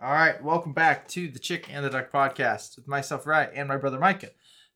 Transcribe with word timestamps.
All 0.00 0.12
right, 0.12 0.42
welcome 0.42 0.72
back 0.72 1.08
to 1.08 1.28
the 1.28 1.38
Chick 1.40 1.68
and 1.72 1.84
the 1.84 1.90
Duck 1.90 2.12
podcast 2.12 2.76
with 2.76 2.86
myself, 2.86 3.26
Ryan, 3.26 3.50
and 3.54 3.68
my 3.68 3.76
brother 3.76 3.98
Micah. 3.98 4.30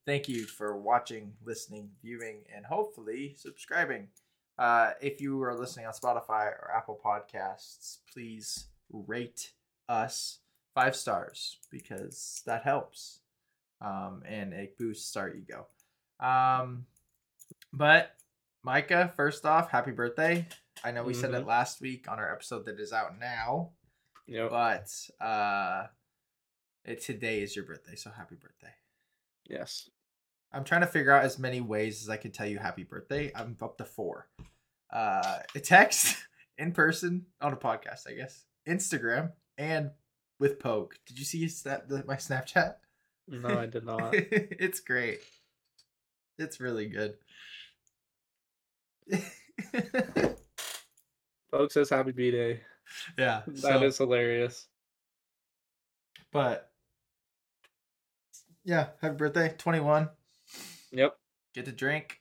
Thank 0.04 0.28
you 0.28 0.46
for 0.46 0.76
watching, 0.76 1.34
listening, 1.44 1.90
viewing, 2.02 2.38
and 2.54 2.66
hopefully 2.66 3.36
subscribing. 3.38 4.08
Uh, 4.58 4.92
if 5.00 5.20
you 5.20 5.40
are 5.42 5.54
listening 5.54 5.86
on 5.86 5.92
Spotify 5.92 6.46
or 6.46 6.70
Apple 6.74 6.98
Podcasts, 7.04 7.98
please 8.12 8.66
rate 8.90 9.52
us 9.88 10.38
five 10.74 10.96
stars 10.96 11.58
because 11.70 12.42
that 12.46 12.64
helps, 12.64 13.20
um, 13.80 14.22
and 14.26 14.52
it 14.52 14.76
boosts 14.76 15.16
our 15.16 15.30
ego. 15.32 15.66
Um, 16.18 16.86
but 17.72 18.16
Micah, 18.64 19.12
first 19.16 19.46
off, 19.46 19.70
happy 19.70 19.92
birthday! 19.92 20.48
I 20.84 20.90
know 20.90 21.04
we 21.04 21.14
said 21.14 21.32
it 21.32 21.44
Mhm. 21.44 21.46
last 21.46 21.80
week 21.80 22.08
on 22.10 22.18
our 22.18 22.32
episode 22.32 22.64
that 22.64 22.80
is 22.80 22.92
out 22.92 23.18
now 23.18 23.70
Yep. 24.26 24.50
but 24.50 24.90
uh 25.20 25.86
it, 26.84 27.00
today 27.00 27.40
is 27.42 27.54
your 27.54 27.64
birthday 27.64 27.94
so 27.94 28.10
happy 28.10 28.34
birthday 28.34 28.72
yes. 29.48 29.88
i'm 30.52 30.64
trying 30.64 30.80
to 30.80 30.86
figure 30.86 31.12
out 31.12 31.24
as 31.24 31.38
many 31.38 31.60
ways 31.60 32.02
as 32.02 32.08
i 32.08 32.16
could 32.16 32.32
tell 32.34 32.46
you 32.46 32.58
happy 32.58 32.84
birthday 32.84 33.30
i'm 33.34 33.56
up 33.60 33.78
to 33.78 33.84
four 33.84 34.28
uh 34.92 35.38
a 35.54 35.60
text 35.60 36.16
in 36.58 36.72
person 36.72 37.26
on 37.40 37.52
a 37.52 37.56
podcast 37.56 38.08
i 38.08 38.12
guess 38.12 38.44
instagram 38.68 39.32
and 39.58 39.90
with 40.38 40.58
poke 40.58 40.96
did 41.06 41.18
you 41.18 41.24
see 41.24 41.46
that 41.64 41.88
my 42.06 42.16
snapchat 42.16 42.74
No, 43.28 43.58
I 43.58 43.66
did 43.66 43.84
not. 43.84 44.10
it's 44.14 44.80
great 44.80 45.20
it's 46.38 46.60
really 46.60 46.86
good 46.86 47.14
Folks 51.50 51.74
says 51.74 51.90
happy 51.90 52.12
B 52.12 52.30
day. 52.30 52.60
yeah 53.18 53.42
That 53.46 53.82
is 53.82 53.96
so- 53.96 54.04
hilarious. 54.04 54.66
but 56.32 56.70
yeah 58.64 58.88
happy 59.00 59.16
birthday 59.16 59.54
21 59.56 60.08
Yep. 60.92 61.16
get 61.54 61.64
to 61.64 61.72
drink 61.72 62.20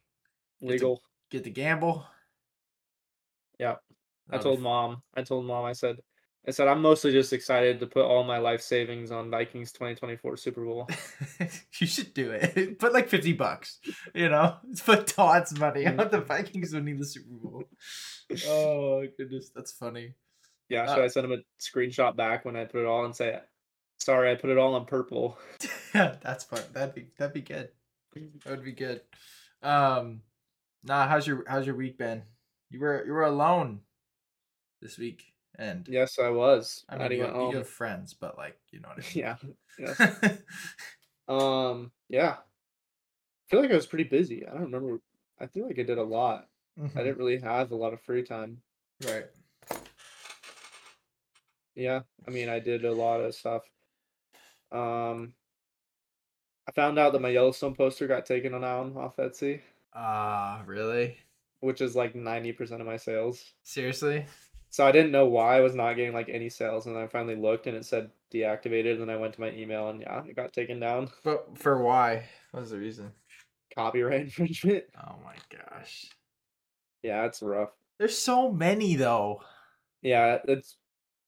Legal. 0.61 1.01
get 1.29 1.43
to 1.43 1.49
gamble. 1.49 2.05
Yeah. 3.59 3.75
I 4.29 4.37
told 4.37 4.61
mom. 4.61 5.01
I 5.15 5.23
told 5.23 5.45
mom. 5.45 5.65
I 5.65 5.73
said. 5.73 5.97
I 6.47 6.51
said 6.51 6.67
I'm 6.67 6.81
mostly 6.81 7.11
just 7.11 7.33
excited 7.33 7.79
to 7.79 7.85
put 7.85 8.03
all 8.03 8.23
my 8.23 8.39
life 8.39 8.61
savings 8.61 9.11
on 9.11 9.29
Vikings 9.29 9.71
2024 9.73 10.37
Super 10.37 10.65
Bowl. 10.65 10.89
you 11.79 11.85
should 11.85 12.15
do 12.15 12.31
it. 12.31 12.79
Put 12.79 12.93
like 12.93 13.09
fifty 13.09 13.33
bucks. 13.33 13.79
You 14.15 14.29
know, 14.29 14.55
put 14.83 15.05
Todd's 15.05 15.57
money 15.59 15.85
on 15.85 15.97
the 15.97 16.05
mm-hmm. 16.05 16.25
Vikings 16.25 16.73
winning 16.73 16.97
the 16.97 17.05
Super 17.05 17.35
Bowl. 17.35 17.65
Oh 18.47 19.05
goodness, 19.17 19.51
that's 19.53 19.71
funny. 19.71 20.15
Yeah. 20.71 20.83
Uh, 20.83 20.95
Should 20.95 21.03
I 21.03 21.07
send 21.07 21.25
him 21.31 21.33
a 21.33 21.43
screenshot 21.61 22.15
back 22.15 22.45
when 22.45 22.55
I 22.55 22.65
put 22.65 22.81
it 22.81 22.87
all 22.87 23.05
and 23.05 23.15
say, 23.15 23.39
"Sorry, 23.99 24.31
I 24.31 24.35
put 24.35 24.49
it 24.49 24.57
all 24.57 24.75
on 24.75 24.85
purple." 24.85 25.37
Yeah, 25.93 26.15
that's 26.23 26.43
fun. 26.45 26.63
That'd 26.73 26.95
be 26.95 27.07
that'd 27.17 27.33
be 27.33 27.41
good. 27.41 27.69
That 28.13 28.49
would 28.51 28.63
be 28.63 28.71
good. 28.73 29.01
Um, 29.61 30.21
nah. 30.83 31.07
How's 31.07 31.27
your 31.27 31.43
how's 31.47 31.65
your 31.65 31.75
week 31.75 31.97
been? 31.97 32.23
You 32.69 32.79
were 32.79 33.05
you 33.05 33.11
were 33.13 33.25
alone 33.25 33.81
this 34.81 34.97
week, 34.97 35.23
and 35.57 35.87
Yes, 35.89 36.17
I 36.19 36.29
was. 36.29 36.85
I 36.89 36.97
mean, 36.97 37.11
you, 37.11 37.23
have, 37.23 37.35
you 37.35 37.57
have 37.57 37.67
friends, 37.69 38.13
but 38.13 38.37
like 38.37 38.57
you 38.71 38.79
know 38.79 38.89
what 38.89 39.03
I 39.05 39.07
mean. 39.15 39.25
Yeah. 39.25 39.35
Yes. 39.77 40.39
Um. 41.27 41.91
Yeah. 42.09 42.37
I 42.39 43.45
feel 43.49 43.61
like 43.61 43.71
I 43.71 43.75
was 43.75 43.87
pretty 43.87 44.05
busy. 44.05 44.45
I 44.45 44.51
don't 44.51 44.63
remember. 44.71 44.99
I 45.39 45.47
feel 45.47 45.65
like 45.67 45.79
I 45.79 45.83
did 45.83 45.97
a 45.97 46.03
lot. 46.03 46.47
Mhm. 46.79 46.95
I 46.97 47.03
didn't 47.03 47.17
really 47.17 47.39
have 47.39 47.71
a 47.71 47.75
lot 47.75 47.93
of 47.93 48.01
free 48.01 48.23
time. 48.23 48.61
Right. 49.05 49.25
Yeah, 51.75 52.01
I 52.27 52.31
mean, 52.31 52.49
I 52.49 52.59
did 52.59 52.85
a 52.85 52.91
lot 52.91 53.21
of 53.21 53.33
stuff. 53.35 53.63
Um, 54.71 55.33
I 56.67 56.71
found 56.73 56.99
out 56.99 57.13
that 57.13 57.21
my 57.21 57.29
Yellowstone 57.29 57.75
poster 57.75 58.07
got 58.07 58.25
taken 58.25 58.51
down 58.59 58.95
off 58.97 59.17
Etsy, 59.17 59.61
Ah, 59.93 60.63
really? 60.65 61.17
which 61.59 61.81
is 61.81 61.95
like 61.95 62.13
90% 62.13 62.79
of 62.79 62.85
my 62.87 62.97
sales. 62.97 63.53
Seriously? 63.63 64.25
So 64.69 64.85
I 64.85 64.91
didn't 64.91 65.11
know 65.11 65.25
why 65.25 65.57
I 65.57 65.61
was 65.61 65.75
not 65.75 65.95
getting 65.95 66.13
like 66.13 66.29
any 66.29 66.49
sales, 66.49 66.85
and 66.85 66.95
then 66.95 67.03
I 67.03 67.07
finally 67.07 67.35
looked 67.35 67.67
and 67.67 67.75
it 67.75 67.85
said 67.85 68.11
deactivated, 68.33 68.93
and 68.93 69.01
then 69.01 69.09
I 69.09 69.17
went 69.17 69.33
to 69.33 69.41
my 69.41 69.51
email 69.51 69.89
and 69.89 70.01
yeah, 70.01 70.23
it 70.25 70.35
got 70.35 70.53
taken 70.53 70.79
down. 70.79 71.09
But 71.23 71.57
for 71.57 71.81
why? 71.83 72.29
What 72.51 72.61
was 72.61 72.69
the 72.71 72.79
reason? 72.79 73.11
Copyright 73.75 74.21
infringement. 74.27 74.85
Oh 74.97 75.15
my 75.23 75.35
gosh. 75.49 76.05
Yeah, 77.03 77.25
it's 77.25 77.41
rough. 77.41 77.71
There's 77.97 78.17
so 78.17 78.51
many 78.51 78.95
though. 78.95 79.41
Yeah, 80.01 80.39
it's 80.47 80.77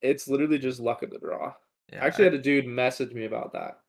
it's 0.04 0.28
literally 0.28 0.60
just 0.60 0.80
luck 0.80 1.02
of 1.02 1.10
the 1.10 1.18
draw. 1.18 1.54
Yeah. 1.92 2.04
I 2.04 2.08
actually 2.08 2.26
had 2.26 2.34
a 2.36 2.40
dude 2.42 2.68
message 2.68 3.14
me 3.14 3.26
about 3.26 3.54
that. 3.54 3.80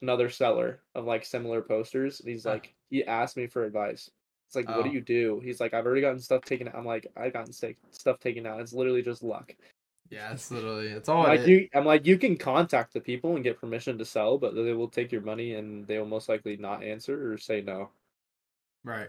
Another 0.00 0.30
seller 0.30 0.80
of 0.94 1.04
like 1.04 1.24
similar 1.26 1.60
posters. 1.60 2.20
and 2.20 2.28
He's 2.30 2.46
like, 2.46 2.72
he 2.88 3.04
asked 3.04 3.36
me 3.36 3.46
for 3.46 3.64
advice. 3.64 4.10
It's 4.48 4.56
like, 4.56 4.66
what 4.68 4.78
Oh. 4.78 4.82
do 4.84 4.90
you 4.90 5.00
do? 5.02 5.40
He's 5.44 5.60
like, 5.60 5.74
I've 5.74 5.84
already 5.86 6.00
gotten 6.00 6.18
stuff 6.20 6.44
taken 6.44 6.68
out. 6.68 6.74
I'm 6.74 6.86
like, 6.86 7.06
I've 7.16 7.32
gotten 7.34 7.52
sta- 7.52 7.76
stuff 7.90 8.18
taken 8.18 8.46
out. 8.46 8.60
It's 8.60 8.72
literally 8.72 9.02
just 9.02 9.22
luck. 9.22 9.54
yeah, 10.08 10.32
it's 10.32 10.50
literally 10.50 10.88
it's 10.88 11.08
all 11.08 11.22
like 11.24 11.40
it 11.40 11.48
you, 11.48 11.68
I'm 11.74 11.84
like, 11.84 12.06
you 12.06 12.18
can 12.18 12.36
contact 12.36 12.94
the 12.94 13.00
people 13.00 13.34
and 13.36 13.44
get 13.44 13.60
permission 13.60 13.98
to 13.98 14.04
sell, 14.04 14.38
but 14.38 14.54
they 14.54 14.72
will 14.72 14.88
take 14.88 15.12
your 15.12 15.20
money 15.22 15.54
and 15.54 15.86
they 15.86 15.98
will 15.98 16.06
most 16.06 16.28
likely 16.28 16.56
not 16.56 16.82
answer 16.82 17.32
or 17.32 17.38
say 17.38 17.60
no. 17.60 17.90
Right. 18.84 19.08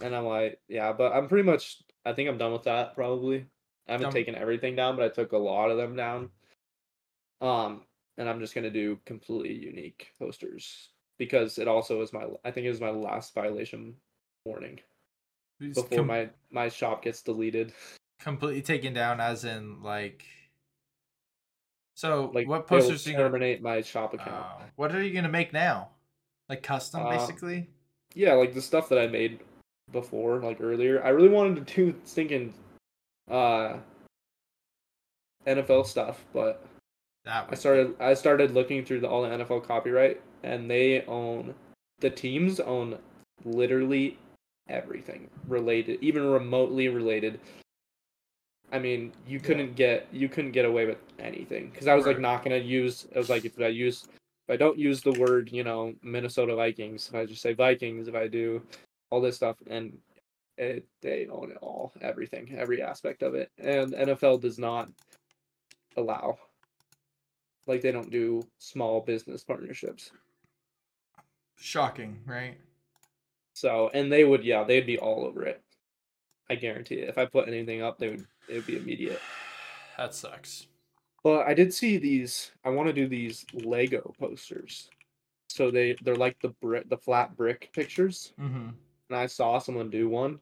And 0.00 0.14
I'm 0.16 0.24
like, 0.24 0.60
yeah, 0.68 0.92
but 0.92 1.12
I'm 1.12 1.28
pretty 1.28 1.44
much. 1.44 1.82
I 2.06 2.14
think 2.14 2.28
I'm 2.30 2.38
done 2.38 2.52
with 2.52 2.62
that. 2.62 2.94
Probably. 2.94 3.44
I 3.88 3.92
haven't 3.92 4.12
taken 4.12 4.34
everything 4.34 4.76
down, 4.76 4.96
but 4.96 5.04
I 5.04 5.08
took 5.08 5.32
a 5.32 5.38
lot 5.38 5.70
of 5.70 5.76
them 5.76 5.96
down. 5.96 6.30
Um, 7.40 7.82
and 8.18 8.28
I'm 8.28 8.38
just 8.40 8.54
gonna 8.54 8.70
do 8.70 8.98
completely 9.06 9.54
unique 9.54 10.12
posters 10.18 10.90
because 11.18 11.58
it 11.58 11.66
also 11.68 12.00
is 12.02 12.12
my. 12.12 12.26
I 12.44 12.50
think 12.50 12.66
it 12.66 12.70
was 12.70 12.80
my 12.80 12.90
last 12.90 13.34
violation 13.34 13.94
warning 14.44 14.80
It's 15.60 15.80
before 15.80 15.98
com- 15.98 16.06
my 16.06 16.28
my 16.50 16.68
shop 16.68 17.02
gets 17.02 17.22
deleted. 17.22 17.72
completely 18.20 18.62
taken 18.62 18.92
down 18.92 19.20
as 19.20 19.44
in 19.44 19.82
like 19.82 20.24
So 21.96 22.30
Like 22.34 22.46
what 22.46 22.66
posters 22.66 23.06
are 23.06 23.10
you 23.10 23.16
gonna 23.16 23.28
terminate 23.28 23.62
my 23.62 23.80
shop 23.80 24.14
account. 24.14 24.46
Oh. 24.60 24.62
what 24.76 24.94
are 24.94 25.02
you 25.02 25.12
gonna 25.14 25.28
make 25.30 25.52
now? 25.52 25.88
Like 26.48 26.62
custom 26.62 27.06
Um, 27.06 27.16
basically? 27.16 27.68
yeah, 28.14 28.34
like 28.34 28.54
the 28.54 28.62
stuff 28.62 28.88
that 28.90 28.98
I 28.98 29.06
made 29.06 29.40
before, 29.92 30.40
like 30.40 30.60
earlier. 30.60 31.02
I 31.02 31.08
really 31.10 31.28
wanted 31.28 31.66
to 31.66 31.74
do 31.74 31.98
thinking 32.04 32.52
uh 33.30 33.78
NFL 35.46 35.86
stuff, 35.86 36.24
but 36.32 36.64
That 37.24 37.48
I 37.50 37.54
started 37.54 37.94
I 38.00 38.14
started 38.14 38.52
looking 38.52 38.84
through 38.84 39.00
the, 39.00 39.08
all 39.08 39.22
the 39.22 39.28
NFL 39.28 39.66
copyright, 39.66 40.20
and 40.42 40.70
they 40.70 41.04
own 41.06 41.54
the 42.00 42.10
teams 42.10 42.60
own 42.60 42.98
literally 43.44 44.18
everything 44.68 45.28
related, 45.48 45.98
even 46.02 46.24
remotely 46.26 46.88
related. 46.88 47.40
I 48.72 48.78
mean, 48.78 49.12
you 49.26 49.40
couldn't 49.40 49.74
get 49.74 50.06
you 50.12 50.28
couldn't 50.28 50.52
get 50.52 50.64
away 50.64 50.86
with 50.86 50.98
anything 51.18 51.70
because 51.70 51.86
I 51.86 51.94
was 51.94 52.06
like 52.06 52.20
not 52.20 52.44
gonna 52.44 52.56
use. 52.56 53.06
I 53.14 53.18
was 53.18 53.28
like 53.28 53.44
if 53.44 53.58
I 53.60 53.68
use 53.68 54.04
if 54.48 54.54
I 54.54 54.56
don't 54.56 54.78
use 54.78 55.00
the 55.00 55.12
word 55.12 55.50
you 55.52 55.64
know 55.64 55.94
Minnesota 56.02 56.54
Vikings, 56.54 57.08
if 57.08 57.14
I 57.14 57.26
just 57.26 57.42
say 57.42 57.54
Vikings, 57.54 58.08
if 58.08 58.14
I 58.14 58.28
do 58.28 58.62
all 59.10 59.20
this 59.20 59.36
stuff, 59.36 59.56
and 59.68 59.96
it, 60.60 60.86
they 61.00 61.26
own 61.26 61.50
it 61.50 61.58
all, 61.60 61.92
everything, 62.00 62.54
every 62.56 62.82
aspect 62.82 63.22
of 63.22 63.34
it, 63.34 63.50
and 63.58 63.92
NFL 63.92 64.40
does 64.40 64.58
not 64.58 64.88
allow 65.96 66.38
like 67.66 67.80
they 67.80 67.92
don't 67.92 68.10
do 68.10 68.42
small 68.58 69.00
business 69.00 69.44
partnerships. 69.44 70.10
shocking, 71.56 72.18
right? 72.26 72.58
So, 73.54 73.90
and 73.94 74.10
they 74.10 74.24
would, 74.24 74.44
yeah, 74.44 74.64
they'd 74.64 74.86
be 74.86 74.98
all 74.98 75.24
over 75.24 75.44
it. 75.44 75.62
I 76.48 76.56
guarantee 76.56 76.96
it. 76.96 77.08
If 77.08 77.18
I 77.18 77.26
put 77.26 77.46
anything 77.46 77.82
up, 77.82 77.98
they 77.98 78.08
would, 78.08 78.26
it 78.48 78.54
would 78.54 78.66
be 78.66 78.76
immediate. 78.76 79.20
That 79.98 80.14
sucks. 80.14 80.66
But 81.22 81.46
I 81.46 81.52
did 81.52 81.74
see 81.74 81.98
these. 81.98 82.52
I 82.64 82.70
want 82.70 82.88
to 82.88 82.94
do 82.94 83.06
these 83.06 83.44
Lego 83.52 84.14
posters. 84.18 84.88
So 85.50 85.70
they 85.70 85.94
they're 86.00 86.14
like 86.14 86.40
the 86.40 86.54
brick, 86.62 86.88
the 86.88 86.96
flat 86.96 87.36
brick 87.36 87.68
pictures. 87.74 88.32
Mm-hmm. 88.40 88.68
And 89.10 89.18
I 89.18 89.26
saw 89.26 89.58
someone 89.58 89.90
do 89.90 90.08
one, 90.08 90.40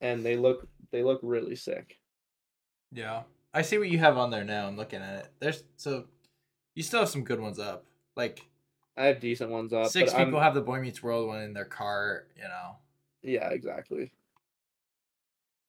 and 0.00 0.24
they 0.24 0.36
look 0.36 0.68
they 0.90 1.02
look 1.02 1.20
really 1.22 1.56
sick. 1.56 1.98
Yeah. 2.92 3.22
I 3.52 3.62
see 3.62 3.78
what 3.78 3.88
you 3.88 3.98
have 3.98 4.16
on 4.18 4.30
there 4.30 4.44
now. 4.44 4.66
I'm 4.66 4.76
looking 4.76 5.00
at 5.00 5.14
it. 5.24 5.28
There's 5.40 5.64
so 5.76 6.04
you 6.74 6.82
still 6.82 7.00
have 7.00 7.08
some 7.08 7.24
good 7.24 7.40
ones 7.40 7.58
up. 7.58 7.84
Like 8.16 8.46
I 8.96 9.06
have 9.06 9.20
decent 9.20 9.50
ones 9.50 9.72
up. 9.72 9.88
six 9.88 10.12
but 10.12 10.18
I'm- 10.18 10.28
people 10.28 10.40
have 10.40 10.54
the 10.54 10.60
Boy 10.60 10.80
Meets 10.80 11.02
World 11.02 11.28
one 11.28 11.42
in 11.42 11.52
their 11.52 11.64
car, 11.64 12.26
you 12.36 12.44
know. 12.44 12.76
Yeah, 13.22 13.48
exactly. 13.50 14.12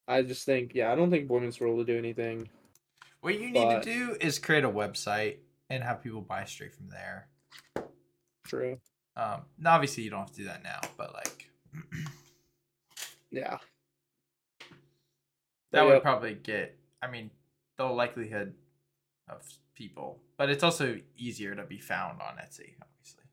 I 0.07 0.21
just 0.21 0.45
think, 0.45 0.73
yeah, 0.75 0.91
I 0.91 0.95
don't 0.95 1.09
think 1.11 1.27
Boy 1.27 1.39
Meets 1.39 1.59
World 1.59 1.75
will 1.77 1.83
do 1.83 1.97
anything. 1.97 2.47
What 3.21 3.33
you 3.33 3.49
need 3.51 3.53
But- 3.65 3.83
to 3.83 3.93
do 3.93 4.17
is 4.21 4.39
create 4.39 4.63
a 4.63 4.69
website 4.69 5.37
and 5.69 5.83
have 5.83 6.01
people 6.01 6.21
buy 6.21 6.45
straight 6.45 6.73
from 6.73 6.89
there. 6.89 7.27
True. 8.45 8.79
Um, 9.17 9.41
now 9.57 9.73
obviously 9.73 10.03
you 10.03 10.09
don't 10.09 10.19
have 10.19 10.31
to 10.31 10.37
do 10.37 10.45
that 10.45 10.63
now, 10.63 10.79
but 10.97 11.13
like 11.13 11.49
Yeah. 13.31 13.57
That 15.71 15.81
But 15.83 15.87
would 15.87 16.01
probably 16.01 16.35
get. 16.35 16.77
I 17.01 17.07
mean, 17.09 17.29
the 17.77 17.85
likelihood 17.85 18.53
of 19.29 19.41
people, 19.75 20.19
but 20.37 20.49
it's 20.49 20.63
also 20.63 20.99
easier 21.15 21.53
to 21.55 21.63
be 21.63 21.77
found 21.79 22.21
on 22.21 22.37
Etsy, 22.37 22.73
obviously. 22.81 23.23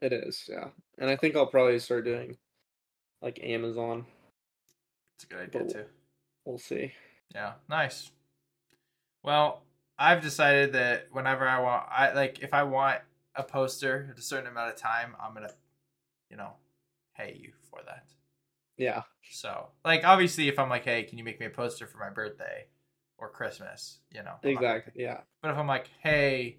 It 0.00 0.12
is, 0.12 0.48
yeah. 0.50 0.68
And 0.98 1.10
I 1.10 1.16
think 1.16 1.36
I'll 1.36 1.46
probably 1.46 1.78
start 1.78 2.04
doing 2.04 2.36
like 3.20 3.38
Amazon. 3.42 4.06
It's 5.16 5.24
a 5.24 5.26
good 5.26 5.40
idea 5.40 5.62
But- 5.64 5.72
too. 5.72 5.84
We'll 6.46 6.58
see. 6.58 6.92
Yeah, 7.34 7.52
nice. 7.68 8.10
Well, 9.22 9.62
I've 9.98 10.22
decided 10.22 10.72
that 10.72 11.08
whenever 11.12 11.46
I 11.46 11.60
want, 11.60 11.86
I 11.90 12.12
like 12.14 12.38
if 12.40 12.54
I 12.54 12.62
want 12.62 13.02
a 13.36 13.42
poster 13.42 14.08
at 14.10 14.18
a 14.18 14.22
certain 14.22 14.46
amount 14.46 14.70
of 14.72 14.76
time, 14.76 15.14
I'm 15.20 15.34
gonna, 15.34 15.52
you 16.30 16.38
know, 16.38 16.54
pay 17.14 17.36
you 17.38 17.52
for 17.70 17.80
that. 17.84 18.06
Yeah. 18.80 19.02
So, 19.30 19.68
like, 19.84 20.04
obviously, 20.04 20.48
if 20.48 20.58
I'm 20.58 20.70
like, 20.70 20.84
hey, 20.84 21.02
can 21.04 21.18
you 21.18 21.24
make 21.24 21.38
me 21.38 21.46
a 21.46 21.50
poster 21.50 21.86
for 21.86 21.98
my 21.98 22.08
birthday 22.08 22.66
or 23.18 23.28
Christmas? 23.28 23.98
You 24.10 24.22
know, 24.22 24.32
I'm 24.42 24.54
not 24.54 24.62
Exactly. 24.62 25.02
Yeah. 25.02 25.20
But 25.42 25.50
if 25.50 25.58
I'm 25.58 25.66
like, 25.66 25.88
hey, 26.02 26.56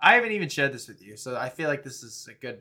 I 0.00 0.14
haven't 0.14 0.32
even 0.32 0.50
shared 0.50 0.72
this 0.72 0.86
with 0.86 1.02
you, 1.02 1.16
so 1.16 1.34
I 1.36 1.48
feel 1.48 1.68
like 1.68 1.82
this 1.82 2.02
is 2.02 2.28
a 2.30 2.34
good. 2.34 2.60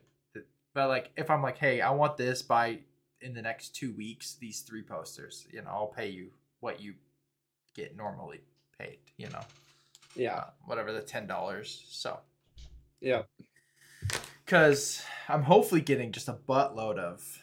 But 0.74 0.88
like, 0.88 1.12
if 1.18 1.30
I'm 1.30 1.42
like, 1.44 1.58
hey, 1.58 1.82
I 1.82 1.92
want 1.92 2.16
this 2.18 2.42
by 2.42 2.80
in 3.22 3.34
the 3.34 3.42
next 3.42 3.76
two 3.76 3.94
weeks, 3.94 4.36
these 4.40 4.62
three 4.62 4.82
posters, 4.82 5.46
you 5.52 5.62
know, 5.62 5.70
I'll 5.70 5.88
pay 5.88 6.10
you 6.10 6.32
what 6.62 6.80
you 6.82 6.94
get 7.76 7.96
normally 7.98 8.42
paid, 8.80 9.00
you 9.18 9.28
know, 9.30 9.42
Yeah. 10.16 10.36
uh, 10.38 10.50
whatever 10.66 10.94
the 10.94 11.02
ten 11.02 11.28
dollars. 11.28 11.86
So, 11.90 12.20
Yeah. 13.02 13.24
because 14.46 15.04
I'm 15.28 15.44
hopefully 15.44 15.82
getting 15.82 16.12
just 16.12 16.28
a 16.30 16.34
buttload 16.34 16.98
of 16.98 17.42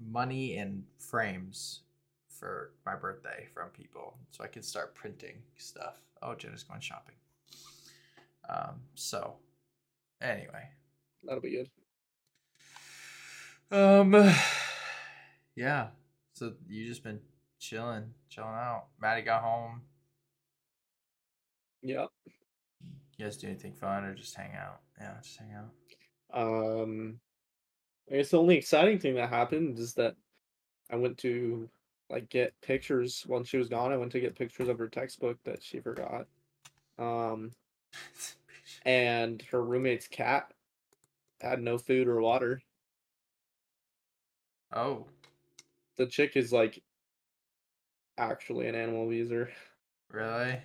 money 0.00 0.56
and 0.56 0.84
frames 0.98 1.80
for 2.28 2.72
my 2.86 2.94
birthday 2.96 3.46
from 3.52 3.68
people, 3.70 4.16
so 4.30 4.42
I 4.44 4.46
can 4.46 4.62
start 4.62 4.94
printing 4.94 5.36
stuff. 5.56 6.00
Oh, 6.22 6.34
Jenna's 6.34 6.62
going 6.62 6.80
shopping. 6.80 7.14
Um. 8.48 8.80
So, 8.94 9.36
anyway, 10.20 10.68
That'll 11.22 11.40
be 11.40 11.50
good. 13.70 13.76
um, 13.76 14.12
yeah. 15.56 15.88
So 16.32 16.54
you 16.68 16.86
just 16.86 17.04
been 17.04 17.20
chilling, 17.58 18.14
chilling 18.30 18.48
out. 18.54 18.86
Maddie 19.00 19.22
got 19.22 19.42
home. 19.42 19.82
Yeah. 21.82 22.06
You 23.16 23.24
guys 23.26 23.36
do 23.36 23.46
anything 23.48 23.74
fun 23.74 24.04
or 24.04 24.14
just 24.14 24.34
hang 24.34 24.52
out? 24.54 24.80
Yeah, 24.98 25.12
just 25.22 25.38
hang 25.38 25.52
out. 25.52 25.70
Um, 26.32 27.20
I 28.10 28.16
guess 28.16 28.30
the 28.30 28.38
only 28.38 28.56
exciting 28.56 28.98
thing 28.98 29.14
that 29.14 29.28
happened 29.28 29.78
is 29.78 29.94
that 29.94 30.16
I 30.90 30.96
went 30.96 31.18
to 31.18 31.68
like 32.08 32.28
get 32.28 32.60
pictures 32.60 33.22
while 33.26 33.44
she 33.44 33.56
was 33.56 33.68
gone. 33.68 33.92
I 33.92 33.96
went 33.96 34.10
to 34.12 34.20
get 34.20 34.34
pictures 34.36 34.68
of 34.68 34.78
her 34.78 34.88
textbook 34.88 35.38
that 35.44 35.62
she 35.62 35.78
forgot. 35.78 36.26
Um, 36.98 37.52
and 38.84 39.40
her 39.50 39.62
roommate's 39.62 40.08
cat 40.08 40.52
had 41.40 41.62
no 41.62 41.78
food 41.78 42.08
or 42.08 42.20
water. 42.20 42.60
oh, 44.74 45.06
The 45.96 46.06
chick 46.06 46.36
is 46.36 46.52
like 46.52 46.82
actually 48.18 48.66
an 48.66 48.74
animal 48.74 49.06
abuser, 49.06 49.50
really? 50.10 50.60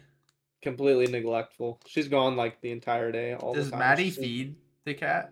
completely 0.61 1.07
neglectful. 1.07 1.79
She's 1.85 2.07
gone 2.07 2.35
like 2.35 2.59
the 2.61 2.71
entire 2.71 3.11
day. 3.11 3.35
All 3.35 3.53
Does 3.53 3.65
the 3.65 3.71
time. 3.71 3.79
Maddie 3.79 4.09
feed 4.09 4.55
the 4.83 4.95
cat? 4.95 5.31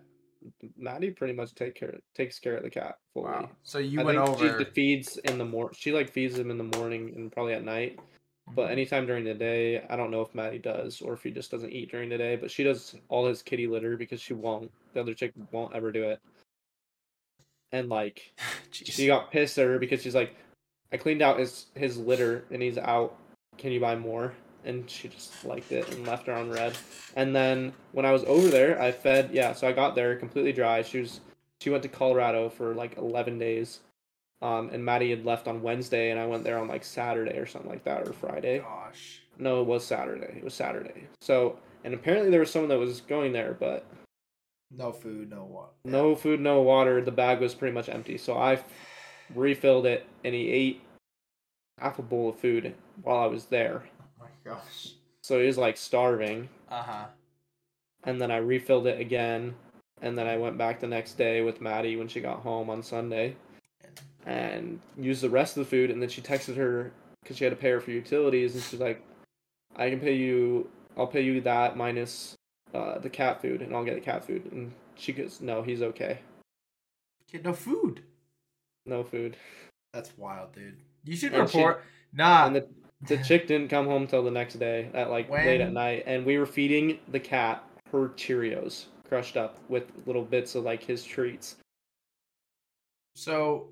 Maddie 0.76 1.10
pretty 1.10 1.32
much 1.34 1.54
take 1.54 1.74
care 1.74 1.98
takes 2.14 2.38
care 2.38 2.56
of 2.56 2.62
the 2.62 2.70
cat 2.70 2.96
fully. 3.12 3.26
Wow. 3.30 3.50
So 3.62 3.78
you 3.78 4.00
I 4.00 4.04
went 4.04 4.18
think 4.18 4.28
over. 4.30 4.58
she 4.58 4.64
feeds 4.72 5.16
in 5.18 5.38
the 5.38 5.44
mor. 5.44 5.72
She 5.74 5.92
like 5.92 6.10
feeds 6.10 6.38
him 6.38 6.50
in 6.50 6.58
the 6.58 6.78
morning 6.78 7.12
and 7.16 7.30
probably 7.32 7.54
at 7.54 7.64
night. 7.64 7.98
But 8.54 8.68
Mhm. 8.68 8.72
anytime 8.72 9.06
during 9.06 9.24
the 9.24 9.32
day, 9.34 9.80
I 9.88 9.96
don't 9.96 10.10
know 10.10 10.20
if 10.20 10.34
Maddie 10.34 10.58
does 10.58 11.00
or 11.00 11.14
if 11.14 11.22
he 11.22 11.30
just 11.30 11.50
doesn't 11.50 11.72
eat 11.72 11.90
during 11.90 12.10
the 12.10 12.18
day. 12.18 12.36
But 12.36 12.50
she 12.50 12.62
does 12.62 12.94
all 13.08 13.26
his 13.26 13.42
kitty 13.42 13.66
litter 13.66 13.96
because 13.96 14.20
she 14.20 14.34
won't. 14.34 14.70
The 14.92 15.00
other 15.00 15.14
chick 15.14 15.32
won't 15.50 15.74
ever 15.74 15.90
do 15.90 16.04
it. 16.10 16.20
And 17.72 17.88
like 17.88 18.32
Jeez. 18.70 18.92
she 18.92 19.06
got 19.06 19.30
pissed 19.30 19.58
at 19.58 19.66
her 19.66 19.78
because 19.78 20.02
she's 20.02 20.14
like, 20.14 20.34
I 20.92 20.96
cleaned 20.98 21.22
out 21.22 21.38
his 21.38 21.66
his 21.74 21.96
litter 21.98 22.44
and 22.50 22.62
he's 22.62 22.78
out. 22.78 23.18
Can 23.56 23.72
you 23.72 23.80
buy 23.80 23.96
more? 23.96 24.34
And 24.64 24.88
she 24.88 25.08
just 25.08 25.44
liked 25.44 25.70
it 25.72 25.88
and 25.94 26.06
left 26.06 26.26
her 26.26 26.32
on 26.32 26.50
red. 26.50 26.74
And 27.16 27.34
then 27.36 27.72
when 27.92 28.06
I 28.06 28.12
was 28.12 28.24
over 28.24 28.48
there, 28.48 28.80
I 28.80 28.92
fed. 28.92 29.30
Yeah, 29.32 29.52
so 29.52 29.68
I 29.68 29.72
got 29.72 29.94
there 29.94 30.16
completely 30.16 30.52
dry. 30.52 30.82
She 30.82 31.00
was 31.00 31.20
she 31.60 31.70
went 31.70 31.82
to 31.82 31.88
Colorado 31.88 32.48
for 32.48 32.74
like 32.74 32.96
eleven 32.96 33.38
days. 33.38 33.80
Um, 34.42 34.68
and 34.72 34.84
Maddie 34.84 35.10
had 35.10 35.24
left 35.24 35.48
on 35.48 35.62
Wednesday, 35.62 36.10
and 36.10 36.20
I 36.20 36.26
went 36.26 36.44
there 36.44 36.58
on 36.58 36.68
like 36.68 36.84
Saturday 36.84 37.38
or 37.38 37.46
something 37.46 37.70
like 37.70 37.84
that, 37.84 38.06
or 38.06 38.12
Friday. 38.12 38.58
Gosh. 38.58 39.20
No, 39.38 39.60
it 39.60 39.66
was 39.66 39.84
Saturday. 39.86 40.34
It 40.38 40.44
was 40.44 40.54
Saturday. 40.54 41.04
So, 41.22 41.58
and 41.82 41.94
apparently 41.94 42.30
there 42.30 42.40
was 42.40 42.50
someone 42.50 42.68
that 42.68 42.78
was 42.78 43.00
going 43.00 43.32
there, 43.32 43.56
but 43.58 43.86
No 44.70 44.92
food, 44.92 45.30
no 45.30 45.44
water. 45.44 45.72
no 45.84 46.14
food, 46.14 46.40
no 46.40 46.60
water. 46.62 47.00
The 47.02 47.10
bag 47.10 47.40
was 47.40 47.54
pretty 47.54 47.74
much 47.74 47.88
empty. 47.88 48.18
So 48.18 48.36
I 48.36 48.62
refilled 49.34 49.86
it, 49.86 50.06
and 50.24 50.34
he 50.34 50.50
ate 50.50 50.82
half 51.80 51.98
a 51.98 52.02
bowl 52.02 52.28
of 52.30 52.38
food 52.38 52.74
while 53.02 53.18
I 53.22 53.26
was 53.26 53.46
there. 53.46 53.82
My 54.44 54.52
gosh. 54.52 54.92
So 55.22 55.40
he 55.40 55.46
was 55.46 55.58
like 55.58 55.76
starving. 55.76 56.48
Uh 56.70 56.82
huh. 56.82 57.04
And 58.04 58.20
then 58.20 58.30
I 58.30 58.36
refilled 58.38 58.86
it 58.86 59.00
again. 59.00 59.54
And 60.02 60.18
then 60.18 60.26
I 60.26 60.36
went 60.36 60.58
back 60.58 60.80
the 60.80 60.86
next 60.86 61.14
day 61.14 61.40
with 61.42 61.60
Maddie 61.60 61.96
when 61.96 62.08
she 62.08 62.20
got 62.20 62.40
home 62.40 62.68
on 62.68 62.82
Sunday 62.82 63.36
and 64.26 64.80
used 64.98 65.22
the 65.22 65.30
rest 65.30 65.56
of 65.56 65.64
the 65.64 65.70
food. 65.70 65.90
And 65.90 66.02
then 66.02 66.08
she 66.08 66.20
texted 66.20 66.56
her 66.56 66.92
because 67.22 67.36
she 67.38 67.44
had 67.44 67.50
to 67.50 67.56
pay 67.56 67.70
her 67.70 67.80
for 67.80 67.90
utilities. 67.92 68.54
And 68.54 68.62
she's 68.64 68.80
like, 68.80 69.02
I 69.76 69.88
can 69.88 70.00
pay 70.00 70.14
you, 70.14 70.68
I'll 70.96 71.06
pay 71.06 71.22
you 71.22 71.40
that 71.42 71.76
minus 71.76 72.34
uh, 72.74 72.98
the 72.98 73.08
cat 73.08 73.40
food 73.40 73.62
and 73.62 73.74
I'll 73.74 73.84
get 73.84 73.94
the 73.94 74.00
cat 74.00 74.26
food. 74.26 74.50
And 74.52 74.72
she 74.96 75.12
goes, 75.12 75.40
No, 75.40 75.62
he's 75.62 75.80
okay. 75.80 76.18
Kid, 77.30 77.44
no 77.44 77.52
food. 77.54 78.02
No 78.84 79.04
food. 79.04 79.36
That's 79.94 80.16
wild, 80.18 80.52
dude. 80.52 80.76
You 81.04 81.16
should 81.16 81.32
And 81.32 81.48
she- 81.48 81.58
report. 81.58 81.82
nah. 82.12 82.46
And 82.46 82.56
the, 82.56 82.68
the 83.06 83.18
chick 83.18 83.46
didn't 83.46 83.68
come 83.68 83.86
home 83.86 84.06
till 84.06 84.22
the 84.22 84.30
next 84.30 84.54
day 84.54 84.90
at 84.94 85.10
like 85.10 85.30
late 85.30 85.60
at 85.60 85.72
night. 85.72 86.04
And 86.06 86.24
we 86.24 86.38
were 86.38 86.46
feeding 86.46 86.98
the 87.08 87.20
cat 87.20 87.64
her 87.92 88.08
Cheerios 88.10 88.86
crushed 89.08 89.36
up 89.36 89.58
with 89.68 89.84
little 90.06 90.24
bits 90.24 90.54
of 90.54 90.64
like 90.64 90.82
his 90.82 91.04
treats. 91.04 91.56
so, 93.14 93.68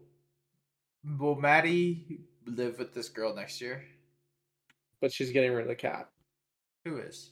will 1.18 1.34
Maddie 1.34 2.20
live 2.46 2.78
with 2.78 2.94
this 2.94 3.08
girl 3.08 3.34
next 3.34 3.60
year? 3.60 3.84
But 5.00 5.12
she's 5.12 5.32
getting 5.32 5.52
rid 5.52 5.62
of 5.62 5.68
the 5.68 5.74
cat. 5.74 6.08
Who 6.84 6.98
is? 6.98 7.30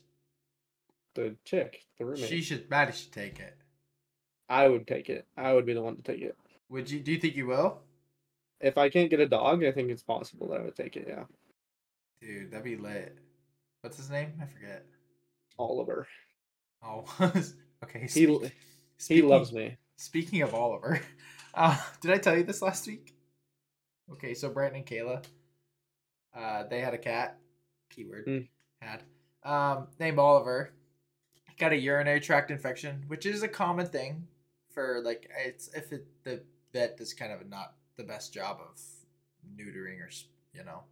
The 1.14 1.36
chick, 1.44 1.84
the 1.98 2.04
roommate. 2.04 2.28
She 2.28 2.42
should. 2.42 2.68
Maddie 2.70 2.92
should 2.92 3.12
take 3.12 3.38
it. 3.38 3.56
I 4.48 4.66
would 4.66 4.86
take 4.86 5.08
it. 5.08 5.26
I 5.36 5.52
would 5.52 5.66
be 5.66 5.74
the 5.74 5.82
one 5.82 5.96
to 5.96 6.02
take 6.02 6.22
it. 6.22 6.36
Would 6.68 6.90
you? 6.90 7.00
Do 7.00 7.12
you 7.12 7.18
think 7.18 7.36
you 7.36 7.46
will? 7.46 7.80
If 8.60 8.76
I 8.76 8.90
can't 8.90 9.10
get 9.10 9.20
a 9.20 9.28
dog, 9.28 9.64
I 9.64 9.72
think 9.72 9.90
it's 9.90 10.02
possible 10.02 10.48
that 10.48 10.60
I 10.60 10.64
would 10.64 10.76
take 10.76 10.96
it. 10.96 11.06
Yeah, 11.08 11.24
Dude, 12.20 12.50
that'd 12.50 12.64
be 12.64 12.76
lit. 12.76 13.18
What's 13.80 13.96
his 13.96 14.10
name? 14.10 14.32
I 14.42 14.46
forget. 14.46 14.84
Oliver. 15.58 16.06
Oh, 16.82 17.04
okay. 17.84 18.00
He 18.02 18.08
speak- 18.08 18.42
he 18.42 18.50
speaking- 18.98 19.28
loves 19.28 19.52
me. 19.52 19.76
Speaking 19.96 20.40
of 20.40 20.54
Oliver, 20.54 20.98
uh, 21.54 21.76
did 22.00 22.10
I 22.10 22.16
tell 22.16 22.34
you 22.36 22.42
this 22.42 22.62
last 22.62 22.86
week? 22.86 23.14
Okay, 24.12 24.32
so 24.32 24.48
Brandon 24.48 24.78
and 24.78 24.86
Kayla, 24.86 25.22
uh, 26.34 26.64
they 26.70 26.80
had 26.80 26.94
a 26.94 26.98
cat. 26.98 27.38
Keyword 27.90 28.26
Mm. 28.26 28.48
had 28.80 29.02
um, 29.42 29.88
named 29.98 30.18
Oliver. 30.18 30.72
Got 31.58 31.72
a 31.72 31.76
urinary 31.76 32.20
tract 32.20 32.50
infection, 32.50 33.04
which 33.08 33.26
is 33.26 33.42
a 33.42 33.48
common 33.48 33.86
thing 33.86 34.26
for 34.72 35.02
like 35.04 35.28
it's 35.44 35.68
if 35.74 35.92
it, 35.92 36.06
the 36.24 36.42
vet 36.72 36.96
does 36.96 37.12
kind 37.12 37.32
of 37.32 37.46
not 37.48 37.74
the 37.96 38.04
best 38.04 38.32
job 38.32 38.60
of 38.60 38.80
neutering 39.54 40.00
or 40.00 40.08
you 40.54 40.64
know, 40.64 40.84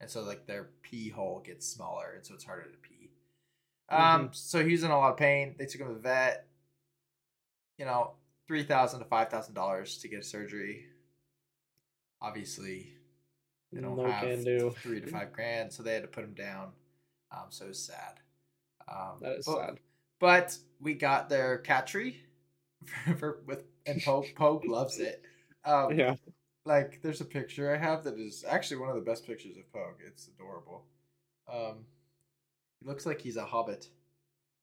and 0.00 0.08
so 0.10 0.22
like 0.22 0.46
their 0.46 0.70
pee 0.82 1.08
hole 1.10 1.42
gets 1.44 1.66
smaller, 1.66 2.12
and 2.16 2.24
so 2.24 2.34
it's 2.34 2.44
harder 2.44 2.64
to 2.70 2.78
pee. 2.78 3.10
Um, 3.88 4.30
so 4.32 4.64
he 4.64 4.72
was 4.72 4.84
in 4.84 4.90
a 4.90 4.98
lot 4.98 5.10
of 5.12 5.16
pain. 5.16 5.56
They 5.58 5.66
took 5.66 5.80
him 5.80 5.88
to 5.88 5.94
the 5.94 6.00
vet. 6.00 6.46
You 7.78 7.86
know, 7.86 8.12
three 8.46 8.62
thousand 8.64 9.00
to 9.00 9.06
five 9.06 9.28
thousand 9.30 9.54
dollars 9.54 9.98
to 9.98 10.08
get 10.08 10.20
a 10.20 10.22
surgery. 10.24 10.86
Obviously, 12.22 12.92
they 13.72 13.80
don't 13.80 13.96
No 13.96 14.10
have 14.10 14.22
can 14.22 14.44
do. 14.44 14.70
three 14.82 15.00
to 15.00 15.06
five 15.06 15.32
grand, 15.34 15.72
so 15.72 15.82
they 15.82 15.94
had 15.94 16.02
to 16.02 16.08
put 16.08 16.24
him 16.24 16.34
down. 16.34 16.72
Um, 17.32 17.46
so 17.50 17.64
it 17.66 17.68
was 17.68 17.78
sad. 17.84 18.20
Um, 18.88 19.18
That 19.20 19.38
is 19.38 19.46
but, 19.46 19.56
sad. 19.58 19.78
But 20.18 20.58
we 20.80 20.94
got 20.94 21.28
their 21.28 21.58
cat 21.58 21.86
tree 21.86 22.22
for, 23.06 23.14
for 23.16 23.42
with 23.46 23.64
and 23.86 24.02
Pogue 24.02 24.64
loves 24.66 24.98
it. 24.98 25.22
Um, 25.62 25.92
Yeah, 25.92 26.14
like 26.70 27.00
there's 27.02 27.20
a 27.20 27.24
picture 27.24 27.74
I 27.74 27.78
have 27.78 28.04
that 28.04 28.16
is 28.18 28.44
actually 28.48 28.76
one 28.78 28.90
of 28.90 28.94
the 28.94 29.00
best 29.00 29.26
pictures 29.26 29.56
of 29.56 29.70
Pogue. 29.72 30.00
It's 30.06 30.28
adorable. 30.28 30.84
Um, 31.52 31.84
he 32.80 32.86
looks 32.86 33.04
like 33.04 33.20
he's 33.20 33.36
a 33.36 33.44
hobbit. 33.44 33.88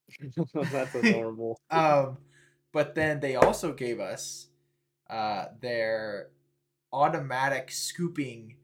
that's 0.54 0.96
adorable. 0.96 1.60
Um, 1.70 2.18
but 2.72 2.96
then 2.96 3.20
they 3.20 3.36
also 3.36 3.74
gave 3.74 4.00
us 4.00 4.48
uh, 5.10 5.48
their 5.62 6.30
automatic 6.94 7.72
scooping 7.72 8.56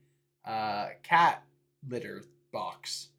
uh, 0.46 0.88
cat 1.04 1.44
litter 1.86 2.24
box. 2.54 3.10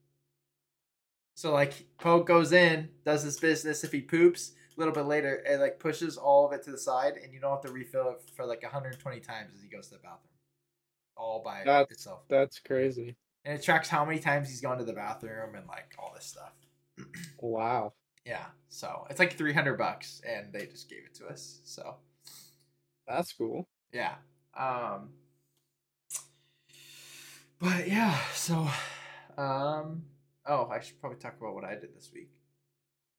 So 1.35 1.53
like 1.53 1.87
Poe 1.99 2.23
goes 2.23 2.53
in, 2.53 2.89
does 3.05 3.25
his 3.25 3.39
business. 3.39 3.85
If 3.85 3.93
he 3.93 4.01
poops, 4.01 4.53
little 4.77 4.95
bit 4.95 5.05
later, 5.07 5.43
it 5.47 5.61
like 5.61 5.79
pushes 5.79 6.17
all 6.17 6.47
of 6.47 6.53
it 6.53 6.63
to 6.65 6.71
the 6.71 6.79
side, 6.79 7.15
and 7.23 7.33
you 7.33 7.41
don't 7.41 7.51
have 7.53 7.63
to 7.63 7.73
refill 7.73 8.11
it 8.11 8.23
for 8.35 8.45
like 8.47 8.63
120 8.63 9.21
times 9.21 9.53
as 9.55 9.63
he 9.63 9.69
goes 9.69 9.89
to 9.89 9.95
the 9.95 10.01
bathroom, 10.01 10.31
all 11.17 11.43
by 11.45 11.63
That's- 11.65 11.91
itself. 11.93 12.23
That's 12.29 12.59
crazy. 12.59 13.17
And 13.47 13.59
it 13.59 13.63
tracks 13.63 13.89
how 13.91 14.05
many 14.07 14.19
times 14.21 14.49
he's 14.49 14.63
gone 14.63 14.79
to 14.79 14.85
the 14.85 14.95
bathroom 14.95 15.55
and 15.55 15.67
like 15.69 15.95
all 15.99 16.13
this 16.15 16.25
stuff. 16.27 16.53
Wow. 17.41 17.93
Yeah, 18.25 18.47
so 18.71 19.07
it's 19.11 19.19
like 19.19 19.37
300 19.37 19.77
bucks, 19.77 20.23
and 20.27 20.51
they 20.51 20.65
just 20.67 20.89
gave 20.89 21.05
it 21.05 21.15
to 21.17 21.27
us. 21.27 21.61
So 21.65 21.97
That's 23.07 23.35
cool. 23.35 23.69
yeah, 23.93 24.15
um, 24.57 25.11
but 27.59 27.87
yeah, 27.89 28.19
so 28.33 28.67
um, 29.37 30.05
oh, 30.47 30.69
I 30.71 30.81
should 30.81 30.99
probably 31.01 31.19
talk 31.19 31.37
about 31.39 31.55
what 31.55 31.65
I 31.65 31.75
did 31.75 31.95
this 31.95 32.11
week. 32.15 32.31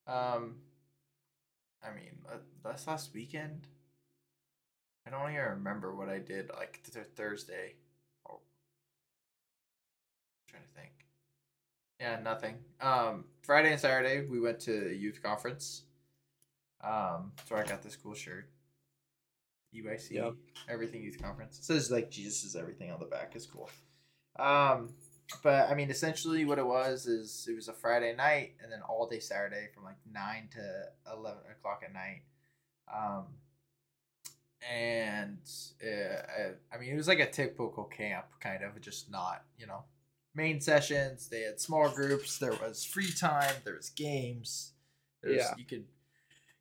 Um, 0.07 0.55
I 1.85 1.93
mean, 1.95 2.11
uh, 2.31 2.37
this 2.71 2.87
last 2.87 3.13
weekend, 3.13 3.67
I 5.05 5.11
don't 5.11 5.29
even 5.31 5.43
remember 5.43 5.93
what 5.95 6.09
I 6.09 6.19
did 6.19 6.49
like 6.57 6.81
th- 6.91 7.05
Thursday. 7.15 7.73
Oh, 8.29 8.39
trying 10.49 10.63
to 10.63 10.69
think. 10.69 10.91
Yeah, 11.99 12.19
nothing. 12.23 12.55
Um, 12.81 13.25
Friday 13.43 13.71
and 13.71 13.79
Saturday 13.79 14.25
we 14.25 14.39
went 14.39 14.59
to 14.61 14.89
a 14.89 14.93
youth 14.93 15.21
conference. 15.21 15.83
Um, 16.83 17.31
so 17.47 17.55
I 17.55 17.63
got 17.63 17.81
this 17.83 17.95
cool 17.95 18.13
shirt. 18.15 18.49
UIC, 19.75 20.11
Yep. 20.11 20.33
everything 20.69 21.03
youth 21.03 21.21
conference. 21.21 21.57
It 21.59 21.65
says 21.65 21.91
like 21.91 22.09
Jesus 22.09 22.43
is 22.45 22.55
everything 22.55 22.91
on 22.91 22.99
the 22.99 23.05
back. 23.05 23.33
It's 23.35 23.45
cool. 23.45 23.69
Um, 24.37 24.93
but 25.43 25.69
I 25.69 25.73
mean, 25.75 25.89
essentially, 25.89 26.45
what 26.45 26.59
it 26.59 26.65
was 26.65 27.05
is 27.07 27.47
it 27.49 27.55
was 27.55 27.67
a 27.67 27.73
Friday 27.73 28.15
night 28.15 28.53
and 28.61 28.71
then 28.71 28.81
all 28.87 29.07
day 29.07 29.19
Saturday 29.19 29.67
from 29.73 29.83
like 29.83 29.97
nine 30.11 30.49
to 30.51 30.83
eleven 31.11 31.41
o'clock 31.51 31.81
at 31.85 31.93
night. 31.93 32.21
Um, 32.93 33.25
and 34.71 35.39
uh, 35.83 36.15
I, 36.71 36.75
I 36.75 36.79
mean, 36.79 36.91
it 36.91 36.95
was 36.97 37.07
like 37.07 37.19
a 37.19 37.29
typical 37.29 37.83
camp, 37.85 38.25
kind 38.39 38.63
of, 38.63 38.79
just 38.81 39.11
not 39.11 39.43
you 39.57 39.67
know 39.67 39.83
main 40.33 40.59
sessions. 40.61 41.27
They 41.27 41.41
had 41.41 41.59
small 41.59 41.89
groups. 41.89 42.37
There 42.37 42.53
was 42.53 42.83
free 42.83 43.11
time. 43.11 43.53
There 43.63 43.75
was 43.75 43.89
games. 43.89 44.73
There 45.21 45.33
was, 45.33 45.41
Yeah. 45.41 45.53
you 45.57 45.65
could 45.65 45.85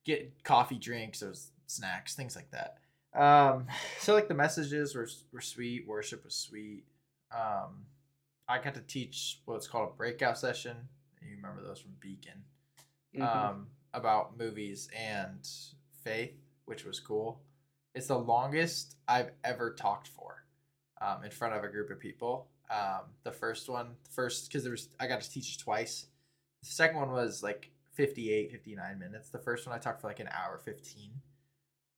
get 0.04 0.42
coffee, 0.44 0.78
drinks. 0.78 1.20
There 1.20 1.28
was 1.30 1.50
snacks, 1.66 2.14
things 2.14 2.36
like 2.36 2.50
that. 2.50 2.78
Um, 3.18 3.66
so 4.00 4.14
like 4.14 4.28
the 4.28 4.34
messages 4.34 4.94
were 4.94 5.08
were 5.32 5.40
sweet. 5.40 5.86
Worship 5.86 6.24
was 6.24 6.34
sweet. 6.34 6.84
Um, 7.34 7.86
I 8.48 8.58
got 8.58 8.74
to 8.74 8.80
teach 8.82 9.40
what's 9.44 9.66
called 9.66 9.90
a 9.90 9.96
breakout 9.96 10.38
session. 10.38 10.76
You 11.22 11.36
remember 11.36 11.62
those 11.62 11.80
from 11.80 11.92
Beacon 12.00 12.44
Mhm. 13.14 13.22
um, 13.22 13.70
about 13.92 14.36
movies 14.36 14.88
and 14.94 15.46
faith, 16.02 16.36
which 16.66 16.84
was 16.84 17.00
cool. 17.00 17.42
It's 17.94 18.08
the 18.08 18.18
longest 18.18 18.96
I've 19.08 19.32
ever 19.44 19.72
talked 19.72 20.08
for 20.08 20.44
um, 21.00 21.24
in 21.24 21.30
front 21.30 21.54
of 21.54 21.64
a 21.64 21.68
group 21.68 21.90
of 21.90 21.98
people. 21.98 22.50
Um, 22.70 23.14
the 23.22 23.32
first 23.32 23.68
one, 23.68 23.96
first 24.10 24.48
because 24.48 24.64
there 24.64 24.72
was 24.72 24.88
I 24.98 25.06
got 25.06 25.20
to 25.20 25.30
teach 25.30 25.58
twice. 25.58 26.06
The 26.60 26.66
second 26.66 26.96
one 26.98 27.10
was 27.12 27.42
like 27.42 27.70
58, 27.92 28.50
59 28.50 28.98
minutes. 28.98 29.30
The 29.30 29.38
first 29.38 29.66
one 29.66 29.74
I 29.76 29.78
talked 29.78 30.00
for 30.00 30.08
like 30.08 30.20
an 30.20 30.28
hour 30.28 30.58
15 30.58 31.22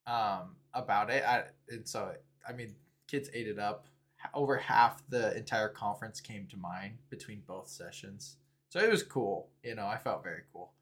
um, 0.07 0.57
about 0.75 1.11
it. 1.11 1.25
I, 1.25 1.45
and 1.69 1.89
so, 1.89 2.15
I 2.47 2.53
mean, 2.53 2.75
kids 3.07 3.31
ate 3.33 3.49
it 3.49 3.59
up. 3.59 3.89
Over 4.35 4.57
half 4.57 5.03
the 5.09 5.37
entire 5.37 5.69
conference 5.69 6.21
came 6.21 6.47
to 6.49 6.57
mine 6.57 6.99
between 7.11 7.43
both 7.47 7.69
sessions. 7.69 8.37
So 8.69 8.81
it 8.81 8.91
was 8.91 9.03
cool. 9.03 9.49
You 9.63 9.75
know, 9.75 9.87
I 9.87 9.99
felt 9.99 10.23
very 10.23 10.43
cool. 10.53 10.73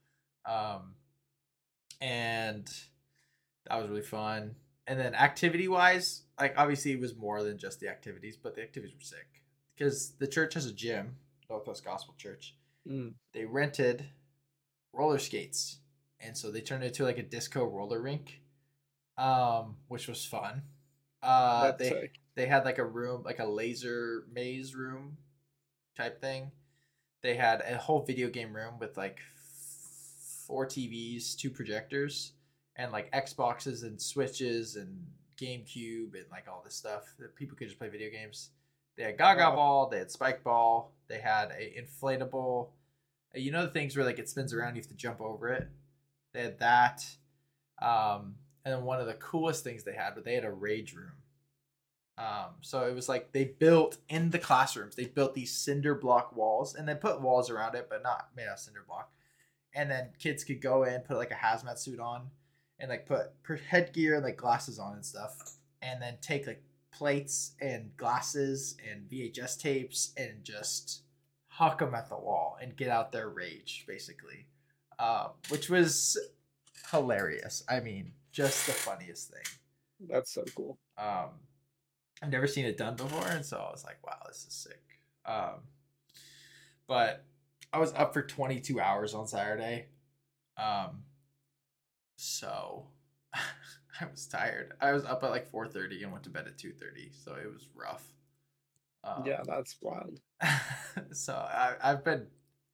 Um, 0.47 0.95
and 2.01 2.71
that 3.67 3.81
was 3.81 3.89
really 3.89 4.03
fun. 4.03 4.57
And 4.87 4.99
then 4.99 5.15
activity 5.15 5.69
wise, 5.69 6.23
like 6.39 6.55
obviously 6.57 6.93
it 6.93 7.01
was 7.01 7.17
more 7.17 7.43
than 7.43 7.59
just 7.59 7.81
the 7.81 7.89
activities, 7.89 8.37
but 8.37 8.55
the 8.55 8.63
activities 8.63 8.95
were 8.95 9.01
sick 9.01 9.43
because 9.77 10.13
the 10.19 10.27
church 10.27 10.55
has 10.55 10.67
a 10.67 10.73
gym, 10.73 11.17
Northwest 11.49 11.85
Gospel 11.85 12.15
Church. 12.19 12.55
Mm. 12.89 13.15
They 13.33 13.47
rented 13.47 14.05
roller 14.93 15.19
skates, 15.19 15.79
and 16.21 16.37
so 16.37 16.51
they 16.51 16.61
turned 16.61 16.85
it 16.85 16.89
into 16.89 17.05
like 17.05 17.19
a 17.19 17.23
disco 17.23 17.65
roller 17.65 18.01
rink, 18.01 18.43
um, 19.17 19.77
which 19.89 20.07
was 20.07 20.25
fun. 20.25 20.63
Uh, 21.23 21.65
That's 21.65 21.79
they 21.79 21.89
sick. 21.89 22.15
They 22.37 22.47
had 22.47 22.65
like 22.65 22.79
a 22.79 22.85
room, 22.85 23.23
like 23.25 23.39
a 23.39 23.47
laser 23.47 24.25
maze 24.33 24.75
room 24.75 25.17
type 25.97 26.21
thing. 26.21 26.51
They 27.23 27.35
had 27.35 27.63
a 27.63 27.77
whole 27.77 28.03
video 28.03 28.29
game 28.29 28.55
room 28.55 28.79
with 28.79 28.97
like 28.97 29.21
four 30.47 30.67
TVs, 30.67 31.37
two 31.37 31.51
projectors, 31.51 32.33
and 32.77 32.93
like 32.93 33.13
Xboxes 33.13 33.83
and 33.83 34.01
Switches 34.01 34.77
and 34.77 35.07
GameCube 35.41 36.15
and 36.15 36.27
like 36.31 36.47
all 36.49 36.63
this 36.65 36.75
stuff 36.75 37.15
that 37.19 37.35
people 37.37 37.57
could 37.57 37.69
just 37.69 37.79
play 37.79 37.89
video 37.89 38.11
games. 38.11 38.51
They 38.97 39.05
had 39.05 39.19
Gaga. 39.19 39.53
Ball, 39.53 39.89
they 39.89 39.99
had 39.99 40.11
Spike 40.11 40.45
Ball, 40.45 40.93
they 41.09 41.19
had 41.19 41.51
a 41.51 41.75
inflatable. 41.81 42.69
uh, 43.35 43.39
You 43.39 43.51
know 43.51 43.63
the 43.67 43.73
things 43.73 43.97
where 43.97 44.05
like 44.07 44.19
it 44.19 44.29
spins 44.29 44.53
around, 44.55 44.77
you 44.77 44.83
have 44.83 44.89
to 44.91 44.95
jump 44.95 45.21
over 45.21 45.49
it. 45.49 45.69
They 46.33 46.43
had 46.43 46.59
that, 46.61 47.05
um, 47.81 48.35
and 48.65 48.75
then 48.75 48.85
one 48.85 49.01
of 49.01 49.07
the 49.07 49.15
coolest 49.15 49.65
things 49.65 49.85
they 49.85 49.95
had, 49.95 50.15
but 50.15 50.25
they 50.25 50.35
had 50.35 50.45
a 50.45 50.51
rage 50.53 50.95
room. 50.95 51.13
Um, 52.17 52.55
so 52.61 52.87
it 52.87 52.95
was 52.95 53.09
like 53.09 53.33
they 53.33 53.45
built 53.45 53.99
in 54.09 54.31
the 54.31 54.39
classrooms, 54.39 54.95
they 54.95 55.07
built 55.07 55.35
these 55.35 55.51
cinder 55.53 55.95
block 55.95 56.37
walls 56.37 56.75
and 56.75 56.89
they 56.89 56.95
put 56.95 57.21
walls 57.21 57.51
around 57.51 57.75
it, 57.75 57.89
but 57.91 58.03
not 58.03 58.29
made 58.37 58.47
out 58.47 58.55
of 58.55 58.59
cinder 58.61 58.85
block. 58.87 59.11
And 59.75 59.91
then 59.91 60.11
kids 60.21 60.45
could 60.45 60.61
go 60.61 60.85
in, 60.85 61.01
put 61.01 61.17
like 61.17 61.33
a 61.33 61.35
hazmat 61.35 61.79
suit 61.79 61.99
on, 61.99 62.31
and 62.79 62.91
like 62.91 63.07
put 63.07 63.33
headgear 63.69 64.15
and 64.15 64.25
like 64.25 64.37
glasses 64.37 64.79
on 64.79 64.95
and 64.95 65.05
stuff, 65.05 65.57
and 65.83 66.01
then 66.01 66.19
take 66.21 66.47
like 66.47 66.63
plates 66.93 67.53
and 67.61 67.97
glasses 67.97 68.77
and 68.89 69.09
VHS 69.11 69.61
tapes 69.61 70.13
and 70.17 70.45
just 70.45 71.03
huck 71.49 71.81
them 71.81 71.95
at 71.95 72.09
the 72.09 72.17
wall 72.17 72.57
and 72.61 72.77
get 72.77 72.89
out 72.89 73.11
their 73.11 73.29
rage, 73.29 73.85
basically, 73.89 74.47
uh, 75.01 75.29
which 75.49 75.69
was 75.69 76.17
hilarious. 76.93 77.65
I 77.69 77.81
mean, 77.81 78.13
just 78.33 78.67
the 78.67 78.73
funniest 78.73 79.31
thing. 79.31 80.09
That's 80.09 80.33
so 80.33 80.45
cool. 80.55 80.79
Um, 80.97 81.31
I've 82.25 82.33
never 82.33 82.47
seen 82.47 82.65
it 82.65 82.79
done 82.79 82.97
before, 82.97 83.27
and 83.27 83.45
so 83.45 83.59
I 83.59 83.71
was 83.71 83.85
like, 83.85 84.05
"Wow, 84.05 84.19
this 84.27 84.47
is 84.49 84.55
sick." 84.55 84.81
Um, 85.27 85.61
but 86.87 87.27
I 87.71 87.79
was 87.79 87.93
up 87.93 88.15
for 88.15 88.23
22 88.23 88.81
hours 88.81 89.13
on 89.13 89.27
Saturday, 89.27 89.89
um, 90.57 91.03
so 92.17 92.87
I 93.35 94.07
was 94.11 94.27
tired. 94.27 94.73
I 94.81 94.93
was 94.93 95.05
up 95.05 95.23
at 95.23 95.31
like 95.31 95.51
4:30 95.53 96.03
and 96.03 96.13
went 96.13 96.25
to 96.25 96.31
bed 96.31 96.47
at 96.47 96.57
2:30, 96.57 97.13
so 97.13 97.35
it 97.35 97.53
was 97.53 97.69
rough. 97.75 98.05
Um, 99.03 99.25
yeah, 99.27 99.43
that's 99.47 99.77
wild. 99.83 100.19
so 101.13 101.35
I, 101.35 101.75
I've 101.83 102.05
been 102.05 102.27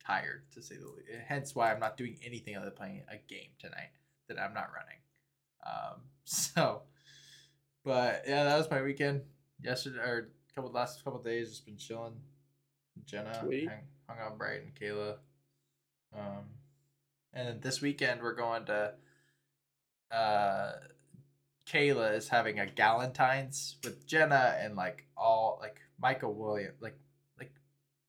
tired 0.06 0.44
to 0.52 0.62
say 0.62 0.76
the 0.76 0.86
least. 0.86 1.08
Hence 1.26 1.56
why 1.56 1.72
I'm 1.72 1.80
not 1.80 1.96
doing 1.96 2.18
anything 2.24 2.56
other 2.56 2.66
than 2.66 2.76
playing 2.76 3.02
a 3.10 3.16
game 3.16 3.50
tonight 3.58 3.90
that 4.28 4.38
I'm 4.38 4.54
not 4.54 4.68
running. 4.72 5.00
Um, 5.66 6.02
so, 6.24 6.82
but 7.84 8.22
yeah, 8.28 8.44
that 8.44 8.56
was 8.56 8.70
my 8.70 8.80
weekend. 8.80 9.22
Yesterday 9.62 9.98
or 9.98 10.30
a 10.50 10.54
couple 10.54 10.70
last 10.70 11.04
couple 11.04 11.22
days, 11.22 11.50
just 11.50 11.66
been 11.66 11.76
chilling. 11.76 12.14
Jenna 13.06 13.38
Sweet. 13.42 13.68
hung, 13.68 13.78
hung 14.08 14.18
out 14.18 14.38
bright 14.38 14.62
and 14.62 14.74
Kayla. 14.74 15.16
Um, 16.16 16.44
and 17.32 17.48
then 17.48 17.60
this 17.60 17.80
weekend 17.80 18.22
we're 18.22 18.34
going 18.34 18.66
to. 18.66 18.94
Uh, 20.10 20.72
Kayla 21.66 22.16
is 22.16 22.28
having 22.28 22.58
a 22.58 22.66
Galentine's 22.66 23.76
with 23.84 24.06
Jenna 24.06 24.56
and 24.60 24.74
like 24.74 25.04
all 25.16 25.58
like 25.60 25.80
Michael 26.00 26.34
William 26.34 26.72
like 26.80 26.98
like 27.38 27.52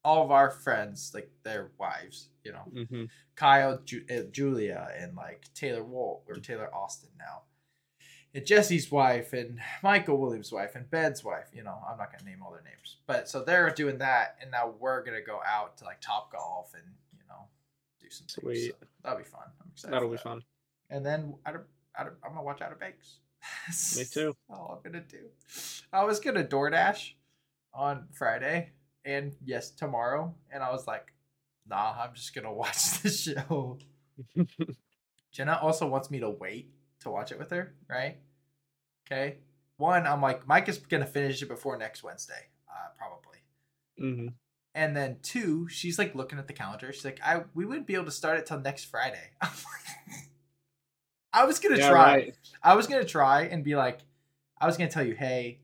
all 0.04 0.24
of 0.24 0.32
our 0.32 0.50
friends 0.50 1.12
like 1.14 1.30
their 1.44 1.72
wives, 1.78 2.30
you 2.44 2.54
know. 2.54 2.86
hmm 2.88 3.06
Kyle, 3.36 3.80
Ju- 3.84 4.06
uh, 4.10 4.30
Julia, 4.32 4.88
and 4.98 5.16
like 5.16 5.46
Taylor 5.56 5.84
Wolt 5.84 6.24
or 6.28 6.36
Taylor 6.36 6.74
Austin 6.74 7.10
now. 7.18 7.42
And 8.34 8.46
Jesse's 8.46 8.90
wife 8.90 9.34
and 9.34 9.60
Michael 9.84 10.18
Williams' 10.18 10.52
wife 10.52 10.76
and 10.76 10.90
Ben's 10.90 11.24
wife. 11.24 11.48
You 11.54 11.64
know, 11.64 11.78
I'm 11.90 11.98
not 11.98 12.12
gonna 12.12 12.30
name 12.30 12.42
all 12.44 12.52
their 12.52 12.64
names, 12.64 12.98
but 13.06 13.28
so 13.28 13.44
they're 13.44 13.70
doing 13.72 13.98
that, 13.98 14.38
and 14.42 14.50
now 14.52 14.74
we're 14.80 15.04
gonna 15.04 15.22
go 15.22 15.40
out 15.46 15.78
to 15.80 15.86
like 15.86 16.00
Top 16.00 16.32
Golf 16.32 16.74
and 16.74 16.84
you 17.14 17.24
know 17.28 17.48
do 18.00 18.10
some 18.10 18.28
things. 18.28 18.34
Sweet. 18.34 18.72
So 18.80 18.88
that'll 19.04 19.20
be 19.20 19.26
fun. 19.26 19.42
I'm 19.62 19.70
excited. 19.74 19.94
That'll 19.94 20.10
be 20.10 20.16
that. 20.16 20.24
fun. 20.24 20.44
And 20.90 21.06
then 21.06 21.36
Outer, 21.46 21.68
Outer, 21.98 22.18
I'm 22.24 22.32
gonna 22.32 22.44
watch 22.44 22.62
Outer 22.62 22.76
Banks. 22.76 23.18
Me 23.98 24.06
too. 24.06 24.36
all 24.50 24.82
I'm 24.86 24.92
gonna 24.92 25.04
do. 25.04 25.26
I 25.92 26.06
was 26.06 26.20
gonna 26.20 26.44
DoorDash 26.44 27.14
on 27.74 28.08
Friday 28.14 28.72
and 29.04 29.36
yes 29.44 29.72
tomorrow, 29.72 30.34
and 30.54 30.64
I 30.64 30.72
was 30.72 30.88
like, 30.88 31.14
nah, 31.68 31.96
I'm 32.00 32.14
just 32.14 32.34
gonna 32.34 32.54
watch 32.54 33.02
the 33.02 33.10
show. 33.10 33.78
Jenna 35.32 35.60
also 35.62 35.88
wants 35.88 36.12
me 36.12 36.20
to 36.20 36.30
wait 36.30 36.72
to 37.02 37.12
watch 37.12 37.32
it 37.32 37.40
with 37.40 37.52
her, 37.52 37.74
right? 37.90 38.18
Okay. 39.06 39.38
One, 39.78 40.06
I'm 40.08 40.22
like, 40.22 40.48
Mike 40.48 40.70
is 40.70 40.78
gonna 40.78 41.06
finish 41.06 41.42
it 41.42 41.48
before 41.50 41.78
next 41.78 42.04
Wednesday, 42.04 42.48
uh, 42.70 42.90
probably. 42.98 43.40
hmm 43.98 44.28
And 44.76 44.96
then 44.96 45.18
two, 45.22 45.68
she's 45.68 45.98
like 46.00 46.16
looking 46.16 46.40
at 46.40 46.48
the 46.48 46.54
calendar. 46.54 46.92
She's 46.94 47.06
like, 47.06 47.20
"I 47.24 47.44
we 47.54 47.66
wouldn't 47.66 47.88
be 47.88 47.96
able 47.96 48.06
to 48.06 48.12
start 48.12 48.38
it 48.38 48.46
till 48.46 48.60
next 48.60 48.86
Friday." 48.86 49.32
I 51.34 51.46
was 51.46 51.60
gonna 51.60 51.78
Yeah, 51.78 51.90
try. 51.90 52.14
right. 52.16 52.36
I 52.62 52.76
was 52.76 52.88
gonna 52.88 53.06
try 53.06 53.44
and 53.44 53.64
be 53.64 53.76
like, 53.76 54.00
I 54.60 54.66
was 54.68 54.78
gonna 54.78 54.90
tell 54.92 55.06
you, 55.06 55.16
hey, 55.16 55.62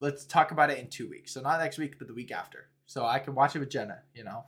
let's 0.00 0.24
talk 0.24 0.50
about 0.52 0.70
it 0.70 0.78
in 0.78 0.88
two 0.88 1.08
weeks. 1.08 1.32
So 1.34 1.40
not 1.40 1.60
next 1.60 1.78
week, 1.78 1.98
but 1.98 2.08
the 2.08 2.14
week 2.14 2.30
after. 2.30 2.68
So 2.86 3.04
I 3.04 3.18
can 3.18 3.34
watch 3.34 3.56
it 3.56 3.58
with 3.60 3.70
Jenna, 3.70 4.02
you 4.14 4.24
know, 4.24 4.44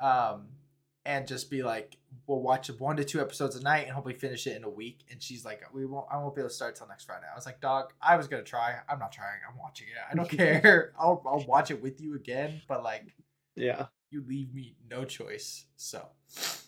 um, 0.00 0.48
and 1.06 1.26
just 1.26 1.50
be 1.50 1.62
like, 1.62 1.96
we'll 2.26 2.40
watch 2.42 2.68
one 2.68 2.96
to 2.96 3.04
two 3.04 3.20
episodes 3.20 3.56
a 3.56 3.62
night 3.62 3.84
and 3.86 3.92
hopefully 3.92 4.14
finish 4.14 4.46
it 4.46 4.56
in 4.56 4.64
a 4.64 4.68
week. 4.68 5.04
And 5.10 5.22
she's 5.22 5.44
like, 5.44 5.62
we 5.72 5.86
won't, 5.86 6.06
I 6.10 6.16
won't 6.18 6.34
be 6.34 6.40
able 6.40 6.48
to 6.50 6.54
start 6.54 6.74
till 6.76 6.88
next 6.88 7.04
Friday. 7.04 7.24
I 7.30 7.34
was 7.36 7.46
like, 7.46 7.60
dog, 7.60 7.92
I 8.02 8.16
was 8.16 8.26
gonna 8.26 8.42
try. 8.42 8.74
I'm 8.88 8.98
not 8.98 9.12
trying. 9.12 9.38
I'm 9.48 9.56
watching 9.58 9.86
it. 9.88 9.94
I 10.10 10.14
don't 10.14 10.28
care. 10.62 10.92
I'll 10.98 11.22
I'll 11.24 11.44
watch 11.46 11.70
it 11.70 11.80
with 11.82 12.00
you 12.00 12.14
again, 12.16 12.60
but 12.68 12.82
like, 12.82 13.14
Yeah, 13.54 13.86
you 14.10 14.24
leave 14.26 14.52
me 14.52 14.74
no 14.90 15.04
choice. 15.04 15.66
So 15.76 16.06
that's 16.34 16.64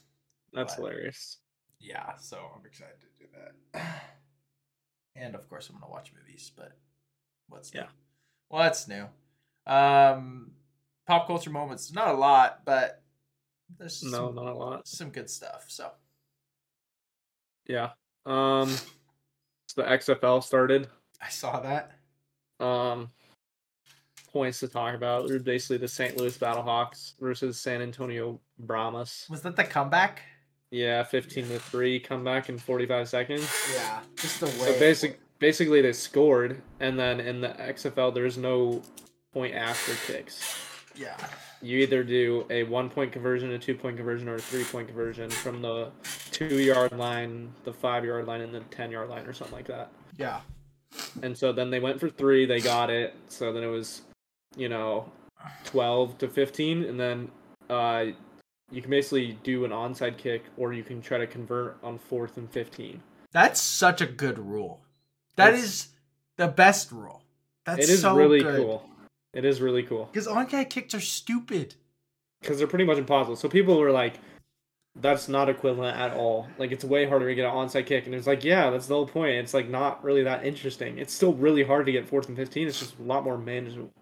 But- 0.52 0.76
hilarious. 0.76 1.38
yeah, 1.80 2.14
so 2.16 2.38
I'm 2.56 2.64
excited 2.64 2.96
to 3.00 3.24
do 3.24 3.30
that. 3.72 3.82
And 5.16 5.34
of 5.34 5.48
course, 5.48 5.68
I'm 5.68 5.74
gonna 5.80 5.90
watch 5.90 6.12
movies. 6.16 6.52
But 6.56 6.76
what's 7.48 7.74
new? 7.74 7.80
Yeah. 7.80 7.86
What's 8.48 8.86
new? 8.86 9.06
Um, 9.66 10.52
pop 11.08 11.26
culture 11.26 11.50
moments. 11.50 11.92
Not 11.92 12.14
a 12.14 12.16
lot, 12.18 12.60
but 12.64 13.02
there's 13.76 14.02
No, 14.02 14.26
some, 14.28 14.34
not 14.36 14.46
a 14.46 14.54
lot. 14.54 14.86
some 14.88 15.10
good 15.10 15.28
stuff. 15.28 15.66
So 15.68 15.90
Yeah. 17.66 17.90
Um, 18.26 18.68
so 19.66 19.82
the 19.82 19.84
XFL 19.84 20.42
started. 20.42 20.88
I 21.20 21.28
saw 21.28 21.60
that. 21.60 21.92
Um, 22.60 23.10
points 24.32 24.60
to 24.60 24.68
talk 24.68 24.94
about. 24.94 25.28
They're 25.28 25.38
basically 25.38 25.78
the 25.78 25.88
St. 25.88 26.16
Louis 26.16 26.36
Battlehawks 26.38 27.14
versus 27.20 27.58
San 27.60 27.82
Antonio 27.82 28.40
Brahmas. 28.58 29.26
Was 29.30 29.42
that 29.42 29.56
the 29.56 29.64
comeback? 29.64 30.22
Yeah, 30.70 31.02
fifteen 31.02 31.48
to 31.48 31.58
three 31.58 31.98
comeback 31.98 32.48
in 32.50 32.58
forty 32.58 32.84
five 32.84 33.08
seconds. 33.08 33.50
Yeah, 33.74 34.00
just 34.16 34.40
the 34.40 34.46
way. 34.46 34.52
So 34.52 34.78
basic, 34.78 35.18
basically 35.38 35.80
they 35.80 35.92
scored, 35.94 36.60
and 36.80 36.98
then 36.98 37.20
in 37.20 37.40
the 37.40 37.48
XFL 37.48 38.12
there's 38.14 38.36
no 38.36 38.82
point 39.32 39.54
after 39.54 39.94
kicks. 40.12 40.58
Yeah. 40.94 41.16
You 41.60 41.78
either 41.78 42.04
do 42.04 42.46
a 42.50 42.62
one 42.64 42.88
point 42.88 43.10
conversion, 43.12 43.50
a 43.50 43.58
two 43.58 43.74
point 43.74 43.96
conversion, 43.96 44.28
or 44.28 44.36
a 44.36 44.40
three 44.40 44.64
point 44.64 44.86
conversion 44.88 45.28
from 45.30 45.60
the 45.60 45.90
two 46.30 46.60
yard 46.60 46.92
line, 46.92 47.52
the 47.64 47.72
five 47.72 48.04
yard 48.04 48.26
line, 48.26 48.42
and 48.42 48.54
the 48.54 48.60
ten 48.70 48.90
yard 48.90 49.08
line, 49.08 49.26
or 49.26 49.32
something 49.32 49.56
like 49.56 49.66
that. 49.66 49.90
Yeah. 50.16 50.40
And 51.22 51.36
so 51.36 51.52
then 51.52 51.70
they 51.70 51.80
went 51.80 51.98
for 52.00 52.08
three, 52.08 52.46
they 52.46 52.60
got 52.60 52.90
it. 52.90 53.14
So 53.28 53.52
then 53.52 53.62
it 53.62 53.68
was, 53.68 54.02
you 54.56 54.68
know, 54.68 55.10
twelve 55.64 56.16
to 56.18 56.28
fifteen, 56.28 56.84
and 56.84 56.98
then 56.98 57.30
uh, 57.68 58.06
you 58.70 58.80
can 58.80 58.90
basically 58.90 59.36
do 59.42 59.64
an 59.64 59.72
onside 59.72 60.16
kick, 60.16 60.44
or 60.56 60.72
you 60.72 60.84
can 60.84 61.02
try 61.02 61.18
to 61.18 61.26
convert 61.26 61.76
on 61.82 61.98
fourth 61.98 62.36
and 62.36 62.48
fifteen. 62.50 63.02
That's 63.32 63.60
such 63.60 64.00
a 64.00 64.06
good 64.06 64.38
rule. 64.38 64.80
That 65.36 65.48
It's- 65.54 65.64
is 65.64 65.88
the 66.36 66.48
best 66.48 66.92
rule. 66.92 67.22
That's 67.64 67.84
so. 67.86 67.92
it 67.92 67.94
is 67.94 68.00
so 68.00 68.16
really 68.16 68.40
good. 68.40 68.56
cool. 68.64 68.88
It 69.34 69.44
is 69.44 69.60
really 69.60 69.82
cool 69.82 70.06
Because 70.12 70.26
onside 70.26 70.70
kicks 70.70 70.94
are 70.94 71.00
stupid. 71.00 71.74
because 72.40 72.58
they're 72.58 72.66
pretty 72.66 72.84
much 72.84 72.98
impossible. 72.98 73.36
So 73.36 73.48
people 73.48 73.78
were 73.78 73.90
like, 73.90 74.14
"That's 74.96 75.28
not 75.28 75.48
equivalent 75.48 75.96
at 75.96 76.12
all. 76.14 76.48
Like 76.58 76.72
it's 76.72 76.84
way 76.84 77.04
harder 77.06 77.28
to 77.28 77.34
get 77.34 77.44
an 77.44 77.52
onside 77.52 77.86
kick." 77.86 78.06
And 78.06 78.14
it's 78.14 78.26
like, 78.26 78.42
"Yeah, 78.44 78.70
that's 78.70 78.86
the 78.86 78.94
whole 78.94 79.06
point. 79.06 79.32
It's 79.32 79.54
like 79.54 79.68
not 79.68 80.02
really 80.02 80.22
that 80.24 80.44
interesting. 80.46 80.98
It's 80.98 81.12
still 81.12 81.34
really 81.34 81.62
hard 81.62 81.86
to 81.86 81.92
get 81.92 82.08
fourth 82.08 82.28
and 82.28 82.36
fifteen. 82.36 82.66
It's 82.68 82.78
just 82.80 82.98
a 82.98 83.02
lot 83.02 83.22
more 83.24 83.36
manageable. 83.38 83.92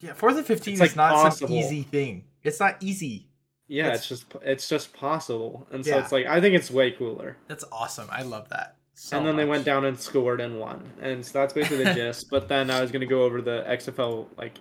Yeah, 0.00 0.12
fourth 0.12 0.36
and 0.36 0.46
fifteen 0.46 0.74
It's, 0.74 0.82
is 0.82 0.88
like, 0.90 0.96
not 0.96 1.14
possible. 1.14 1.48
some 1.48 1.56
easy 1.56 1.82
thing. 1.82 2.24
It's 2.42 2.60
not 2.60 2.76
easy. 2.82 3.28
Yeah, 3.66 3.84
It's- 3.86 3.98
it's, 4.00 4.08
just 4.08 4.26
it's 4.42 4.68
just 4.68 4.92
possible. 4.92 5.66
And 5.72 5.84
so 5.84 5.96
Yeah. 5.96 6.02
it's 6.02 6.12
like 6.12 6.26
I 6.26 6.40
think 6.40 6.54
it's 6.54 6.70
way 6.70 6.90
cooler. 6.92 7.38
That's 7.48 7.64
awesome. 7.72 8.08
I 8.10 8.22
love 8.22 8.50
that. 8.50 8.76
So 8.96 9.18
and 9.18 9.26
then 9.26 9.36
they 9.36 9.44
went 9.44 9.64
down 9.64 9.84
and 9.84 9.98
scored 9.98 10.40
and 10.40 10.58
won. 10.60 10.88
And 11.02 11.24
so 11.26 11.32
that's 11.40 11.52
basically 11.52 11.84
the 11.84 11.94
gist. 11.94 12.30
But 12.30 12.48
then 12.48 12.70
I 12.70 12.80
was 12.80 12.90
gonna 12.92 13.06
go 13.06 13.22
over 13.24 13.42
the 13.42 13.64
XFL 13.68 14.28
like 14.38 14.58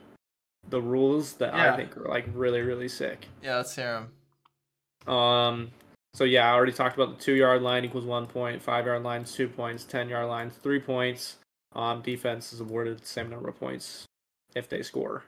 the 0.69 0.81
rules 0.81 1.33
that 1.33 1.53
Yeah. 1.53 1.73
I 1.73 1.75
think 1.77 1.95
are 1.97 2.07
like 2.07 2.25
really 2.33 2.61
really 2.61 2.87
sick. 2.87 3.27
Yeah, 3.43 3.57
let's 3.57 3.75
hear 3.75 4.07
them. 5.05 5.13
Um. 5.15 5.71
So 6.15 6.23
yeah, 6.23 6.49
I 6.49 6.53
already 6.53 6.71
talked 6.73 6.95
about 6.95 7.17
the 7.17 7.23
two 7.23 7.33
yard 7.33 7.61
line 7.61 7.85
equals 7.85 8.05
one 8.05 8.25
point, 8.27 8.61
five 8.61 8.85
yard 8.85 9.03
lines 9.03 9.33
two 9.33 9.47
points, 9.47 9.83
ten 9.83 10.09
yard 10.09 10.27
lines 10.27 10.53
three 10.63 10.79
points. 10.79 11.37
Um, 11.75 12.01
defense 12.01 12.53
is 12.53 12.59
awarded 12.59 12.99
the 12.99 13.05
same 13.05 13.29
number 13.29 13.49
of 13.49 13.59
points 13.59 14.05
if 14.55 14.67
they 14.69 14.81
score 14.83 15.23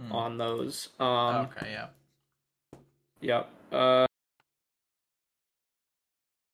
Mm. 0.00 0.14
on 0.14 0.38
those. 0.38 0.88
Um. 0.98 1.48
okay, 1.56 1.72
yeah. 1.72 1.86
Yep. 3.20 3.50
Uh. 3.72 4.06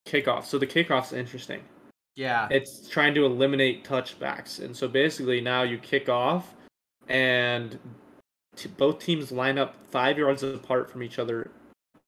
Kickoff. 0.07 0.45
So 0.45 0.59
the 0.59 0.67
kickoff's 0.67 1.13
interesting. 1.13 1.63
Yeah. 2.17 2.49
it's 2.51 2.89
trying 2.89 3.15
to 3.15 3.25
eliminate 3.27 3.85
touchbacks 3.85 4.59
and 4.65 4.75
so 4.77 4.89
basically 4.89 5.41
now 5.41 5.63
you 5.63 5.79
kick 5.79 6.09
off 6.09 6.55
and 7.09 7.79
t- 8.57 8.69
both 8.77 8.99
teams 8.99 9.31
line 9.31 9.59
up 9.59 9.77
five 9.91 10.19
yards 10.19 10.43
apart 10.43 10.91
from 10.91 11.03
each 11.03 11.19
other 11.19 11.51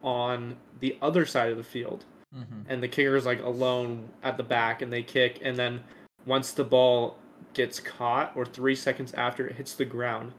on 0.01 0.57
the 0.81 0.97
other 1.03 1.25
side 1.27 1.51
of 1.51 1.57
the 1.59 1.65
field 1.65 2.05
hmm 2.35 2.43
and 2.69 2.83
the 2.83 2.89
kicker 2.89 3.17
is 3.17 3.25
like 3.27 3.43
alone 3.43 4.09
at 4.23 4.37
the 4.37 4.43
back 4.43 4.83
and 4.83 4.93
they 4.93 5.03
kick 5.03 5.39
and 5.43 5.57
then 5.57 5.81
once 6.27 6.53
the 6.53 6.65
ball 6.65 7.17
gets 7.55 7.81
caught 7.81 8.33
or 8.37 8.45
three 8.45 8.75
seconds 8.75 9.15
after 9.15 9.47
it 9.47 9.57
hits 9.57 9.75
the 9.75 9.85
ground 9.85 10.33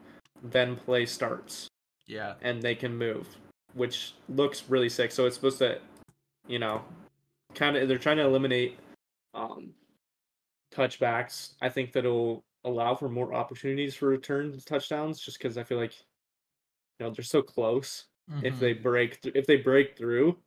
then 0.43 0.75
play 0.75 1.05
starts 1.05 1.67
Yeah. 2.07 2.35
and 2.41 2.61
they 2.61 2.75
can 2.75 2.95
move, 2.97 3.27
which 3.73 4.13
looks 4.29 4.63
really 4.69 4.87
sick. 4.89 5.11
So 5.11 5.25
it's 5.25 5.35
supposed 5.35 5.57
to, 5.59 5.79
you 6.47 6.59
know, 6.59 6.81
kind 7.55 7.75
of 7.75 7.87
they're 7.89 7.97
trying 7.97 8.17
to 8.17 8.23
eliminate 8.25 8.77
um, 9.33 9.73
touchbacks. 10.73 11.53
I 11.61 11.69
think 11.69 11.91
that 11.93 12.05
it'll 12.05 12.45
allow 12.65 12.95
for 12.95 13.09
more 13.09 13.33
opportunities 13.33 13.95
for 13.95 14.07
return 14.09 14.57
touchdowns, 14.65 15.19
just 15.19 15.37
because 15.37 15.57
I 15.57 15.63
feel 15.63 15.77
like, 15.77 15.93
you 16.99 17.05
know, 17.05 17.11
they're 17.11 17.23
so 17.23 17.41
close. 17.41 18.05
If 18.43 18.55
Mhm. 18.55 18.59
they 18.59 18.73
break, 18.73 19.21
th- 19.21 19.35
if 19.35 19.47
they 19.47 19.57
break 19.57 19.97
through, 19.97 20.37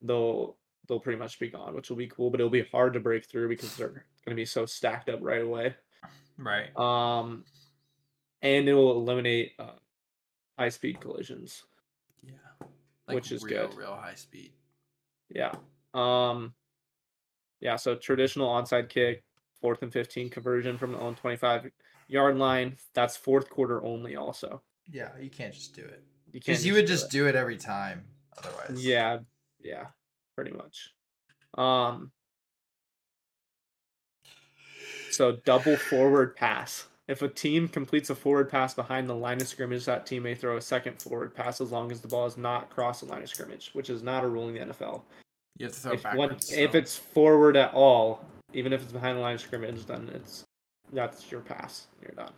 they'll 0.00 0.56
they'll 0.88 0.98
pretty 0.98 1.18
much 1.18 1.38
be 1.38 1.48
gone, 1.48 1.74
which 1.76 1.88
will 1.90 1.96
be 1.96 2.08
cool. 2.08 2.28
But 2.30 2.40
it'll 2.40 2.50
be 2.50 2.64
hard 2.64 2.92
to 2.94 3.00
break 3.00 3.24
through 3.26 3.48
because 3.48 3.76
they're 3.76 3.90
going 4.24 4.30
to 4.30 4.34
be 4.34 4.44
so 4.44 4.66
stacked 4.66 5.08
up 5.08 5.20
right 5.22 5.40
away. 5.42 5.76
right. 6.36 6.76
Um, 6.76 7.44
and 8.42 8.68
it 8.68 8.74
will 8.74 8.96
eliminate 8.98 9.52
uh, 9.60 9.76
high 10.58 10.70
speed 10.70 11.00
collisions. 11.00 11.62
Yeah. 12.24 12.34
which 13.06 13.30
is 13.30 13.44
real, 13.44 13.68
good. 13.68 13.76
real 13.76 13.94
high 13.94 14.14
speed. 14.16 14.52
Yeah. 15.28 15.52
Um 15.94 16.52
yeah, 17.62 17.76
so 17.76 17.94
traditional 17.94 18.48
onside 18.48 18.88
kick, 18.88 19.22
fourth 19.60 19.82
and 19.82 19.92
15 19.92 20.28
conversion 20.28 20.76
from 20.76 20.92
the 20.92 20.98
own 20.98 21.14
25 21.14 21.70
yard 22.08 22.36
line. 22.36 22.76
That's 22.92 23.16
fourth 23.16 23.48
quarter 23.48 23.82
only 23.84 24.16
also. 24.16 24.60
Yeah, 24.90 25.10
you 25.20 25.30
can't 25.30 25.54
just 25.54 25.74
do 25.74 25.82
it. 25.82 26.02
You 26.26 26.32
Because 26.32 26.66
you 26.66 26.74
would 26.74 26.86
do 26.86 26.92
just 26.92 27.06
it. 27.06 27.10
do 27.12 27.28
it 27.28 27.36
every 27.36 27.56
time 27.56 28.04
otherwise. 28.36 28.84
Yeah, 28.84 29.18
yeah, 29.62 29.86
pretty 30.34 30.50
much. 30.50 30.90
Um 31.56 32.10
so 35.10 35.36
double 35.44 35.76
forward 35.76 36.34
pass. 36.34 36.86
If 37.06 37.22
a 37.22 37.28
team 37.28 37.68
completes 37.68 38.10
a 38.10 38.14
forward 38.14 38.48
pass 38.50 38.74
behind 38.74 39.08
the 39.08 39.14
line 39.14 39.40
of 39.40 39.46
scrimmage, 39.46 39.84
that 39.84 40.06
team 40.06 40.22
may 40.22 40.34
throw 40.34 40.56
a 40.56 40.60
second 40.60 41.00
forward 41.00 41.34
pass 41.34 41.60
as 41.60 41.70
long 41.70 41.92
as 41.92 42.00
the 42.00 42.08
ball 42.08 42.26
is 42.26 42.36
not 42.36 42.64
across 42.64 43.00
the 43.00 43.06
line 43.06 43.22
of 43.22 43.28
scrimmage, 43.28 43.70
which 43.74 43.90
is 43.90 44.02
not 44.02 44.24
a 44.24 44.28
rule 44.28 44.48
in 44.48 44.54
the 44.54 44.60
NFL. 44.72 45.02
You 45.62 45.68
have 45.68 45.76
to 45.76 45.80
throw 45.80 45.92
if, 45.92 46.04
one, 46.16 46.28
backwards. 46.30 46.52
if 46.52 46.72
so- 46.72 46.78
it's 46.78 46.96
forward 46.96 47.56
at 47.56 47.72
all, 47.72 48.24
even 48.52 48.72
if 48.72 48.82
it's 48.82 48.90
behind 48.90 49.16
the 49.16 49.22
line 49.22 49.36
of 49.36 49.40
scrimmage, 49.40 49.86
then 49.86 50.10
it's 50.12 50.42
that's 50.92 51.30
your 51.30 51.40
pass. 51.40 51.86
You're 52.02 52.16
done. 52.16 52.32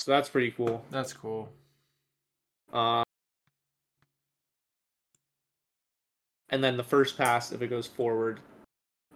So 0.00 0.10
that's 0.10 0.28
pretty 0.28 0.50
cool. 0.50 0.84
That's 0.90 1.14
cool. 1.14 1.48
Uh, 2.70 3.02
and 6.50 6.62
then 6.62 6.76
the 6.76 6.84
first 6.84 7.16
pass, 7.16 7.52
if 7.52 7.62
it 7.62 7.68
goes 7.68 7.86
forward, 7.86 8.40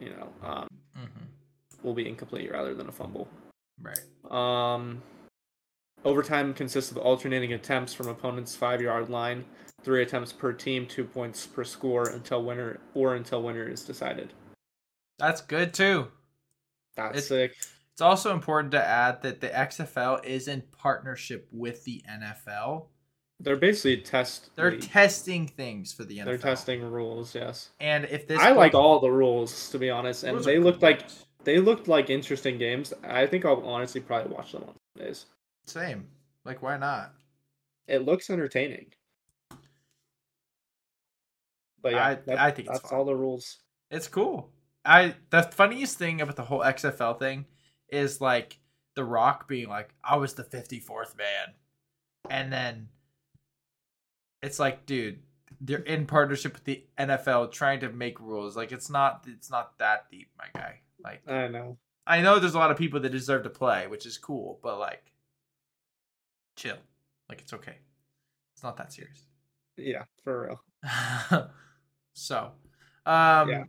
you 0.00 0.08
know, 0.08 0.28
um, 0.42 0.68
hmm 0.96 1.24
will 1.82 1.92
be 1.92 2.08
incomplete 2.08 2.50
rather 2.50 2.74
than 2.74 2.88
a 2.88 2.92
fumble. 2.92 3.28
Right. 3.82 3.98
Um, 4.30 5.02
overtime 6.04 6.54
consists 6.54 6.90
of 6.92 6.96
alternating 6.96 7.52
attempts 7.52 7.92
from 7.92 8.06
opponent's 8.06 8.54
five-yard 8.54 9.10
line, 9.10 9.44
three 9.84 10.02
attempts 10.02 10.32
per 10.32 10.52
team, 10.52 10.86
two 10.86 11.04
points 11.04 11.46
per 11.46 11.64
score 11.64 12.08
until 12.10 12.42
winner 12.44 12.80
or 12.94 13.14
until 13.16 13.42
winner 13.42 13.66
is 13.68 13.84
decided. 13.84 14.32
That's 15.18 15.40
good 15.40 15.74
too. 15.74 16.08
That's 16.96 17.18
It's- 17.18 17.28
sick. 17.28 17.56
It's 17.92 18.00
also 18.00 18.32
important 18.32 18.72
to 18.72 18.82
add 18.82 19.22
that 19.22 19.40
the 19.42 19.54
XFL 19.54 20.16
is 20.24 20.48
in 20.48 20.62
partnership 20.72 21.46
with 21.52 21.84
the 21.84 22.02
NFL. 22.08 22.88
They're 23.38 23.56
basically 23.56 23.98
test. 23.98 24.50
They're 24.56 24.70
league. 24.70 24.82
testing 24.82 25.46
things 25.46 25.92
for 25.92 26.04
the 26.04 26.18
NFL. 26.18 26.24
They're 26.24 26.38
testing 26.38 26.82
rules, 26.82 27.34
yes. 27.34 27.70
And 27.80 28.06
if 28.06 28.26
this 28.26 28.40
I 28.40 28.52
like 28.52 28.72
all 28.74 28.98
the 29.00 29.10
rules 29.10 29.68
to 29.70 29.78
be 29.78 29.90
honest, 29.90 30.24
and 30.24 30.42
they 30.42 30.58
looked 30.58 30.80
like 30.80 31.02
they 31.44 31.58
looked 31.58 31.86
like 31.88 32.08
interesting 32.08 32.56
games. 32.56 32.94
I 33.02 33.26
think 33.26 33.44
I'll 33.44 33.62
honestly 33.66 34.00
probably 34.00 34.32
watch 34.34 34.52
them 34.52 34.64
on 34.64 34.74
days. 34.96 35.26
same. 35.66 36.08
Like 36.44 36.62
why 36.62 36.76
not? 36.78 37.14
it 37.88 38.04
looks 38.06 38.30
entertaining. 38.30 38.86
But 41.82 41.92
yeah, 41.92 42.06
I- 42.06 42.14
that- 42.14 42.38
I 42.38 42.50
think 42.50 42.68
it's 42.68 42.78
that's 42.78 42.90
fun. 42.90 42.98
all 42.98 43.04
the 43.04 43.14
rules. 43.16 43.58
It's 43.90 44.08
cool. 44.08 44.52
I 44.84 45.14
the 45.30 45.42
funniest 45.42 45.98
thing 45.98 46.20
about 46.20 46.36
the 46.36 46.44
whole 46.44 46.60
XFL 46.60 47.18
thing 47.18 47.46
is 47.88 48.20
like 48.20 48.58
The 48.94 49.04
Rock 49.04 49.46
being 49.48 49.68
like, 49.68 49.94
"I 50.02 50.16
was 50.16 50.34
the 50.34 50.44
fifty 50.44 50.80
fourth 50.80 51.16
man," 51.16 51.54
and 52.30 52.52
then 52.52 52.88
it's 54.42 54.58
like, 54.58 54.86
dude, 54.86 55.22
they're 55.60 55.78
in 55.78 56.06
partnership 56.06 56.54
with 56.54 56.64
the 56.64 56.84
NFL 56.98 57.52
trying 57.52 57.80
to 57.80 57.90
make 57.90 58.18
rules. 58.18 58.56
Like, 58.56 58.72
it's 58.72 58.90
not 58.90 59.24
it's 59.28 59.50
not 59.50 59.78
that 59.78 60.10
deep, 60.10 60.30
my 60.38 60.46
guy. 60.54 60.80
Like, 61.02 61.28
I 61.28 61.48
know. 61.48 61.78
I 62.06 62.20
know 62.22 62.38
there's 62.40 62.54
a 62.54 62.58
lot 62.58 62.70
of 62.72 62.76
people 62.76 62.98
that 63.00 63.10
deserve 63.10 63.44
to 63.44 63.50
play, 63.50 63.86
which 63.86 64.06
is 64.06 64.18
cool, 64.18 64.58
but 64.62 64.78
like, 64.78 65.12
chill. 66.56 66.78
Like, 67.28 67.40
it's 67.40 67.52
okay. 67.52 67.76
It's 68.54 68.62
not 68.64 68.76
that 68.78 68.92
serious. 68.92 69.26
Yeah, 69.76 70.04
for 70.24 70.58
real. 70.82 71.50
so, 72.14 72.52
um, 73.06 73.48
Yeah. 73.48 73.64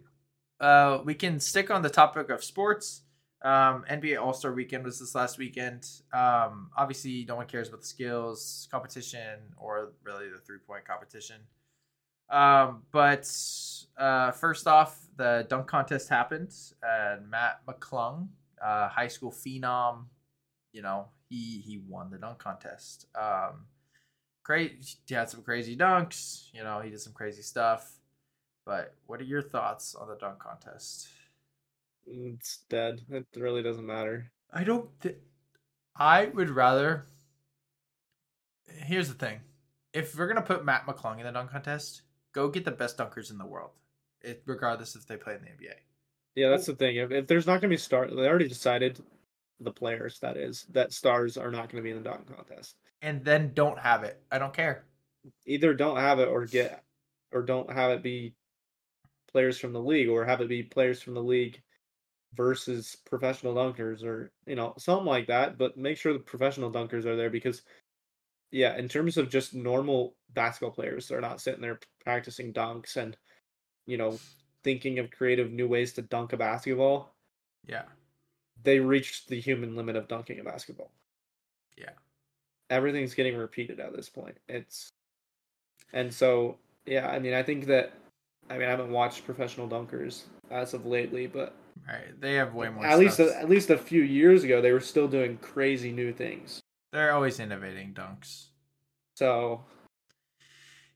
uh, 0.60 1.02
we 1.06 1.16
can 1.16 1.40
stick 1.40 1.72
on 1.72 1.82
the 1.82 1.90
topic 1.90 2.30
of 2.30 2.44
sports. 2.44 3.04
Um, 3.44 3.84
NBA 3.90 4.22
All 4.22 4.34
Star 4.34 4.54
Weekend 4.54 4.86
was 4.86 5.00
this 5.00 5.16
last 5.16 5.38
weekend. 5.38 5.90
Um, 6.14 6.72
obviously, 6.78 7.26
no 7.28 7.36
one 7.36 7.48
cares 7.48 7.68
about 7.70 7.82
the 7.82 7.88
skills 7.88 8.68
competition 8.72 9.40
or 9.58 9.94
really 10.04 10.30
the 10.30 10.40
three 10.40 10.60
point 10.60 10.86
competition. 10.86 11.42
Um, 12.30 12.84
but 12.92 13.30
uh, 13.98 14.32
first 14.32 14.68
off, 14.68 15.08
the 15.18 15.46
dunk 15.50 15.68
contest 15.68 16.10
happened, 16.10 16.54
and 16.82 17.30
Mac 17.30 17.66
McClung, 17.68 18.30
uh, 18.62 18.88
high 18.90 19.08
school 19.10 19.32
phenom, 19.32 20.06
you 20.72 20.82
know, 20.82 21.10
he 21.30 21.60
he 21.62 21.78
won 21.80 22.10
the 22.10 22.18
dunk 22.18 22.40
contest. 22.40 23.08
Um, 23.16 23.68
great, 24.44 24.96
he 25.08 25.14
had 25.14 25.30
some 25.30 25.44
crazy 25.44 25.76
dunks. 25.78 26.48
You 26.54 26.64
know, 26.64 26.80
he 26.82 26.90
did 26.90 27.02
some 27.02 27.14
crazy 27.14 27.42
stuff. 27.42 28.00
But 28.66 28.96
what 29.08 29.20
are 29.20 29.26
your 29.26 29.42
thoughts 29.42 29.96
on 29.96 30.08
the 30.08 30.16
dunk 30.16 30.40
contest? 30.40 31.08
Mm, 32.10 32.36
it's 32.36 32.60
dead. 32.70 33.02
It 33.10 33.26
really 33.36 33.64
doesn't 33.64 33.86
matter. 33.86 34.32
I 34.52 34.64
don't. 34.64 34.90
Th- 35.02 35.18
I 35.96 36.26
would 36.26 36.50
rather. 36.50 37.06
Here's 38.68 39.08
the 39.10 39.14
thing: 39.14 39.42
if 39.94 40.18
we're 40.18 40.28
gonna 40.28 40.42
put 40.42 40.66
Mac 40.66 40.88
McClung 40.88 41.20
in 41.20 41.26
the 41.26 41.32
dunk 41.32 41.52
contest, 41.52 42.04
go 42.34 42.50
get 42.50 42.66
the 42.66 42.72
best 42.72 42.98
dunkers 42.98 43.32
in 43.32 43.38
the 43.38 43.46
world, 43.46 43.72
it, 44.22 44.44
regardless 44.46 44.96
if 44.96 45.06
they 45.06 45.18
play 45.18 45.36
in 45.36 45.42
the 45.42 45.48
NBA. 45.48 45.76
Yeah, 46.36 46.50
that's 46.50 46.66
the 46.66 46.76
thing. 46.76 46.96
If, 46.96 47.12
if 47.12 47.28
there's 47.28 47.46
not 47.46 47.62
going 47.62 47.70
to 47.70 47.76
be 47.76 47.78
star, 47.78 48.08
they 48.08 48.28
already 48.28 48.48
decided 48.48 49.00
the 49.60 49.72
players 49.72 50.20
that 50.20 50.36
is 50.36 50.66
that 50.72 50.92
stars 50.92 51.38
are 51.38 51.52
not 51.52 51.70
going 51.70 51.82
to 51.82 51.84
be 51.84 51.92
in 51.92 52.02
the 52.02 52.10
dunk 52.10 52.36
contest. 52.36 52.76
And 53.02 53.24
then 53.24 53.52
don't 53.54 53.78
have 53.78 54.04
it. 54.04 54.22
I 54.32 54.40
don't 54.40 54.54
care. 54.54 54.86
Either 55.46 55.74
don't 55.74 55.98
have 55.98 56.20
it 56.20 56.28
or 56.28 56.46
get, 56.46 56.84
or 57.32 57.44
don't 57.44 57.72
have 57.72 57.92
it 57.92 58.04
be 58.04 58.34
players 59.34 59.60
from 59.60 59.74
the 59.74 59.82
league, 59.82 60.10
or 60.10 60.24
have 60.26 60.42
it 60.42 60.48
be 60.50 60.64
players 60.64 61.02
from 61.02 61.14
the 61.16 61.24
league 61.24 61.62
versus 62.36 62.98
professional 63.06 63.56
dunkers, 63.56 64.04
or 64.04 64.32
you 64.48 64.56
know 64.56 64.74
something 64.78 65.08
like 65.08 65.28
that. 65.28 65.58
But 65.58 65.78
make 65.78 65.98
sure 65.98 66.14
the 66.14 66.20
professional 66.20 66.72
dunkers 66.72 67.06
are 67.06 67.16
there 67.16 67.30
because, 67.30 67.64
yeah, 68.52 68.78
in 68.78 68.88
terms 68.88 69.18
of 69.18 69.30
just 69.30 69.54
normal 69.54 70.16
basketball 70.34 70.72
players, 70.72 71.08
they're 71.08 71.22
not 71.22 71.42
sitting 71.42 71.62
there 71.62 71.80
practicing 72.04 72.54
dunks 72.54 72.98
and, 72.98 73.18
you 73.88 73.98
know, 73.98 74.20
thinking 74.64 75.00
of 75.00 75.12
creative 75.12 75.52
new 75.52 75.68
ways 75.68 75.94
to 75.94 76.02
dunk 76.04 76.34
a 76.34 76.38
basketball. 76.38 77.14
Yeah. 77.68 77.84
they 78.64 78.80
reached 78.80 79.28
the 79.30 79.40
human 79.40 79.76
limit 79.76 79.96
of 79.96 80.08
dunking 80.08 80.40
a 80.40 80.44
basketball. 80.44 80.92
Yeah. 81.78 81.92
Everything's 82.70 83.14
getting 83.16 83.38
repeated 83.38 83.80
at 83.80 83.96
this 83.96 84.10
point. 84.10 84.38
It's 84.50 84.90
and 85.94 86.14
so 86.14 86.58
yeah, 86.86 87.10
I 87.10 87.20
mean 87.20 87.34
I 87.34 87.44
think 87.44 87.66
that 87.68 87.94
I 88.50 88.58
mean 88.58 88.68
I 88.68 88.72
haven't 88.72 88.92
watched 88.92 89.26
professional 89.26 89.68
dunkers 89.68 90.24
as 90.52 90.74
of 90.74 90.86
lately, 90.86 91.28
but 91.28 91.56
Right. 91.88 92.20
They 92.22 92.36
have 92.36 92.54
way 92.54 92.70
more. 92.70 92.86
at 92.86 92.98
least 93.00 93.20
a, 93.20 93.36
at 93.38 93.50
least 93.50 93.70
a 93.70 93.78
few 93.78 94.02
years 94.04 94.44
ago 94.44 94.62
they 94.62 94.72
were 94.72 94.80
still 94.80 95.08
doing 95.08 95.38
crazy 95.38 95.92
new 95.92 96.14
things. 96.14 96.62
they're 96.92 97.12
always 97.14 97.40
innovating 97.40 97.94
dunks. 97.94 98.48
So 99.16 99.64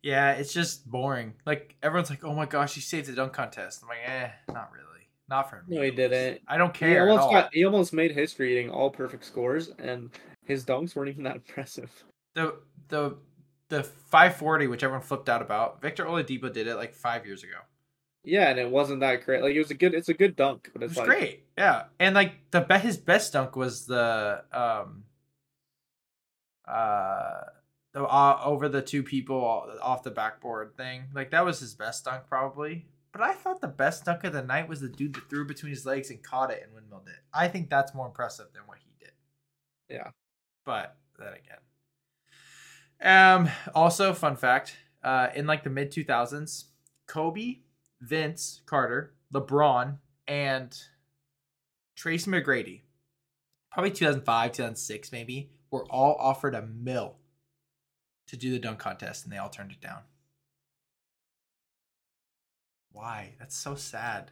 Yeah, 0.01 0.33
it's 0.33 0.53
just 0.53 0.89
boring. 0.89 1.33
Like 1.45 1.75
everyone's 1.83 2.09
like, 2.09 2.23
"Oh 2.23 2.33
my 2.33 2.45
gosh, 2.45 2.75
he 2.75 2.81
saved 2.81 3.07
the 3.07 3.13
dunk 3.13 3.33
contest." 3.33 3.81
I'm 3.83 3.89
like, 3.89 3.97
"Eh, 4.07 4.29
not 4.53 4.71
really. 4.71 4.83
Not 5.29 5.49
for 5.49 5.63
me." 5.67 5.75
No, 5.75 5.81
he 5.81 5.91
didn't. 5.91 6.41
I 6.47 6.57
don't 6.57 6.75
he 6.75 6.79
care. 6.79 7.01
at 7.03 7.09
almost 7.09 7.23
all. 7.25 7.31
got 7.31 7.53
he 7.53 7.65
almost 7.65 7.93
made 7.93 8.11
history 8.11 8.53
eating 8.57 8.69
all 8.69 8.89
perfect 8.89 9.25
scores 9.25 9.69
and 9.79 10.09
his 10.45 10.63
dunks 10.63 10.95
weren't 10.95 11.09
even 11.09 11.23
that 11.23 11.35
impressive. 11.47 11.91
the 12.35 12.55
the 12.89 13.17
the 13.69 13.83
540, 13.83 14.67
which 14.67 14.83
everyone 14.83 15.05
flipped 15.05 15.29
out 15.29 15.41
about. 15.41 15.81
Victor 15.81 16.05
Oladipo 16.05 16.51
did 16.51 16.67
it 16.67 16.75
like 16.75 16.93
five 16.93 17.25
years 17.25 17.43
ago. 17.43 17.57
Yeah, 18.23 18.49
and 18.49 18.59
it 18.59 18.69
wasn't 18.69 18.99
that 19.01 19.23
great. 19.25 19.41
Like 19.41 19.55
it 19.55 19.59
was 19.59 19.71
a 19.71 19.75
good 19.75 19.93
it's 19.93 20.09
a 20.09 20.13
good 20.13 20.35
dunk, 20.35 20.69
but 20.73 20.81
It 20.81 20.85
it's 20.85 20.91
was 20.91 20.97
like 20.97 21.07
great. 21.07 21.43
Yeah, 21.57 21.83
and 21.99 22.13
like 22.13 22.33
the 22.51 22.61
be- 22.61 22.77
his 22.79 22.97
best 22.97 23.31
dunk 23.33 23.55
was 23.55 23.85
the 23.85 24.43
um 24.51 25.03
uh 26.67 27.41
the 27.93 28.03
uh, 28.03 28.41
over 28.43 28.67
the 28.67 28.81
two 28.81 29.01
people 29.01 29.69
off 29.81 30.03
the 30.03 30.11
backboard 30.11 30.75
thing. 30.75 31.03
Like 31.13 31.31
that 31.31 31.45
was 31.45 31.59
his 31.59 31.73
best 31.73 32.05
dunk 32.05 32.23
probably. 32.27 32.85
But 33.13 33.21
I 33.21 33.33
thought 33.33 33.61
the 33.61 33.67
best 33.67 34.03
dunk 34.05 34.25
of 34.25 34.33
the 34.33 34.43
night 34.43 34.67
was 34.67 34.81
the 34.81 34.89
dude 34.89 35.15
that 35.15 35.29
threw 35.29 35.45
between 35.47 35.71
his 35.71 35.85
legs 35.85 36.09
and 36.09 36.21
caught 36.21 36.51
it 36.51 36.61
and 36.63 36.73
windmilled 36.73 37.07
it. 37.07 37.19
I 37.33 37.47
think 37.47 37.69
that's 37.69 37.95
more 37.95 38.05
impressive 38.05 38.47
than 38.53 38.63
what 38.65 38.77
he 38.79 38.91
did. 38.99 39.13
Yeah. 39.89 40.09
But 40.65 40.97
then 41.17 41.29
again. 41.29 41.59
Um 43.01 43.49
also 43.75 44.13
fun 44.13 44.35
fact, 44.35 44.77
uh 45.03 45.29
in 45.35 45.45
like 45.47 45.63
the 45.63 45.69
mid 45.69 45.91
2000s, 45.91 46.65
Kobe, 47.07 47.59
Vince 48.01 48.61
Carter, 48.65 49.13
LeBron 49.33 49.97
and 50.27 50.77
Tracy 51.95 52.29
McGrady, 52.29 52.81
probably 53.71 53.91
2005, 53.91 54.51
2006 54.51 55.11
maybe, 55.11 55.49
were 55.71 55.85
all 55.85 56.15
offered 56.19 56.55
a 56.55 56.61
mill 56.61 57.15
to 58.27 58.37
do 58.37 58.51
the 58.51 58.59
dunk 58.59 58.79
contest 58.79 59.23
and 59.23 59.33
they 59.33 59.37
all 59.37 59.49
turned 59.49 59.71
it 59.71 59.81
down. 59.81 60.01
Why? 62.91 63.35
That's 63.39 63.55
so 63.55 63.75
sad. 63.75 64.31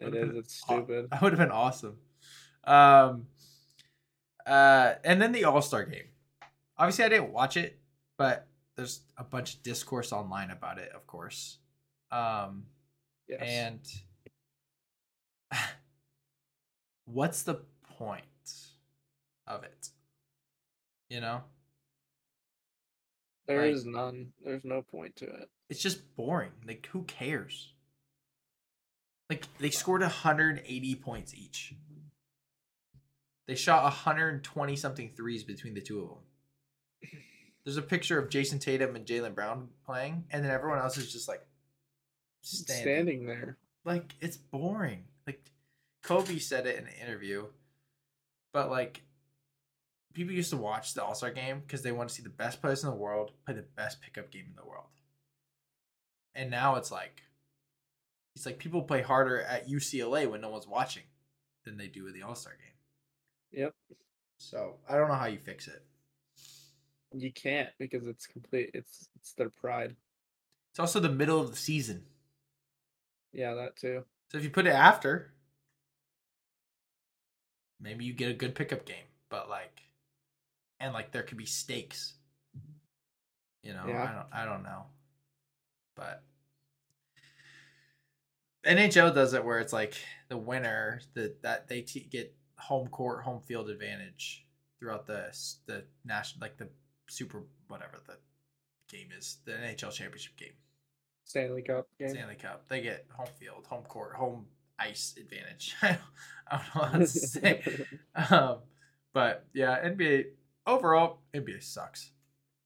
it 0.00 0.14
is 0.14 0.36
it's 0.36 0.54
stupid. 0.54 1.08
That 1.10 1.22
would 1.22 1.32
have 1.32 1.38
been 1.38 1.50
awesome. 1.50 1.98
Um, 2.64 3.26
uh, 4.46 4.94
and 5.04 5.20
then 5.20 5.32
the 5.32 5.44
All 5.44 5.62
Star 5.62 5.84
game. 5.84 6.06
Obviously, 6.78 7.04
I 7.04 7.08
didn't 7.08 7.32
watch 7.32 7.56
it, 7.56 7.78
but 8.18 8.46
there's 8.76 9.00
a 9.16 9.24
bunch 9.24 9.54
of 9.54 9.62
discourse 9.62 10.12
online 10.12 10.50
about 10.50 10.78
it, 10.78 10.90
of 10.94 11.06
course. 11.06 11.58
Um, 12.10 12.66
Yes. 13.28 13.40
and 13.42 13.80
what's 17.06 17.42
the 17.42 17.62
point 17.98 18.24
of 19.46 19.64
it? 19.64 19.88
You 21.08 21.20
know, 21.20 21.42
There 23.46 23.62
like- 23.62 23.72
is 23.74 23.84
none. 23.84 24.32
There's 24.44 24.64
no 24.64 24.82
point 24.82 25.16
to 25.16 25.24
it. 25.26 25.50
it's 25.68 25.80
just 25.82 26.14
boring. 26.16 26.52
Like, 26.66 26.86
who 26.92 27.02
cares? 27.04 27.72
Like, 29.30 29.46
they 29.58 29.70
scored 29.70 30.02
180 30.02 30.94
points 30.96 31.34
each. 31.34 31.74
They 33.48 33.54
shot 33.56 33.82
120 33.84 34.76
something 34.76 35.10
threes 35.16 35.42
between 35.44 35.74
the 35.74 35.80
two 35.80 36.02
of 36.02 36.08
them. 36.08 36.18
There's 37.64 37.76
a 37.76 37.82
picture 37.82 38.18
of 38.18 38.28
Jayson 38.30 38.60
Tatum 38.60 38.94
and 38.94 39.04
Jaylen 39.04 39.34
Brown 39.34 39.68
playing, 39.84 40.24
and 40.30 40.44
then 40.44 40.52
everyone 40.52 40.78
else 40.78 40.96
is 40.96 41.12
just 41.12 41.28
like 41.28 41.44
standing. 42.42 42.82
Standing 42.82 43.26
there. 43.26 43.56
Like, 43.84 44.14
it's 44.20 44.36
boring. 44.36 45.04
Like, 45.26 45.50
Kobe 46.02 46.38
said 46.38 46.66
it 46.66 46.76
in 46.78 46.84
an 46.84 46.92
interview, 47.02 47.46
but 48.52 48.70
like, 48.70 49.02
people 50.14 50.32
used 50.32 50.50
to 50.50 50.56
watch 50.56 50.94
the 50.94 51.04
All 51.04 51.14
Star 51.14 51.30
game 51.30 51.60
because 51.60 51.82
they 51.82 51.92
want 51.92 52.08
to 52.08 52.14
see 52.14 52.22
the 52.22 52.28
best 52.28 52.60
players 52.60 52.82
in 52.84 52.90
the 52.90 52.96
world 52.96 53.32
play 53.44 53.54
the 53.54 53.62
best 53.62 54.00
pickup 54.00 54.30
game 54.30 54.46
in 54.48 54.56
the 54.56 54.68
world. 54.68 54.86
And 56.34 56.50
now 56.50 56.76
it's 56.76 56.90
like, 56.92 57.22
it's 58.34 58.46
like 58.46 58.58
people 58.58 58.82
play 58.82 59.02
harder 59.02 59.40
at 59.42 59.68
UCLA 59.68 60.30
when 60.30 60.40
no 60.40 60.50
one's 60.50 60.68
watching 60.68 61.04
than 61.64 61.76
they 61.76 61.88
do 61.88 62.06
at 62.06 62.14
the 62.14 62.22
All 62.22 62.34
Star 62.34 62.52
game. 62.52 63.62
Yep. 63.62 63.74
So 64.38 64.76
I 64.88 64.96
don't 64.96 65.08
know 65.08 65.14
how 65.14 65.26
you 65.26 65.38
fix 65.38 65.66
it. 65.66 65.82
You 67.18 67.32
can't 67.32 67.70
because 67.78 68.06
it's 68.06 68.26
complete. 68.26 68.70
It's 68.74 69.08
it's 69.16 69.32
their 69.32 69.50
pride. 69.50 69.96
It's 70.72 70.78
also 70.78 71.00
the 71.00 71.08
middle 71.08 71.40
of 71.40 71.50
the 71.50 71.56
season. 71.56 72.04
Yeah, 73.32 73.54
that 73.54 73.76
too. 73.76 74.04
So 74.30 74.38
if 74.38 74.44
you 74.44 74.50
put 74.50 74.66
it 74.66 74.70
after, 74.74 75.32
maybe 77.80 78.04
you 78.04 78.12
get 78.12 78.30
a 78.30 78.34
good 78.34 78.54
pickup 78.54 78.84
game. 78.84 79.04
But 79.30 79.48
like, 79.48 79.80
and 80.80 80.92
like 80.92 81.12
there 81.12 81.22
could 81.22 81.38
be 81.38 81.46
stakes. 81.46 82.14
You 83.62 83.72
know, 83.72 83.84
Yeah. 83.88 84.02
I 84.02 84.14
don't, 84.14 84.26
I 84.32 84.44
don't 84.44 84.62
know, 84.62 84.84
but 85.96 86.22
NHL 88.64 89.14
does 89.14 89.32
it 89.34 89.44
where 89.44 89.58
it's 89.60 89.72
like 89.72 89.94
the 90.28 90.36
winner 90.36 91.00
that 91.14 91.42
that 91.42 91.68
they 91.68 91.82
t- 91.82 92.08
get 92.10 92.34
home 92.58 92.88
court, 92.88 93.24
home 93.24 93.40
field 93.40 93.70
advantage 93.70 94.46
throughout 94.78 95.06
the 95.06 95.30
the 95.66 95.84
national 96.04 96.40
like 96.42 96.56
the 96.58 96.68
super 97.08 97.44
whatever 97.68 97.98
the 98.06 98.16
game 98.88 99.08
is, 99.16 99.38
the 99.44 99.52
NHL 99.52 99.92
championship 99.92 100.36
game, 100.36 100.54
Stanley 101.24 101.62
Cup 101.62 101.88
game. 101.98 102.10
Stanley 102.10 102.36
Cup. 102.36 102.68
They 102.68 102.80
get 102.80 103.06
home 103.10 103.28
field, 103.38 103.66
home 103.68 103.84
court, 103.84 104.14
home 104.14 104.46
ice 104.78 105.14
advantage. 105.18 105.74
I 105.82 105.98
don't 106.50 106.74
know 106.74 106.82
how 106.82 106.98
to 106.98 107.06
say. 107.06 107.86
um, 108.30 108.58
but 109.12 109.44
yeah, 109.52 109.82
NBA 109.84 110.26
overall, 110.66 111.18
NBA 111.34 111.62
sucks. 111.62 112.10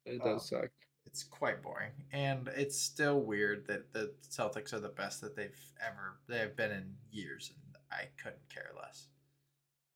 it 0.05 0.23
does 0.23 0.49
suck. 0.49 0.69
It's 1.07 1.25
quite 1.25 1.63
boring, 1.63 1.91
and 2.13 2.49
it's 2.55 2.79
still 2.79 3.21
weird 3.21 3.67
that 3.67 3.93
the 3.93 4.13
Celtics 4.31 4.73
are 4.73 4.81
the 4.81 4.91
best 4.91 5.21
that 5.23 5.35
they've 5.35 5.59
ever 5.85 6.19
they 6.29 6.39
have 6.39 6.57
been 6.57 6.71
in 6.71 6.95
years, 7.11 7.53
and 7.55 7.77
I 7.91 8.09
couldn't 8.23 8.49
care 8.53 8.71
less. 8.77 9.09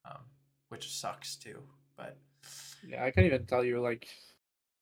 Um, 0.04 0.22
which 0.70 0.90
sucks 0.92 1.36
too, 1.36 1.62
but 1.96 2.18
Yeah, 2.86 3.04
I 3.04 3.10
can't 3.10 3.26
even 3.26 3.46
tell 3.46 3.64
you 3.64 3.80
like 3.80 4.08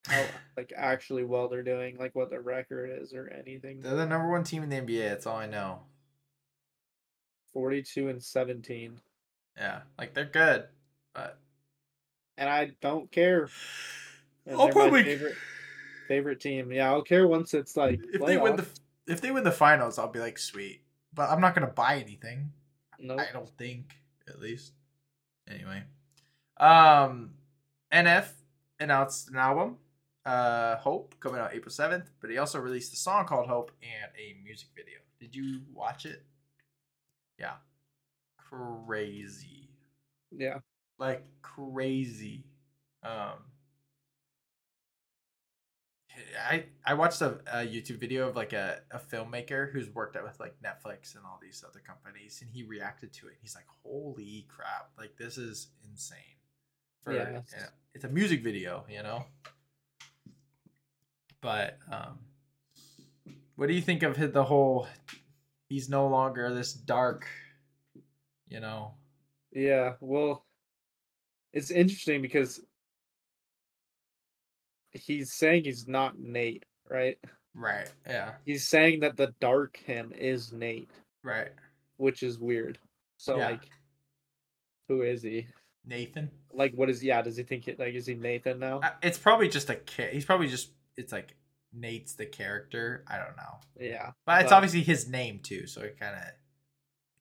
how 0.06 0.24
like 0.56 0.72
actually 0.76 1.24
well 1.24 1.48
they're 1.48 1.62
doing, 1.62 1.96
like 1.98 2.14
what 2.14 2.30
their 2.30 2.40
record 2.40 2.90
is 3.02 3.12
or 3.12 3.28
anything. 3.28 3.80
they're 3.80 3.94
the 3.96 4.06
number 4.06 4.30
one 4.30 4.44
team 4.44 4.62
in 4.62 4.68
the 4.68 4.76
NBA. 4.76 5.08
That's 5.08 5.26
all 5.26 5.36
I 5.36 5.46
know. 5.46 5.80
Forty-two 7.52 8.08
and 8.08 8.22
seventeen, 8.22 8.98
Yeah, 9.56 9.80
like 9.98 10.14
they're 10.14 10.24
good, 10.24 10.64
but 11.14 11.38
and 12.38 12.48
I 12.48 12.72
don't 12.80 13.10
care. 13.12 13.48
And 14.46 14.56
I'll 14.58 14.68
probably- 14.70 15.04
favorite 15.04 15.36
favorite 16.08 16.40
team. 16.40 16.72
Yeah, 16.72 16.90
I'll 16.90 17.02
care 17.02 17.28
once 17.28 17.52
it's 17.54 17.76
like 17.76 18.00
if 18.12 18.24
they 18.24 18.38
win 18.38 18.56
the 18.56 18.66
if 19.06 19.20
they 19.20 19.30
win 19.30 19.44
the 19.44 19.52
finals, 19.52 19.98
I'll 19.98 20.08
be 20.10 20.18
like 20.18 20.38
sweet. 20.38 20.82
But 21.14 21.28
I'm 21.28 21.40
not 21.40 21.54
gonna 21.54 21.66
buy 21.66 21.96
anything. 21.96 22.52
Nope. 22.98 23.20
I 23.20 23.32
don't 23.32 23.50
think, 23.58 23.94
at 24.28 24.40
least. 24.40 24.72
Anyway, 25.50 25.82
um, 26.58 27.34
NF 27.92 28.28
announced 28.80 29.28
an 29.28 29.36
album, 29.36 29.76
uh, 30.24 30.76
Hope, 30.76 31.14
coming 31.20 31.40
out 31.40 31.54
April 31.54 31.72
seventh. 31.72 32.10
But 32.20 32.30
he 32.30 32.38
also 32.38 32.58
released 32.60 32.92
a 32.92 32.96
song 32.96 33.26
called 33.26 33.48
Hope 33.48 33.72
and 33.82 34.10
a 34.18 34.42
music 34.44 34.68
video. 34.76 34.98
Did 35.20 35.34
you 35.34 35.60
watch 35.72 36.06
it? 36.06 36.24
Yeah, 37.38 37.54
crazy, 38.38 39.70
Yeah, 40.30 40.58
like 40.98 41.24
crazy. 41.42 42.44
Um, 43.02 43.38
I 46.46 46.66
I 46.84 46.94
watched 46.94 47.20
a, 47.22 47.40
a 47.46 47.66
YouTube 47.66 47.98
video 47.98 48.28
of 48.28 48.36
like 48.36 48.52
a, 48.52 48.80
a 48.90 48.98
filmmaker 48.98 49.72
who's 49.72 49.88
worked 49.90 50.14
out 50.16 50.24
with 50.24 50.38
like 50.38 50.54
Netflix 50.62 51.16
and 51.16 51.24
all 51.24 51.38
these 51.40 51.64
other 51.66 51.80
companies, 51.80 52.40
and 52.42 52.50
he 52.50 52.62
reacted 52.62 53.12
to 53.14 53.28
it. 53.28 53.34
He's 53.40 53.54
like, 53.54 53.66
"Holy 53.82 54.46
crap! 54.48 54.90
Like 54.98 55.16
this 55.16 55.38
is 55.38 55.68
insane." 55.88 56.18
For 57.02 57.12
Yeah, 57.12 57.22
yeah, 57.30 57.38
it's- 57.38 57.70
it's 57.94 58.04
a 58.04 58.08
music 58.08 58.42
video, 58.44 58.84
you 58.88 59.02
know. 59.02 59.24
But 61.42 61.78
um, 61.90 62.18
what 63.56 63.66
do 63.66 63.74
you 63.74 63.82
think 63.82 64.02
of 64.02 64.32
the 64.32 64.44
whole? 64.44 64.86
He's 65.68 65.88
no 65.88 66.06
longer 66.06 66.54
this 66.54 66.72
dark, 66.72 67.26
you 68.48 68.60
know. 68.60 68.94
yeah. 69.52 69.94
Well, 70.00 70.44
it's 71.52 71.70
interesting 71.70 72.22
because 72.22 72.60
he's 74.92 75.32
saying 75.32 75.64
he's 75.64 75.88
not 75.88 76.18
Nate, 76.18 76.64
right? 76.88 77.18
Right. 77.54 77.90
Yeah. 78.06 78.32
He's 78.44 78.66
saying 78.66 79.00
that 79.00 79.16
the 79.16 79.34
dark 79.40 79.76
him 79.78 80.12
is 80.16 80.52
Nate, 80.52 80.90
Right. 81.22 81.48
which 81.96 82.22
is 82.22 82.38
weird. 82.38 82.78
So 83.16 83.36
Yeah. 83.38 83.50
like, 83.50 83.68
who 84.88 85.02
is 85.02 85.22
he? 85.22 85.46
Nathan. 85.84 86.30
Like, 86.52 86.72
what 86.74 86.88
is? 86.90 87.02
Yeah, 87.02 87.22
does 87.22 87.36
he 87.36 87.42
think 87.42 87.66
it? 87.66 87.78
Like, 87.78 87.94
is 87.94 88.06
he 88.06 88.14
Nathan 88.14 88.58
now? 88.60 88.80
Uh, 88.80 88.90
It's 89.02 89.18
probably 89.18 89.48
just 89.48 89.68
a 89.70 89.76
kid. 89.76 90.12
He's 90.12 90.24
probably 90.24 90.48
just. 90.48 90.70
It's 90.96 91.12
like 91.12 91.36
Nate's 91.72 92.14
the 92.14 92.26
character. 92.26 93.04
I 93.08 93.18
don't 93.18 93.36
know, 93.36 93.60
yeah, 93.80 94.10
but 94.26 94.42
it's 94.42 94.52
obviously 94.52 94.82
his 94.82 95.08
name 95.08 95.40
too. 95.42 95.66
So 95.66 95.80
it 95.82 95.98
kind 95.98 96.14
of. 96.14 96.22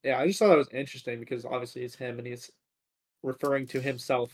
yeah. 0.03 0.19
I 0.19 0.27
just 0.27 0.39
thought 0.39 0.49
that 0.49 0.57
was 0.57 0.69
interesting 0.73 1.19
because 1.19 1.45
obviously 1.45 1.83
it's 1.83 1.95
him 1.95 2.17
and 2.17 2.27
he's 2.27 2.51
referring 3.23 3.67
to 3.67 3.79
himself 3.81 4.31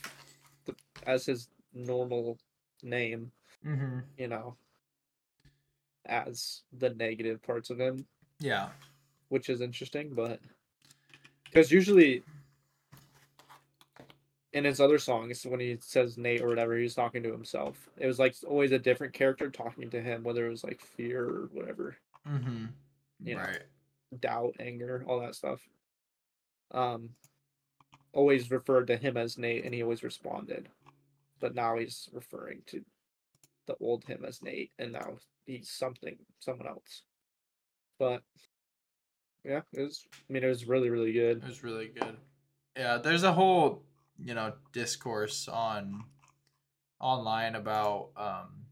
as 1.05 1.25
his 1.25 1.49
normal 1.73 2.37
name. 2.83 3.31
Mm-hmm. 3.65 3.99
You 4.17 4.27
know, 4.27 4.55
as 6.05 6.61
the 6.71 6.91
negative 6.91 7.41
parts 7.43 7.69
of 7.69 7.79
him. 7.79 8.05
Yeah. 8.39 8.69
which 9.29 9.49
is 9.49 9.61
interesting, 9.61 10.11
but 10.13 10.39
because 11.45 11.71
usually 11.71 12.23
in 14.53 14.63
his 14.63 14.79
other 14.79 14.97
songs, 14.97 15.45
when 15.45 15.59
he 15.59 15.77
says 15.81 16.17
Nate 16.17 16.41
or 16.41 16.47
whatever, 16.47 16.77
he's 16.77 16.95
talking 16.95 17.21
to 17.23 17.31
himself. 17.31 17.89
It 17.97 18.07
was 18.07 18.19
like 18.19 18.35
always 18.47 18.71
a 18.71 18.79
different 18.79 19.13
character 19.13 19.49
talking 19.49 19.89
to 19.89 20.01
him, 20.01 20.23
whether 20.23 20.45
it 20.45 20.49
was 20.49 20.63
like 20.63 20.81
fear 20.81 21.23
or 21.23 21.49
whatever, 21.51 21.97
Mm-hmm. 22.27 22.65
You 23.23 23.35
know. 23.35 23.41
Right. 23.41 23.63
doubt, 24.19 24.55
anger, 24.59 25.03
all 25.07 25.19
that 25.21 25.35
stuff. 25.35 25.61
Um, 26.71 27.09
always 28.13 28.51
referred 28.51 28.87
to 28.87 28.97
him 28.97 29.17
as 29.17 29.37
Nate, 29.37 29.65
and 29.65 29.73
he 29.73 29.83
always 29.83 30.03
responded. 30.03 30.69
But 31.39 31.55
now 31.55 31.77
he's 31.77 32.09
referring 32.13 32.61
to 32.67 32.83
the 33.67 33.75
old 33.79 34.03
him 34.05 34.23
as 34.25 34.41
Nate, 34.41 34.71
and 34.79 34.93
now 34.93 35.17
he's 35.45 35.69
something, 35.69 36.17
someone 36.39 36.67
else. 36.67 37.03
But 37.99 38.23
yeah, 39.43 39.61
it 39.73 39.81
was. 39.81 40.05
I 40.29 40.33
mean, 40.33 40.43
it 40.43 40.47
was 40.47 40.67
really, 40.67 40.89
really 40.89 41.13
good. 41.13 41.37
It 41.37 41.47
was 41.47 41.63
really 41.63 41.87
good. 41.87 42.17
Yeah, 42.75 42.97
there's 42.97 43.23
a 43.23 43.31
whole, 43.33 43.83
you 44.23 44.33
know, 44.33 44.53
discourse 44.73 45.47
on 45.47 46.03
online 46.99 47.53
about 47.53 48.09
um 48.17 48.65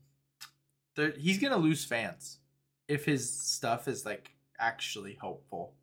there 0.96 1.12
he's 1.12 1.38
going 1.38 1.54
to 1.54 1.60
lose 1.60 1.86
fans 1.86 2.40
if 2.88 3.06
his 3.06 3.30
stuff 3.30 3.88
is 3.88 4.06
like 4.06 4.32
actually 4.60 5.16
hopeful. 5.16 5.74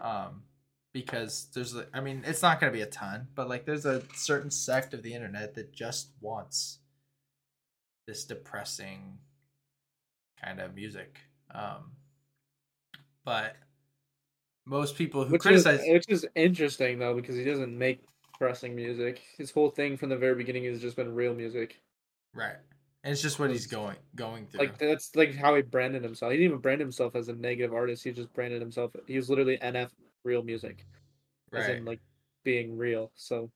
Um 0.00 0.42
because 0.92 1.46
there's 1.54 1.74
a, 1.74 1.86
I 1.94 2.00
mean, 2.00 2.22
it's 2.26 2.42
not 2.42 2.60
going 2.60 2.70
to 2.70 2.76
be 2.76 2.82
a 2.82 2.86
ton, 2.86 3.28
but 3.34 3.48
like 3.48 3.64
there's 3.64 3.86
a 3.86 4.02
certain 4.14 4.50
sect 4.50 4.92
of 4.92 5.02
the 5.02 5.14
internet 5.14 5.54
that 5.54 5.72
just 5.72 6.10
wants 6.20 6.80
this 8.06 8.24
depressing 8.24 9.18
kind 10.42 10.60
of 10.60 10.74
music. 10.74 11.20
Um 11.54 11.92
but 13.24 13.56
most 14.66 14.96
people 14.96 15.24
who 15.24 15.32
Which 15.32 15.46
is, 15.46 15.62
criticize 15.62 15.86
which 15.86 16.08
is 16.08 16.26
interesting 16.34 16.98
though, 16.98 17.14
because 17.14 17.36
he 17.36 17.44
doesn't 17.44 17.76
make 17.76 18.04
pressing 18.42 18.74
music. 18.74 19.22
His 19.38 19.52
whole 19.52 19.70
thing 19.70 19.96
from 19.96 20.08
the 20.08 20.16
very 20.16 20.34
beginning 20.34 20.64
has 20.64 20.80
just 20.80 20.96
been 20.96 21.14
real 21.14 21.32
music. 21.32 21.80
Right. 22.34 22.56
And 23.04 23.12
it's 23.12 23.22
just 23.22 23.38
what 23.38 23.50
he's 23.50 23.68
going 23.68 23.94
going 24.16 24.48
through. 24.48 24.58
Like 24.58 24.78
that's 24.78 25.14
like 25.14 25.36
how 25.36 25.54
he 25.54 25.62
branded 25.62 26.02
himself. 26.02 26.32
He 26.32 26.38
didn't 26.38 26.50
even 26.50 26.58
brand 26.60 26.80
himself 26.80 27.14
as 27.14 27.28
a 27.28 27.34
negative 27.34 27.72
artist. 27.72 28.02
He 28.02 28.10
just 28.10 28.32
branded 28.34 28.60
himself. 28.60 28.96
He 29.06 29.16
was 29.16 29.30
literally 29.30 29.58
NF 29.58 29.90
real 30.24 30.42
music, 30.42 30.84
as 31.52 31.68
right. 31.68 31.76
in 31.76 31.84
like 31.84 32.00
being 32.42 32.76
real. 32.76 33.12
So 33.14 33.48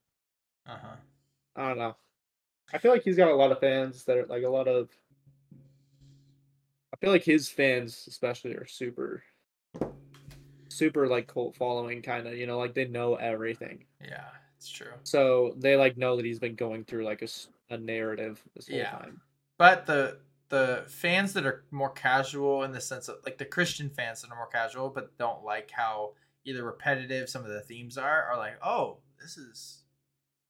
uh-huh. 0.69 0.95
I 1.57 1.69
don't 1.69 1.79
know. 1.79 1.97
I 2.73 2.79
feel 2.79 2.93
like 2.93 3.03
he's 3.03 3.17
got 3.17 3.29
a 3.29 3.35
lot 3.35 3.51
of 3.51 3.59
fans 3.59 4.05
that 4.05 4.17
are 4.17 4.27
like 4.27 4.45
a 4.45 4.49
lot 4.49 4.69
of. 4.69 4.89
I 6.95 6.97
feel 6.99 7.11
like 7.11 7.25
his 7.25 7.49
fans, 7.49 8.05
especially, 8.07 8.53
are 8.53 8.67
super, 8.67 9.25
super 10.69 11.09
like 11.09 11.27
cult 11.27 11.57
following 11.57 12.03
kind 12.03 12.29
of. 12.29 12.35
You 12.35 12.47
know, 12.47 12.59
like 12.59 12.75
they 12.75 12.85
know 12.85 13.17
everything, 13.17 13.85
Yeah, 14.01 14.27
it's 14.69 14.77
true. 14.77 14.93
so 15.05 15.55
they 15.59 15.77
like 15.77 15.97
know 15.97 16.17
that 16.17 16.25
he's 16.25 16.39
been 16.41 16.55
going 16.57 16.85
through 16.85 17.05
like 17.05 17.23
a, 17.23 17.29
a 17.71 17.79
narrative 17.79 18.43
this 18.55 18.69
whole 18.69 18.79
Yeah. 18.79 18.91
time. 18.91 19.21
But 19.59 19.87
the 19.87 20.19
the 20.49 20.85
fans 20.89 21.33
that 21.33 21.45
are 21.47 21.65
more 21.71 21.91
casual 21.91 22.63
in 22.65 22.73
the 22.73 22.81
sense 22.81 23.09
of 23.09 23.17
like 23.25 23.39
the 23.39 23.45
Christian 23.45 23.91
fans 23.91 24.23
that 24.23 24.31
are 24.31 24.37
more 24.37 24.47
casual 24.49 24.89
but 24.91 25.17
don't 25.19 25.45
like 25.45 25.71
how 25.71 26.13
either 26.45 26.63
repetitive 26.65 27.29
some 27.29 27.43
of 27.45 27.49
the 27.51 27.61
themes 27.61 27.97
are 27.99 28.23
are 28.25 28.37
like, 28.37 28.55
"Oh, 28.65 28.99
this 29.21 29.37
is 29.37 29.83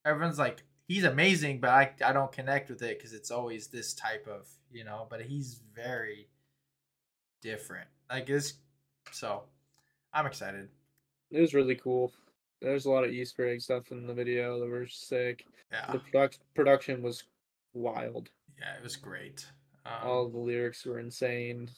everyone's 0.04 0.38
like 0.38 0.62
he's 0.88 1.04
amazing, 1.04 1.60
but 1.60 1.70
I 1.70 1.92
I 2.04 2.12
don't 2.12 2.32
connect 2.32 2.68
with 2.70 2.82
it 2.82 3.00
cuz 3.00 3.12
it's 3.12 3.30
always 3.30 3.68
this 3.68 3.94
type 3.94 4.26
of, 4.26 4.48
you 4.70 4.84
know, 4.84 5.06
but 5.10 5.20
he's 5.22 5.60
very 5.74 6.28
different. 7.42 7.88
Like 8.10 8.26
this 8.26 8.54
so 9.12 9.44
I'm 10.12 10.26
excited. 10.26 10.68
It 11.30 11.40
was 11.40 11.54
really 11.54 11.74
cool. 11.76 12.12
There's 12.60 12.86
a 12.86 12.90
lot 12.90 13.04
of 13.04 13.10
Easter 13.10 13.46
egg 13.46 13.60
stuff 13.60 13.90
in 13.92 14.06
the 14.06 14.14
video 14.14 14.58
that 14.60 14.68
were 14.68 14.86
sick. 14.86 15.44
Yeah. 15.72 15.92
The 15.92 15.98
product 15.98 16.38
production 16.54 17.02
was 17.02 17.24
wild. 17.74 18.30
Yeah, 18.58 18.76
it 18.76 18.82
was 18.82 18.96
great. 18.96 19.46
Um, 19.84 19.92
All 20.08 20.28
the 20.28 20.38
lyrics 20.38 20.84
were 20.86 20.98
insane. 20.98 21.68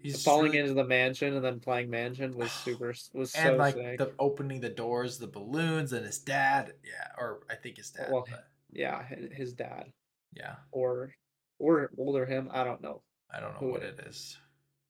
he's 0.00 0.22
falling 0.22 0.46
really- 0.52 0.58
into 0.58 0.74
the 0.74 0.84
mansion 0.84 1.34
and 1.34 1.44
then 1.44 1.60
playing 1.60 1.90
mansion 1.90 2.36
was 2.36 2.52
super 2.64 2.94
was 3.12 3.32
so 3.32 3.40
and 3.40 3.58
like 3.58 3.74
sick. 3.74 3.98
the 3.98 4.12
opening 4.18 4.60
the 4.60 4.68
doors, 4.68 5.18
the 5.18 5.26
balloons, 5.26 5.92
and 5.92 6.04
his 6.06 6.18
dad. 6.18 6.74
Yeah, 6.84 7.08
or 7.18 7.40
I 7.50 7.54
think 7.56 7.76
his 7.78 7.90
dad. 7.90 8.08
Well, 8.12 8.26
but 8.30 8.46
yeah, 8.72 9.02
his 9.32 9.52
dad 9.52 9.90
yeah, 10.32 10.56
or 10.72 11.14
or 11.58 11.90
older 11.98 12.26
him. 12.26 12.48
I 12.52 12.64
don't 12.64 12.82
know. 12.82 13.02
I 13.32 13.40
don't 13.40 13.60
know 13.60 13.68
what 13.68 13.82
it- 13.82 13.98
is, 14.06 14.38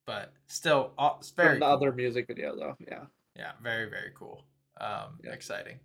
but 0.07 0.33
still, 0.49 0.93
uh, 0.99 1.11
it's 1.19 1.31
From 1.31 1.45
very 1.45 1.59
the 1.59 1.65
cool. 1.67 1.75
other 1.75 1.93
music 1.93 2.27
video 2.27 2.55
though. 2.57 2.77
Yeah. 2.81 3.05
Yeah, 3.37 3.53
very 3.63 3.89
very 3.91 4.13
cool. 4.15 4.45
Um, 4.81 5.19
Yeah. 5.23 5.33
exciting. 5.33 5.81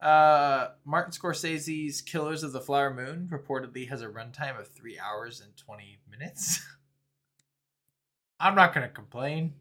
Uh, 0.00 0.68
Martin 0.84 1.12
Scorsese's 1.12 2.00
Killers 2.02 2.44
of 2.44 2.52
the 2.52 2.60
Flower 2.60 2.94
Moon 2.94 3.28
reportedly 3.32 3.88
has 3.88 4.00
a 4.00 4.06
runtime 4.06 4.58
of 4.58 4.68
three 4.68 4.98
hours 4.98 5.40
and 5.40 5.56
twenty 5.56 5.98
minutes. 6.08 6.60
I'm 8.40 8.54
not 8.54 8.72
gonna 8.74 8.88
complain. 8.88 9.54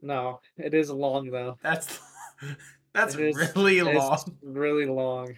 No, 0.00 0.40
it 0.56 0.74
is 0.74 0.90
long 0.90 1.30
though. 1.30 1.58
That's 1.62 1.98
that's 2.92 3.16
really 3.16 3.82
long. 3.82 4.36
really 4.42 4.86
long. 4.86 5.34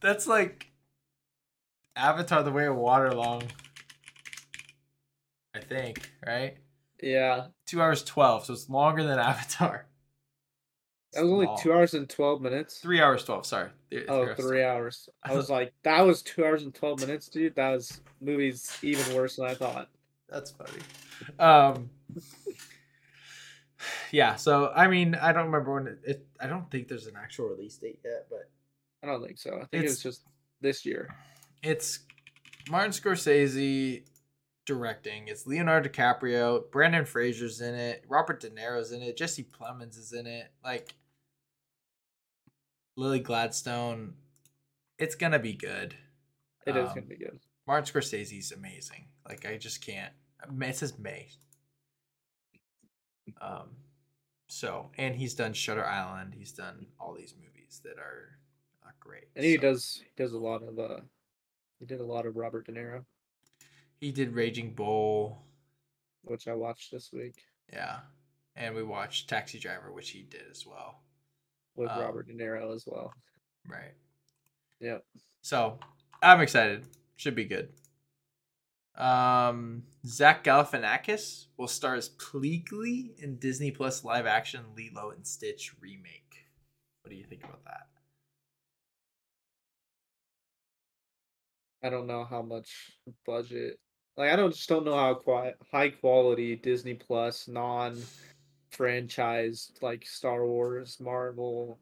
That's 0.00 0.26
like 0.26 0.72
Avatar: 1.94 2.42
The 2.42 2.52
Way 2.52 2.66
of 2.66 2.76
Water 2.76 3.12
long. 3.12 3.42
I 5.54 5.60
think, 5.60 6.10
right? 6.26 6.56
Yeah, 7.02 7.46
Two 7.66 7.82
hours 7.82 8.02
twelve, 8.04 8.44
so 8.46 8.52
it's 8.52 8.68
longer 8.70 9.02
than 9.02 9.18
Avatar. 9.18 9.86
that 11.12 11.22
was 11.22 11.30
only 11.32 11.46
Long. 11.46 11.58
two 11.60 11.72
hours 11.72 11.94
and 11.94 12.08
twelve 12.08 12.40
minutes. 12.40 12.78
Three 12.78 13.00
hours 13.00 13.24
twelve. 13.24 13.44
Sorry. 13.44 13.70
Three- 13.90 14.06
Oh, 14.08 14.22
hours 14.22 14.38
hours. 14.40 15.08
I 15.24 15.34
was 15.34 15.50
like, 15.50 15.72
that 15.82 16.00
was 16.02 16.22
two 16.22 16.44
hours 16.44 16.62
and 16.62 16.74
twelve 16.74 17.00
minutes, 17.00 17.28
dude. 17.28 17.54
That 17.56 17.70
was 17.70 18.00
movie's 18.20 18.78
even 18.82 19.14
worse 19.16 19.36
than 19.36 19.46
I 19.46 19.54
thought. 19.54 19.88
That's 20.28 20.50
funny. 20.52 20.78
Um, 21.38 21.90
yeah. 24.10 24.36
So 24.36 24.72
I 24.74 24.86
mean, 24.88 25.14
I 25.14 25.32
don't 25.32 25.46
remember 25.46 25.74
when 25.74 25.86
it, 25.88 25.98
it. 26.04 26.26
I 26.40 26.46
don't 26.46 26.70
think 26.70 26.88
there's 26.88 27.06
an 27.06 27.14
actual 27.20 27.48
release 27.48 27.76
date 27.76 27.98
yet, 28.04 28.26
but 28.30 28.48
I 29.02 29.06
don't 29.06 29.24
think 29.24 29.38
so. 29.38 29.54
I 29.56 29.64
think 29.66 29.84
It's- 29.84 29.94
it's 29.94 30.02
just 30.02 30.22
this 30.60 30.86
year. 30.86 31.14
it's 31.62 32.00
Martin 32.70 32.92
Scorsese 32.92 34.02
directing. 34.64 35.28
It's 35.28 35.46
Leonardo 35.46 35.88
DiCaprio, 35.88 36.70
Brendan 36.70 37.04
Fraser's 37.04 37.60
in 37.60 37.74
it, 37.74 38.04
Robert 38.08 38.40
De 38.40 38.50
Niro's 38.50 38.92
in 38.92 39.02
it, 39.02 39.16
Jesse 39.16 39.44
Plemons 39.44 39.96
is 39.98 40.12
in 40.12 40.26
it, 40.26 40.52
like 40.64 40.94
Lily 42.96 43.20
Gladstone. 43.20 44.14
It's 44.98 45.14
gonna 45.14 45.38
be 45.38 45.54
good. 45.54 45.96
It 46.66 46.76
is 46.76 46.88
Um, 46.88 46.94
gonna 46.94 47.06
be 47.06 47.16
good. 47.16 47.40
Martin 47.66 47.92
Scorsese's 47.92 48.52
amazing. 48.52 49.08
Like 49.28 49.46
I 49.46 49.56
just 49.56 49.84
can't. 49.84 50.12
It 50.60 50.76
says 50.76 50.98
May. 50.98 51.28
Um, 53.40 53.76
so 54.48 54.90
and 54.98 55.14
he's 55.14 55.34
done 55.34 55.52
Shutter 55.52 55.84
Island. 55.84 56.34
He's 56.34 56.52
done 56.52 56.86
all 57.00 57.14
these 57.14 57.34
movies 57.34 57.80
that 57.84 57.98
are 57.98 58.38
great. 59.00 59.24
And 59.34 59.44
he 59.44 59.56
So, 59.56 59.60
does 59.60 60.00
he 60.04 60.10
does 60.16 60.32
a 60.32 60.38
lot 60.38 60.62
of 60.62 60.78
uh 60.78 61.00
he 61.80 61.86
did 61.86 62.00
a 62.00 62.04
lot 62.04 62.26
of 62.26 62.36
Robert 62.36 62.66
De 62.66 62.72
Niro, 62.72 63.04
He 64.02 64.10
did 64.10 64.34
Raging 64.34 64.74
Bull. 64.74 65.40
which 66.22 66.48
I 66.48 66.54
watched 66.54 66.90
this 66.90 67.10
week 67.12 67.40
Yeah, 67.72 68.00
and 68.56 68.74
we 68.74 68.82
watched 68.82 69.28
Taxi 69.28 69.60
Driver, 69.60 69.92
which 69.92 70.10
he 70.10 70.22
did 70.24 70.42
as 70.50 70.66
well. 70.66 71.04
with 71.76 71.88
Um, 71.88 72.00
Robert 72.00 72.26
De 72.26 72.34
Niro 72.34 72.74
as 72.74 72.84
well. 72.84 73.14
Right. 73.68 73.94
Yep. 74.80 75.06
So 75.42 75.78
I'm 76.20 76.40
excited. 76.40 76.84
Should 77.14 77.36
be 77.36 77.44
good. 77.44 77.72
Um, 78.96 79.84
Zach 80.04 80.42
Galifianakis 80.42 81.46
will 81.56 81.68
star 81.68 81.94
as 81.94 82.08
Pleakley 82.10 83.16
in 83.20 83.38
Disney 83.38 83.70
Plus 83.70 84.02
live 84.02 84.26
action 84.26 84.64
Lilo 84.76 85.10
and 85.12 85.24
Stitch 85.24 85.80
remake. 85.80 86.48
What 87.02 87.10
do 87.10 87.16
you 87.16 87.24
think 87.24 87.44
about 87.44 87.64
that? 87.66 87.86
I 91.84 91.88
don't 91.88 92.08
know 92.08 92.24
how 92.24 92.42
much 92.42 92.90
budget. 93.24 93.78
Like 94.16 94.30
I 94.30 94.36
don't 94.36 94.54
just 94.54 94.68
don't 94.68 94.84
know 94.84 94.94
how 94.94 95.54
high 95.70 95.90
quality 95.90 96.56
Disney 96.56 96.94
Plus 96.94 97.48
non 97.48 97.96
franchise 98.70 99.72
like 99.80 100.04
Star 100.06 100.46
Wars, 100.46 101.00
Marvel 101.00 101.78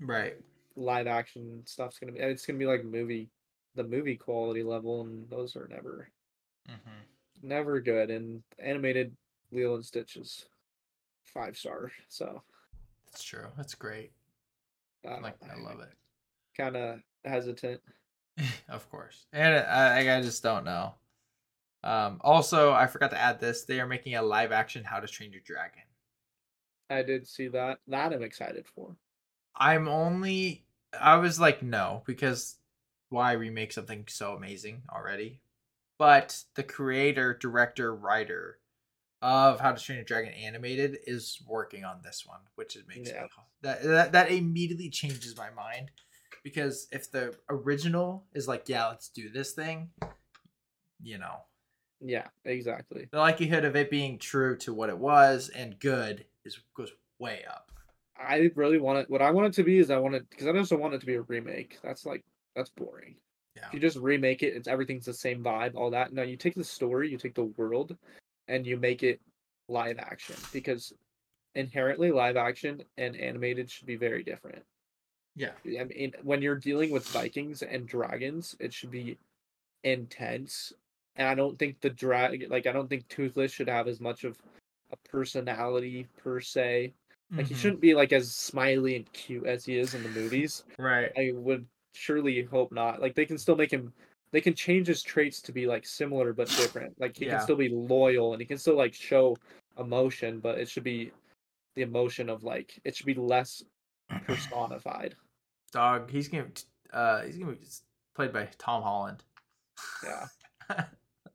Right. 0.00 0.36
live 0.76 1.06
action 1.06 1.62
stuff's 1.66 1.98
gonna 1.98 2.12
be. 2.12 2.20
It's 2.20 2.46
gonna 2.46 2.58
be 2.58 2.66
like 2.66 2.84
movie, 2.84 3.30
the 3.74 3.84
movie 3.84 4.16
quality 4.16 4.62
level, 4.62 5.02
and 5.02 5.28
those 5.28 5.56
are 5.56 5.66
never 5.68 6.08
Mm-hmm. 6.68 7.02
never 7.42 7.80
good. 7.80 8.10
And 8.10 8.42
animated 8.58 9.16
Lilo 9.52 9.76
and 9.76 9.84
Stitch 9.84 10.16
is 10.16 10.46
five 11.24 11.56
star. 11.56 11.90
So 12.08 12.42
That's 13.06 13.22
true. 13.24 13.46
That's 13.56 13.74
great. 13.74 14.12
I, 15.06 15.18
Like 15.20 15.36
I 15.50 15.58
love 15.60 15.80
it. 15.80 15.92
Kind 16.56 16.76
of 16.76 17.00
hesitant. 17.24 17.80
of 18.68 18.88
course. 18.90 19.26
And 19.32 19.54
I, 19.54 20.18
I 20.18 20.22
just 20.22 20.42
don't 20.42 20.64
know. 20.64 20.94
Um, 21.82 22.20
also, 22.22 22.72
I 22.72 22.86
forgot 22.86 23.10
to 23.12 23.20
add 23.20 23.40
this. 23.40 23.64
They 23.64 23.80
are 23.80 23.86
making 23.86 24.14
a 24.16 24.22
live 24.22 24.52
action 24.52 24.84
How 24.84 25.00
to 25.00 25.06
Train 25.06 25.32
Your 25.32 25.42
Dragon. 25.44 25.82
I 26.88 27.02
did 27.02 27.26
see 27.26 27.48
that. 27.48 27.78
That 27.88 28.12
I'm 28.12 28.22
excited 28.22 28.66
for. 28.66 28.96
I'm 29.56 29.88
only 29.88 30.66
I 30.98 31.16
was 31.16 31.40
like 31.40 31.62
no 31.62 32.02
because 32.06 32.56
why 33.08 33.32
remake 33.32 33.72
something 33.72 34.04
so 34.08 34.34
amazing 34.34 34.82
already? 34.92 35.40
But 35.98 36.42
the 36.54 36.62
creator, 36.62 37.34
director, 37.34 37.94
writer 37.94 38.58
of 39.22 39.60
How 39.60 39.72
to 39.72 39.82
Train 39.82 39.96
Your 39.96 40.04
Dragon 40.04 40.32
animated 40.34 40.98
is 41.06 41.40
working 41.46 41.84
on 41.84 42.00
this 42.02 42.24
one, 42.26 42.40
which 42.56 42.76
it 42.76 42.86
makes 42.88 43.10
Yeah. 43.10 43.22
me, 43.22 43.28
that, 43.62 43.82
that 43.82 44.12
that 44.12 44.30
immediately 44.30 44.90
changes 44.90 45.36
my 45.36 45.50
mind 45.50 45.90
because 46.42 46.88
if 46.92 47.10
the 47.10 47.34
original 47.48 48.24
is 48.34 48.46
like 48.48 48.68
yeah 48.68 48.88
let's 48.88 49.08
do 49.08 49.28
this 49.28 49.52
thing, 49.52 49.90
you 51.02 51.18
know 51.18 51.40
Yeah, 52.00 52.26
exactly. 52.44 53.08
the 53.10 53.18
likelihood 53.18 53.64
of 53.64 53.76
it 53.76 53.90
being 53.90 54.18
true 54.18 54.56
to 54.58 54.72
what 54.72 54.88
it 54.88 54.98
was 54.98 55.48
and 55.50 55.78
good 55.78 56.24
is 56.44 56.58
goes 56.74 56.92
way 57.18 57.44
up. 57.48 57.70
I 58.18 58.50
really 58.54 58.78
want 58.78 58.98
it. 59.00 59.10
What 59.10 59.22
I 59.22 59.30
want 59.30 59.48
it 59.48 59.52
to 59.54 59.62
be 59.62 59.78
is 59.78 59.90
I 59.90 59.98
want 59.98 60.14
it 60.14 60.28
because 60.30 60.46
I 60.46 60.52
just 60.52 60.70
don't 60.70 60.80
want 60.80 60.94
it 60.94 61.00
to 61.00 61.06
be 61.06 61.16
a 61.16 61.22
remake. 61.22 61.78
That's 61.82 62.06
like 62.06 62.24
that's 62.54 62.70
boring. 62.70 63.16
Yeah. 63.56 63.66
If 63.68 63.74
you 63.74 63.80
just 63.80 63.96
remake 63.98 64.42
it, 64.42 64.54
it's 64.54 64.68
everything's 64.68 65.06
the 65.06 65.12
same 65.14 65.42
vibe, 65.42 65.74
all 65.74 65.90
that. 65.90 66.12
No, 66.12 66.22
you 66.22 66.36
take 66.36 66.54
the 66.54 66.64
story, 66.64 67.10
you 67.10 67.18
take 67.18 67.34
the 67.34 67.52
world, 67.56 67.96
and 68.48 68.66
you 68.66 68.76
make 68.76 69.02
it 69.02 69.20
live 69.68 69.98
action 69.98 70.36
because 70.52 70.92
inherently 71.54 72.10
live 72.12 72.36
action 72.36 72.82
and 72.98 73.16
animated 73.16 73.70
should 73.70 73.86
be 73.86 73.96
very 73.96 74.22
different. 74.22 74.62
Yeah. 75.36 75.52
I 75.66 75.84
mean, 75.84 76.14
when 76.22 76.42
you're 76.42 76.56
dealing 76.56 76.90
with 76.90 77.06
Vikings 77.08 77.62
and 77.62 77.86
dragons, 77.88 78.56
it 78.60 78.72
should 78.72 78.90
be 78.90 79.18
intense. 79.84 80.72
And 81.16 81.28
I 81.28 81.34
don't 81.34 81.58
think 81.58 81.80
the 81.80 81.90
drag, 81.90 82.50
like, 82.50 82.66
I 82.66 82.72
don't 82.72 82.88
think 82.88 83.08
Toothless 83.08 83.52
should 83.52 83.68
have 83.68 83.88
as 83.88 84.00
much 84.00 84.24
of 84.24 84.38
a 84.92 84.96
personality 85.08 86.08
per 86.16 86.40
se. 86.40 86.94
Like, 87.36 87.46
he 87.48 87.54
Mhm. 87.54 87.58
shouldn't 87.60 87.80
be 87.80 87.94
like 87.94 88.12
as 88.12 88.34
smiley 88.34 88.96
and 88.96 89.12
cute 89.12 89.46
as 89.46 89.64
he 89.64 89.78
is 89.78 89.94
in 89.94 90.02
the 90.02 90.10
movies. 90.10 90.64
right. 90.78 91.12
I 91.16 91.32
would 91.34 91.66
surely 91.94 92.42
hope 92.44 92.72
not. 92.72 93.00
Like, 93.00 93.14
they 93.14 93.26
can 93.26 93.38
still 93.38 93.56
make 93.56 93.72
him, 93.72 93.92
they 94.32 94.40
can 94.42 94.54
change 94.54 94.88
his 94.88 95.02
traits 95.02 95.42
to 95.42 95.52
be 95.52 95.66
like 95.66 95.86
similar 95.86 96.32
but 96.32 96.54
different. 96.54 96.98
Like, 97.00 97.16
he 97.16 97.26
Yeah. 97.26 97.30
can 97.30 97.40
still 97.40 97.56
be 97.56 97.68
loyal 97.70 98.32
and 98.34 98.40
he 98.42 98.46
can 98.46 98.58
still 98.58 98.76
like 98.76 98.94
show 98.94 99.36
emotion, 99.78 100.40
but 100.40 100.58
it 100.58 100.68
should 100.68 100.84
be 100.84 101.12
the 101.76 101.82
emotion 101.82 102.30
of 102.30 102.44
like, 102.44 102.80
it 102.84 102.96
should 102.96 103.06
be 103.06 103.14
less 103.14 103.64
personified. 104.26 105.16
Dog. 105.76 106.10
He's 106.10 106.28
gonna 106.28 106.48
uh 106.92 107.22
he's 107.22 107.36
gonna 107.38 107.52
be 107.52 107.58
played 108.14 108.32
by 108.32 108.48
Tom 108.58 108.82
Holland. 108.82 109.22
Yeah. 110.04 110.26
I 110.70 110.86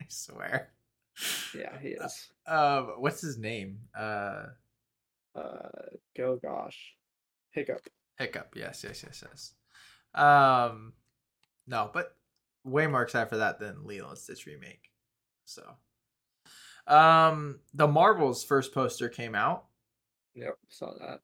swear. 0.08 0.72
Yeah, 1.56 1.78
he 1.80 1.90
is. 1.90 2.32
Um, 2.48 2.94
what's 2.98 3.22
his 3.22 3.38
name? 3.38 3.80
Uh, 3.98 4.46
Uh, 5.36 5.70
go 6.18 6.38
gosh, 6.42 6.96
hiccup. 7.52 7.82
Hiccup. 8.18 8.54
Yes, 8.56 8.84
yes, 8.84 9.04
yes, 9.04 9.24
yes. 9.26 9.54
Um, 10.14 10.94
no, 11.68 11.90
but 11.94 12.18
way 12.64 12.88
more 12.88 13.04
excited 13.04 13.30
for 13.30 13.38
that 13.38 13.60
than 13.60 13.86
Lilo 13.86 14.10
and 14.10 14.18
Stitch 14.18 14.46
remake. 14.46 14.90
So, 15.46 15.64
um, 16.88 17.60
the 17.74 17.88
Marvels 17.88 18.44
first 18.44 18.74
poster 18.74 19.08
came 19.10 19.36
out. 19.36 19.66
Yep, 20.34 20.58
saw 20.70 20.94
that. 21.00 21.22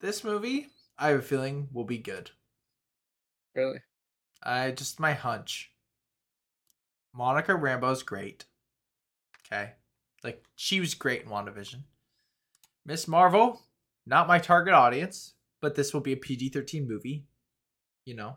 This 0.00 0.24
movie, 0.24 0.68
I 1.00 1.08
have 1.08 1.20
a 1.20 1.22
feeling, 1.22 1.68
will 1.72 1.84
be 1.84 1.96
good. 1.96 2.30
Really? 3.54 3.80
I 4.42 4.70
just 4.70 5.00
my 5.00 5.14
hunch. 5.14 5.72
Monica 7.14 7.52
Rambeau's 7.52 8.02
great. 8.02 8.44
Okay. 9.46 9.72
Like 10.22 10.44
she 10.56 10.78
was 10.78 10.94
great 10.94 11.22
in 11.22 11.28
WandaVision. 11.28 11.84
Miss 12.84 13.08
Marvel, 13.08 13.62
not 14.06 14.28
my 14.28 14.38
target 14.38 14.74
audience, 14.74 15.32
but 15.62 15.74
this 15.74 15.94
will 15.94 16.02
be 16.02 16.12
a 16.12 16.18
PG-13 16.18 16.86
movie, 16.86 17.24
you 18.04 18.14
know. 18.14 18.36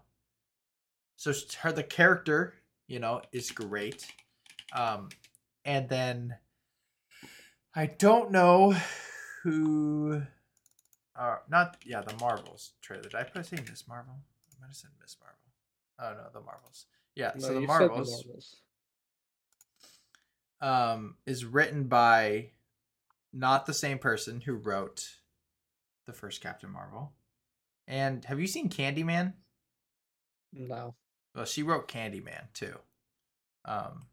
So 1.18 1.34
her 1.62 1.74
the 1.74 1.84
character, 1.84 2.54
you 2.88 3.00
know, 3.00 3.22
is 3.34 3.52
great. 3.52 4.08
Um 4.74 5.10
and 5.66 5.90
then 5.90 6.38
I 7.76 7.88
don't 7.88 8.32
know 8.32 8.76
who 9.44 10.24
uh 11.16 11.38
not 11.50 11.78
yeah, 11.86 12.02
the 12.02 12.16
Marvels 12.20 12.72
trailer. 12.82 13.04
Did 13.04 13.16
I 13.16 13.24
put 13.24 13.46
say 13.46 13.58
Miss 13.70 13.88
Marvel? 13.88 14.16
I 14.16 14.62
might 14.62 14.68
have 14.68 14.76
said 14.76 14.90
Miss 15.02 15.16
Marvel. 15.22 15.40
Oh 16.00 16.24
no, 16.24 16.30
the 16.40 16.46
Marvels. 16.46 16.86
Yeah, 17.16 17.32
No, 17.36 17.48
so 17.48 17.54
the 17.54 17.62
Marvels 17.68 18.26
Marvels. 18.26 18.56
um, 20.62 21.16
is 21.26 21.46
written 21.46 21.84
by 21.84 22.50
not 23.32 23.66
the 23.66 23.74
same 23.74 24.00
person 24.00 24.42
who 24.42 24.54
wrote 24.54 25.18
the 26.08 26.14
first 26.14 26.42
Captain 26.42 26.72
Marvel. 26.72 27.12
And 27.88 28.24
have 28.26 28.40
you 28.40 28.48
seen 28.48 28.70
Candyman? 28.70 29.34
No. 30.54 30.96
Well, 31.36 31.46
she 31.46 31.64
wrote 31.64 31.88
Candyman 31.88 32.52
too. 32.54 32.78
Um 33.66 34.08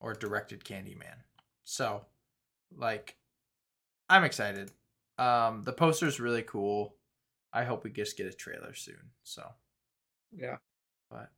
or 0.00 0.14
directed 0.14 0.64
Candyman. 0.64 1.16
So, 1.62 2.04
like 2.76 3.16
I'm 4.08 4.24
excited. 4.24 4.72
Um 5.18 5.62
the 5.62 5.72
poster's 5.72 6.20
really 6.20 6.42
cool. 6.42 6.96
I 7.52 7.64
hope 7.64 7.84
we 7.84 7.90
just 7.90 8.16
get 8.16 8.26
a 8.26 8.32
trailer 8.32 8.74
soon. 8.74 9.10
So, 9.24 9.46
Yeah. 10.32 10.56
but 11.10 11.30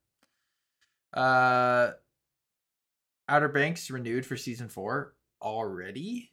uh 1.18 1.92
Outer 3.28 3.48
Banks 3.48 3.90
renewed 3.90 4.26
for 4.26 4.36
season 4.36 4.68
4 4.68 5.14
already? 5.40 6.32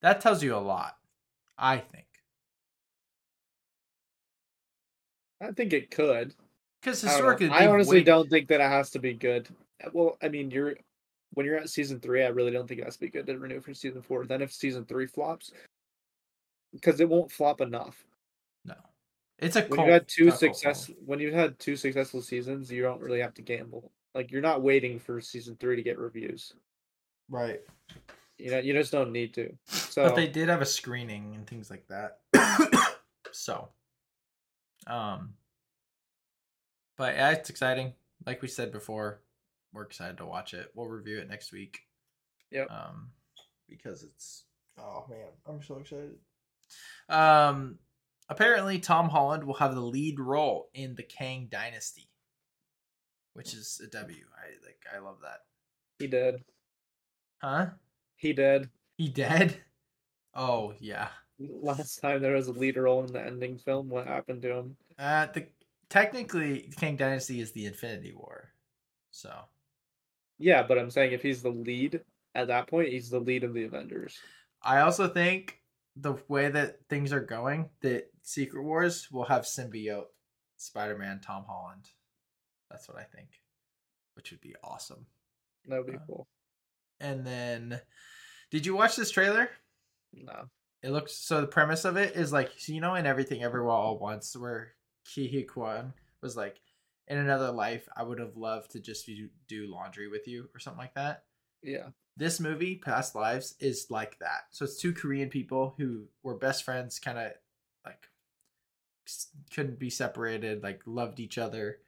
That 0.00 0.20
tells 0.20 0.42
you 0.42 0.54
a 0.54 0.58
lot, 0.58 0.96
I 1.58 1.78
think. 1.78 2.06
I 5.40 5.52
think 5.52 5.72
it 5.72 5.90
could. 5.90 6.34
Because 6.80 7.04
I 7.04 7.08
historically, 7.08 7.48
I 7.48 7.60
they've 7.60 7.70
honestly 7.70 8.02
don't 8.02 8.28
think 8.28 8.48
that 8.48 8.60
it 8.60 8.68
has 8.70 8.90
to 8.90 8.98
be 8.98 9.14
good. 9.14 9.48
Well, 9.92 10.18
I 10.22 10.28
mean, 10.28 10.50
you're 10.50 10.74
when 11.32 11.46
you're 11.46 11.56
at 11.56 11.68
season 11.68 11.98
three, 12.00 12.22
I 12.22 12.28
really 12.28 12.52
don't 12.52 12.68
think 12.68 12.80
it 12.80 12.84
has 12.84 12.94
to 12.94 13.00
be 13.00 13.08
good 13.08 13.26
to 13.26 13.38
renew 13.38 13.60
for 13.60 13.74
season 13.74 14.02
four. 14.02 14.26
Then 14.26 14.42
if 14.42 14.52
season 14.52 14.84
three 14.84 15.06
flops, 15.06 15.52
because 16.74 17.00
it 17.00 17.08
won't 17.08 17.30
flop 17.32 17.60
enough. 17.62 18.04
No, 18.64 18.74
it's 19.38 19.56
a 19.56 19.62
When 19.62 19.76
cult. 19.76 19.86
you 19.86 19.92
had 19.92 20.08
two 20.08 20.24
not 20.26 20.30
cult 20.30 20.40
success, 20.40 20.86
film. 20.86 20.98
when 21.06 21.20
you've 21.20 21.32
had 21.34 21.58
two 21.58 21.76
successful 21.76 22.20
seasons, 22.20 22.70
you 22.70 22.82
don't 22.82 23.00
really 23.00 23.20
have 23.20 23.34
to 23.34 23.42
gamble. 23.42 23.90
Like 24.14 24.30
you're 24.30 24.42
not 24.42 24.62
waiting 24.62 24.98
for 24.98 25.20
season 25.20 25.56
three 25.58 25.76
to 25.76 25.82
get 25.82 25.98
reviews. 25.98 26.52
right? 27.28 27.60
You 28.38 28.50
know, 28.50 28.58
you 28.58 28.72
just 28.72 28.90
don't 28.92 29.12
need 29.12 29.32
to. 29.34 29.54
So 29.66 30.04
But 30.08 30.16
they 30.16 30.26
did 30.26 30.48
have 30.48 30.60
a 30.60 30.66
screening 30.66 31.34
and 31.36 31.46
things 31.46 31.70
like 31.70 31.86
that. 31.88 32.18
so, 33.32 33.68
um, 34.88 35.34
but 36.96 37.14
yeah, 37.14 37.30
it's 37.30 37.48
exciting. 37.50 37.92
Like 38.26 38.42
we 38.42 38.48
said 38.48 38.72
before, 38.72 39.20
we're 39.72 39.82
excited 39.82 40.16
to 40.18 40.26
watch 40.26 40.52
it. 40.54 40.70
We'll 40.74 40.88
review 40.88 41.18
it 41.18 41.28
next 41.28 41.52
week. 41.52 41.80
Yep. 42.50 42.70
Um, 42.70 43.10
because 43.68 44.02
it's 44.02 44.44
oh 44.78 45.04
man, 45.08 45.28
I'm 45.48 45.62
so 45.62 45.76
excited. 45.78 46.16
Um, 47.08 47.78
apparently 48.28 48.78
Tom 48.78 49.08
Holland 49.08 49.44
will 49.44 49.54
have 49.54 49.74
the 49.74 49.80
lead 49.80 50.18
role 50.20 50.68
in 50.74 50.94
the 50.94 51.02
Kang 51.02 51.48
Dynasty, 51.50 52.08
which 53.34 53.52
is 53.54 53.80
a 53.84 53.88
W. 53.88 54.24
I 54.36 54.66
like. 54.66 54.80
I 54.94 54.98
love 54.98 55.18
that. 55.22 55.40
he 55.98 56.06
did. 56.06 56.44
Huh? 57.38 57.66
He 58.16 58.32
did. 58.32 58.70
He 58.96 59.08
dead? 59.08 59.56
Oh 60.34 60.74
yeah. 60.80 61.08
Last 61.38 62.00
time 62.00 62.22
there 62.22 62.34
was 62.34 62.48
a 62.48 62.52
lead 62.52 62.76
role 62.76 63.04
in 63.04 63.12
the 63.12 63.20
ending 63.20 63.58
film, 63.58 63.88
what 63.88 64.06
happened 64.06 64.42
to 64.42 64.52
him? 64.56 64.76
Uh, 64.98 65.26
the 65.34 65.46
technically 65.90 66.70
Kang 66.78 66.96
Dynasty 66.96 67.40
is 67.40 67.52
the 67.52 67.66
Infinity 67.66 68.12
War, 68.14 68.50
so 69.10 69.32
Yeah, 70.38 70.62
but 70.62 70.78
I'm 70.78 70.90
saying 70.90 71.12
if 71.12 71.22
he's 71.22 71.42
the 71.42 71.50
lead 71.50 72.00
at 72.34 72.46
that 72.48 72.68
point, 72.68 72.88
he's 72.88 73.10
the 73.10 73.18
lead 73.20 73.44
of 73.44 73.52
the 73.52 73.64
Avengers. 73.64 74.16
I 74.62 74.80
also 74.80 75.08
think 75.08 75.60
the 75.96 76.14
way 76.28 76.48
that 76.48 76.86
things 76.88 77.12
are 77.12 77.20
going, 77.20 77.70
that 77.82 78.10
Secret 78.22 78.62
Wars 78.62 79.08
will 79.10 79.24
have 79.24 79.42
symbiote 79.44 80.06
Spider-Man 80.56 81.20
Tom 81.20 81.44
Holland. 81.46 81.90
That's 82.70 82.88
what 82.88 82.98
I 82.98 83.04
think, 83.04 83.28
which 84.14 84.30
would 84.30 84.40
be 84.40 84.54
awesome. 84.62 85.06
That 85.66 85.78
would 85.78 85.86
be 85.92 85.96
Uh, 85.96 86.06
cool. 86.06 86.28
And 87.00 87.26
then, 87.26 87.80
did 88.50 88.66
you 88.66 88.74
watch 88.74 88.96
this 88.96 89.10
trailer? 89.10 89.50
No. 90.12 90.48
It 90.82 90.90
looks 90.90 91.14
so. 91.14 91.40
The 91.40 91.46
premise 91.46 91.84
of 91.84 91.96
it 91.96 92.14
is 92.14 92.32
like 92.32 92.52
so 92.58 92.72
you 92.72 92.80
know 92.80 92.94
in 92.94 93.06
everything 93.06 93.42
everywhere 93.42 93.70
all 93.70 93.98
once, 93.98 94.36
where 94.36 94.74
Ke 95.04 95.28
Huy 95.30 95.44
Quan 95.44 95.94
was 96.20 96.36
like, 96.36 96.60
in 97.08 97.18
another 97.18 97.50
life, 97.50 97.88
I 97.96 98.02
would 98.02 98.18
have 98.18 98.36
loved 98.36 98.72
to 98.72 98.80
just 98.80 99.10
do 99.48 99.66
laundry 99.66 100.08
with 100.08 100.26
you 100.26 100.48
or 100.54 100.58
something 100.58 100.78
like 100.78 100.94
that. 100.94 101.24
Yeah. 101.62 101.88
This 102.16 102.38
movie, 102.38 102.76
Past 102.76 103.14
Lives, 103.14 103.54
is 103.58 103.86
like 103.90 104.18
that. 104.20 104.44
So 104.50 104.64
it's 104.64 104.80
two 104.80 104.92
Korean 104.92 105.28
people 105.28 105.74
who 105.78 106.04
were 106.22 106.36
best 106.36 106.64
friends, 106.64 106.98
kind 106.98 107.18
of 107.18 107.32
like 107.84 108.08
couldn't 109.52 109.78
be 109.78 109.90
separated, 109.90 110.62
like 110.62 110.82
loved 110.86 111.20
each 111.20 111.38
other, 111.38 111.78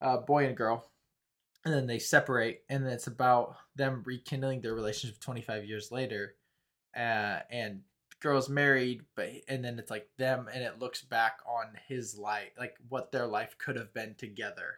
uh, 0.00 0.18
boy 0.18 0.46
and 0.46 0.56
girl. 0.56 0.90
And 1.64 1.72
then 1.72 1.86
they 1.86 1.98
separate, 2.00 2.64
and 2.68 2.86
it's 2.86 3.06
about 3.06 3.56
them 3.76 4.02
rekindling 4.04 4.60
their 4.60 4.74
relationship 4.74 5.20
25 5.20 5.64
years 5.64 5.92
later. 5.92 6.34
Uh, 6.94 7.38
and 7.50 7.82
girl's 8.20 8.48
married, 8.48 9.02
but 9.14 9.30
and 9.48 9.64
then 9.64 9.78
it's 9.78 9.90
like 9.90 10.08
them, 10.18 10.48
and 10.52 10.62
it 10.62 10.78
looks 10.78 11.02
back 11.02 11.38
on 11.46 11.66
his 11.88 12.16
life, 12.16 12.50
like 12.58 12.76
what 12.88 13.12
their 13.12 13.26
life 13.26 13.56
could 13.58 13.76
have 13.76 13.94
been 13.94 14.14
together. 14.16 14.76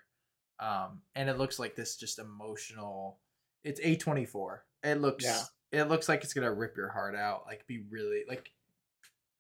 Um, 0.61 1.03
and 1.15 1.29
it 1.29 1.39
looks 1.39 1.59
like 1.59 1.75
this 1.75 1.97
just 1.97 2.19
emotional. 2.19 3.19
It's 3.65 3.81
A24. 3.81 4.59
It 4.85 5.01
looks 5.01 5.25
Yeah. 5.25 5.43
it 5.73 5.85
looks 5.89 6.09
like 6.09 6.23
it's 6.23 6.35
gonna 6.35 6.53
rip 6.53 6.77
your 6.77 6.91
heart 6.91 7.17
out, 7.17 7.47
like 7.47 7.67
be 7.67 7.85
really 7.91 8.25
like 8.29 8.53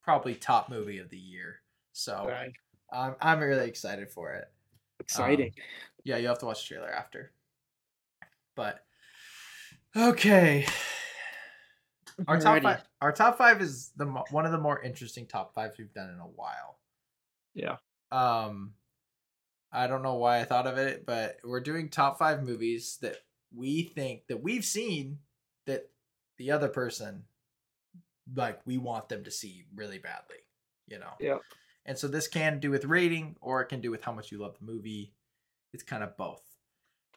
probably 0.02 0.34
top 0.34 0.68
movie 0.68 0.98
of 0.98 1.10
the 1.10 1.18
year. 1.18 1.60
So 1.92 2.16
Okay. 2.24 2.52
I'm 2.92 3.14
I'm 3.20 3.40
really 3.40 3.68
excited 3.68 4.10
for 4.10 4.32
it. 4.34 4.50
Exciting. 5.00 5.54
Yeah, 6.02 6.16
you 6.16 6.28
have 6.28 6.38
to 6.40 6.46
watch 6.46 6.66
the 6.68 6.74
trailer 6.74 6.90
after. 6.92 7.32
But 8.54 8.84
okay, 9.96 10.66
our 12.28 12.38
top 12.40 12.56
Alrighty. 12.56 12.62
five. 12.62 12.82
Our 13.00 13.12
top 13.12 13.38
five 13.38 13.60
is 13.60 13.90
the 13.96 14.06
one 14.06 14.46
of 14.46 14.52
the 14.52 14.58
more 14.58 14.80
interesting 14.82 15.26
top 15.26 15.54
fives 15.54 15.76
we've 15.78 15.92
done 15.92 16.10
in 16.10 16.18
a 16.20 16.26
while. 16.26 16.78
Yeah. 17.54 17.76
Um, 18.12 18.74
I 19.72 19.88
don't 19.88 20.02
know 20.02 20.14
why 20.14 20.38
I 20.40 20.44
thought 20.44 20.66
of 20.68 20.78
it, 20.78 21.04
but 21.04 21.38
we're 21.42 21.60
doing 21.60 21.88
top 21.88 22.18
five 22.18 22.44
movies 22.44 22.98
that 23.02 23.16
we 23.54 23.82
think 23.82 24.26
that 24.28 24.40
we've 24.42 24.64
seen 24.64 25.18
that 25.66 25.90
the 26.38 26.50
other 26.50 26.68
person 26.68 27.24
like 28.34 28.60
we 28.64 28.78
want 28.78 29.08
them 29.08 29.24
to 29.24 29.30
see 29.30 29.64
really 29.74 29.98
badly. 29.98 30.36
You 30.88 30.98
know. 30.98 31.12
Yeah. 31.20 31.38
And 31.86 31.98
so 31.98 32.08
this 32.08 32.28
can 32.28 32.60
do 32.60 32.70
with 32.70 32.84
rating 32.86 33.36
or 33.40 33.60
it 33.60 33.66
can 33.66 33.80
do 33.80 33.90
with 33.90 34.02
how 34.02 34.12
much 34.12 34.32
you 34.32 34.38
love 34.38 34.56
the 34.58 34.64
movie. 34.64 35.12
It's 35.72 35.82
kind 35.82 36.02
of 36.02 36.16
both. 36.16 36.42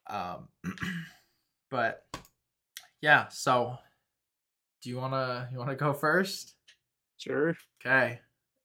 Um 0.08 0.48
but 1.72 2.04
yeah, 3.02 3.28
so 3.30 3.78
do 4.82 4.89
you 4.89 4.98
want 4.98 5.14
to 5.14 5.48
you 5.52 5.58
want 5.58 5.70
to 5.70 5.76
go 5.76 5.93
first? 5.93 6.56
Sure. 7.18 7.56
Okay. 7.82 8.20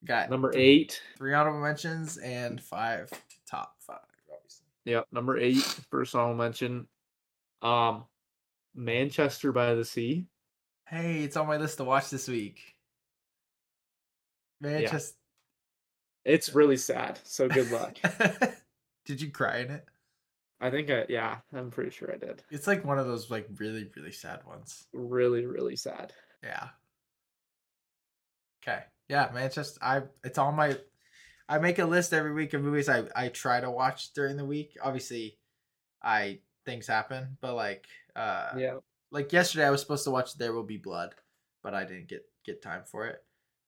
Got 0.04 0.30
Number 0.30 0.52
eight. 0.54 1.00
three 1.16 1.32
honorable 1.32 1.60
mentions 1.60 2.16
and 2.18 2.60
five 2.60 3.10
top 3.48 3.76
5 3.86 3.98
obviously. 4.32 4.66
Yep. 4.84 5.06
Number 5.12 5.38
eight. 5.38 5.62
First 5.90 6.14
honorable 6.14 6.42
mention. 6.42 6.86
Um, 7.62 8.04
Manchester 8.74 9.52
by 9.52 9.74
the 9.74 9.84
Sea. 9.84 10.26
Hey, 10.86 11.22
it's 11.22 11.36
on 11.36 11.46
my 11.46 11.56
list 11.56 11.78
to 11.78 11.84
watch 11.84 12.10
this 12.10 12.28
week. 12.28 12.60
Man, 14.60 14.82
Yeah. 14.82 14.90
just 14.90 15.16
It's 16.24 16.50
uh, 16.50 16.52
really 16.54 16.76
sad. 16.76 17.18
So 17.24 17.48
good 17.48 17.70
luck. 17.70 17.96
Did 19.04 19.20
you 19.20 19.30
cry 19.30 19.58
in 19.58 19.70
it? 19.70 19.84
I 20.60 20.70
think 20.70 20.90
I 20.90 21.06
yeah, 21.08 21.38
I'm 21.52 21.72
pretty 21.72 21.90
sure 21.90 22.12
I 22.12 22.16
did. 22.16 22.44
It's 22.50 22.68
like 22.68 22.84
one 22.84 22.96
of 22.96 23.06
those 23.06 23.32
like 23.32 23.48
really 23.56 23.90
really 23.96 24.12
sad 24.12 24.46
ones. 24.46 24.86
Really, 24.92 25.44
really 25.44 25.74
sad. 25.74 26.12
Yeah. 26.40 26.68
Okay. 28.62 28.84
Yeah, 29.08 29.28
Manchester. 29.34 29.80
I 29.82 30.02
it's 30.22 30.38
on 30.38 30.54
my. 30.54 30.78
I 31.48 31.58
make 31.58 31.80
a 31.80 31.84
list 31.84 32.12
every 32.12 32.32
week 32.32 32.54
of 32.54 32.62
movies 32.62 32.88
I 32.88 33.02
I 33.16 33.28
try 33.28 33.60
to 33.60 33.72
watch 33.72 34.12
during 34.12 34.36
the 34.36 34.44
week. 34.44 34.76
Obviously, 34.80 35.36
I 36.00 36.38
things 36.64 36.86
happen, 36.86 37.36
but 37.40 37.54
like 37.54 37.86
uh 38.16 38.52
Yeah. 38.56 38.78
like 39.10 39.32
yesterday 39.32 39.66
I 39.66 39.70
was 39.70 39.80
supposed 39.80 40.04
to 40.04 40.10
watch 40.10 40.36
There 40.36 40.52
Will 40.52 40.62
Be 40.64 40.76
Blood, 40.78 41.14
but 41.62 41.74
I 41.74 41.84
didn't 41.84 42.08
get 42.08 42.22
get 42.44 42.62
time 42.62 42.82
for 42.84 43.06
it. 43.06 43.24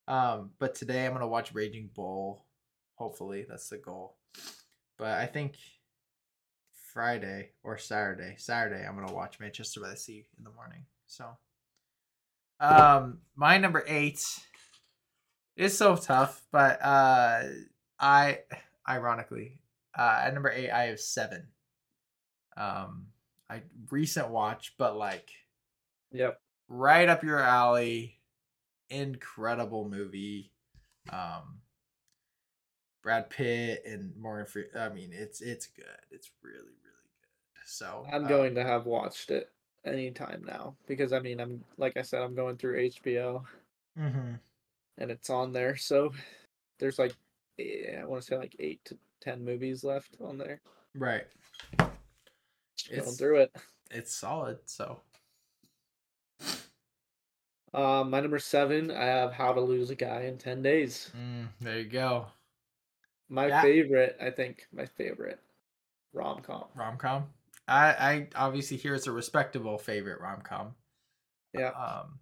Um, 0.07 0.51
but 0.59 0.75
today 0.75 1.07
I'm 1.07 1.13
gonna 1.13 1.29
watch 1.29 1.55
Raging 1.55 1.91
Bull. 1.95 2.45
Hopefully 2.97 3.47
that's 3.49 3.69
the 3.69 3.79
goal. 3.79 4.17
But 4.99 5.13
I 5.19 5.27
think 5.27 5.57
Friday 6.93 7.51
or 7.63 7.79
Saturday, 7.79 8.35
Saturday 8.39 8.85
I'm 8.87 8.95
gonna 8.95 9.13
watch 9.13 9.41
Manchester 9.41 9.81
by 9.81 9.91
the 9.91 9.97
Sea 9.97 10.27
in 10.39 10.45
the 10.45 10.51
morning. 10.51 10.85
So, 11.07 11.27
um, 12.61 13.21
my 13.35 13.59
number 13.59 13.85
eight 13.87 14.23
is 15.57 15.77
so 15.77 15.97
tough, 15.97 16.45
but 16.53 16.81
uh, 16.83 17.43
I 17.99 18.41
ironically 18.89 19.59
uh 19.97 20.23
at 20.25 20.35
number 20.35 20.51
eight 20.51 20.71
I 20.71 20.85
have 20.87 21.01
seven. 21.01 21.49
Um, 22.57 23.07
I 23.55 23.63
recent 23.91 24.29
watch, 24.31 24.75
but 24.79 24.97
like 24.97 25.31
Yep. 26.13 26.41
right 26.69 27.09
up 27.09 27.23
your 27.23 27.41
alley. 27.41 28.21
Incredible 28.91 29.89
movie. 29.89 30.53
Um 31.11 31.61
Brad 33.03 33.29
Pitt 33.29 33.83
and 33.87 34.17
Morgan 34.17 34.47
Freeman. 34.47 34.71
I 34.77 34.89
mean, 34.89 35.11
it's 35.13 35.41
it's 35.41 35.67
good. 35.67 35.85
It's 36.11 36.31
really 36.43 36.57
really 36.59 36.71
good. 37.21 37.63
So 37.67 38.07
I'm 38.13 38.25
uh, 38.25 38.29
going 38.29 38.55
to 38.55 38.65
have 38.65 38.87
watched 38.87 39.31
it 39.31 39.51
anytime 39.85 40.43
now 40.47 40.75
because 40.87 41.13
I 41.13 41.21
mean 41.21 41.41
I'm 41.41 41.63
like 41.77 41.97
I 41.97 42.03
said 42.03 42.23
I'm 42.23 42.35
going 42.35 42.57
through 42.57 42.89
HBO. 42.91 43.45
mhm. 43.99 44.39
and 44.99 45.11
it's 45.11 45.29
on 45.31 45.53
there. 45.53 45.77
So 45.77 46.13
there's 46.79 46.99
like, 46.99 47.15
eh, 47.59 48.01
I 48.01 48.05
want 48.05 48.23
to 48.23 48.27
say 48.27 48.37
like 48.39 48.57
eight 48.59 48.85
to 48.87 48.97
ten 49.21 49.45
movies 49.45 49.85
left 49.85 50.17
on 50.21 50.39
there. 50.39 50.61
Right. 50.95 51.27
Just 52.85 53.05
going 53.05 53.17
through 53.17 53.37
it. 53.41 53.57
It's 53.91 54.15
solid. 54.15 54.59
So 54.67 55.01
Um, 57.73 58.11
my 58.11 58.21
number 58.21 58.39
seven, 58.39 58.91
I 58.93 59.05
have 59.05 59.33
How 59.33 59.53
to 59.53 59.61
Lose 59.61 59.91
a 59.91 59.97
Guy 59.97 60.23
in 60.23 60.39
Ten 60.39 60.63
Days. 60.63 61.11
mm, 61.17 61.49
there 61.61 61.79
you 61.81 61.89
go. 61.89 62.27
My 63.29 63.49
Yeah. 63.49 63.63
favorite, 63.63 64.17
I 64.21 64.31
think, 64.31 64.67
my 64.73 64.87
favorite 64.87 65.41
rom 66.13 66.41
com. 66.43 66.67
Rom 66.75 66.97
com. 66.99 67.33
I 67.67 67.89
I 67.95 68.29
obviously 68.37 68.77
hear 68.77 68.95
it's 68.95 69.07
a 69.09 69.13
respectable 69.13 69.79
favorite 69.79 70.21
rom 70.21 70.43
com. 70.43 70.77
Yeah. 71.53 71.71
Um. 71.71 72.21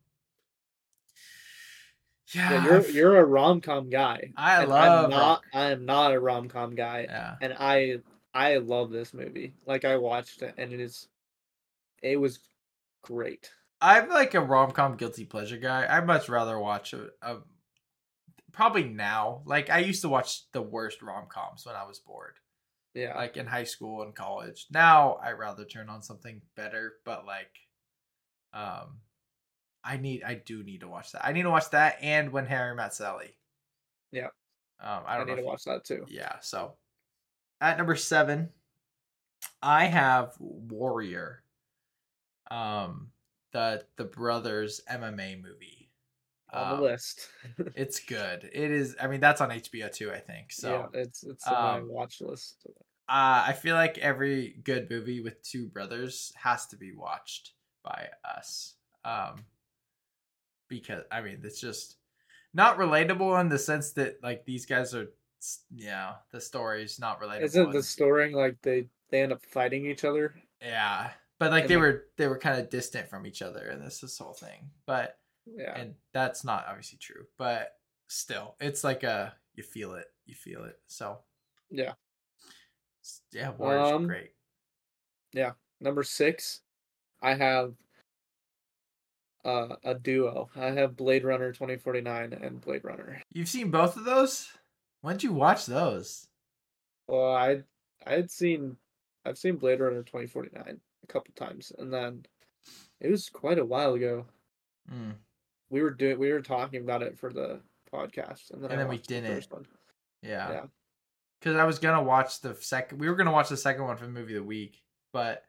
Yeah. 2.29 2.51
Yeah, 2.51 2.65
you're 2.65 2.89
you're 2.91 3.17
a 3.19 3.25
rom 3.25 3.61
com 3.61 3.91
guy. 3.91 4.33
I 4.37 4.65
love 4.65 5.05
I'm 5.05 5.11
not. 5.11 5.43
I 5.53 5.71
am 5.73 5.85
not 5.85 6.13
a 6.15 6.21
rom 6.21 6.49
com 6.49 6.75
guy, 6.75 7.03
Yeah. 7.03 7.37
and 7.43 7.53
I 7.59 8.01
I 8.35 8.57
love 8.59 8.91
this 8.91 9.15
movie. 9.15 9.55
Like 9.67 9.85
I 9.85 9.97
watched 9.97 10.43
it, 10.43 10.55
and 10.59 10.73
it 10.73 10.81
is, 10.81 11.09
it 12.03 12.19
was 12.21 12.41
great. 13.03 13.51
I'm 13.81 14.09
like 14.09 14.35
a 14.35 14.41
rom 14.41 14.71
com 14.73 14.97
guilty 14.97 15.25
pleasure 15.25 15.57
guy. 15.59 15.87
I'd 15.89 16.07
much 16.07 16.29
rather 16.29 16.59
watch 16.59 16.93
a, 16.93 17.11
a 17.21 17.39
probably 18.53 18.85
now. 18.85 19.43
Like 19.47 19.71
I 19.71 19.79
used 19.79 20.03
to 20.03 20.09
watch 20.09 20.51
the 20.53 20.63
worst 20.63 21.03
rom 21.03 21.27
coms 21.29 21.65
when 21.67 21.75
I 21.77 21.85
was 21.85 21.99
bored, 21.99 22.39
Yeah, 22.95 23.17
like 23.17 23.37
in 23.37 23.47
high 23.47 23.65
school 23.65 24.03
and 24.03 24.15
college. 24.15 24.67
Now 24.71 25.17
I'd 25.23 25.33
rather 25.39 25.65
turn 25.65 25.89
on 25.89 26.03
something 26.03 26.43
better, 26.57 26.95
but 27.05 27.27
like, 27.27 27.51
um, 28.53 29.01
I 29.85 29.97
need 29.99 30.25
I 30.25 30.35
do 30.37 30.63
need 30.65 30.81
to 30.81 30.89
watch 30.89 31.13
that. 31.13 31.27
I 31.27 31.33
need 31.33 31.43
to 31.45 31.51
watch 31.51 31.71
that 31.71 31.99
and 32.03 32.33
When 32.33 32.47
Harry 32.47 32.75
Met 32.75 32.95
Sally. 32.95 33.37
Yeah. 34.13 34.29
Um, 34.81 35.05
I 35.07 35.17
I, 35.17 35.17
don't 35.17 35.27
need 35.27 35.37
know. 35.37 35.37
to 35.37 35.43
watch 35.45 35.65
that 35.65 35.85
too. 35.85 36.07
Yeah. 36.07 36.39
So 36.41 36.77
at 37.63 37.79
number 37.79 37.97
seven, 37.97 38.51
I 39.63 39.87
have 39.87 40.35
Warrior. 40.39 41.43
Um, 42.51 43.13
the 43.53 43.85
the 43.97 44.05
brothers 44.05 44.81
MMA 44.91 45.41
movie. 45.43 45.91
On 46.53 46.73
Um, 46.75 46.77
the 46.79 46.83
list. 46.83 47.29
It's 47.77 48.01
good. 48.01 48.51
It 48.53 48.71
is. 48.71 48.95
I 49.01 49.07
mean, 49.07 49.21
that's 49.21 49.41
on 49.41 49.51
HBO 49.51 49.91
too. 49.91 50.11
I 50.13 50.19
think 50.19 50.53
so. 50.53 50.91
yeah, 50.93 51.01
it's 51.01 51.25
it's 51.25 51.47
on 51.47 51.55
my 51.55 51.79
um, 51.79 51.89
watch 51.89 52.21
list. 52.21 52.67
Uh, 53.09 53.45
I 53.49 53.53
feel 53.53 53.75
like 53.75 53.99
every 53.99 54.61
good 54.65 54.91
movie 54.91 55.21
with 55.21 55.43
two 55.43 55.69
brothers 55.69 56.33
has 56.37 56.67
to 56.69 56.77
be 56.77 56.93
watched 56.95 57.53
by 57.83 58.09
us. 58.25 58.75
Um, 59.05 59.45
because 60.69 61.05
I 61.11 61.21
mean, 61.21 61.41
it's 61.43 61.61
just 61.61 61.97
not 62.55 62.79
relatable 62.79 63.41
in 63.41 63.49
the 63.49 63.59
sense 63.59 63.93
that 63.93 64.23
like 64.23 64.45
these 64.45 64.67
guys 64.67 64.95
are, 64.95 65.09
yeah, 65.75 66.15
the 66.31 66.41
story's 66.41 66.99
not 66.99 67.21
related. 67.21 67.45
Isn't 67.45 67.73
the 67.73 67.83
story 67.83 68.33
like 68.33 68.57
they 68.63 68.87
they 69.11 69.23
end 69.23 69.33
up 69.33 69.45
fighting 69.45 69.87
each 69.87 70.05
other? 70.05 70.35
Yeah, 70.61 71.11
but 71.39 71.51
like 71.51 71.63
And 71.63 71.71
they 71.71 71.77
were 71.77 72.07
they 72.17 72.29
were 72.29 72.39
kind 72.39 72.61
of 72.61 72.71
distant 72.71 73.09
from 73.09 73.27
each 73.27 73.43
other 73.43 73.69
and 73.69 73.83
this 73.85 74.01
this 74.01 74.19
whole 74.19 74.35
thing. 74.35 74.71
But 74.87 75.19
Yeah, 75.47 75.79
and 75.79 75.95
that's 76.13 76.45
not 76.45 76.67
obviously 76.69 76.99
true. 76.99 77.27
But 77.39 77.73
still, 78.09 78.57
it's 78.61 78.85
like 78.85 79.03
a 79.03 79.35
you 79.55 79.63
feel 79.63 79.95
it, 79.95 80.07
you 80.27 80.35
feel 80.35 80.65
it. 80.65 80.79
So 80.87 81.19
yeah. 81.71 81.95
yeah, 83.33 83.51
Warrior's 83.51 83.93
Um, 83.93 84.07
great. 84.07 84.31
Yeah, 85.33 85.53
number 85.81 86.03
six, 86.03 86.61
I 87.21 87.35
have 87.35 87.75
uh, 89.45 89.77
a 89.85 89.95
duo. 89.95 90.51
I 90.55 90.67
have 90.67 90.97
Blade 90.97 91.25
Runner 91.25 91.53
twenty 91.53 91.77
forty 91.77 92.01
nine 92.01 92.33
and 92.33 92.61
Blade 92.61 92.85
Runner. 92.85 93.21
You've 93.33 93.49
seen 93.49 93.71
both 93.71 93.97
of 93.97 94.05
those? 94.05 94.49
When'd 95.03 95.23
you 95.23 95.33
watch 95.33 95.67
those? 95.67 96.27
Well, 97.07 97.33
I 97.35 97.63
I 98.07 98.13
had 98.15 98.31
seen 98.31 98.77
I've 99.25 99.39
seen 99.39 99.57
Blade 99.57 99.81
Runner 99.81 100.03
twenty 100.03 100.27
forty 100.27 100.51
nine 100.55 100.81
a 101.03 101.07
couple 101.07 101.33
times, 101.35 101.73
and 101.79 101.93
then 101.93 102.25
it 103.01 103.11
was 103.11 103.29
quite 103.29 103.59
a 103.59 103.65
while 103.65 103.95
ago. 103.95 104.27
Mm. 104.91 105.15
We 105.71 105.83
were 105.83 105.91
doing 105.91 106.19
we 106.19 106.33
were 106.33 106.41
talking 106.41 106.83
about 106.83 107.03
it 107.03 107.19
for 107.19 107.33
the 107.33 107.61
podcast, 107.93 108.51
and 108.53 108.63
then 108.63 108.71
And 108.71 108.81
then 108.81 108.89
we 108.89 108.99
didn't. 108.99 109.35
first 109.35 109.53
one. 109.53 109.67
Yeah. 110.23 110.51
Yeah. 110.51 110.65
Because 111.41 111.57
I 111.57 111.65
was 111.65 111.79
gonna 111.81 112.03
watch 112.03 112.41
the 112.41 112.55
second. 112.61 112.99
We 112.99 113.09
were 113.09 113.17
gonna 113.17 113.33
watch 113.33 113.49
the 113.49 113.57
second 113.57 113.85
one 113.85 113.97
for 113.97 114.05
the 114.07 114.13
movie 114.13 114.35
of 114.37 114.43
the 114.43 114.49
week, 114.49 114.81
but 115.13 115.45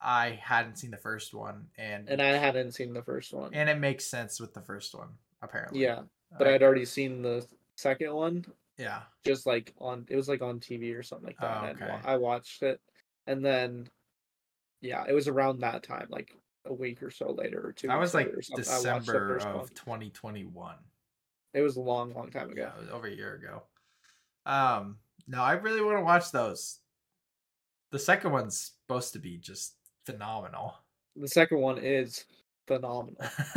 I 0.00 0.30
hadn't 0.42 0.76
seen 0.78 0.90
the 0.90 0.96
first 0.96 1.34
one, 1.34 1.66
and 1.76 2.08
and 2.08 2.22
I 2.22 2.28
hadn't 2.38 2.72
seen 2.72 2.94
the 2.94 3.02
first 3.02 3.32
one. 3.34 3.52
and 3.54 3.68
it 3.68 3.78
makes 3.78 4.06
sense 4.06 4.40
with 4.40 4.54
the 4.54 4.62
first 4.62 4.94
one 4.94 5.10
apparently. 5.42 5.80
yeah, 5.82 6.02
but 6.38 6.46
I- 6.48 6.54
I'd 6.54 6.62
already 6.62 6.86
seen 6.86 7.20
the 7.22 7.46
second 7.76 8.12
one, 8.14 8.44
yeah. 8.78 9.00
just 9.24 9.46
like 9.46 9.72
on 9.78 10.06
it 10.08 10.16
was 10.16 10.28
like 10.28 10.42
on 10.42 10.60
TV 10.60 10.96
or 10.96 11.02
something 11.02 11.26
like 11.26 11.38
that. 11.38 11.58
Oh, 11.62 11.66
and 11.66 11.82
okay. 11.82 11.98
I 12.04 12.16
watched 12.16 12.62
it, 12.62 12.80
and 13.26 13.44
then 13.44 13.88
yeah, 14.80 15.04
it 15.08 15.12
was 15.12 15.28
around 15.28 15.60
that 15.60 15.82
time, 15.82 16.06
like 16.10 16.36
a 16.66 16.72
week 16.72 17.02
or 17.02 17.10
so 17.10 17.32
later, 17.32 17.64
or 17.64 17.72
two. 17.72 17.88
That 17.88 17.98
was 17.98 18.14
like 18.14 18.26
later 18.26 18.38
or 18.38 18.42
something. 18.42 18.64
I 18.68 18.94
watched 18.94 19.06
the 19.06 19.12
December 19.12 19.38
one. 19.38 19.48
of 19.48 19.74
2021. 19.74 20.74
It 21.54 21.60
was 21.60 21.76
a 21.76 21.80
long, 21.80 22.12
long 22.14 22.30
time 22.30 22.50
ago. 22.50 22.62
Yeah, 22.62 22.78
it 22.78 22.80
was 22.80 22.90
over 22.90 23.06
a 23.06 23.14
year 23.14 23.34
ago. 23.34 23.62
Um, 24.46 24.96
no, 25.28 25.42
I 25.42 25.52
really 25.52 25.82
want 25.82 25.98
to 25.98 26.04
watch 26.04 26.30
those. 26.30 26.80
The 27.90 27.98
second 27.98 28.32
one's 28.32 28.72
supposed 28.86 29.12
to 29.12 29.18
be 29.18 29.36
just 29.36 29.74
phenomenal. 30.06 30.74
The 31.14 31.28
second 31.28 31.58
one 31.58 31.78
is 31.78 32.24
phenomenal, 32.66 33.16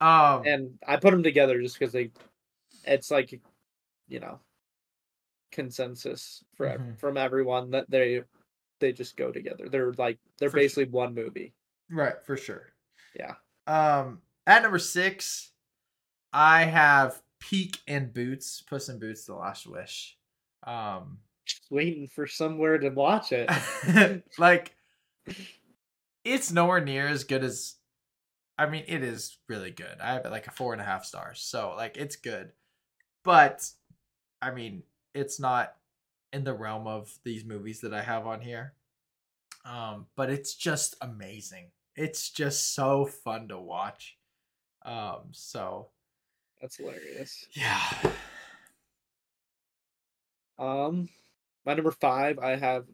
um, 0.00 0.46
and 0.46 0.78
I 0.86 0.96
put 0.96 1.10
them 1.10 1.22
together 1.22 1.60
just 1.60 1.78
because 1.78 1.92
they, 1.92 2.10
it's 2.84 3.10
like, 3.10 3.40
you 4.08 4.20
know, 4.20 4.40
consensus 5.52 6.44
for 6.54 6.66
Mhm. 6.66 6.98
from 6.98 7.16
everyone 7.16 7.70
that 7.70 7.88
they 7.90 8.22
they 8.78 8.92
just 8.92 9.16
go 9.16 9.32
together. 9.32 9.68
They're 9.68 9.92
like 9.94 10.18
they're 10.38 10.50
For 10.50 10.58
sure. 10.58 10.64
basically 10.64 10.84
one 10.92 11.14
movie. 11.14 11.54
right 11.90 12.22
for 12.24 12.36
sure. 12.36 12.72
Yeah. 13.14 13.36
Um, 13.66 14.20
at 14.46 14.62
number 14.62 14.78
six, 14.78 15.52
I 16.32 16.64
have 16.64 17.22
Peak 17.38 17.78
and 17.88 18.12
Boots, 18.12 18.60
Puss 18.60 18.88
in 18.88 18.98
Boots: 18.98 19.24
The 19.24 19.34
Last 19.34 19.66
Wish. 19.66 20.18
Um, 20.64 21.20
Just 21.46 21.70
waiting 21.70 22.06
for 22.08 22.26
somewhere 22.26 22.76
to 22.78 22.90
watch 22.90 23.32
it. 23.32 23.48
like 24.38 24.74
it's 26.24 26.50
nowhere 26.52 26.80
near 26.80 27.06
as 27.06 27.24
good 27.24 27.44
as 27.44 27.76
I 28.58 28.66
mean, 28.66 28.84
it 28.88 29.02
is 29.02 29.38
really 29.48 29.70
good. 29.70 30.00
I 30.00 30.14
have 30.14 30.24
like 30.26 30.46
a 30.46 30.50
four 30.50 30.72
and 30.72 30.80
a 30.80 30.84
half 30.84 31.04
stars. 31.04 31.40
So 31.40 31.74
like 31.76 31.96
it's 31.96 32.16
good. 32.16 32.52
But 33.22 33.68
I 34.42 34.50
mean, 34.50 34.82
it's 35.14 35.40
not 35.40 35.74
in 36.32 36.44
the 36.44 36.54
realm 36.54 36.86
of 36.86 37.12
these 37.24 37.44
movies 37.44 37.80
that 37.80 37.94
I 37.94 38.02
have 38.02 38.26
on 38.26 38.40
here. 38.40 38.74
Um, 39.64 40.06
but 40.16 40.30
it's 40.30 40.54
just 40.54 40.96
amazing. 41.00 41.70
It's 41.96 42.30
just 42.30 42.74
so 42.74 43.06
fun 43.06 43.48
to 43.48 43.58
watch. 43.58 44.16
Um, 44.84 45.28
so 45.32 45.88
That's 46.60 46.76
hilarious. 46.76 47.46
yeah. 47.52 47.80
Um, 50.58 51.08
my 51.64 51.74
number 51.74 51.90
five, 51.90 52.38
I 52.38 52.56
have 52.56 52.84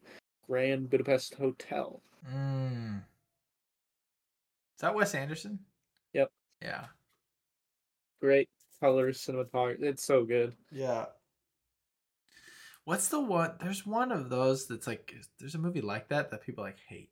Grand 0.48 0.88
Budapest 0.88 1.34
Hotel. 1.34 2.02
Mm. 2.32 2.98
Is 2.98 3.02
that 4.80 4.94
Wes 4.94 5.14
Anderson? 5.14 5.58
Yep. 6.14 6.30
Yeah. 6.62 6.86
Great 8.20 8.48
colors, 8.80 9.18
cinematography. 9.20 9.82
It's 9.82 10.04
so 10.04 10.24
good. 10.24 10.54
Yeah. 10.70 11.06
What's 12.84 13.08
the 13.08 13.20
one? 13.20 13.52
There's 13.60 13.86
one 13.86 14.10
of 14.10 14.28
those 14.28 14.66
that's 14.66 14.86
like 14.86 15.14
there's 15.38 15.54
a 15.54 15.58
movie 15.58 15.80
like 15.80 16.08
that 16.08 16.30
that 16.30 16.42
people 16.44 16.64
like 16.64 16.78
hate. 16.88 17.10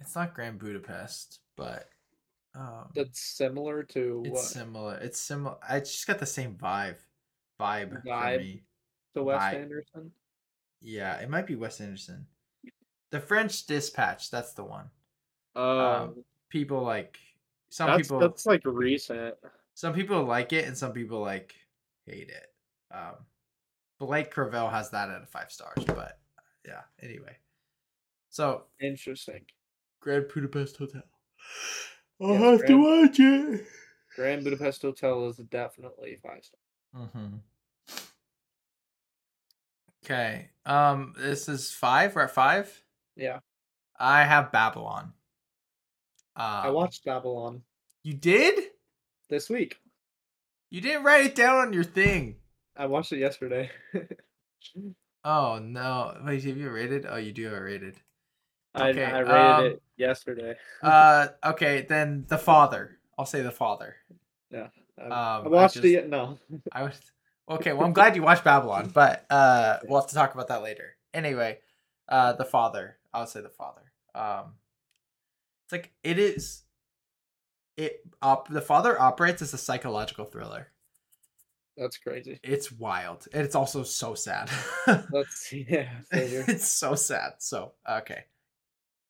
It's 0.00 0.14
not 0.14 0.34
Grand 0.34 0.58
Budapest, 0.60 1.40
but 1.56 1.88
um, 2.54 2.90
That's 2.94 3.20
similar 3.20 3.82
to 3.84 4.22
it's 4.24 4.32
what 4.34 4.42
similar. 4.44 4.94
It's 5.02 5.20
similar. 5.20 5.56
I 5.68 5.80
just 5.80 6.06
got 6.06 6.18
the 6.18 6.26
same 6.26 6.54
vibe, 6.54 6.96
vibe, 7.60 8.04
Vibe? 8.04 8.34
for 8.36 8.40
me. 8.40 8.62
to 9.14 9.22
Wes 9.24 9.42
Vibe. 9.42 9.54
Anderson. 9.54 10.12
Yeah, 10.80 11.16
it 11.16 11.28
might 11.28 11.46
be 11.46 11.56
Wes 11.56 11.80
Anderson. 11.80 12.26
The 13.10 13.20
French 13.20 13.66
Dispatch. 13.66 14.30
That's 14.30 14.52
the 14.52 14.64
one. 14.64 14.90
Um, 15.56 16.22
People 16.50 16.82
like 16.82 17.18
some 17.68 17.88
that's 17.88 18.02
people. 18.02 18.20
that's 18.20 18.46
like 18.46 18.62
recent. 18.64 19.34
Some 19.74 19.92
people 19.92 20.24
like 20.24 20.52
it 20.52 20.66
and 20.66 20.76
some 20.78 20.92
people 20.92 21.20
like 21.20 21.54
hate 22.06 22.30
it. 22.30 22.46
Um, 22.94 23.14
Blake 23.98 24.30
Cravell 24.30 24.68
has 24.70 24.90
that 24.90 25.10
at 25.10 25.22
a 25.22 25.26
five 25.26 25.50
stars, 25.50 25.84
but 25.86 26.18
yeah. 26.66 26.82
Anyway, 27.02 27.36
so 28.28 28.64
Interesting. 28.80 29.44
Grand 30.00 30.26
Budapest 30.32 30.76
Hotel. 30.76 31.02
I'll 32.20 32.30
Yes, 32.30 32.40
have 32.60 32.66
to 32.66 32.74
watch 32.76 33.16
it. 33.20 33.66
Grand 34.14 34.44
Budapest 34.44 34.82
Hotel 34.82 35.26
is 35.28 35.36
definitely 35.36 36.16
five 36.22 36.44
star. 36.44 36.60
Mm-hmm. 37.02 37.36
Okay. 40.04 40.50
Um, 40.64 41.14
this 41.18 41.48
is 41.48 41.72
five. 41.72 42.14
We're 42.14 42.22
at 42.22 42.30
five. 42.30 42.82
Yeah, 43.16 43.40
I 43.98 44.22
have 44.24 44.52
Babylon. 44.52 45.12
Um, 46.36 46.44
I 46.44 46.70
watched 46.70 47.04
Babylon 47.04 47.62
You 48.04 48.14
did? 48.14 48.60
this 49.28 49.50
week. 49.50 49.80
You 50.70 50.80
didn't 50.80 51.02
write 51.02 51.26
it 51.26 51.34
down 51.34 51.56
on 51.58 51.72
your 51.72 51.82
thing. 51.84 52.36
I 52.78 52.86
watched 52.86 53.12
it 53.12 53.18
yesterday. 53.18 53.70
Oh 55.24 55.58
no! 55.60 56.16
Wait, 56.24 56.44
have 56.44 56.56
you 56.56 56.70
rated? 56.70 57.04
Oh, 57.08 57.16
you 57.16 57.32
do 57.32 57.44
have 57.44 57.54
it 57.54 57.56
rated. 57.58 57.96
I, 58.74 58.90
Okay, 58.90 59.04
I 59.04 59.18
rated 59.18 59.34
um, 59.36 59.64
it 59.64 59.82
yesterday. 59.96 60.54
Uh, 60.82 61.28
okay, 61.44 61.84
then 61.88 62.24
the 62.28 62.38
father. 62.38 62.98
I'll 63.18 63.26
say 63.26 63.42
the 63.42 63.50
father. 63.50 63.96
I, 64.54 64.58
um, 64.58 64.70
I 64.98 65.40
I 65.44 65.48
watched 65.48 65.74
just- 65.74 65.84
it. 65.86 66.08
No, 66.08 66.38
I 66.72 66.84
was 66.84 67.00
okay. 67.50 67.72
Well, 67.72 67.84
I'm 67.84 67.92
glad 67.92 68.14
you 68.14 68.22
watched 68.22 68.44
Babylon, 68.44 68.90
but 68.94 69.26
uh, 69.28 69.78
we'll 69.88 70.00
have 70.00 70.08
to 70.10 70.14
talk 70.14 70.34
about 70.34 70.48
that 70.48 70.62
later. 70.62 70.96
Anyway, 71.12 71.58
uh, 72.08 72.34
the 72.34 72.44
father. 72.44 72.96
I'll 73.12 73.26
say 73.26 73.40
the 73.40 73.48
father. 73.48 73.90
Um, 74.14 74.52
it's 75.66 75.72
like 75.72 75.92
it 76.04 76.18
is. 76.18 76.62
It 77.76 78.00
op- 78.22 78.48
the 78.48 78.60
father 78.60 79.00
operates 79.00 79.42
as 79.42 79.52
a 79.54 79.58
psychological 79.58 80.24
thriller. 80.24 80.68
That's 81.78 81.96
crazy. 81.98 82.40
It's 82.42 82.72
wild, 82.72 83.26
and 83.32 83.44
it's 83.44 83.54
also 83.54 83.82
so 83.82 84.14
sad. 84.14 84.50
Let's 85.12 85.52
yeah. 85.52 85.90
it's 86.10 86.68
so 86.68 86.94
sad. 86.94 87.34
So 87.38 87.72
okay, 87.88 88.24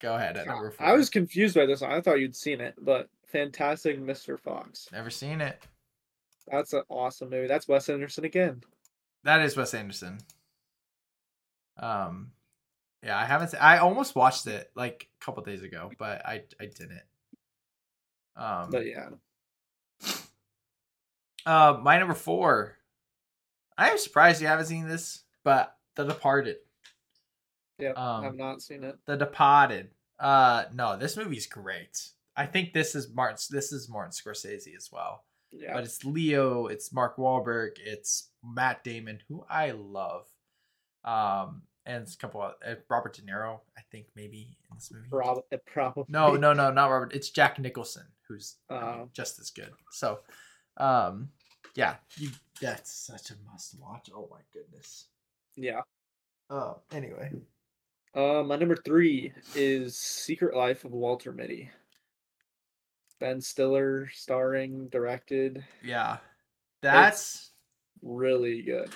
go 0.00 0.14
ahead 0.14 0.36
at 0.36 0.46
number 0.46 0.70
four. 0.70 0.86
I 0.86 0.92
was 0.92 1.10
confused 1.10 1.54
by 1.54 1.66
this 1.66 1.80
one. 1.80 1.92
I 1.92 2.00
thought 2.00 2.20
you'd 2.20 2.36
seen 2.36 2.60
it, 2.60 2.74
but 2.78 3.08
Fantastic 3.32 4.00
Mr. 4.00 4.38
Fox. 4.38 4.88
never 4.92 5.10
seen 5.10 5.40
it. 5.40 5.62
That's 6.50 6.72
an 6.72 6.82
awesome 6.88 7.30
movie. 7.30 7.46
That's 7.46 7.68
Wes 7.68 7.88
Anderson 7.88 8.24
again. 8.24 8.62
That 9.24 9.42
is 9.42 9.56
Wes 9.56 9.74
Anderson. 9.74 10.18
Um, 11.78 12.32
yeah, 13.02 13.18
I 13.18 13.24
haven't. 13.24 13.54
I 13.60 13.78
almost 13.78 14.16
watched 14.16 14.46
it 14.46 14.70
like 14.74 15.08
a 15.20 15.24
couple 15.24 15.42
days 15.42 15.62
ago, 15.62 15.90
but 15.98 16.24
I 16.26 16.42
I 16.60 16.66
didn't. 16.66 17.02
Um, 18.36 18.70
But 18.70 18.86
yeah, 18.86 19.08
uh, 21.47 21.78
my 21.82 21.99
number 21.99 22.14
four. 22.14 22.76
I 23.76 23.91
am 23.91 23.99
surprised 23.99 24.41
you 24.41 24.49
haven't 24.49 24.66
seen 24.66 24.89
this, 24.89 25.22
but 25.45 25.76
The 25.95 26.05
Departed. 26.05 26.57
yeah, 27.78 27.91
Um, 27.93 28.24
I've 28.24 28.34
not 28.34 28.61
seen 28.62 28.82
it. 28.84 28.99
The 29.07 29.16
Departed. 29.16 29.91
Uh, 30.18 30.64
no, 30.74 30.97
this 30.97 31.16
movie's 31.16 31.47
great. 31.47 32.11
I 32.36 32.47
think 32.47 32.72
this 32.72 32.95
is 32.95 33.09
Martin. 33.14 33.36
This 33.51 33.72
is 33.72 33.89
Martin 33.89 34.11
Scorsese 34.12 34.76
as 34.76 34.91
well. 34.93 35.24
Yeah, 35.53 35.74
But 35.74 35.84
it's 35.84 36.05
Leo, 36.05 36.66
it's 36.66 36.93
Mark 36.93 37.16
Wahlberg, 37.16 37.78
it's 37.82 38.30
Matt 38.45 38.84
Damon, 38.84 39.20
who 39.28 39.45
I 39.49 39.70
love. 39.70 40.26
Um, 41.05 41.62
and 41.86 42.03
it's 42.03 42.14
a 42.14 42.18
couple 42.18 42.43
of 42.43 42.53
uh, 42.66 42.74
Robert 42.91 43.14
De 43.14 43.22
Niro, 43.22 43.61
I 43.76 43.80
think 43.91 44.07
maybe 44.14 44.57
in 44.70 44.76
this 44.76 44.91
movie. 44.93 45.09
Prob- 45.09 45.45
it 45.51 45.64
probably. 45.72 46.05
No, 46.09 46.34
no, 46.34 46.53
no, 46.53 46.70
not 46.70 46.91
Robert. 46.91 47.14
It's 47.14 47.30
Jack 47.30 47.59
Nicholson, 47.59 48.05
who's 48.28 48.57
I 48.68 48.74
mean, 48.74 48.82
Oh. 48.82 49.09
just 49.14 49.39
as 49.41 49.51
good. 49.51 49.70
So, 49.93 50.18
um, 50.78 51.28
yeah, 51.74 51.96
you 52.16 52.30
that's 52.60 52.92
such 52.92 53.30
a 53.30 53.34
must 53.50 53.78
watch. 53.78 54.10
Oh 54.14 54.28
my 54.30 54.40
goodness. 54.52 55.06
Yeah. 55.56 55.82
Oh, 56.50 56.78
anyway, 56.92 57.30
Uh, 58.14 58.42
my 58.42 58.56
number 58.56 58.76
three 58.76 59.32
is 59.54 59.96
Secret 59.96 60.56
Life 60.56 60.84
of 60.84 60.92
Walter 60.92 61.30
Mitty. 61.30 61.70
Ben 63.20 63.40
Stiller 63.40 64.08
starring, 64.14 64.88
directed, 64.88 65.64
yeah, 65.84 66.18
that's 66.82 67.50
really 68.02 68.62
good. 68.62 68.90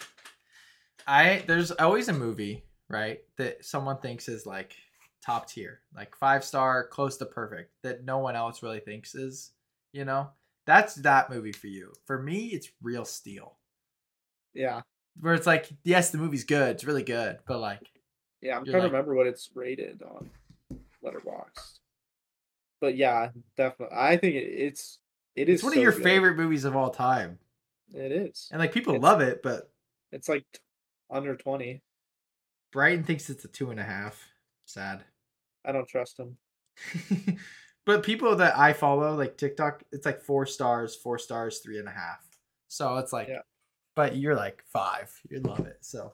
I. 1.06 1.42
There's 1.46 1.72
always 1.72 2.08
a 2.08 2.12
movie 2.12 2.64
right 2.88 3.20
that 3.36 3.64
someone 3.64 3.98
thinks 3.98 4.28
is 4.28 4.46
like 4.46 4.76
top 5.24 5.48
tier, 5.48 5.80
like 5.94 6.14
five 6.16 6.44
star, 6.44 6.86
close 6.86 7.16
to 7.16 7.26
perfect, 7.26 7.72
that 7.82 8.04
no 8.04 8.18
one 8.18 8.36
else 8.36 8.62
really 8.62 8.80
thinks 8.80 9.14
is. 9.14 9.50
You 9.92 10.04
know, 10.04 10.30
that's 10.66 10.94
that 10.96 11.30
movie 11.30 11.52
for 11.52 11.66
you. 11.66 11.92
For 12.06 12.20
me, 12.22 12.46
it's 12.46 12.68
Real 12.82 13.04
Steel, 13.04 13.58
Yeah, 14.54 14.82
where 15.20 15.34
it's 15.34 15.46
like, 15.46 15.68
yes, 15.84 16.10
the 16.10 16.18
movie's 16.18 16.44
good, 16.44 16.70
it's 16.70 16.84
really 16.84 17.02
good, 17.02 17.38
but 17.46 17.58
like, 17.58 17.80
yeah. 18.40 18.56
I'm 18.56 18.64
trying 18.64 18.74
like- 18.74 18.82
to 18.84 18.88
remember 18.92 19.14
what 19.14 19.26
it's 19.26 19.50
rated 19.54 20.02
on 20.02 20.30
Letterboxd. 21.04 21.78
But 22.80 22.96
yeah, 22.96 23.30
definitely. 23.56 23.96
I 23.96 24.16
think 24.16 24.34
it, 24.34 24.38
it's 24.38 24.98
it 25.36 25.48
is 25.48 25.56
it's 25.56 25.62
one 25.64 25.72
so 25.72 25.78
of 25.78 25.82
your 25.82 25.92
good. 25.92 26.02
favorite 26.02 26.36
movies 26.36 26.64
of 26.64 26.74
all 26.76 26.90
time, 26.90 27.38
It 27.94 28.10
is. 28.12 28.48
and 28.50 28.58
like 28.60 28.72
people 28.72 28.94
It's- 28.94 29.02
love 29.02 29.20
it, 29.20 29.42
but 29.42 29.70
It's 30.10 30.28
like 30.28 30.44
under 31.10 31.36
twenty. 31.36 31.82
Brighton 32.72 33.04
thinks 33.04 33.30
it's 33.30 33.44
a 33.44 33.48
two 33.48 33.70
and 33.70 33.78
a 33.78 33.84
half. 33.84 34.28
Sad. 34.64 35.04
I 35.64 35.70
don't 35.72 35.86
trust 35.88 36.18
him. 36.18 36.38
but 37.84 38.02
people 38.02 38.36
that 38.36 38.56
I 38.56 38.72
follow, 38.72 39.14
like 39.16 39.36
TikTok, 39.36 39.82
it's 39.92 40.06
like 40.06 40.20
four 40.20 40.46
stars, 40.46 40.94
four 40.94 41.18
stars, 41.18 41.58
three 41.58 41.78
and 41.78 41.88
a 41.88 41.92
half. 41.92 42.20
So 42.68 42.96
it's 42.98 43.12
like, 43.12 43.28
Yeah. 43.28 43.40
but 43.96 44.16
you're 44.16 44.36
like 44.36 44.62
five. 44.66 45.12
You 45.28 45.40
love 45.40 45.60
it. 45.66 45.78
So 45.80 46.12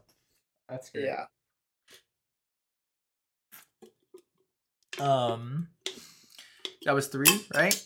that's 0.68 0.90
great. 0.90 1.04
Yeah. 1.06 1.26
Um, 5.00 5.68
that 6.84 6.94
was 6.94 7.08
three, 7.08 7.46
right? 7.54 7.84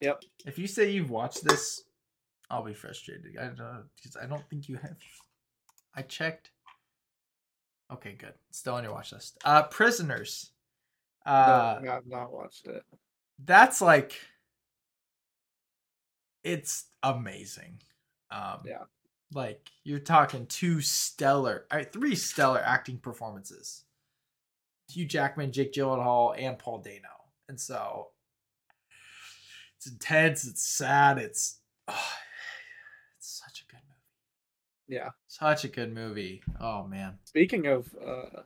Yep. 0.00 0.22
If 0.46 0.58
you 0.58 0.66
say 0.66 0.90
you've 0.90 1.10
watched 1.10 1.44
this, 1.44 1.84
I'll 2.50 2.64
be 2.64 2.74
frustrated. 2.74 3.36
I 3.40 3.46
don't 3.46 3.84
because 3.96 4.16
I 4.20 4.26
don't 4.26 4.46
think 4.50 4.68
you 4.68 4.76
have. 4.76 4.96
I 5.94 6.02
checked. 6.02 6.50
Okay, 7.90 8.12
good. 8.18 8.34
Still 8.50 8.74
on 8.74 8.84
your 8.84 8.92
watch 8.92 9.12
list. 9.12 9.38
Uh, 9.44 9.62
Prisoners. 9.64 10.50
Uh, 11.24 11.78
no, 11.82 11.92
I've 11.92 12.06
not 12.06 12.32
watched 12.32 12.66
it. 12.66 12.82
That's 13.44 13.80
like 13.80 14.14
it's 16.44 16.86
amazing 17.02 17.80
um 18.30 18.60
Yeah. 18.64 18.84
like 19.32 19.70
you're 19.84 19.98
talking 19.98 20.46
two 20.46 20.80
stellar 20.80 21.66
three 21.92 22.14
stellar 22.14 22.60
acting 22.64 22.98
performances 22.98 23.84
hugh 24.88 25.06
jackman 25.06 25.52
jake 25.52 25.72
gyllenhaal 25.72 26.34
and 26.38 26.58
paul 26.58 26.78
dano 26.78 27.08
and 27.48 27.58
so 27.60 28.08
it's 29.76 29.86
intense 29.86 30.46
it's 30.46 30.66
sad 30.68 31.18
it's 31.18 31.58
oh, 31.88 32.12
it's 33.18 33.40
such 33.44 33.62
a 33.62 33.72
good 33.72 33.80
movie 33.88 34.96
Yeah. 34.96 35.10
such 35.28 35.64
a 35.64 35.68
good 35.68 35.92
movie 35.94 36.42
oh 36.60 36.86
man 36.86 37.18
Speaking 37.24 37.66
of 37.66 37.88
uh 38.04 38.42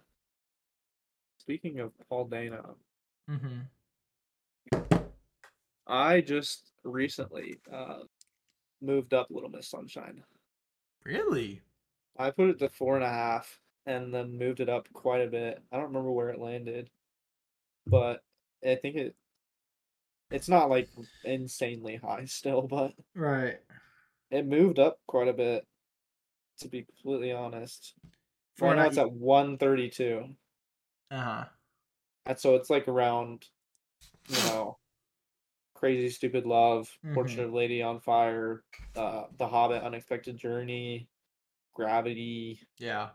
speaking 1.38 1.78
of 1.78 1.92
Paul 2.08 2.24
Dano, 2.24 2.76
mm-hmm. 3.30 3.60
I 5.86 6.20
just 6.20 6.72
recently 6.84 7.60
uh 7.72 8.00
moved 8.80 9.14
up 9.14 9.28
Little 9.30 9.50
Miss 9.50 9.68
Sunshine. 9.68 10.22
really 11.04 11.62
I 12.18 12.30
put 12.30 12.50
it 12.50 12.58
to 12.60 12.68
four 12.68 12.96
and 12.96 13.04
a 13.04 13.08
half 13.08 13.60
and 13.84 14.12
then 14.12 14.38
moved 14.38 14.60
it 14.60 14.68
up 14.68 14.88
quite 14.92 15.20
a 15.22 15.30
bit. 15.30 15.62
I 15.70 15.76
don't 15.76 15.86
remember 15.86 16.10
where 16.10 16.30
it 16.30 16.40
landed, 16.40 16.90
but 17.86 18.22
I 18.66 18.74
think 18.76 18.96
it 18.96 19.16
it's 20.30 20.48
not 20.48 20.70
like 20.70 20.88
insanely 21.24 21.96
high 21.96 22.24
still, 22.26 22.62
but 22.62 22.94
right 23.14 23.60
it 24.30 24.46
moved 24.46 24.78
up 24.78 24.98
quite 25.06 25.28
a 25.28 25.32
bit 25.32 25.66
to 26.58 26.68
be 26.68 26.84
completely 26.84 27.32
honest. 27.32 27.94
Four 28.56 28.70
Right 28.70 28.76
now 28.76 28.86
it's 28.86 28.98
at 28.98 29.12
132. 29.12 30.34
uh-huh 31.10 31.44
And 32.24 32.38
so 32.38 32.56
it's 32.56 32.70
like 32.70 32.88
around, 32.88 33.46
you 34.28 34.36
know, 34.36 34.78
Crazy 35.76 36.08
Stupid 36.08 36.46
Love, 36.46 36.96
Portrait 37.14 37.38
Mhm. 37.44 37.44
of 37.48 37.52
Lady 37.52 37.82
on 37.82 38.00
Fire, 38.00 38.64
uh, 38.96 39.26
The 39.36 39.46
Hobbit, 39.46 39.82
Unexpected 39.82 40.36
Journey, 40.36 41.08
Gravity, 41.74 42.60
yeah 42.78 43.10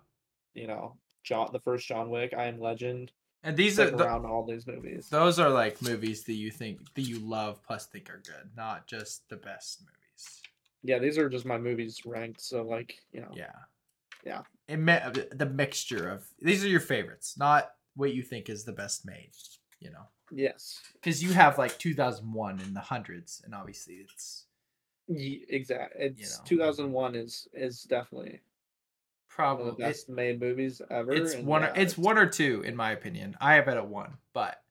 you 0.54 0.68
know, 0.68 0.98
John, 1.24 1.50
the 1.54 1.60
first 1.62 1.88
John 1.88 2.10
Wick, 2.10 2.34
I 2.34 2.46
Am 2.46 2.60
Legend. 2.60 3.12
and 3.44 3.56
these 3.56 3.80
are 3.80 3.90
the, 3.90 4.04
around 4.04 4.26
all 4.26 4.46
these 4.46 4.68
movies. 4.68 5.08
Those 5.10 5.40
are 5.40 5.50
like 5.50 5.82
movies 5.82 6.24
that 6.26 6.34
you 6.34 6.52
think 6.52 6.94
that 6.94 7.04
you 7.04 7.20
love 7.20 7.64
plus 7.64 7.86
think 7.88 8.10
are 8.10 8.22
good, 8.26 8.52
not 8.56 8.86
just 8.86 9.28
the 9.30 9.38
best 9.38 9.82
movies. 9.82 10.42
Yeah, 10.84 11.00
these 11.00 11.18
are 11.18 11.30
just 11.30 11.46
my 11.46 11.58
movies 11.58 12.06
ranked. 12.06 12.42
So 12.42 12.64
like, 12.64 13.00
you 13.14 13.22
know, 13.22 13.32
Yeah. 13.34 13.54
Yeah. 14.26 14.44
It 14.68 15.38
the 15.38 15.46
mixture 15.52 16.10
of 16.10 16.28
these 16.40 16.64
are 16.64 16.68
your 16.70 16.80
favorites, 16.82 17.38
not 17.38 17.72
what 17.96 18.14
you 18.14 18.22
think 18.22 18.50
is 18.50 18.64
the 18.66 18.74
best 18.74 19.06
made, 19.06 19.32
you 19.80 19.90
know. 19.90 20.08
Yes, 20.32 20.82
Cuz 21.04 21.22
you 21.24 21.34
have 21.34 21.58
like 21.58 21.78
2001 21.78 22.60
in 22.62 22.74
the 22.74 22.80
hundreds 22.80 23.42
and 23.46 23.54
obviously 23.54 23.96
it's 23.96 24.46
Ye- 25.08 25.46
exact. 25.50 25.96
It's 25.98 26.38
know. 26.40 26.44
2001 26.46 27.16
is 27.16 27.48
is 27.54 27.84
definitely 27.84 28.30
one 28.32 28.38
of 28.38 28.42
probably 29.30 29.72
the 29.72 29.78
best 29.78 30.10
made 30.10 30.40
movies 30.40 30.82
ever. 30.90 31.12
it's 31.14 31.36
one 31.36 31.62
yeah, 31.64 31.72
or, 31.72 31.74
it's 31.76 31.98
one 31.98 32.18
or 32.18 32.26
two 32.28 32.62
in 32.66 32.76
my 32.76 32.92
opinion. 32.92 33.36
I 33.42 33.56
have 33.56 33.68
it 33.68 33.78
at 33.78 33.88
1, 33.88 34.18
but 34.34 34.64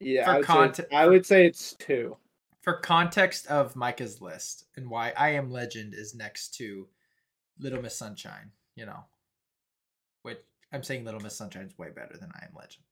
Yeah, 0.00 0.24
for 0.24 0.30
I 0.30 0.36
would, 0.38 0.46
say, 0.46 0.82
it's- 0.82 0.86
I 0.92 1.06
would 1.06 1.26
say 1.26 1.46
it's 1.46 1.74
two. 1.74 2.16
for 2.62 2.74
context 2.74 3.46
of 3.48 3.74
Micah's 3.76 4.20
list 4.20 4.64
and 4.76 4.88
why 4.90 5.12
I 5.16 5.30
Am 5.30 5.50
Legend 5.50 5.94
is 5.94 6.14
next 6.14 6.54
to 6.54 6.88
Little 7.58 7.82
Miss 7.82 7.96
Sunshine, 7.96 8.52
you 8.74 8.86
know, 8.86 9.04
which 10.22 10.38
I'm 10.72 10.82
saying 10.82 11.04
Little 11.04 11.20
Miss 11.20 11.36
Sunshine 11.36 11.66
is 11.66 11.76
way 11.78 11.90
better 11.90 12.16
than 12.16 12.30
I 12.34 12.44
Am 12.46 12.54
Legend 12.54 12.84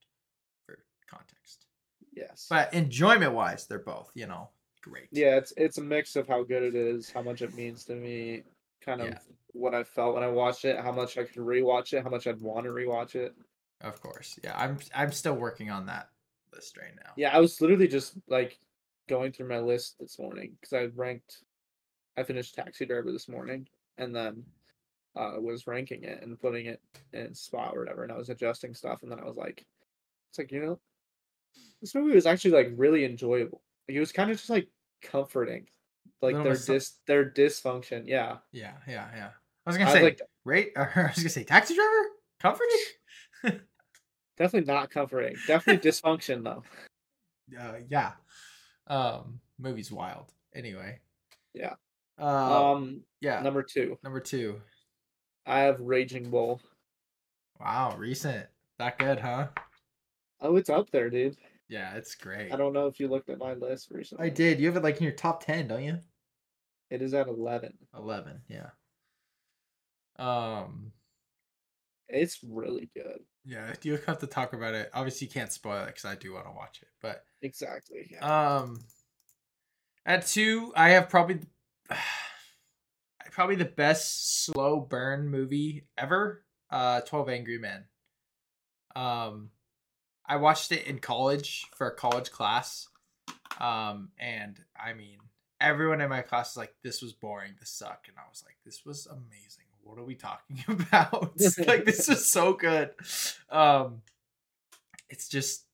context. 1.10 1.66
Yes. 2.14 2.46
But 2.48 2.72
enjoyment 2.74 3.32
wise, 3.32 3.66
they're 3.66 3.78
both, 3.78 4.10
you 4.14 4.26
know, 4.26 4.50
great. 4.82 5.08
Yeah, 5.10 5.36
it's 5.36 5.52
it's 5.56 5.78
a 5.78 5.82
mix 5.82 6.16
of 6.16 6.26
how 6.28 6.42
good 6.42 6.62
it 6.62 6.74
is, 6.74 7.10
how 7.10 7.22
much 7.22 7.42
it 7.42 7.54
means 7.54 7.84
to 7.86 7.94
me, 7.94 8.42
kind 8.80 9.00
of 9.00 9.08
Yeah. 9.08 9.18
what 9.52 9.74
I 9.74 9.84
felt 9.84 10.14
when 10.14 10.24
I 10.24 10.28
watched 10.28 10.64
it, 10.64 10.78
how 10.80 10.92
much 10.92 11.18
I 11.18 11.24
could 11.24 11.42
rewatch 11.42 11.92
it, 11.92 12.02
how 12.02 12.10
much 12.10 12.26
I'd 12.26 12.40
want 12.40 12.64
to 12.64 12.70
rewatch 12.70 13.14
it. 13.14 13.34
Of 13.80 14.00
course. 14.00 14.38
Yeah, 14.44 14.56
I'm 14.58 14.78
I'm 14.94 15.12
still 15.12 15.34
working 15.34 15.70
on 15.70 15.86
that 15.86 16.10
list 16.52 16.76
right 16.76 16.94
now. 16.96 17.12
Yeah, 17.16 17.34
I 17.34 17.40
was 17.40 17.60
literally 17.60 17.88
just 17.88 18.14
like 18.28 18.58
going 19.08 19.32
through 19.32 19.48
my 19.48 19.58
list 19.60 19.98
this 19.98 20.18
morning 20.18 20.56
because 20.60 20.72
I 20.72 20.84
ranked. 20.94 21.44
I 22.16 22.22
finished 22.24 22.54
Taxi 22.54 22.84
Driver 22.84 23.12
this 23.12 23.28
morning, 23.28 23.68
and 23.96 24.14
then 24.14 24.44
uh, 25.16 25.32
was 25.38 25.66
ranking 25.66 26.02
it 26.04 26.22
and 26.22 26.38
putting 26.38 26.66
it 26.66 26.80
in 27.12 27.34
spot 27.34 27.74
or 27.74 27.80
whatever, 27.80 28.02
and 28.02 28.12
I 28.12 28.18
was 28.18 28.28
adjusting 28.28 28.74
stuff, 28.74 29.02
and 29.02 29.10
then 29.10 29.20
I 29.20 29.24
was 29.24 29.36
like, 29.36 29.64
"It's 30.28 30.38
like 30.38 30.52
you 30.52 30.60
know, 30.60 30.80
this 31.80 31.94
movie 31.94 32.14
was 32.14 32.26
actually 32.26 32.52
like 32.52 32.72
really 32.76 33.04
enjoyable. 33.04 33.62
Like, 33.88 33.96
it 33.96 34.00
was 34.00 34.12
kind 34.12 34.30
of 34.30 34.36
just 34.36 34.50
like 34.50 34.68
comforting, 35.02 35.66
like 36.22 36.34
their 36.42 36.56
dis 36.56 36.98
their 37.06 37.30
dysfunction. 37.30 38.04
Yeah, 38.06 38.38
Yeah, 38.52 38.74
yeah, 38.86 39.08
yeah. 39.14 39.30
I 39.66 39.70
was 39.70 39.76
gonna 39.76 39.90
was 39.90 39.94
say 39.94 40.02
like 40.02 40.20
rate 40.44 40.72
or 40.76 40.90
I 40.94 41.02
was 41.08 41.16
gonna 41.16 41.28
say 41.28 41.44
taxi 41.44 41.74
driver? 41.74 42.08
Comforting? 42.40 42.80
definitely 44.38 44.72
not 44.72 44.90
comforting. 44.90 45.36
Definitely 45.46 45.88
dysfunction 45.90 46.44
though. 46.44 46.62
Uh 47.58 47.80
yeah. 47.88 48.12
Um 48.86 49.40
movie's 49.58 49.90
wild. 49.90 50.32
Anyway. 50.54 51.00
Yeah. 51.52 51.74
Uh, 52.16 52.72
Um, 52.74 53.00
yeah. 53.20 53.40
number 53.42 53.64
two, 53.64 53.98
Number 54.04 54.20
two. 54.20 54.60
I 55.46 55.60
have 55.60 55.80
Raging 55.80 56.30
Bull. 56.30 56.60
Wow, 57.58 57.96
recent. 57.98 58.46
That 58.78 58.98
good, 58.98 59.18
huh? 59.18 59.48
Oh, 60.40 60.54
it's 60.56 60.70
up 60.70 60.90
there, 60.92 61.10
dude. 61.10 61.36
Yeah, 61.70 61.94
it's 61.94 62.16
great. 62.16 62.52
I 62.52 62.56
don't 62.56 62.72
know 62.72 62.88
if 62.88 62.98
you 62.98 63.06
looked 63.08 63.30
at 63.30 63.38
my 63.38 63.54
list 63.54 63.88
recently. 63.92 64.26
I 64.26 64.28
did. 64.28 64.58
You 64.58 64.66
have 64.66 64.76
it 64.76 64.82
like 64.82 64.96
in 64.98 65.04
your 65.04 65.12
top 65.12 65.44
ten, 65.44 65.68
don't 65.68 65.84
you? 65.84 65.98
It 66.90 67.00
is 67.00 67.14
at 67.14 67.28
eleven. 67.28 67.74
Eleven, 67.96 68.42
yeah. 68.48 68.70
Um 70.18 70.92
It's 72.08 72.40
really 72.42 72.90
good. 72.94 73.20
yeah, 73.44 73.72
you 73.82 73.98
have 74.06 74.18
to 74.18 74.26
talk 74.26 74.52
about 74.52 74.74
it. 74.74 74.90
Obviously 74.92 75.28
you 75.28 75.32
can't 75.32 75.52
spoil 75.52 75.84
it 75.84 75.86
because 75.86 76.04
I 76.04 76.16
do 76.16 76.34
want 76.34 76.46
to 76.46 76.52
watch 76.52 76.80
it. 76.82 76.88
But 77.00 77.24
Exactly. 77.40 78.08
Yeah. 78.10 78.56
Um, 78.56 78.80
at 80.04 80.26
two, 80.26 80.72
I 80.74 80.90
have 80.90 81.08
probably 81.08 81.38
probably 83.30 83.54
the 83.56 83.64
best 83.64 84.44
slow 84.44 84.80
burn 84.80 85.28
movie 85.28 85.86
ever. 85.96 86.44
Uh, 86.68 87.00
Twelve 87.02 87.28
Angry 87.28 87.58
Men. 87.58 87.84
Um, 88.96 89.50
I 90.30 90.36
watched 90.36 90.70
it 90.70 90.86
in 90.86 91.00
college 91.00 91.66
for 91.74 91.88
a 91.88 91.94
college 91.94 92.30
class. 92.30 92.88
Um, 93.58 94.10
and 94.18 94.56
I 94.80 94.92
mean, 94.92 95.18
everyone 95.60 96.00
in 96.00 96.08
my 96.08 96.22
class 96.22 96.52
was 96.52 96.56
like, 96.58 96.74
"This 96.84 97.02
was 97.02 97.12
boring. 97.12 97.52
This 97.58 97.70
sucked," 97.70 98.08
and 98.08 98.16
I 98.16 98.28
was 98.30 98.44
like, 98.46 98.56
"This 98.64 98.86
was 98.86 99.06
amazing. 99.06 99.64
What 99.82 99.98
are 99.98 100.04
we 100.04 100.14
talking 100.14 100.62
about? 100.68 101.32
like, 101.66 101.84
this 101.84 102.08
is 102.08 102.30
so 102.30 102.52
good." 102.52 102.90
Um, 103.50 104.02
it's 105.08 105.28
just 105.28 105.64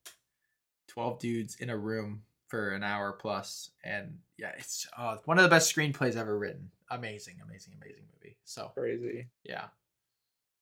12 0.89 1.19
dudes 1.19 1.57
in 1.57 1.69
a 1.69 1.77
room 1.77 2.23
for 2.49 2.71
an 2.71 2.83
hour 2.83 3.13
plus 3.13 3.71
and 3.85 4.19
yeah 4.39 4.53
it's 4.57 4.87
uh, 4.97 5.17
one 5.25 5.37
of 5.37 5.43
the 5.43 5.51
best 5.51 5.75
screenplays 5.75 6.17
ever 6.17 6.39
written 6.39 6.71
amazing 6.91 7.35
amazing 7.45 7.75
amazing 7.83 8.05
movie 8.15 8.37
so 8.45 8.71
Crazy. 8.73 9.27
yeah 9.45 9.65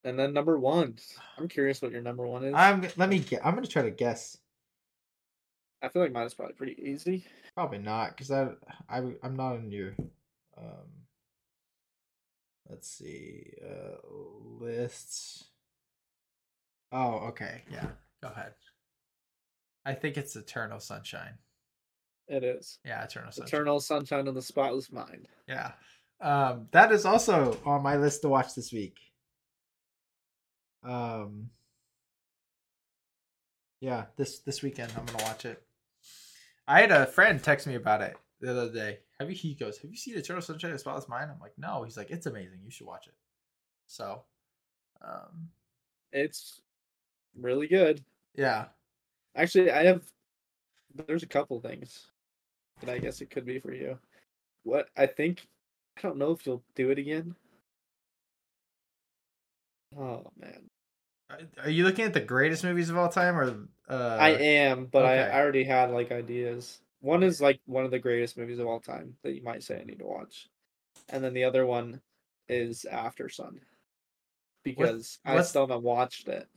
And 0.04 0.18
then 0.18 0.32
number 0.34 0.58
one. 0.58 0.96
I'm 1.38 1.48
curious 1.48 1.80
what 1.82 1.90
your 1.92 2.02
number 2.02 2.26
one 2.26 2.44
is. 2.44 2.54
i'm 2.54 2.86
let 2.96 3.08
me 3.08 3.18
get 3.18 3.44
i'm 3.44 3.54
gonna 3.54 3.66
try 3.66 3.82
to 3.82 3.90
guess 3.90 4.36
I 5.82 5.88
feel 5.88 6.00
like 6.02 6.12
mine 6.12 6.26
is 6.26 6.32
probably 6.34 6.54
pretty 6.54 6.80
easy. 6.82 7.26
probably 7.54 7.78
not 7.78 8.10
because 8.16 8.30
I, 8.30 8.48
I 8.88 8.98
i'm 9.22 9.36
not 9.36 9.56
in 9.56 9.70
your 9.70 9.94
um 10.56 10.88
let's 12.70 12.88
see 12.88 13.52
uh 13.64 13.96
lists 14.60 15.44
oh 16.92 17.16
okay 17.28 17.62
yeah 17.70 17.88
go 18.22 18.28
ahead 18.30 18.54
i 19.84 19.92
think 19.94 20.16
it's 20.16 20.36
eternal 20.36 20.80
sunshine 20.80 21.36
It 22.28 22.42
is. 22.44 22.78
yeah 22.84 23.04
eternal 23.04 23.32
sunshine 23.32 23.48
Eternal 23.48 23.80
Sunshine 23.80 24.28
of 24.28 24.34
the 24.34 24.42
Spotless 24.42 24.90
Mind. 24.92 25.28
Yeah. 25.48 25.72
Um, 26.20 26.68
that 26.70 26.90
is 26.92 27.04
also 27.04 27.58
on 27.66 27.82
my 27.82 27.96
list 27.96 28.22
to 28.22 28.28
watch 28.28 28.54
this 28.54 28.72
week. 28.72 28.96
Um, 30.84 31.50
yeah, 33.80 34.06
this 34.16 34.40
this 34.40 34.62
weekend 34.62 34.92
I'm 34.96 35.04
gonna 35.06 35.24
watch 35.24 35.44
it. 35.44 35.62
I 36.66 36.80
had 36.80 36.90
a 36.90 37.06
friend 37.06 37.42
text 37.42 37.66
me 37.66 37.74
about 37.74 38.02
it 38.02 38.16
the 38.40 38.50
other 38.50 38.72
day. 38.72 38.98
Have 39.20 39.30
you? 39.30 39.36
He 39.36 39.54
goes, 39.54 39.78
"Have 39.78 39.90
you 39.90 39.96
seen 39.96 40.16
Eternal 40.16 40.42
Sunshine 40.42 40.70
of 40.70 40.76
the 40.76 40.78
Spotless 40.80 41.08
Mind?" 41.08 41.30
I'm 41.30 41.40
like, 41.40 41.56
"No." 41.58 41.82
He's 41.84 41.96
like, 41.96 42.10
"It's 42.10 42.26
amazing. 42.26 42.60
You 42.64 42.70
should 42.70 42.86
watch 42.86 43.06
it." 43.06 43.14
So, 43.86 44.24
um, 45.02 45.50
It's 46.12 46.62
really 47.36 47.68
good. 47.68 48.04
yeah. 48.34 48.66
Actually, 49.36 49.70
I 49.72 49.84
have. 49.84 50.04
There's 50.94 51.22
a 51.24 51.26
couple 51.28 51.60
things 51.60 52.06
that 52.80 52.90
I 52.90 52.98
guess 52.98 53.20
it 53.20 53.30
could 53.30 53.46
be 53.46 53.60
for 53.60 53.72
you. 53.74 53.98
What 54.64 54.88
I 54.96 55.06
think, 55.06 55.48
I 55.96 56.02
don't 56.02 56.18
know 56.18 56.32
if 56.32 56.46
you'll 56.46 56.64
do 56.76 56.90
it 56.90 56.98
again. 56.98 57.36
Oh 59.96 60.30
man, 60.36 60.68
Are 61.62 61.70
you 61.70 61.84
looking 61.84 62.04
at 62.04 62.14
the 62.14 62.20
greatest 62.20 62.64
movies 62.64 62.90
of 62.90 62.96
all 62.96 63.08
time, 63.08 63.36
or 63.36 63.68
uh, 63.88 64.16
I 64.20 64.30
am, 64.30 64.86
but 64.86 65.04
I, 65.04 65.18
okay. 65.20 65.32
I 65.32 65.40
already 65.40 65.64
had 65.64 65.90
like 65.90 66.12
ideas. 66.12 66.80
One 67.00 67.22
is 67.22 67.40
like 67.40 67.60
one 67.66 67.84
of 67.84 67.90
the 67.90 67.98
greatest 67.98 68.38
movies 68.38 68.58
of 68.58 68.66
all 68.66 68.80
time 68.80 69.16
that 69.22 69.32
you 69.34 69.42
might 69.42 69.62
say 69.62 69.80
I 69.80 69.84
need 69.84 69.98
to 69.98 70.06
watch, 70.06 70.48
and 71.08 71.22
then 71.22 71.34
the 71.34 71.44
other 71.44 71.66
one 71.66 72.00
is 72.48 72.84
After 72.84 73.28
Sun, 73.28 73.60
because 74.64 75.18
I 75.24 75.40
still 75.42 75.66
haven't 75.66 75.82
watched 75.82 76.28
it. 76.28 76.48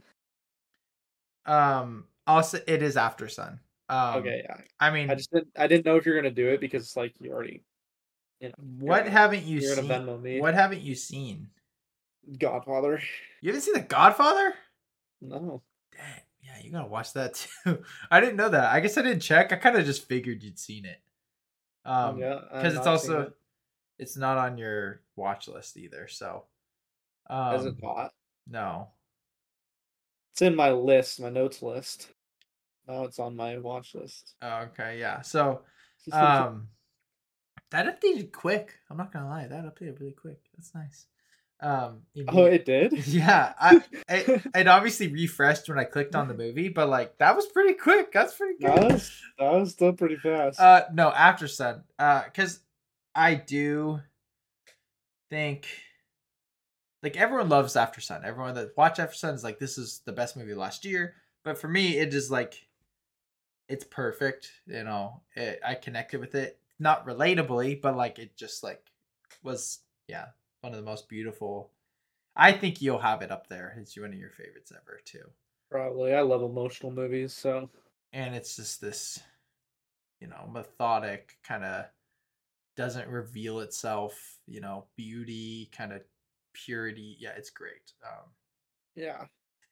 Um, 1.46 2.06
also, 2.26 2.60
it 2.68 2.82
is 2.82 2.98
After 2.98 3.28
Sun. 3.28 3.60
Um, 3.90 4.16
okay, 4.18 4.42
yeah, 4.44 4.58
I 4.80 4.92
mean, 4.92 5.10
I 5.10 5.16
just 5.16 5.32
didn't. 5.32 5.50
I 5.58 5.68
didn't 5.68 5.86
know 5.86 5.96
if 5.96 6.06
you're 6.06 6.16
gonna 6.16 6.32
do 6.32 6.50
it 6.50 6.60
because 6.62 6.84
it's 6.84 6.98
like 6.98 7.14
you 7.20 7.32
already, 7.32 7.64
you 8.40 8.50
know, 8.50 8.56
what 8.80 9.08
haven't 9.08 9.44
you 9.44 9.62
seen? 9.62 10.40
What 10.40 10.54
haven't 10.54 10.82
you 10.82 10.96
seen? 10.96 11.50
Godfather. 12.38 13.02
You 13.40 13.50
haven't 13.50 13.62
seen 13.62 13.76
The 13.76 13.82
Godfather? 13.82 14.56
No, 15.22 15.64
Dang, 15.92 16.22
yeah, 16.42 16.64
you 16.64 16.72
gotta 16.72 16.88
watch 16.88 17.14
that 17.14 17.34
too. 17.64 17.84
I 18.10 18.20
didn't 18.20 18.38
know 18.38 18.50
that. 18.50 18.72
I 18.72 18.80
guess 18.80 18.98
I 18.98 19.02
didn't 19.02 19.22
check. 19.22 19.52
I 19.52 19.56
kind 19.56 19.78
of 19.78 19.86
just 19.86 20.08
figured 20.08 20.44
you'd 20.44 20.60
seen 20.60 20.86
it. 20.86 21.00
Um, 21.86 22.18
yeah, 22.20 22.40
because 22.52 22.76
it's 22.76 22.88
also 22.88 23.22
it. 23.22 23.34
it's 23.98 24.18
not 24.18 24.38
on 24.38 24.58
your 24.58 25.02
watch 25.16 25.48
list 25.48 25.78
either. 25.78 26.08
So, 26.08 26.44
um, 27.30 27.56
Is 27.56 27.66
it 27.66 27.76
not? 27.82 28.12
no. 28.48 28.90
It's 30.34 30.42
in 30.44 30.56
my 30.56 30.72
list, 30.72 31.20
my 31.20 31.30
notes 31.30 31.64
list. 31.64 32.10
Now 32.88 33.06
it's 33.06 33.20
on 33.20 33.36
my 33.36 33.58
watch 33.58 33.96
list. 33.96 34.36
Oh, 34.42 34.68
okay, 34.72 35.00
yeah. 35.00 35.22
So, 35.22 35.62
um, 36.12 36.68
that 37.72 38.00
updated 38.00 38.32
quick. 38.32 38.74
I'm 38.90 38.98
not 38.98 39.12
gonna 39.12 39.30
lie, 39.30 39.48
that 39.48 39.66
updated 39.66 40.00
really 40.00 40.14
quick. 40.14 40.40
That's 40.56 40.74
nice. 40.76 41.08
Um, 41.60 42.02
oh, 42.28 42.46
it 42.46 42.66
did. 42.66 42.94
yeah, 43.08 43.54
I 43.60 43.84
it, 44.10 44.44
it 44.54 44.68
obviously 44.68 45.08
refreshed 45.08 45.68
when 45.70 45.80
I 45.80 45.86
clicked 45.86 46.16
on 46.16 46.28
the 46.28 46.34
movie, 46.34 46.70
but 46.70 46.90
like 46.90 47.18
that 47.18 47.36
was 47.36 47.48
pretty 47.48 47.74
quick. 47.74 48.12
That's 48.12 48.36
pretty 48.36 48.60
good. 48.60 48.76
that 48.76 48.92
was 48.92 49.12
that 49.40 49.54
was 49.54 49.72
still 49.72 49.94
pretty 49.94 50.18
fast. 50.18 50.60
Uh, 50.60 50.84
no, 50.94 51.10
After 51.10 51.48
Sun. 51.48 51.84
Uh, 51.98 52.24
because 52.24 52.60
I 53.16 53.34
do 53.36 54.02
think 55.30 55.68
like 57.02 57.18
everyone 57.18 57.50
loves 57.50 57.76
After 57.76 58.02
Sun. 58.02 58.22
Everyone 58.24 58.54
that 58.56 58.78
watch 58.78 59.00
After 59.00 59.16
Sun 59.16 59.34
is 59.34 59.44
like, 59.44 59.60
this 59.60 59.78
is 59.78 60.02
the 60.06 60.14
best 60.14 60.38
movie 60.38 60.54
last 60.54 60.86
year. 60.86 61.16
But 61.44 61.58
for 61.58 61.68
me, 61.68 61.98
it 61.98 62.14
is 62.14 62.30
like, 62.30 62.68
it's 63.70 63.84
perfect. 63.86 64.52
You 64.68 64.84
know, 64.84 65.22
it, 65.36 65.60
I 65.66 65.76
connected 65.76 66.20
with 66.20 66.36
it, 66.36 66.60
not 66.80 67.08
relatably, 67.08 67.82
but 67.82 67.96
like 67.98 68.20
it 68.20 68.36
just 68.38 68.64
like 68.64 68.82
was 69.44 69.80
yeah 70.08 70.28
one 70.62 70.74
of 70.74 70.80
the 70.80 70.86
most 70.86 71.10
beautiful. 71.10 71.72
I 72.36 72.52
think 72.52 72.82
you'll 72.82 73.00
have 73.00 73.22
it 73.22 73.32
up 73.32 73.48
there. 73.48 73.76
It's 73.80 73.98
one 73.98 74.14
of 74.14 74.20
your 74.20 74.30
favorites 74.30 74.72
ever 74.72 75.00
too 75.06 75.24
Probably. 75.70 76.14
I 76.14 76.22
love 76.22 76.44
emotional 76.44 76.92
movies, 76.92 77.34
so 77.34 77.70
and 78.14 78.36
it's 78.36 78.56
just 78.56 78.80
this 78.80 79.20
you 80.22 80.28
know 80.28 80.50
methodic 80.52 81.38
kind 81.44 81.64
of 81.64 81.86
doesn't 82.76 83.08
reveal 83.08 83.60
itself 83.60 84.38
you 84.48 84.62
know 84.62 84.86
beauty 84.96 85.70
kind 85.76 85.92
of 85.92 86.02
purity 86.54 87.18
yeah 87.20 87.32
it's 87.36 87.50
great 87.50 87.92
um 88.06 88.30
yeah. 88.96 89.26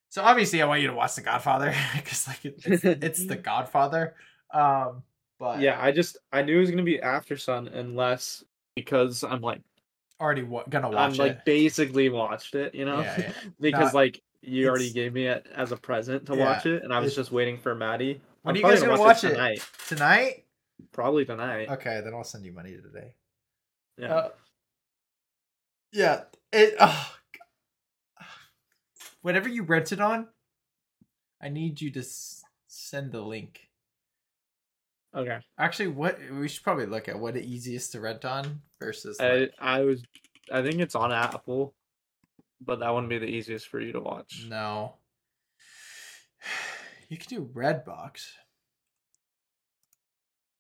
so 0.10 0.22
obviously 0.24 0.62
i 0.62 0.66
want 0.66 0.82
you 0.82 0.88
to 0.88 0.94
watch 0.94 1.16
the 1.16 1.22
godfather 1.22 1.74
because 1.96 2.28
like 2.28 2.46
it, 2.46 2.62
it's, 2.66 2.84
it's 2.84 3.26
the 3.26 3.36
godfather 3.36 4.16
um 4.54 5.04
but 5.40 5.60
Yeah, 5.60 5.78
I 5.82 5.92
just 5.92 6.18
I 6.32 6.42
knew 6.42 6.58
it 6.58 6.62
was 6.62 6.70
gonna 6.70 6.84
be 6.84 7.02
After 7.02 7.38
Sun 7.38 7.68
unless 7.68 8.44
because 8.76 9.24
I'm 9.24 9.42
like 9.42 9.62
already 10.20 10.44
wa- 10.44 10.64
gonna 10.70 10.90
watch 10.90 10.96
it. 10.96 10.98
I'm 10.98 11.10
watch 11.12 11.18
like 11.20 11.46
basically 11.46 12.10
watched 12.10 12.56
it, 12.56 12.74
you 12.76 12.86
know? 12.86 13.02
Yeah, 13.02 13.20
yeah. 13.20 13.32
because 13.60 13.86
Not- 13.88 13.96
like 13.96 14.22
you 14.42 14.68
already 14.70 14.92
gave 14.92 15.12
me 15.14 15.26
it 15.28 15.48
as 15.56 15.72
a 15.72 15.78
present 15.78 16.26
to 16.28 16.36
Yeah, 16.36 16.46
watch 16.46 16.66
it, 16.66 16.84
and 16.84 16.94
I 16.94 17.00
was 17.00 17.16
just 17.16 17.32
waiting 17.32 17.58
for 17.58 17.74
Maddie. 17.76 18.22
When 18.44 18.56
I'm 18.56 18.64
are 18.64 18.68
you 18.70 18.76
guys 18.76 18.84
gonna 18.84 19.00
watch 19.00 19.24
it? 19.24 19.32
tonight. 19.32 19.68
tonight 19.88 20.44
Probably 20.92 21.26
tonight. 21.26 21.70
Okay, 21.70 22.02
then 22.04 22.14
I'll 22.14 22.24
send 22.24 22.46
you 22.46 22.52
money 22.52 22.76
today. 22.76 23.14
yeah. 23.98 24.14
Uh, 24.14 24.30
yeah. 25.92 26.22
It. 26.54 26.76
Oh, 26.80 27.14
Whatever 29.22 29.50
you 29.50 29.64
rent 29.64 29.92
it 29.92 30.00
on, 30.02 30.28
I 31.42 31.50
need 31.50 31.82
you 31.82 31.90
to 31.92 32.00
s- 32.02 32.44
send 32.68 33.12
the 33.12 33.22
link. 33.22 33.65
Okay. 35.16 35.40
Actually, 35.58 35.88
what 35.88 36.20
we 36.32 36.48
should 36.48 36.64
probably 36.64 36.86
look 36.86 37.08
at 37.08 37.20
what 37.20 37.34
the 37.34 37.44
easiest 37.44 37.92
to 37.94 38.02
rent 38.02 38.26
on 38.26 38.62
versus. 38.80 39.20
I 39.20 39.34
Like, 39.34 39.54
I 39.60 39.82
was 39.82 40.04
I 40.52 40.62
think 40.62 40.80
it's 40.80 40.96
on 40.96 41.12
Apple, 41.12 41.74
but 42.62 42.80
that 42.80 42.94
wouldn't 42.94 43.10
be 43.10 43.20
the 43.20 43.26
easiest 43.26 43.68
for 43.68 43.80
you 43.80 43.92
to 43.94 44.02
watch. 44.02 44.46
no. 44.50 44.96
You 47.08 47.18
can 47.18 47.28
do 47.30 47.52
Redbox. 47.54 48.24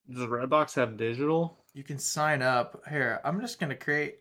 Does 0.07 0.27
Redbox 0.27 0.75
have 0.75 0.95
digital? 0.95 1.65
You 1.73 1.83
can 1.83 1.97
sign 1.97 2.43
up. 2.43 2.83
Here, 2.87 3.19
I'm 3.25 3.41
just 3.41 3.59
gonna 3.59 3.75
create. 3.75 4.17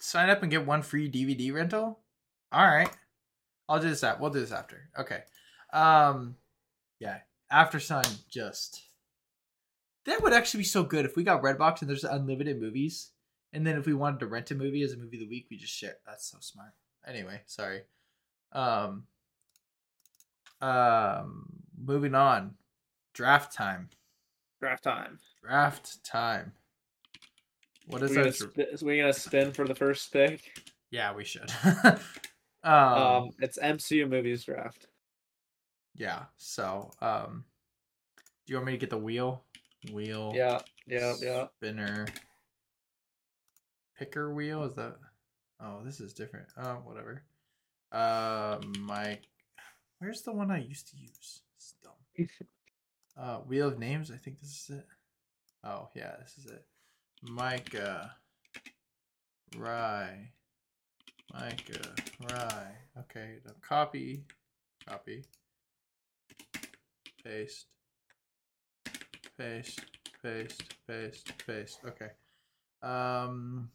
Sign 0.00 0.28
up 0.28 0.42
and 0.42 0.50
get 0.50 0.66
one 0.66 0.82
free 0.82 1.10
DVD 1.10 1.50
rental. 1.52 2.00
All 2.52 2.66
right, 2.66 2.90
I'll 3.70 3.80
do 3.80 3.88
this. 3.88 4.04
At 4.04 4.20
we'll 4.20 4.30
do 4.30 4.40
this 4.40 4.52
after. 4.52 4.90
Okay. 4.98 5.22
Um, 5.72 6.36
yeah. 7.00 7.20
After 7.50 7.80
Sun, 7.80 8.04
just 8.30 8.82
that 10.04 10.22
would 10.22 10.32
actually 10.32 10.58
be 10.58 10.64
so 10.64 10.82
good 10.82 11.04
if 11.04 11.16
we 11.16 11.24
got 11.24 11.42
Redbox 11.42 11.80
and 11.80 11.88
there's 11.88 12.04
unlimited 12.04 12.60
movies, 12.60 13.10
and 13.52 13.66
then 13.66 13.78
if 13.78 13.86
we 13.86 13.94
wanted 13.94 14.20
to 14.20 14.26
rent 14.26 14.50
a 14.50 14.54
movie 14.54 14.82
as 14.82 14.92
a 14.92 14.96
movie 14.96 15.16
of 15.16 15.20
the 15.20 15.28
week, 15.28 15.46
we 15.50 15.56
just 15.56 15.72
share. 15.72 15.96
That's 16.06 16.30
so 16.30 16.38
smart. 16.40 16.72
Anyway, 17.06 17.40
sorry. 17.46 17.82
Um. 18.52 19.04
Um. 20.60 21.46
Moving 21.80 22.14
on. 22.14 22.54
Draft 23.14 23.54
time. 23.54 23.88
Draft 24.60 24.84
time. 24.84 25.18
Draft 25.42 26.04
time. 26.04 26.52
What 27.86 28.02
is 28.02 28.10
we 28.10 28.16
gonna, 28.16 28.32
sp- 28.36 28.68
is 28.72 28.82
we 28.82 28.98
gonna 28.98 29.12
spin 29.12 29.52
for 29.52 29.66
the 29.66 29.74
first 29.74 30.12
pick? 30.12 30.42
yeah, 30.90 31.14
we 31.14 31.24
should. 31.24 31.50
um, 31.84 31.98
Um, 32.64 33.30
it's 33.40 33.58
MCU 33.58 34.08
movies 34.08 34.44
draft. 34.44 34.88
Yeah. 35.94 36.24
So, 36.36 36.90
um, 37.00 37.44
do 38.46 38.52
you 38.52 38.56
want 38.56 38.66
me 38.66 38.72
to 38.72 38.78
get 38.78 38.90
the 38.90 38.98
wheel? 38.98 39.44
Wheel. 39.92 40.32
Yeah, 40.34 40.60
yeah, 40.86 41.14
yeah. 41.20 41.46
Spinner. 41.56 42.06
Picker 43.98 44.32
wheel 44.32 44.64
is 44.64 44.74
that? 44.74 44.96
Oh, 45.60 45.80
this 45.84 46.00
is 46.00 46.12
different. 46.12 46.46
Oh, 46.56 46.78
whatever. 46.84 47.22
Uh, 47.90 48.58
my. 48.80 49.18
Where's 49.98 50.22
the 50.22 50.32
one 50.32 50.50
I 50.50 50.58
used 50.58 50.88
to 50.90 50.96
use? 50.96 51.42
It's 51.56 51.74
dumb. 51.82 52.28
Uh, 53.18 53.38
wheel 53.38 53.68
of 53.68 53.78
names. 53.78 54.10
I 54.10 54.16
think 54.16 54.40
this 54.40 54.50
is 54.50 54.78
it. 54.78 54.86
Oh 55.64 55.88
yeah, 55.94 56.12
this 56.20 56.38
is 56.38 56.50
it. 56.50 56.64
Micah. 57.22 58.14
Rye. 59.56 60.30
Micah. 61.32 61.94
Rye. 62.30 62.76
Okay, 63.00 63.38
now 63.44 63.52
copy. 63.60 64.24
Copy. 64.86 65.24
Paste. 67.24 67.66
Paste. 69.38 69.80
Paste. 70.22 70.62
Paste. 70.86 71.32
Paste. 71.46 71.78
Okay. 71.86 72.10
Um. 72.82 73.70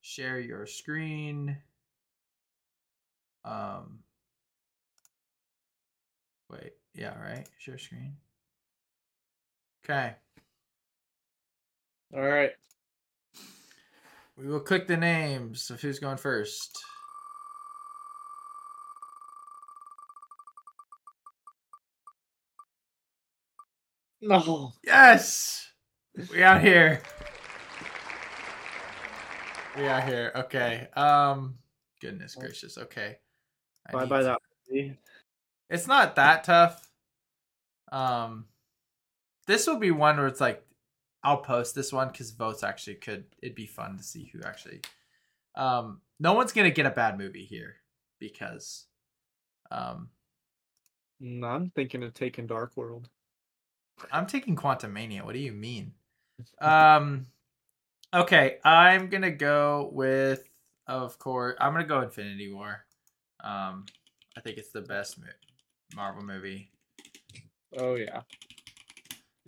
Share 0.00 0.40
your 0.40 0.66
screen. 0.66 1.56
Um. 3.44 4.00
Wait. 6.50 6.72
Yeah. 6.94 7.18
Right. 7.20 7.48
Share 7.58 7.78
screen. 7.78 8.16
Okay. 9.84 10.14
All 12.14 12.22
right. 12.22 12.52
We 14.36 14.48
will 14.48 14.60
click 14.60 14.86
the 14.86 14.96
names 14.96 15.70
of 15.70 15.80
who's 15.80 15.98
going 15.98 16.16
first. 16.16 16.78
No. 24.20 24.72
Yes! 24.84 25.66
We 26.30 26.42
out 26.42 26.60
here. 26.68 27.00
We 29.76 29.86
out 29.86 30.06
here. 30.08 30.32
Okay. 30.34 30.88
Um 30.94 31.54
goodness 32.00 32.34
gracious. 32.34 32.76
Okay. 32.78 33.16
I 33.88 33.92
Bye 33.92 34.04
bye 34.06 34.18
to- 34.22 34.36
that. 34.68 34.96
It's 35.70 35.86
not 35.86 36.16
that 36.16 36.44
tough. 36.44 36.90
Um 37.92 38.46
this 39.46 39.66
will 39.66 39.78
be 39.78 39.90
one 39.90 40.16
where 40.16 40.26
it's 40.26 40.40
like 40.40 40.62
I'll 41.22 41.38
post 41.38 41.74
this 41.74 41.92
one 41.92 42.12
cuz 42.12 42.30
votes 42.30 42.62
actually 42.62 42.96
could 42.96 43.24
it'd 43.42 43.54
be 43.56 43.66
fun 43.66 43.96
to 43.96 44.02
see 44.02 44.26
who 44.32 44.40
actually 44.44 44.80
um 45.56 46.00
no 46.18 46.34
one's 46.34 46.52
going 46.52 46.66
to 46.68 46.74
get 46.74 46.86
a 46.86 46.90
bad 46.90 47.18
movie 47.18 47.44
here 47.44 47.76
because 48.18 48.86
um 49.70 50.10
Mm, 51.22 51.44
I'm 51.44 51.70
thinking 51.70 52.02
of 52.02 52.14
taking 52.14 52.46
Dark 52.46 52.74
World. 52.78 53.10
I'm 54.12 54.26
taking 54.26 54.56
Quantumania. 54.56 55.24
What 55.24 55.32
do 55.34 55.38
you 55.40 55.52
mean? 55.52 55.92
Um, 56.60 57.26
okay, 58.14 58.58
I'm 58.64 59.08
gonna 59.08 59.30
go 59.30 59.90
with, 59.92 60.44
of 60.86 61.18
course, 61.18 61.56
I'm 61.60 61.72
gonna 61.72 61.84
go 61.86 62.00
Infinity 62.00 62.52
War. 62.52 62.84
Um, 63.42 63.86
I 64.36 64.40
think 64.40 64.58
it's 64.58 64.70
the 64.70 64.82
best 64.82 65.18
mo- 65.18 65.26
Marvel 65.94 66.22
movie. 66.22 66.70
Oh 67.78 67.94
yeah. 67.94 68.22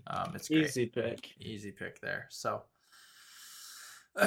Um, 0.06 0.32
it's 0.34 0.48
great. 0.48 0.64
Easy 0.66 0.86
pick. 0.86 1.30
easy 1.40 1.70
pick 1.72 2.00
there. 2.00 2.26
So, 2.30 2.62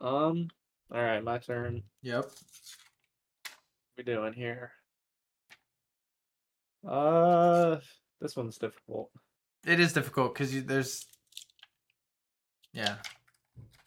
Um. 0.00 0.48
All 0.92 1.02
right, 1.02 1.22
my 1.22 1.38
turn. 1.38 1.82
yep. 2.02 2.24
What 2.24 2.32
we 3.98 4.02
doing 4.04 4.32
here? 4.32 4.72
Uh, 6.86 7.76
this 8.20 8.36
one's 8.36 8.58
difficult. 8.58 9.10
It 9.66 9.80
is 9.80 9.92
difficult 9.92 10.34
because 10.34 10.64
there's, 10.64 11.06
yeah. 12.72 12.96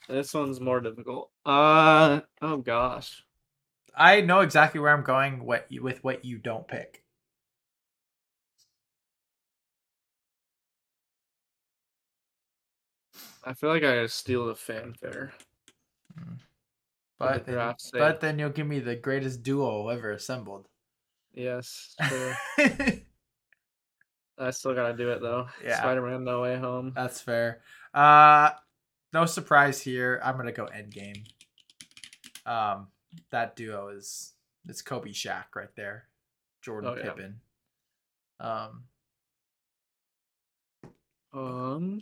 This 0.09 0.33
one's 0.33 0.59
more 0.59 0.81
difficult. 0.81 1.29
Uh, 1.45 2.21
oh 2.41 2.57
gosh. 2.57 3.23
I 3.95 4.21
know 4.21 4.41
exactly 4.41 4.79
where 4.79 4.93
I'm 4.93 5.03
going. 5.03 5.45
What 5.45 5.67
you, 5.69 5.83
with 5.83 6.03
what 6.03 6.25
you 6.25 6.37
don't 6.37 6.67
pick. 6.67 7.03
I 13.45 13.53
feel 13.53 13.69
like 13.69 13.83
I 13.83 14.05
steal 14.07 14.47
the 14.47 14.55
fanfare. 14.55 15.33
But 17.19 17.45
the 17.45 17.51
then, 17.51 17.75
but 17.93 18.19
then 18.19 18.39
you'll 18.39 18.49
give 18.49 18.67
me 18.67 18.79
the 18.79 18.95
greatest 18.95 19.43
duo 19.43 19.89
ever 19.89 20.11
assembled. 20.11 20.67
Yes. 21.33 21.95
I 24.37 24.49
still 24.51 24.73
gotta 24.73 24.95
do 24.95 25.09
it 25.09 25.21
though. 25.21 25.47
Yeah. 25.63 25.77
Spider-Man: 25.77 26.23
No 26.23 26.41
Way 26.41 26.57
Home. 26.57 26.91
That's 26.95 27.21
fair. 27.21 27.61
Uh 27.93 28.51
no 29.13 29.25
surprise 29.25 29.79
here. 29.81 30.19
I'm 30.23 30.37
gonna 30.37 30.51
go 30.51 30.67
Endgame. 30.67 31.25
Um, 32.45 32.87
that 33.29 33.55
duo 33.55 33.89
is 33.89 34.33
it's 34.67 34.81
Kobe 34.81 35.11
Shaq 35.11 35.45
right 35.55 35.73
there, 35.75 36.07
Jordan 36.61 36.89
Oh, 36.89 36.95
yeah. 36.97 37.03
Pippen. 37.03 37.39
Um, 38.39 38.83
Um. 41.33 42.01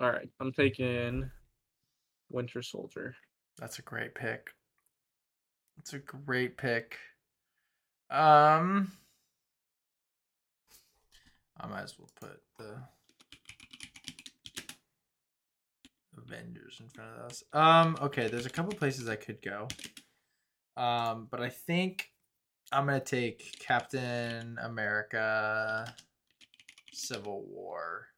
All 0.00 0.10
right, 0.10 0.28
I'm 0.40 0.52
taking 0.52 1.30
Winter 2.30 2.62
Soldier. 2.62 3.14
that's 3.58 3.78
a 3.78 3.82
great 3.82 4.14
pick. 4.14 4.50
That's 5.76 5.92
a 5.92 5.98
great 5.98 6.56
pick. 6.56 6.98
Um, 8.10 8.90
I 11.60 11.66
might 11.66 11.82
as 11.82 11.98
well 11.98 12.10
put 12.20 12.40
the 12.58 12.76
Avengers 16.16 16.80
in 16.80 16.88
front 16.88 17.10
of 17.16 17.24
us. 17.26 17.42
Um, 17.52 17.96
okay, 18.00 18.28
there's 18.28 18.46
a 18.46 18.50
couple 18.50 18.76
places 18.76 19.08
I 19.08 19.16
could 19.16 19.40
go. 19.42 19.68
Um, 20.76 21.28
but 21.30 21.40
I 21.40 21.48
think 21.48 22.10
I'm 22.72 22.86
gonna 22.86 23.00
take 23.00 23.58
Captain 23.60 24.58
America 24.60 25.94
Civil 26.92 27.44
War, 27.46 28.08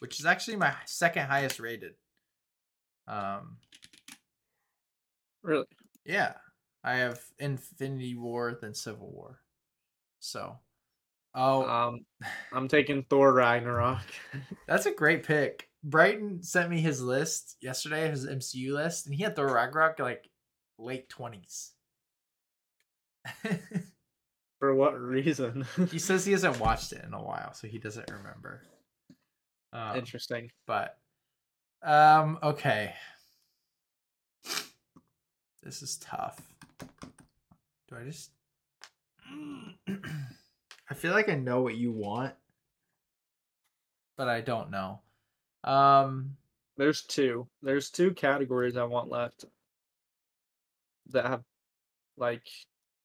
which 0.00 0.20
is 0.20 0.26
actually 0.26 0.56
my 0.56 0.74
second 0.84 1.26
highest 1.26 1.60
rated. 1.60 1.94
Um, 3.08 3.58
Really? 5.42 5.66
yeah, 6.04 6.34
I 6.82 6.96
have 6.96 7.20
Infinity 7.38 8.16
War 8.16 8.58
then 8.60 8.74
Civil 8.74 9.10
War. 9.10 9.40
So, 10.18 10.58
oh, 11.36 11.64
Um, 11.68 12.00
I'm 12.52 12.66
taking 12.68 13.04
Thor 13.04 13.32
Ragnarok. 13.32 14.02
That's 14.66 14.86
a 14.86 14.92
great 14.92 15.22
pick. 15.22 15.68
Brighton 15.84 16.42
sent 16.42 16.68
me 16.70 16.80
his 16.80 17.00
list 17.00 17.56
yesterday, 17.60 18.08
his 18.10 18.26
MCU 18.26 18.72
list, 18.72 19.06
and 19.06 19.14
he 19.14 19.22
had 19.22 19.36
Thor 19.36 19.52
Ragnarok 19.54 20.00
like 20.00 20.28
late 20.78 21.08
twenties. 21.08 21.72
For 24.58 24.74
what 24.74 24.98
reason? 25.00 25.64
He 25.90 25.98
says 25.98 26.24
he 26.24 26.32
hasn't 26.32 26.58
watched 26.60 26.92
it 26.92 27.04
in 27.04 27.12
a 27.14 27.22
while, 27.22 27.52
so 27.54 27.68
he 27.68 27.78
doesn't 27.78 28.10
remember. 28.10 28.62
Um, 29.72 29.96
Interesting. 29.98 30.50
but 30.66 30.96
um, 31.82 32.38
okay. 32.42 32.94
This 35.62 35.82
is 35.82 35.96
tough. 35.98 36.40
Do 37.88 37.96
I 38.00 38.04
just? 38.04 38.30
I 40.90 40.94
feel 40.94 41.12
like 41.12 41.28
I 41.28 41.34
know 41.34 41.62
what 41.62 41.76
you 41.76 41.90
want, 41.92 42.34
but 44.16 44.28
I 44.28 44.40
don't 44.40 44.70
know. 44.70 45.00
Um, 45.64 46.36
There's 46.76 47.02
two. 47.02 47.48
There's 47.62 47.90
two 47.90 48.12
categories 48.12 48.76
I 48.76 48.84
want 48.84 49.08
left 49.08 49.44
that 51.10 51.26
have 51.26 51.42
like 52.16 52.46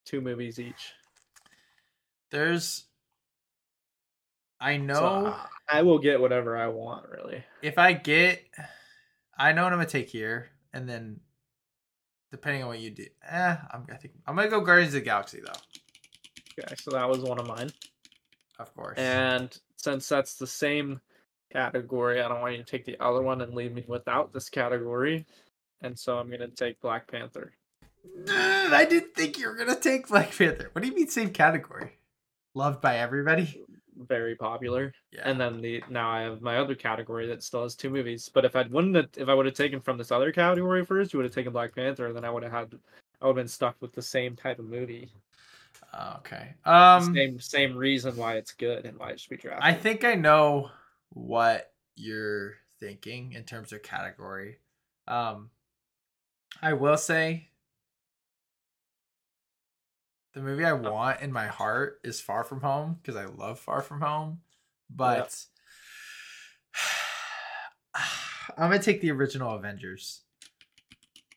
two 0.06 0.22
movies 0.22 0.60
each. 0.60 0.94
there's. 2.32 2.86
I 4.60 4.78
know. 4.78 4.94
So, 4.94 5.36
I 5.68 5.82
will 5.82 5.98
get 5.98 6.22
whatever 6.22 6.56
I 6.56 6.68
want, 6.68 7.08
really. 7.10 7.44
if 7.64 7.80
I 7.80 7.94
get, 7.94 8.44
I 9.38 9.54
know 9.54 9.64
what 9.64 9.74
I'm 9.74 9.80
gonna 9.80 9.90
take 9.90 10.10
here, 10.10 10.52
and 10.72 10.88
then 10.88 11.20
depending 12.30 12.62
on 12.62 12.70
what 12.70 12.80
you 12.80 12.92
do, 12.92 13.06
eh, 13.28 13.58
I'm 13.72 13.88
I 13.92 13.96
think 13.96 14.14
I'm 14.28 14.36
gonna 14.36 14.50
go 14.50 14.62
Guardians 14.62 14.94
of 14.94 15.02
the 15.02 15.06
Galaxy 15.06 15.42
though, 15.44 15.60
Okay, 16.64 16.76
so 16.76 16.92
that 16.92 17.08
was 17.10 17.20
one 17.20 17.40
of 17.40 17.48
mine. 17.48 17.72
of 18.60 18.74
course. 18.76 18.98
And 18.98 19.58
since 19.78 20.08
that's 20.08 20.36
the 20.36 20.48
same 20.48 21.02
category, 21.52 22.22
I 22.22 22.28
don't 22.28 22.42
want 22.42 22.54
you 22.58 22.64
to 22.64 22.70
take 22.70 22.86
the 22.86 23.00
other 23.00 23.22
one 23.22 23.42
and 23.42 23.54
leave 23.54 23.74
me 23.74 23.84
without 23.88 24.34
this 24.34 24.50
category. 24.50 25.26
And 25.82 25.98
so 25.98 26.18
I'm 26.18 26.30
gonna 26.30 26.48
take 26.48 26.80
Black 26.82 27.10
Panther. 27.12 27.54
I 28.30 28.86
didn't 28.90 29.16
think 29.16 29.38
you 29.38 29.48
were 29.48 29.56
gonna 29.56 29.76
take 29.76 30.08
Black 30.08 30.36
Panther. 30.38 30.70
What 30.72 30.82
do 30.82 30.88
you 30.88 30.96
mean 30.96 31.08
same 31.08 31.32
category? 31.32 31.98
Loved 32.54 32.82
by 32.82 32.98
everybody. 32.98 33.64
Very 33.98 34.36
popular. 34.36 34.94
Yeah. 35.12 35.22
And 35.26 35.40
then 35.40 35.62
the 35.62 35.84
now 35.90 36.10
I 36.10 36.22
have 36.22 36.42
my 36.42 36.58
other 36.58 36.76
category 36.76 37.28
that 37.28 37.44
still 37.44 37.64
has 37.64 37.76
two 37.76 37.90
movies. 37.90 38.30
But 38.34 38.46
if 38.46 38.56
I 38.56 38.64
wouldn't 38.64 38.96
have, 38.96 39.10
if 39.18 39.28
I 39.28 39.34
would 39.34 39.46
have 39.46 39.56
taken 39.56 39.80
from 39.82 39.98
this 39.98 40.12
other 40.12 40.32
category 40.32 40.86
first, 40.86 41.14
you 41.14 41.18
would 41.18 41.26
have 41.26 41.36
taken 41.36 41.54
Black 41.54 41.76
Panther, 41.76 42.08
and 42.08 42.16
then 42.16 42.26
I 42.26 42.30
would 42.32 42.44
have 42.44 42.52
had 42.52 42.80
I 43.22 43.26
would 43.26 43.32
have 43.38 43.44
been 43.44 43.48
stuck 43.48 43.76
with 43.80 43.94
the 43.94 44.02
same 44.02 44.36
type 44.36 44.60
of 44.60 44.66
movie. 44.66 45.12
Oh, 45.94 46.16
okay. 46.20 46.54
Um, 46.64 47.14
same 47.14 47.40
same 47.40 47.76
reason 47.76 48.16
why 48.16 48.36
it's 48.36 48.54
good 48.54 48.86
and 48.86 48.98
why 48.98 49.12
it 49.12 49.20
should 49.20 49.30
be 49.30 49.38
drafted. 49.38 49.64
I 49.64 49.74
think 49.74 50.06
I 50.06 50.16
know 50.16 50.70
what 51.10 51.74
you're 51.96 52.54
thinking 52.80 53.34
in 53.34 53.44
terms 53.44 53.74
of 53.74 53.84
category. 53.84 54.58
Um, 55.08 55.50
I 56.62 56.74
will 56.74 56.98
say 56.98 57.50
the 60.34 60.42
movie 60.42 60.64
I 60.64 60.74
want 60.74 61.22
in 61.22 61.32
my 61.32 61.48
heart 61.48 62.00
is 62.04 62.22
Far 62.22 62.44
From 62.44 62.62
Home 62.62 63.00
because 63.02 63.18
I 63.18 63.26
love 63.26 63.60
Far 63.60 63.82
From 63.82 64.00
Home, 64.02 64.40
but 64.90 65.36
I'm 68.58 68.70
gonna 68.70 68.80
take 68.80 69.02
the 69.02 69.12
original 69.12 69.52
Avengers. 69.56 70.22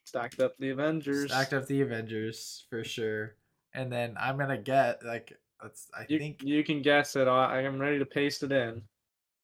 stacked 0.05 0.39
up 0.39 0.57
the 0.57 0.69
Avengers. 0.69 1.31
Stacked 1.31 1.53
up 1.53 1.67
the 1.67 1.81
Avengers 1.81 2.65
for 2.69 2.85
sure, 2.85 3.35
and 3.75 3.91
then 3.91 4.15
I'm 4.19 4.37
gonna 4.37 4.57
get 4.57 5.03
like 5.05 5.33
let's. 5.61 5.87
I 5.97 6.05
You, 6.09 6.17
think 6.19 6.41
you 6.43 6.63
can 6.63 6.81
guess 6.81 7.15
it. 7.15 7.27
I 7.27 7.61
am 7.61 7.79
ready 7.79 7.99
to 7.99 8.05
paste 8.05 8.43
it 8.43 8.51
in. 8.51 8.81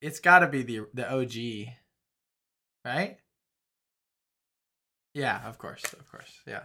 it's 0.01 0.19
got 0.19 0.39
to 0.39 0.47
be 0.47 0.63
the 0.63 0.81
the 0.93 1.11
OG, 1.11 1.73
right? 2.85 3.17
Yeah, 5.13 5.45
of 5.47 5.57
course, 5.57 5.83
of 5.93 6.09
course, 6.09 6.39
yeah. 6.47 6.63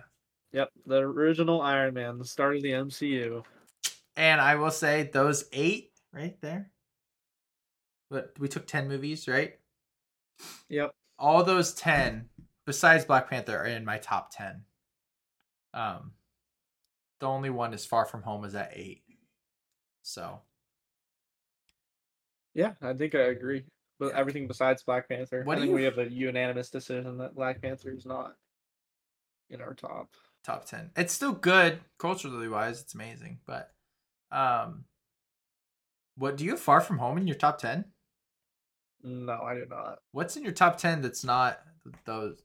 Yep, 0.52 0.70
the 0.86 0.98
original 0.98 1.60
Iron 1.60 1.94
Man, 1.94 2.18
the 2.18 2.24
start 2.24 2.56
of 2.56 2.62
the 2.62 2.70
MCU. 2.70 3.42
And 4.14 4.40
I 4.40 4.54
will 4.54 4.70
say 4.70 5.10
those 5.12 5.44
eight 5.52 5.90
right 6.12 6.40
there. 6.40 6.70
But 8.08 8.32
we 8.38 8.48
took 8.48 8.66
ten 8.66 8.88
movies, 8.88 9.26
right? 9.26 9.54
Yep. 10.68 10.92
All 11.18 11.42
those 11.42 11.74
ten, 11.74 12.28
besides 12.66 13.04
Black 13.04 13.28
Panther, 13.28 13.58
are 13.58 13.66
in 13.66 13.84
my 13.84 13.98
top 13.98 14.30
ten. 14.30 14.62
Um, 15.74 16.12
the 17.20 17.26
only 17.26 17.50
one 17.50 17.72
is 17.74 17.86
Far 17.86 18.04
From 18.04 18.22
Home 18.22 18.44
is 18.44 18.54
at 18.54 18.72
eight. 18.74 19.02
So 20.02 20.40
Yeah, 22.54 22.74
I 22.80 22.94
think 22.94 23.14
I 23.14 23.20
agree. 23.24 23.64
But 23.98 24.12
Yeah. 24.12 24.18
everything 24.18 24.46
besides 24.46 24.82
Black 24.82 25.08
Panther. 25.08 25.42
What 25.44 25.54
I 25.54 25.56
do 25.56 25.60
think 25.62 25.70
you- 25.70 25.76
we 25.76 25.82
have 25.84 25.98
a 25.98 26.10
unanimous 26.10 26.70
decision 26.70 27.18
that 27.18 27.34
Black 27.34 27.60
Panther 27.60 27.90
is 27.90 28.06
not 28.06 28.36
in 29.50 29.60
our 29.60 29.74
top. 29.74 30.14
top 30.42 30.64
ten. 30.64 30.90
It's 30.96 31.12
still 31.12 31.32
good 31.32 31.82
culturally 31.98 32.48
wise. 32.48 32.80
It's 32.80 32.94
amazing, 32.94 33.40
but 33.46 33.74
um, 34.30 34.86
what 36.14 36.36
do 36.36 36.44
you 36.44 36.50
have 36.52 36.60
Far 36.60 36.80
From 36.80 36.98
Home 36.98 37.18
in 37.18 37.26
your 37.26 37.36
top 37.36 37.58
ten? 37.58 37.92
No, 39.02 39.40
I 39.42 39.54
do 39.54 39.66
not. 39.66 40.02
What's 40.12 40.36
in 40.36 40.42
your 40.44 40.52
top 40.52 40.78
ten 40.78 41.02
that's 41.02 41.24
not 41.24 41.62
those? 42.04 42.42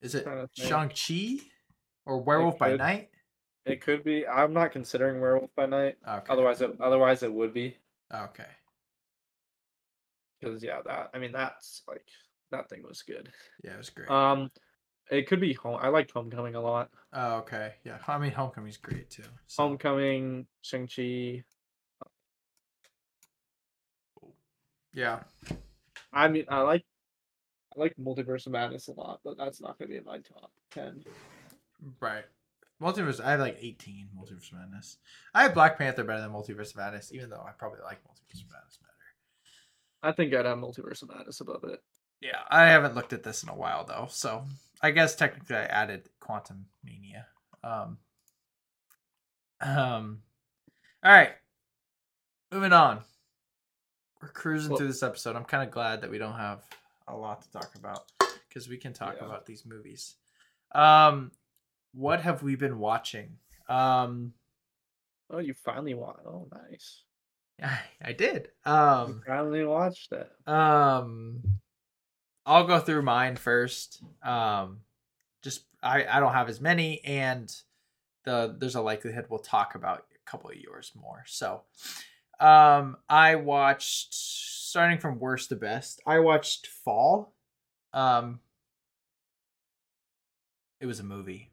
Is 0.00 0.14
it 0.14 0.24
Trying 0.24 0.48
to 0.48 0.52
think. 0.54 0.68
Shang 0.68 1.38
Chi 1.38 1.44
or 2.06 2.20
Werewolf 2.22 2.58
by. 2.58 2.76
Night? 2.76 3.08
It 3.64 3.80
could 3.80 4.02
be. 4.02 4.26
I'm 4.26 4.52
not 4.52 4.72
considering 4.72 5.20
Werewolf 5.20 5.54
by 5.54 5.66
Night. 5.66 5.96
Okay. 6.08 6.26
Otherwise, 6.28 6.60
it 6.60 6.72
otherwise 6.80 7.22
it 7.22 7.32
would 7.32 7.54
be. 7.54 7.76
Okay. 8.12 8.46
Because 10.40 10.62
yeah, 10.62 10.80
that 10.84 11.10
I 11.14 11.18
mean 11.18 11.32
that's 11.32 11.82
like 11.86 12.06
that 12.50 12.68
thing 12.68 12.82
was 12.82 13.02
good. 13.02 13.30
Yeah, 13.62 13.74
it 13.74 13.78
was 13.78 13.90
great. 13.90 14.10
Um, 14.10 14.50
it 15.10 15.28
could 15.28 15.40
be 15.40 15.52
home. 15.52 15.78
I 15.80 15.88
liked 15.88 16.10
Homecoming 16.10 16.54
a 16.56 16.60
lot. 16.60 16.90
oh, 17.12 17.36
okay. 17.36 17.74
Yeah. 17.84 17.98
I 18.08 18.18
mean, 18.18 18.32
Homecoming's 18.32 18.76
great 18.78 19.10
too. 19.10 19.22
so- 19.46 19.62
Homecoming, 19.62 20.46
Shang 20.62 20.88
Chi. 20.88 21.44
Yeah. 24.92 25.20
I 26.12 26.28
mean, 26.28 26.44
I 26.48 26.60
like 26.60 26.84
I 27.76 27.80
like 27.80 27.94
Multiverse 27.98 28.46
of 28.46 28.52
Madness 28.52 28.88
a 28.88 28.92
lot, 28.92 29.20
but 29.24 29.38
that's 29.38 29.60
not 29.60 29.78
gonna 29.78 29.88
be 29.88 29.96
in 29.96 30.04
my 30.04 30.18
top 30.18 30.50
ten. 30.70 31.02
Right. 32.00 32.24
Multiverse. 32.80 33.20
I 33.20 33.30
have 33.32 33.40
like 33.40 33.58
18 33.60 34.08
Multiverse 34.18 34.52
Madness. 34.52 34.98
I 35.34 35.44
have 35.44 35.54
Black 35.54 35.78
Panther 35.78 36.04
better 36.04 36.20
than 36.20 36.30
Multiverse 36.30 36.74
Madness, 36.76 37.12
even 37.12 37.30
though 37.30 37.44
I 37.46 37.52
probably 37.52 37.80
like 37.84 37.98
Multiverse 38.04 38.44
Madness 38.50 38.78
better. 38.80 38.92
I 40.02 40.12
think 40.12 40.34
I'd 40.34 40.46
have 40.46 40.58
Multiverse 40.58 41.08
Madness 41.08 41.40
above 41.40 41.64
it. 41.64 41.82
Yeah, 42.20 42.40
I 42.50 42.64
haven't 42.66 42.94
looked 42.94 43.12
at 43.12 43.22
this 43.22 43.42
in 43.42 43.48
a 43.48 43.54
while 43.54 43.84
though, 43.84 44.06
so 44.10 44.44
I 44.80 44.90
guess 44.92 45.14
technically 45.14 45.56
I 45.56 45.64
added 45.64 46.08
Quantum 46.20 46.66
Mania. 46.84 47.26
Um. 47.64 47.98
Um. 49.60 50.22
All 51.04 51.12
right. 51.12 51.30
Moving 52.52 52.72
on. 52.72 53.00
We're 54.20 54.28
cruising 54.28 54.70
Well- 54.70 54.78
through 54.78 54.88
this 54.88 55.02
episode. 55.02 55.36
I'm 55.36 55.44
kind 55.44 55.62
of 55.62 55.70
glad 55.72 56.00
that 56.02 56.10
we 56.10 56.18
don't 56.18 56.36
have 56.36 56.62
a 57.08 57.16
lot 57.16 57.42
to 57.42 57.50
talk 57.50 57.74
about 57.76 58.10
because 58.48 58.68
we 58.68 58.76
can 58.76 58.92
talk 58.92 59.16
Yeah. 59.18 59.26
about 59.26 59.46
these 59.46 59.64
movies. 59.64 60.16
Um, 60.72 61.32
what 61.92 62.20
have 62.22 62.42
we 62.42 62.56
been 62.56 62.78
watching? 62.78 63.38
Um, 63.68 64.34
Oh, 65.30 65.38
you 65.38 65.54
finally 65.54 65.94
watched. 65.94 66.26
Oh, 66.26 66.46
nice. 66.52 67.04
I, 67.62 67.80
I 68.08 68.12
did. 68.12 68.48
You 68.66 68.72
Um, 68.72 69.22
finally 69.26 69.64
watched 69.64 70.12
it. 70.12 70.30
Um, 70.46 71.40
I'll 72.44 72.66
go 72.66 72.78
through 72.80 73.02
mine 73.02 73.36
first. 73.36 74.02
Um, 74.22 74.80
just 75.42 75.64
I 75.82 76.04
I 76.04 76.20
don't 76.20 76.34
have 76.34 76.48
as 76.50 76.60
many, 76.60 77.02
and 77.04 77.50
the 78.24 78.54
there's 78.58 78.74
a 78.74 78.82
likelihood 78.82 79.26
we'll 79.30 79.38
talk 79.38 79.74
about 79.74 80.04
a 80.14 80.30
couple 80.30 80.50
of 80.50 80.56
yours 80.56 80.92
more. 81.00 81.22
So, 81.26 81.62
um, 82.40 82.96
I 83.08 83.36
watched 83.36 84.12
starting 84.12 84.98
from 84.98 85.18
worst 85.18 85.48
to 85.50 85.56
best. 85.56 86.02
I 86.06 86.18
watched 86.18 86.66
Fall. 86.66 87.32
Um, 87.94 88.40
it 90.80 90.86
was 90.86 91.00
a 91.00 91.04
movie. 91.04 91.51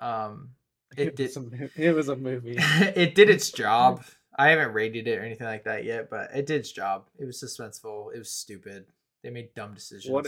Um, 0.00 0.50
it 0.96 1.14
did 1.16 1.28
was 1.28 1.36
a, 1.36 1.40
mo- 1.40 1.68
it 1.76 1.94
was 1.94 2.08
a 2.08 2.16
movie. 2.16 2.56
it 2.58 3.14
did 3.14 3.30
its 3.30 3.50
job. 3.52 4.02
I 4.38 4.48
haven't 4.48 4.72
rated 4.72 5.06
it 5.06 5.18
or 5.18 5.22
anything 5.24 5.46
like 5.46 5.64
that 5.64 5.84
yet, 5.84 6.08
but 6.10 6.30
it 6.34 6.46
did 6.46 6.60
its 6.60 6.72
job. 6.72 7.06
It 7.18 7.24
was 7.26 7.40
suspenseful. 7.42 8.14
It 8.14 8.18
was 8.18 8.30
stupid. 8.30 8.86
They 9.22 9.30
made 9.30 9.54
dumb 9.54 9.74
decisions. 9.74 10.10
What 10.12 10.26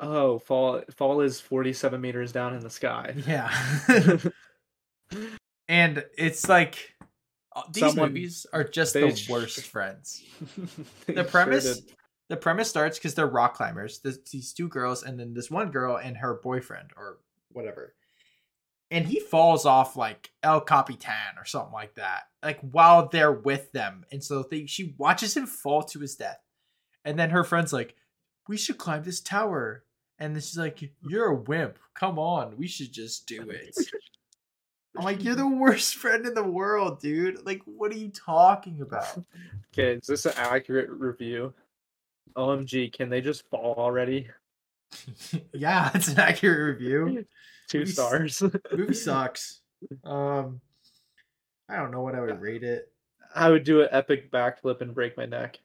Oh, 0.00 0.40
fall 0.40 0.82
fall 0.96 1.20
is 1.20 1.40
forty 1.40 1.72
seven 1.72 2.00
meters 2.00 2.32
down 2.32 2.52
in 2.54 2.60
the 2.60 2.70
sky. 2.70 3.14
Yeah. 3.28 3.48
and 5.68 6.04
it's 6.18 6.48
like 6.48 6.94
uh, 7.54 7.62
these 7.72 7.84
Someone- 7.84 8.08
movies 8.08 8.46
are 8.52 8.64
just 8.64 8.94
the 8.94 9.14
sh- 9.14 9.28
worst 9.28 9.60
friends. 9.66 10.22
The 11.06 11.24
premise 11.24 11.76
did. 11.80 11.92
the 12.28 12.36
premise 12.36 12.68
starts 12.68 12.98
because 12.98 13.14
they're 13.14 13.26
rock 13.28 13.54
climbers. 13.54 14.00
There's 14.00 14.18
these 14.30 14.52
two 14.52 14.68
girls 14.68 15.04
and 15.04 15.18
then 15.18 15.34
this 15.34 15.50
one 15.50 15.70
girl 15.70 15.96
and 15.96 16.16
her 16.16 16.34
boyfriend 16.42 16.90
or 16.96 17.18
whatever. 17.52 17.94
And 18.94 19.06
he 19.06 19.18
falls 19.18 19.66
off 19.66 19.96
like 19.96 20.30
El 20.42 20.60
Capitan 20.60 21.36
or 21.36 21.44
something 21.44 21.72
like 21.72 21.94
that, 21.94 22.24
like 22.42 22.60
while 22.60 23.08
they're 23.08 23.32
with 23.32 23.72
them. 23.72 24.04
And 24.12 24.22
so 24.22 24.44
they, 24.48 24.66
she 24.66 24.94
watches 24.98 25.36
him 25.36 25.46
fall 25.46 25.82
to 25.84 25.98
his 25.98 26.14
death. 26.14 26.38
And 27.04 27.18
then 27.18 27.30
her 27.30 27.44
friend's 27.44 27.72
like, 27.72 27.96
We 28.48 28.56
should 28.56 28.78
climb 28.78 29.02
this 29.02 29.20
tower. 29.20 29.84
And 30.18 30.34
then 30.34 30.40
she's 30.40 30.56
like, 30.56 30.80
You're 31.02 31.26
a 31.26 31.34
wimp. 31.34 31.78
Come 31.94 32.18
on. 32.18 32.56
We 32.56 32.68
should 32.68 32.92
just 32.92 33.26
do 33.26 33.42
it. 33.50 33.76
I'm 34.96 35.04
like, 35.04 35.24
you're 35.24 35.34
the 35.34 35.46
worst 35.46 35.94
friend 35.96 36.24
in 36.26 36.34
the 36.34 36.44
world, 36.44 37.00
dude. 37.00 37.44
Like, 37.44 37.62
what 37.64 37.90
are 37.90 37.96
you 37.96 38.10
talking 38.10 38.80
about? 38.80 39.24
Okay, 39.72 39.94
is 39.94 40.06
this 40.06 40.26
an 40.26 40.34
accurate 40.36 40.90
review? 40.90 41.52
OMG, 42.36 42.92
can 42.92 43.08
they 43.08 43.20
just 43.20 43.48
fall 43.50 43.74
already? 43.76 44.28
yeah, 45.52 45.90
it's 45.94 46.08
an 46.08 46.20
accurate 46.20 46.78
review. 46.78 47.24
Two 47.68 47.80
Movie 47.80 47.90
stars. 47.92 48.42
Movie 48.72 48.94
sucks. 48.94 49.60
Um, 50.04 50.60
I 51.68 51.76
don't 51.76 51.90
know 51.90 52.02
what 52.02 52.14
I 52.14 52.20
would 52.20 52.40
rate 52.40 52.62
it. 52.62 52.90
I 53.34 53.50
would 53.50 53.64
do 53.64 53.82
an 53.82 53.88
epic 53.90 54.30
backflip 54.30 54.80
and 54.80 54.94
break 54.94 55.16
my 55.16 55.26
neck. 55.26 55.58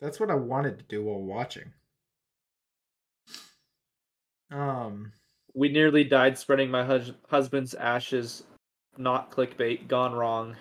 That's 0.00 0.18
what 0.18 0.30
I 0.30 0.34
wanted 0.34 0.78
to 0.78 0.84
do 0.84 1.04
while 1.04 1.20
watching. 1.22 1.72
Um, 4.50 5.12
We 5.54 5.68
nearly 5.68 6.04
died 6.04 6.38
spreading 6.38 6.70
my 6.70 6.84
hus- 6.84 7.12
husband's 7.28 7.74
ashes. 7.74 8.44
Not 8.96 9.30
clickbait, 9.30 9.88
gone 9.88 10.12
wrong. 10.12 10.56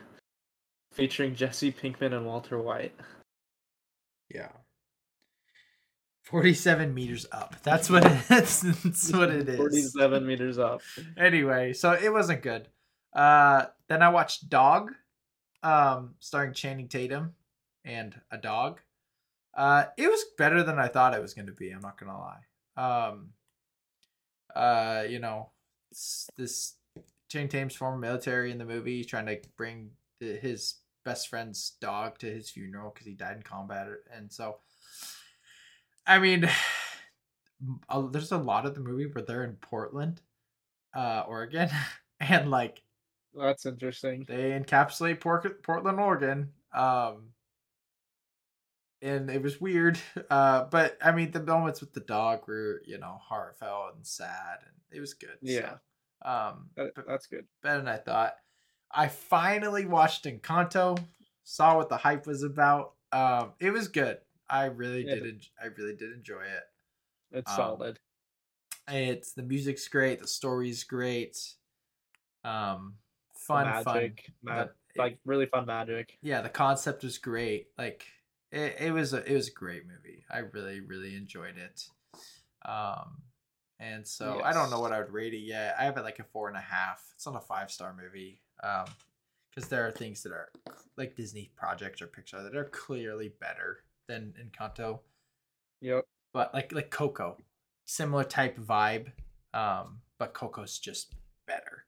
Featuring 0.94 1.36
Jesse 1.36 1.72
Pinkman 1.72 2.14
and 2.14 2.26
Walter 2.26 2.60
White. 2.62 2.94
yeah. 4.34 4.50
47 6.30 6.94
meters 6.94 7.26
up. 7.32 7.56
That's 7.64 7.90
what 7.90 8.06
it, 8.06 8.20
that's, 8.28 8.62
that's 8.62 9.12
what 9.12 9.30
it 9.30 9.50
is. 9.50 9.58
47 9.58 10.26
meters 10.26 10.58
up. 10.58 10.82
Anyway, 11.18 11.74
so 11.74 11.94
it 11.94 12.12
wasn't 12.12 12.42
good. 12.42 12.68
Uh 13.14 13.66
then 13.88 14.04
I 14.04 14.10
watched 14.10 14.50
Dog, 14.50 14.92
um, 15.64 16.14
starring 16.20 16.54
Channing 16.54 16.88
Tatum 16.88 17.34
and 17.84 18.14
a 18.30 18.38
dog. 18.38 18.82
Uh 19.56 19.86
it 19.98 20.08
was 20.08 20.24
better 20.38 20.62
than 20.62 20.78
I 20.78 20.88
thought 20.88 21.16
it 21.16 21.22
was 21.22 21.34
gonna 21.34 21.52
be, 21.52 21.72
I'm 21.72 21.82
not 21.82 22.00
gonna 22.00 22.18
lie. 22.18 23.10
Um 23.10 23.30
uh, 24.56 25.04
you 25.08 25.20
know, 25.20 25.50
this 26.38 26.76
Channing 27.30 27.50
Tatum's 27.50 27.76
former 27.76 27.98
military 27.98 28.52
in 28.52 28.58
the 28.58 28.66
movie, 28.66 28.98
he's 28.98 29.08
trying 29.08 29.28
to 29.28 29.40
bring 29.58 29.92
the, 30.20 30.38
his 30.38 30.76
best 31.06 31.28
friend's 31.28 31.74
dog 31.80 32.18
to 32.20 32.28
his 32.28 32.50
funeral 32.50 32.92
because 32.92 33.08
he 33.08 33.14
died 33.14 33.38
in 33.38 33.44
combat, 33.44 33.88
and 34.16 34.32
so 34.32 34.58
I 36.10 36.20
mean, 36.20 36.50
there's 38.12 38.32
a 38.32 38.38
lot 38.38 38.66
of 38.66 38.74
the 38.76 38.82
movie 38.82 39.06
where 39.06 39.24
they're 39.24 39.44
in 39.44 39.56
Portland, 39.58 40.22
uh, 40.96 41.24
Oregon, 41.28 41.70
and 42.20 42.52
like 42.52 42.84
That's 43.34 43.66
interesting. 43.66 44.26
they 44.28 44.52
encapsulate 44.52 45.20
Port- 45.20 45.64
Portland, 45.64 46.00
Oregon. 46.00 46.54
Um, 46.74 47.34
and 49.02 49.30
it 49.30 49.42
was 49.42 49.60
weird. 49.62 50.00
Uh, 50.30 50.66
but 50.66 50.96
I 51.02 51.12
mean, 51.12 51.32
the 51.32 51.42
moments 51.42 51.82
with 51.82 51.92
the 51.94 52.02
dog 52.02 52.48
were, 52.48 52.84
you 52.86 53.00
know, 53.00 53.18
heartfelt 53.20 53.96
and 53.96 54.06
sad, 54.06 54.60
and 54.64 54.76
it 54.92 55.00
was 55.00 55.16
good. 55.16 55.40
Yeah. 55.42 55.78
So, 56.24 56.30
um, 56.30 56.70
That, 56.76 56.94
that's 57.08 57.26
good. 57.26 57.48
better 57.64 57.80
than 57.80 57.88
I 57.88 57.98
thought. 57.98 58.36
I 58.92 59.08
finally 59.08 59.88
watched 59.88 60.26
Encanto, 60.26 61.04
saw 61.44 61.78
what 61.78 61.90
the 61.90 61.98
hype 61.98 62.28
was 62.28 62.44
about. 62.44 62.94
Um, 63.12 63.54
it 63.60 63.72
was 63.72 63.88
good. 63.88 64.20
I 64.50 64.66
really 64.66 65.06
Yeah. 65.06 65.16
did. 65.16 65.24
En- 65.26 65.42
I 65.62 65.66
really 65.68 65.96
did 65.96 66.12
enjoy 66.14 66.42
it. 66.44 66.64
It's 67.32 67.52
Um, 67.52 67.56
solid. 67.56 68.00
It's 68.88 69.34
the 69.34 69.44
music's 69.44 69.88
great. 69.88 70.20
The 70.20 70.28
story's 70.28 70.84
great. 70.84 71.38
Um, 72.44 72.98
The 73.34 73.40
fun, 73.40 73.84
fun. 73.84 73.94
magic, 73.96 74.32
ma- 74.42 74.66
The- 74.66 74.76
like 74.96 75.20
really 75.26 75.46
fun 75.46 75.66
magic. 75.66 76.18
yeah, 76.22 76.42
the 76.42 76.50
concept 76.50 77.04
was 77.04 77.18
great. 77.18 77.72
Like 77.78 78.06
it, 78.52 78.76
it 78.80 78.92
was 78.92 79.14
a 79.14 79.24
it 79.32 79.36
was 79.36 79.48
a 79.50 79.54
great 79.54 79.86
movie. 79.86 80.26
I 80.30 80.40
really 80.40 80.80
really 80.82 81.16
enjoyed 81.16 81.58
it. 81.58 81.88
Um, 82.64 83.22
and 83.78 84.08
so 84.08 84.42
I 84.42 84.52
don't 84.54 84.70
know 84.72 84.80
what 84.80 84.92
I 84.92 85.00
would 85.00 85.12
rate 85.14 85.34
it 85.34 85.38
yet. 85.42 85.76
I 85.80 85.84
have 85.86 85.98
it 85.98 86.02
like 86.04 86.20
a 86.20 86.24
four 86.24 86.48
and 86.48 86.58
a 86.58 86.62
half. 86.62 87.08
It's 87.16 87.26
not 87.26 87.36
a 87.36 87.40
five 87.46 87.72
star 87.72 87.94
movie. 87.94 88.42
Um, 88.64 88.86
because 89.50 89.70
there 89.70 89.86
are 89.88 89.92
things 89.92 90.22
that 90.24 90.32
are 90.32 90.52
like 90.98 91.16
Disney 91.16 91.52
projects 91.56 92.02
or 92.02 92.08
Pixar 92.08 92.44
that 92.44 92.56
are 92.56 92.66
clearly 92.66 93.30
better 93.30 93.84
than 94.10 94.34
Encanto. 94.44 95.00
Yep. 95.80 96.06
But 96.34 96.54
like 96.54 96.74
like 96.74 96.92
Coco, 96.92 97.38
similar 97.86 98.26
type 98.26 98.58
vibe. 98.60 99.12
Um, 99.54 100.02
but 100.18 100.34
Coco's 100.34 100.78
just 100.78 101.14
better. 101.48 101.86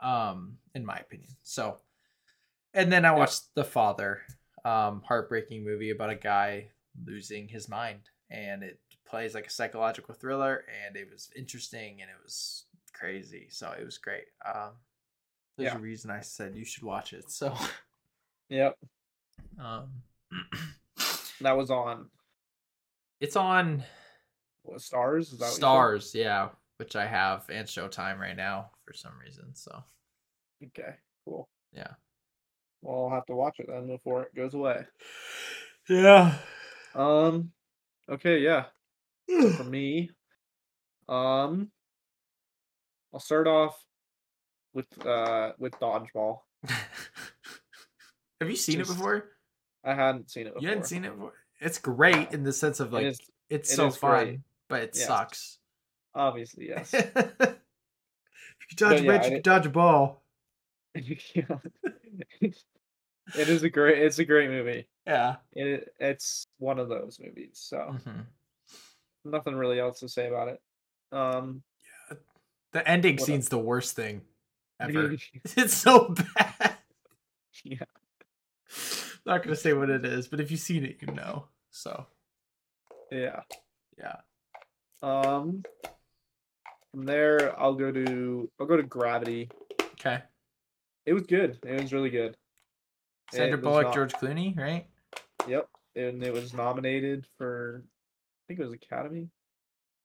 Um, 0.00 0.58
in 0.74 0.86
my 0.86 0.96
opinion. 0.96 1.30
So 1.42 1.78
and 2.74 2.90
then 2.92 3.04
I 3.04 3.12
watched 3.12 3.54
The 3.54 3.64
Father, 3.64 4.22
um, 4.64 5.02
heartbreaking 5.06 5.64
movie 5.64 5.90
about 5.90 6.10
a 6.10 6.14
guy 6.14 6.70
losing 7.04 7.48
his 7.48 7.68
mind, 7.68 8.10
and 8.30 8.62
it 8.62 8.78
plays 9.06 9.34
like 9.34 9.46
a 9.46 9.50
psychological 9.50 10.14
thriller, 10.14 10.64
and 10.86 10.96
it 10.96 11.08
was 11.10 11.30
interesting 11.36 12.00
and 12.00 12.10
it 12.10 12.16
was 12.22 12.64
crazy, 12.92 13.48
so 13.50 13.72
it 13.78 13.84
was 13.84 13.98
great. 13.98 14.24
Um, 14.46 14.72
there's 15.56 15.72
Yeah. 15.72 15.78
a 15.78 15.80
reason 15.80 16.10
I 16.10 16.20
said 16.20 16.54
you 16.56 16.64
should 16.64 16.84
watch 16.84 17.12
it. 17.12 17.30
So, 17.30 17.54
Yep. 18.48 18.78
um, 19.58 19.90
That 21.40 21.56
was 21.56 21.70
on 21.70 22.08
it's 23.20 23.36
on 23.36 23.84
what, 24.62 24.78
Starz. 24.78 25.32
Is 25.32 25.38
that 25.38 25.46
what? 25.46 25.60
Starz, 25.60 26.14
yeah, 26.14 26.48
which 26.76 26.94
I 26.96 27.06
have, 27.06 27.44
and 27.50 27.66
Showtime 27.66 28.18
right 28.18 28.36
now 28.36 28.70
for 28.84 28.92
some 28.92 29.12
reason. 29.24 29.54
So, 29.54 29.82
Okay. 30.64 30.94
Cool. 31.24 31.48
yeah, 31.72 31.92
Well, 32.82 33.04
I'll 33.04 33.10
have 33.14 33.26
to 33.26 33.34
watch 33.34 33.56
it 33.58 33.66
then 33.68 33.86
before 33.88 34.22
it 34.22 34.34
goes 34.34 34.54
away. 34.54 34.84
yeah. 35.88 36.34
Um. 36.94 37.52
Okay. 38.08 38.38
Yeah. 38.38 38.66
So 39.28 39.50
for 39.50 39.64
me, 39.64 40.10
um, 41.08 41.70
I'll 43.12 43.20
start 43.20 43.46
off 43.46 43.76
with 44.74 44.86
uh 45.06 45.52
with 45.58 45.72
dodgeball. 45.80 46.38
have 48.40 48.48
you 48.50 48.56
seen 48.56 48.78
Just- 48.78 48.90
it 48.90 48.94
before? 48.94 49.24
I 49.84 49.94
hadn't 49.94 50.30
seen 50.30 50.46
it 50.46 50.54
before. 50.54 50.62
You 50.62 50.68
hadn't 50.68 50.84
seen 50.84 51.04
it 51.04 51.12
before. 51.14 51.32
It's 51.60 51.78
great 51.78 52.32
in 52.32 52.42
the 52.44 52.52
sense 52.52 52.80
of 52.80 52.92
like 52.92 53.04
is- 53.06 53.20
it's 53.50 53.72
it 53.72 53.76
so 53.76 53.90
fun, 53.90 54.24
great. 54.24 54.40
but 54.68 54.82
it 54.82 54.90
Yes. 54.94 55.06
sucks. 55.06 55.58
Obviously, 56.14 56.68
yes. 56.70 56.92
if 56.94 57.06
you 58.70 58.76
dodge 58.76 59.00
a 59.00 59.04
yeah, 59.04 59.24
you 59.24 59.30
can 59.30 59.42
dodge 59.42 59.66
a 59.66 59.70
ball. 59.70 60.22
It 63.36 63.48
is 63.50 63.62
a 63.62 63.68
great. 63.68 63.98
It's 63.98 64.18
a 64.18 64.24
great 64.24 64.48
movie. 64.48 64.86
Yeah. 65.06 65.36
It 65.52 65.92
it's 66.00 66.46
one 66.58 66.78
of 66.78 66.88
those 66.88 67.20
movies. 67.22 67.50
So 67.62 67.76
Mhm. 68.06 68.24
nothing 69.24 69.54
really 69.54 69.78
else 69.78 70.00
to 70.00 70.08
say 70.08 70.28
about 70.28 70.48
it. 70.48 70.62
Um. 71.12 71.62
The 72.72 72.86
ending 72.88 73.18
scene's 73.18 73.48
the 73.48 73.58
worst 73.58 73.96
thing 73.96 74.22
ever. 74.80 75.16
it's 75.56 75.74
so 75.74 76.14
bad. 76.36 76.76
yeah. 77.64 77.84
Not 79.28 79.42
gonna 79.42 79.56
say 79.56 79.74
what 79.74 79.90
it 79.90 80.06
is, 80.06 80.26
but 80.26 80.40
if 80.40 80.50
you've 80.50 80.58
seen 80.58 80.86
it, 80.86 80.96
you 81.02 81.12
know. 81.12 81.44
So 81.70 82.06
Yeah. 83.12 83.42
yeah. 83.98 84.16
Um. 85.02 85.62
From 86.90 87.04
there, 87.04 87.56
I'll 87.60 87.74
go 87.74 87.92
to 87.92 88.50
I'll 88.58 88.66
go 88.66 88.78
to 88.78 88.82
Gravity. 88.82 89.50
Okay. 89.92 90.22
It 91.04 91.12
was 91.12 91.24
good. 91.26 91.58
It 91.62 91.78
was 91.82 91.92
really 91.92 92.08
good. 92.08 92.38
Sandra 93.30 93.58
Bullock, 93.58 93.84
not- 93.88 93.94
George 93.94 94.14
Clooney, 94.14 94.56
right? 94.58 94.86
Yep, 95.46 95.68
and 95.94 96.24
it 96.24 96.32
was 96.32 96.54
nominated 96.54 97.26
for, 97.36 97.82
I 97.84 98.40
think 98.48 98.60
it 98.60 98.64
was 98.64 98.72
Academy. 98.72 99.28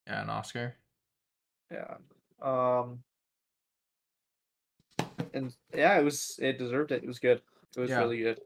Yeah, 0.06 0.22
an 0.23 0.30
Oscar. 0.30 0.76
Yeah. 1.72 1.95
Um. 2.41 3.02
And 5.34 5.56
yeah, 5.73 5.98
it 5.98 6.03
was. 6.03 6.38
It 6.41 6.57
deserved 6.60 6.91
it. 6.91 7.03
It 7.03 7.07
was 7.07 7.19
good. 7.19 7.41
It 7.77 7.80
was 7.80 7.89
Yeah. 7.89 7.99
really 7.99 8.18
good. 8.19 8.41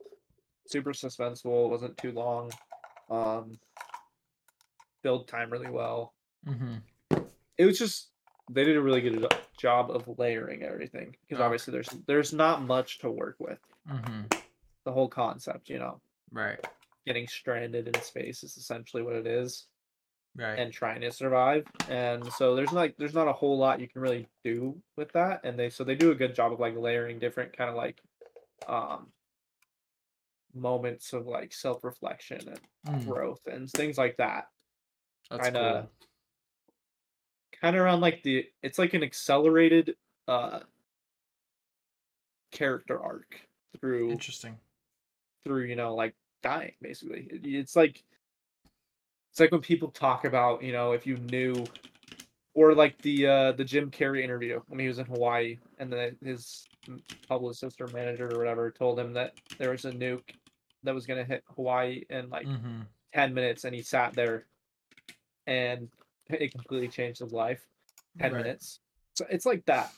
Super 0.68 0.92
suspenseful. 0.92 1.66
It 1.66 1.70
wasn't 1.72 1.98
too 1.98 2.12
long. 2.12 2.52
Um. 3.10 3.58
Build 5.04 5.28
time 5.28 5.50
really 5.52 5.70
well. 5.70 6.14
Mm-hmm. 6.46 6.76
It 7.58 7.66
was 7.66 7.78
just 7.80 8.10
they 8.52 8.64
did 8.64 8.78
a 8.78 8.82
really 8.82 9.02
good 9.02 9.26
job 9.60 9.92
of 9.92 10.08
layering 10.18 10.64
everything 10.64 11.16
because 11.28 11.42
obviously 11.42 11.72
there's 11.72 11.90
there's 12.08 12.34
not 12.34 12.64
much 12.64 13.00
to 13.00 13.12
work 13.12 13.36
with. 13.40 13.60
Mm-hmm. 13.90 14.24
The 14.86 14.92
whole 14.92 15.08
concept, 15.08 15.70
you 15.70 15.80
know, 15.80 16.02
Right. 16.32 16.60
getting 17.06 17.28
stranded 17.28 17.88
in 17.88 18.02
space 18.02 18.44
is 18.44 18.58
essentially 18.58 19.04
what 19.04 19.16
it 19.16 19.28
is. 19.28 19.68
Right. 20.36 20.60
and 20.60 20.72
trying 20.72 21.02
to 21.02 21.12
survive. 21.12 21.66
And 21.90 22.32
so 22.34 22.54
there's 22.56 22.72
like 22.72 22.96
there's 22.98 23.16
not 23.16 23.28
a 23.28 23.34
whole 23.34 23.58
lot 23.58 23.80
you 23.80 23.88
can 23.88 24.02
really 24.02 24.28
do 24.44 24.76
with 24.96 25.12
that. 25.14 25.42
And 25.44 25.58
they 25.58 25.70
so 25.72 25.84
they 25.84 25.96
do 25.96 26.12
a 26.12 26.16
good 26.16 26.36
job 26.36 26.54
of 26.54 26.60
like 26.60 26.76
layering 26.78 27.18
different 27.18 27.58
kind 27.58 27.70
of 27.72 27.76
like 27.76 28.02
um 28.68 29.08
moments 30.60 31.14
of 31.14 31.28
like 31.28 31.54
self 31.54 31.84
reflection 31.84 32.40
and 32.48 32.60
Mm, 33.02 33.06
growth 33.06 33.46
and 33.48 33.70
things 33.70 33.98
like 33.98 34.18
that. 34.18 34.48
that's 35.30 35.44
kinda- 35.46 35.90
cool. 36.00 36.08
Kind 37.62 37.76
of 37.76 37.82
around 37.82 38.02
like 38.02 38.22
the 38.24 38.46
it's 38.62 38.78
like 38.78 38.94
an 38.94 39.04
accelerated 39.04 39.96
uh 40.28 40.60
character 42.52 43.00
arc 43.02 43.40
through 43.80 44.12
Interesting. 44.12 44.58
through 45.44 45.64
you 45.64 45.76
know 45.76 45.96
like 45.96 46.16
dying 46.44 46.74
basically 46.82 47.28
It- 47.32 47.46
it's 47.46 47.76
like 47.76 48.04
it's 49.32 49.40
like 49.40 49.52
when 49.52 49.62
people 49.62 49.90
talk 49.92 50.24
about 50.26 50.64
you 50.64 50.72
know 50.72 50.94
if 50.94 51.06
you 51.08 51.18
knew 51.18 51.66
or 52.54 52.74
like 52.74 53.00
the 53.02 53.28
uh 53.28 53.52
the 53.54 53.64
Jim 53.66 53.92
Carrey 53.92 54.24
interview 54.24 54.62
when 54.68 54.80
he 54.80 54.88
was 54.88 55.00
in 55.00 55.06
Hawaii 55.06 55.58
and 55.80 55.92
the 55.92 56.16
his 56.24 56.68
publicist 57.28 57.82
or 57.82 57.88
manager 57.88 58.32
or 58.34 58.38
whatever 58.38 58.72
told 58.72 59.00
him 59.00 59.14
that 59.14 59.34
there 59.58 59.72
was 59.72 59.86
a 59.86 59.92
nuke 59.92 60.36
that 60.88 60.96
was 60.96 61.06
gonna 61.06 61.24
hit 61.26 61.44
Hawaii 61.56 62.04
in 62.10 62.30
like 62.30 62.48
Mm-hmm. 62.48 62.82
10 63.14 63.34
minutes 63.34 63.64
and 63.64 63.74
he 63.74 63.82
sat 63.82 64.14
there 64.14 64.46
and 65.48 65.88
it 66.30 66.52
completely 66.52 66.88
changed 66.90 67.20
his 67.20 67.32
life 67.32 67.66
10 68.20 68.34
Right. 68.34 68.44
minutes 68.44 68.80
so 69.16 69.26
it's 69.30 69.46
like 69.46 69.66
that 69.66 69.92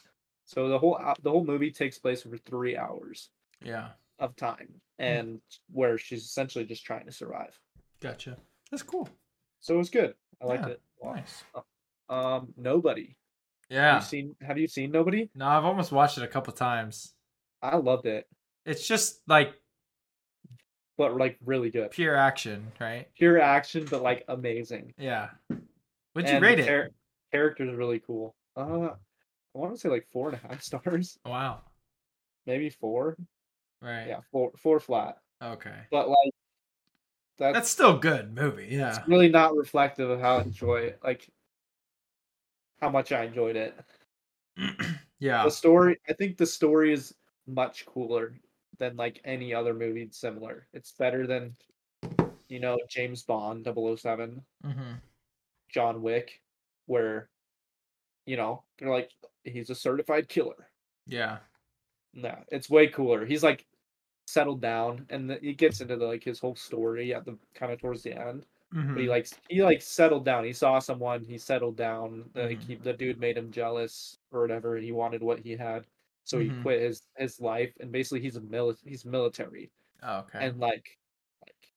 so 0.45 0.67
the 0.69 0.77
whole 0.77 0.99
the 1.23 1.29
whole 1.31 1.43
movie 1.45 1.71
takes 1.71 1.97
place 1.97 2.25
over 2.25 2.37
three 2.37 2.77
hours 2.77 3.29
Yeah. 3.63 3.89
of 4.19 4.35
time 4.35 4.69
and 4.99 5.41
where 5.71 5.97
she's 5.97 6.23
essentially 6.23 6.65
just 6.65 6.85
trying 6.85 7.05
to 7.07 7.11
survive 7.11 7.57
Gotcha. 7.99 8.37
That's 8.71 8.83
cool. 8.83 9.09
so 9.59 9.73
it 9.73 9.77
was 9.77 9.89
good 9.89 10.13
i 10.41 10.45
liked 10.45 10.65
Yeah, 10.67 10.73
it 10.73 10.81
lot. 11.03 11.15
Nice. 11.15 11.43
um 12.09 12.53
nobody 12.57 13.15
Yeah. 13.69 13.93
have 13.95 14.03
you 14.03 14.07
seen 14.07 14.35
have 14.41 14.57
you 14.59 14.67
seen 14.67 14.91
nobody 14.91 15.29
No, 15.35 15.47
I've 15.47 15.65
almost 15.65 15.91
watched 15.91 16.17
it 16.17 16.23
a 16.23 16.27
couple 16.27 16.53
times. 16.53 17.13
i 17.61 17.75
loved 17.75 18.05
it 18.05 18.27
It's 18.65 18.87
just 18.87 19.21
like 19.27 19.53
but 20.99 21.15
like 21.17 21.37
really 21.45 21.71
good 21.71 21.89
pure 21.91 22.15
action, 22.15 22.71
right? 22.79 23.07
pure 23.17 23.39
action 23.41 23.87
but 23.89 24.03
like 24.03 24.23
amazing 24.27 24.93
Yeah. 24.97 25.29
Would 25.49 26.27
you 26.27 26.35
And 26.35 26.43
rate 26.43 26.59
it? 26.59 26.67
char- 26.67 26.89
characters 27.31 27.69
are 27.73 27.77
really 27.77 27.99
cool 27.99 28.35
uh 28.57 28.89
i 28.91 29.57
want 29.57 29.73
to 29.73 29.79
say 29.79 29.87
like 29.89 30.05
four 30.11 30.29
and 30.29 30.37
a 30.43 30.47
half 30.47 30.61
stars 30.69 31.17
Wow. 31.25 31.61
maybe 32.45 32.69
four 32.69 33.17
Right. 33.81 34.07
yeah 34.07 34.19
four 34.31 34.51
four 34.57 34.79
flat 34.79 35.17
Okay. 35.41 35.73
but 35.89 36.09
like 36.09 36.33
that's, 37.37 37.53
That's 37.53 37.69
still 37.69 37.95
a 37.95 37.99
good 37.99 38.35
movie. 38.35 38.67
Yeah. 38.69 38.89
it's 38.97 39.07
really 39.07 39.29
not 39.29 39.55
reflective 39.55 40.09
of 40.09 40.19
how 40.19 40.39
I 40.39 40.41
enjoy 40.41 40.79
it 40.81 40.99
like 41.01 41.29
how 42.81 42.89
much 42.89 43.11
i 43.13 43.23
enjoyed 43.23 43.55
it 43.55 43.73
yeah. 45.19 45.43
the 45.45 45.51
story 45.51 45.97
i 46.09 46.13
think 46.13 46.37
the 46.37 46.45
story 46.45 46.91
is 46.91 47.13
much 47.47 47.85
cooler 47.85 48.33
than 48.79 48.95
like 48.97 49.21
any 49.25 49.53
other 49.53 49.73
movie 49.73 50.07
similar 50.11 50.67
it's 50.73 50.91
better 50.93 51.27
than 51.27 51.53
you 52.47 52.59
know 52.59 52.77
james 52.89 53.23
bond 53.23 53.65
007 53.65 54.41
Mm-hmm. 54.65 54.93
john 55.69 56.01
wick 56.01 56.41
where 56.87 57.29
you 58.25 58.37
know 58.37 58.63
they're 58.77 58.89
like 58.89 59.11
he's 59.43 59.69
a 59.69 59.75
certified 59.75 60.27
killer 60.27 60.69
Yeah. 61.07 61.37
no 62.13 62.35
it's 62.49 62.69
way 62.69 62.87
cooler 62.87 63.25
he's 63.25 63.43
like 63.43 63.65
settled 64.27 64.61
down 64.61 65.05
and 65.09 65.29
the, 65.29 65.39
he 65.41 65.53
gets 65.53 65.81
into 65.81 65.95
the, 65.97 66.05
like 66.05 66.23
his 66.23 66.39
whole 66.39 66.55
story 66.55 67.13
at 67.13 67.25
the 67.25 67.37
kind 67.55 67.71
of 67.71 67.79
towards 67.79 68.03
the 68.03 68.13
end 68.13 68.45
Mm-hmm. 68.71 68.93
but 68.93 69.01
he 69.01 69.09
like 69.09 69.27
he 69.49 69.63
like 69.63 69.81
settled 69.81 70.25
down 70.25 70.43
he 70.45 70.53
saw 70.53 70.77
someone 70.77 71.23
he 71.23 71.39
settled 71.39 71.75
down 71.75 72.29
like 72.35 72.59
Mhm. 72.59 72.67
he, 72.67 72.75
the 72.75 72.93
dude 72.93 73.19
made 73.19 73.35
him 73.35 73.49
jealous 73.49 74.19
or 74.31 74.41
whatever 74.41 74.77
he 74.77 74.91
wanted 74.91 75.23
what 75.23 75.39
he 75.39 75.55
had 75.55 75.85
so 76.29 76.37
Mhm. 76.37 76.43
he 76.43 76.51
quit 76.51 76.81
his 76.81 77.03
his 77.17 77.39
life 77.41 77.73
and 77.79 77.91
basically 77.91 78.21
he's 78.21 78.35
a 78.37 78.41
mili- 78.41 78.77
he's 78.87 79.05
military 79.05 79.71
Oh, 80.03 80.19
okay. 80.19 80.39
and 80.47 80.59
like 80.59 80.97
like 81.45 81.73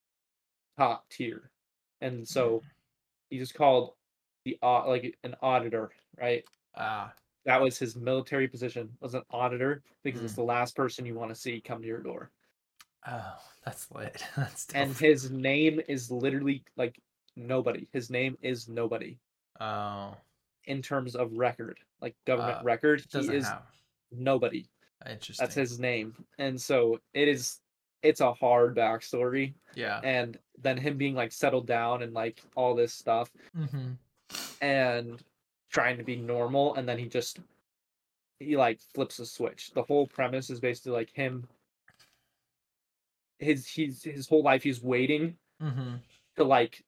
top 0.77 1.09
tier 1.11 1.51
and 2.01 2.27
so 2.27 2.63
he 3.31 3.39
just 3.39 3.55
called 3.55 3.95
the 4.45 4.59
like 4.63 5.19
an 5.25 5.37
auditor 5.43 5.93
right 6.19 6.45
Ah. 6.75 7.15
that 7.45 7.61
was 7.61 7.79
his 7.79 7.97
military 7.97 8.49
position 8.49 8.97
was 9.01 9.15
an 9.15 9.25
auditor 9.31 9.83
because 10.03 10.21
Mm. 10.23 10.25
it's 10.27 10.35
the 10.35 10.43
last 10.45 10.77
person 10.77 11.07
you 11.07 11.15
want 11.15 11.31
to 11.31 11.35
see 11.35 11.61
come 11.61 11.83
to 11.83 11.89
your 11.89 12.03
door 12.03 12.31
oh, 13.07 13.39
that's 13.65 13.91
lit. 13.91 14.25
That's 14.37 14.67
and 14.75 14.97
his 14.97 15.31
name 15.31 15.81
is 15.89 16.11
literally 16.11 16.65
like 16.77 17.01
nobody 17.37 17.89
his 17.93 18.11
name 18.11 18.37
is 18.43 18.69
nobody 18.69 19.19
Oh, 19.61 20.17
in 20.65 20.83
terms 20.83 21.17
of 21.17 21.33
record 21.33 21.81
like 22.01 22.17
government 22.25 22.59
Uh, 22.61 22.65
record 22.65 23.05
he 23.13 23.29
is 23.31 23.45
have. 23.45 23.67
Nobody 24.17 24.67
Interesting. 25.09 25.43
that's 25.45 25.55
his 25.55 25.79
name 25.81 26.15
and 26.39 26.61
so 26.61 26.99
it 27.15 27.29
is 27.29 27.59
it's 28.03 28.21
a 28.21 28.33
hard 28.33 28.77
backstory 28.77 29.55
Yeah. 29.75 30.01
and 30.05 30.39
then 30.61 30.77
him 30.77 30.97
being 30.97 31.15
like 31.15 31.33
settled 31.33 31.67
down 31.67 32.03
and 32.03 32.13
like 32.13 32.41
all 32.57 32.75
this 32.75 32.93
stuff 32.95 33.31
Mm-hmm. 33.57 33.93
and 34.61 35.23
trying 35.71 35.97
to 35.99 36.05
be 36.05 36.17
normal 36.17 36.75
and 36.75 36.89
then 36.89 36.99
he 36.99 37.07
just 37.07 37.41
he 38.39 38.57
like 38.57 38.81
flips 38.95 39.19
a 39.19 39.27
switch 39.27 39.71
the 39.75 39.83
whole 39.83 40.07
premise 40.07 40.51
is 40.51 40.61
basically 40.61 40.93
like 40.93 41.11
him 41.13 41.47
his 43.39 43.67
he's 43.67 44.03
his 44.03 44.29
whole 44.29 44.43
life 44.43 44.63
he's 44.63 44.83
waiting 44.83 45.37
Mm-hmm. 45.63 45.95
to 46.37 46.43
like 46.45 46.83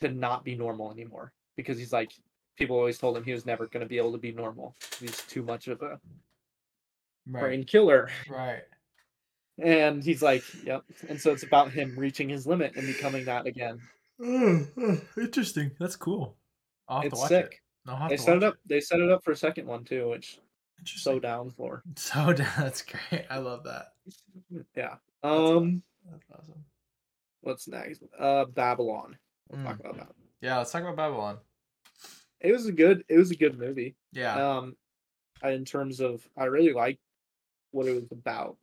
to 0.00 0.08
not 0.08 0.42
be 0.42 0.54
normal 0.56 0.90
anymore 0.90 1.32
because 1.56 1.76
he's 1.78 1.92
like 1.92 2.12
people 2.56 2.74
always 2.76 2.96
told 2.96 3.16
him 3.16 3.22
he 3.24 3.32
was 3.32 3.44
never 3.44 3.66
going 3.66 3.82
to 3.82 3.88
be 3.88 3.98
able 3.98 4.12
to 4.12 4.18
be 4.18 4.32
normal 4.32 4.74
he's 4.98 5.16
too 5.26 5.42
much 5.42 5.68
of 5.68 5.82
a 5.82 6.00
Right. 7.30 7.40
brain 7.40 7.64
killer 7.64 8.08
Right. 8.28 8.62
and 9.58 10.02
he's 10.02 10.22
like 10.22 10.42
yep 10.64 10.84
and 11.08 11.20
so 11.20 11.32
it's 11.32 11.42
about 11.42 11.72
him 11.72 11.94
reaching 11.98 12.28
his 12.28 12.46
limit 12.46 12.76
and 12.76 12.86
becoming 12.86 13.24
that 13.26 13.46
again 13.46 13.80
interesting. 15.16 15.70
That's 15.78 15.94
cool. 15.96 16.36
I'll 16.88 17.02
have 17.02 17.06
it's 17.06 17.14
to 17.14 17.20
watch 17.20 17.28
sick 17.28 17.60
it. 17.86 18.08
They 18.08 18.16
set 18.16 18.36
it 18.36 18.42
up 18.44 18.54
they 18.66 18.80
set 18.80 19.00
it 19.00 19.10
up 19.10 19.22
for 19.24 19.30
a 19.32 19.36
second 19.36 19.66
one 19.66 19.84
too 19.84 20.08
which 20.10 20.38
so 20.84 21.18
down 21.18 21.50
for 21.50 21.82
So 21.96 22.32
down. 22.32 22.48
that's 22.58 22.82
great. 22.82 23.26
I 23.30 23.38
love 23.38 23.64
that. 23.64 23.92
yeah 24.76 24.94
That's 24.96 24.98
aw- 25.22 25.56
um 25.58 25.82
That's 26.10 26.24
awesome. 26.32 26.64
what's 27.42 27.68
next 27.68 28.02
uh 28.18 28.44
babylon 28.46 29.16
we'll 29.50 29.62
talk 29.64 29.76
Mm. 29.76 29.80
about 29.80 29.96
that 29.98 30.08
Yeah, 30.40 30.58
let's 30.58 30.70
talk 30.72 30.82
about 30.82 30.96
Babylon. 30.96 31.38
it 32.40 32.52
was 32.52 32.66
a 32.66 32.72
good 32.72 33.04
it 33.08 33.18
was 33.18 33.30
a 33.30 33.36
good 33.36 33.58
movie 33.58 33.96
Yeah. 34.12 34.34
um 34.58 34.76
in 35.44 35.64
terms 35.64 36.00
of 36.00 36.26
i 36.36 36.44
really 36.44 36.72
liked 36.72 37.00
what 37.70 37.86
it 37.86 37.94
was 37.94 38.10
about 38.12 38.56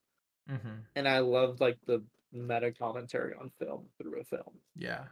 mm-hmm. 0.49 0.79
and 0.95 1.07
i 1.07 1.19
loved 1.19 1.59
like 1.59 1.77
the 1.85 2.01
meta 2.31 2.71
commentary 2.71 3.33
on 3.39 3.49
film 3.59 3.85
through 3.97 4.19
a 4.19 4.23
film 4.23 4.59
Yeah. 4.75 5.05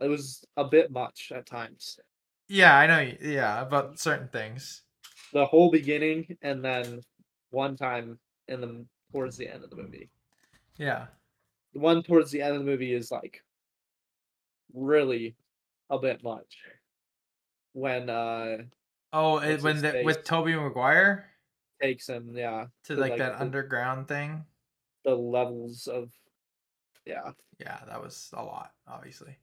it 0.00 0.08
was 0.08 0.44
a 0.56 0.64
bit 0.64 0.90
much 0.90 1.32
at 1.34 1.46
times 1.46 1.98
Yeah, 2.48 2.76
I 2.76 2.86
know. 2.86 3.12
Yeah, 3.20 3.60
about 3.62 3.98
certain 3.98 4.28
things. 4.28 4.82
the 5.32 5.44
whole 5.46 5.70
beginning 5.70 6.36
and 6.42 6.64
then 6.64 7.00
one 7.50 7.76
time 7.76 8.18
in 8.48 8.60
the 8.60 8.84
towards 9.12 9.36
the 9.36 9.48
end 9.48 9.62
of 9.64 9.70
the 9.70 9.76
movie 9.76 10.10
Yeah. 10.76 11.06
the 11.72 11.80
one 11.80 12.02
towards 12.02 12.30
the 12.30 12.42
end 12.42 12.54
of 12.54 12.60
the 12.64 12.70
movie 12.70 12.92
is 12.94 13.10
like 13.10 13.42
really 14.74 15.36
a 15.90 15.98
bit 15.98 16.22
much 16.22 16.56
when 17.72 18.10
uh 18.10 18.58
Oh, 19.12 19.38
it, 19.38 19.62
when 19.62 19.80
the, 19.80 20.02
with? 20.04 20.24
Tobey 20.24 20.54
Maguire 20.56 21.30
takes 21.80 22.08
him 22.08 22.32
yeah 22.36 22.66
to 22.84 22.94
To, 22.94 23.00
like, 23.00 23.10
like, 23.12 23.18
that 23.18 23.32
the- 23.38 23.40
underground 23.42 24.08
thing. 24.08 24.44
the 25.04 25.14
levels 25.14 25.86
of 25.86 26.12
yeah 27.04 27.32
Yeah, 27.58 27.80
that 27.86 28.02
was 28.02 28.30
a 28.32 28.42
lot, 28.42 28.72
obviously. 28.86 29.36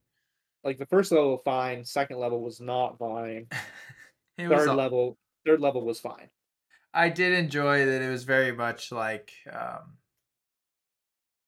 like 0.64 0.78
the 0.78 0.86
first 0.86 1.12
level 1.12 1.38
fine 1.38 1.84
second 1.86 2.18
level 2.20 2.42
was 2.42 2.60
not 2.62 2.98
fine 2.98 3.48
It 4.38 4.48
was 4.48 4.60
third 4.66 4.70
a- 4.70 4.74
level 4.74 5.18
third 5.46 5.62
level 5.62 5.86
was 5.86 6.00
fine 6.00 6.30
I 6.94 7.10
did 7.10 7.34
enjoy 7.34 7.86
that 7.86 8.02
it 8.02 8.10
was 8.10 8.24
very 8.24 8.52
much 8.52 8.92
like 8.92 9.32
um 9.52 9.98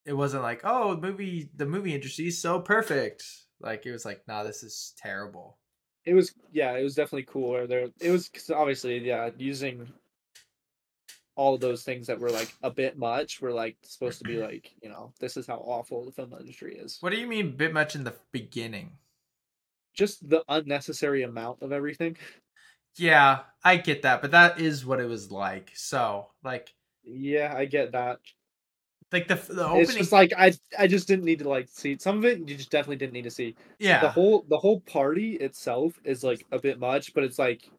it 0.05 0.13
wasn't 0.13 0.43
like, 0.43 0.61
oh, 0.63 0.93
the 0.95 1.01
movie 1.01 1.49
the 1.55 1.65
movie 1.65 1.95
industry 1.95 2.27
is 2.27 2.39
so 2.39 2.59
perfect. 2.61 3.25
Like 3.59 3.85
it 3.87 3.91
was 3.91 4.05
like, 4.05 4.21
nah, 4.27 4.43
this 4.43 4.61
is 4.61 4.93
terrible. 4.97 5.57
it 6.05 6.13
was 6.13 6.33
yeah 6.51 6.77
it 6.77 6.83
was 6.83 6.93
definitely 6.95 7.23
cooler 7.23 7.65
there 7.65 7.87
it 7.99 8.11
was 8.11 8.29
'cause 8.29 8.51
obviously 8.51 8.99
yeah 8.99 9.31
using 9.37 9.91
all 11.35 11.53
of 11.53 11.61
those 11.61 11.83
things 11.83 12.07
that 12.07 12.19
were 12.19 12.29
like 12.29 12.53
a 12.63 12.71
bit 12.71 12.97
much 12.97 13.41
were 13.41 13.51
like 13.51 13.77
supposed 13.83 14.19
to 14.19 14.23
be 14.25 14.37
like 14.41 14.71
you 14.81 14.89
know 14.89 15.13
this 15.19 15.37
is 15.37 15.47
how 15.47 15.57
awful 15.57 16.05
the 16.05 16.11
film 16.11 16.33
industry 16.39 16.75
is 16.75 16.97
What 17.01 17.11
do 17.11 17.17
you 17.17 17.27
mean 17.27 17.55
bit 17.55 17.73
much 17.73 17.95
in 17.95 18.03
the 18.03 18.15
beginning? 18.31 18.91
just 19.93 20.29
the 20.29 20.43
unnecessary 20.49 21.23
amount 21.23 21.61
of 21.61 21.71
everything 21.71 22.17
Yeah, 22.97 23.39
I 23.63 23.77
get 23.77 24.01
that, 24.01 24.21
but 24.21 24.31
that 24.31 24.59
is 24.59 24.85
what 24.85 24.99
it 24.99 25.07
was 25.07 25.31
like. 25.31 25.71
So, 25.73 26.27
like 26.43 26.73
yeah 27.05 27.53
i 27.55 27.65
get 27.65 27.91
that 27.91 28.19
like 29.11 29.27
the 29.27 29.35
the 29.35 29.65
opening... 29.65 29.83
it's 29.83 29.95
just 29.95 30.11
like 30.11 30.33
i 30.37 30.51
i 30.77 30.87
just 30.87 31.07
didn't 31.07 31.23
need 31.23 31.39
to 31.39 31.47
like 31.47 31.67
see 31.69 31.97
some 31.97 32.17
of 32.17 32.25
it 32.25 32.39
you 32.39 32.55
just 32.55 32.71
definitely 32.71 32.97
didn't 32.97 33.13
need 33.13 33.23
to 33.23 33.31
see 33.31 33.55
yeah. 33.79 34.01
the 34.01 34.09
whole 34.09 34.45
the 34.49 34.57
whole 34.57 34.81
party 34.81 35.35
itself 35.35 35.99
is 36.03 36.23
like 36.23 36.45
a 36.51 36.59
bit 36.59 36.79
much 36.79 37.13
but 37.13 37.23
it's 37.23 37.39
like 37.39 37.69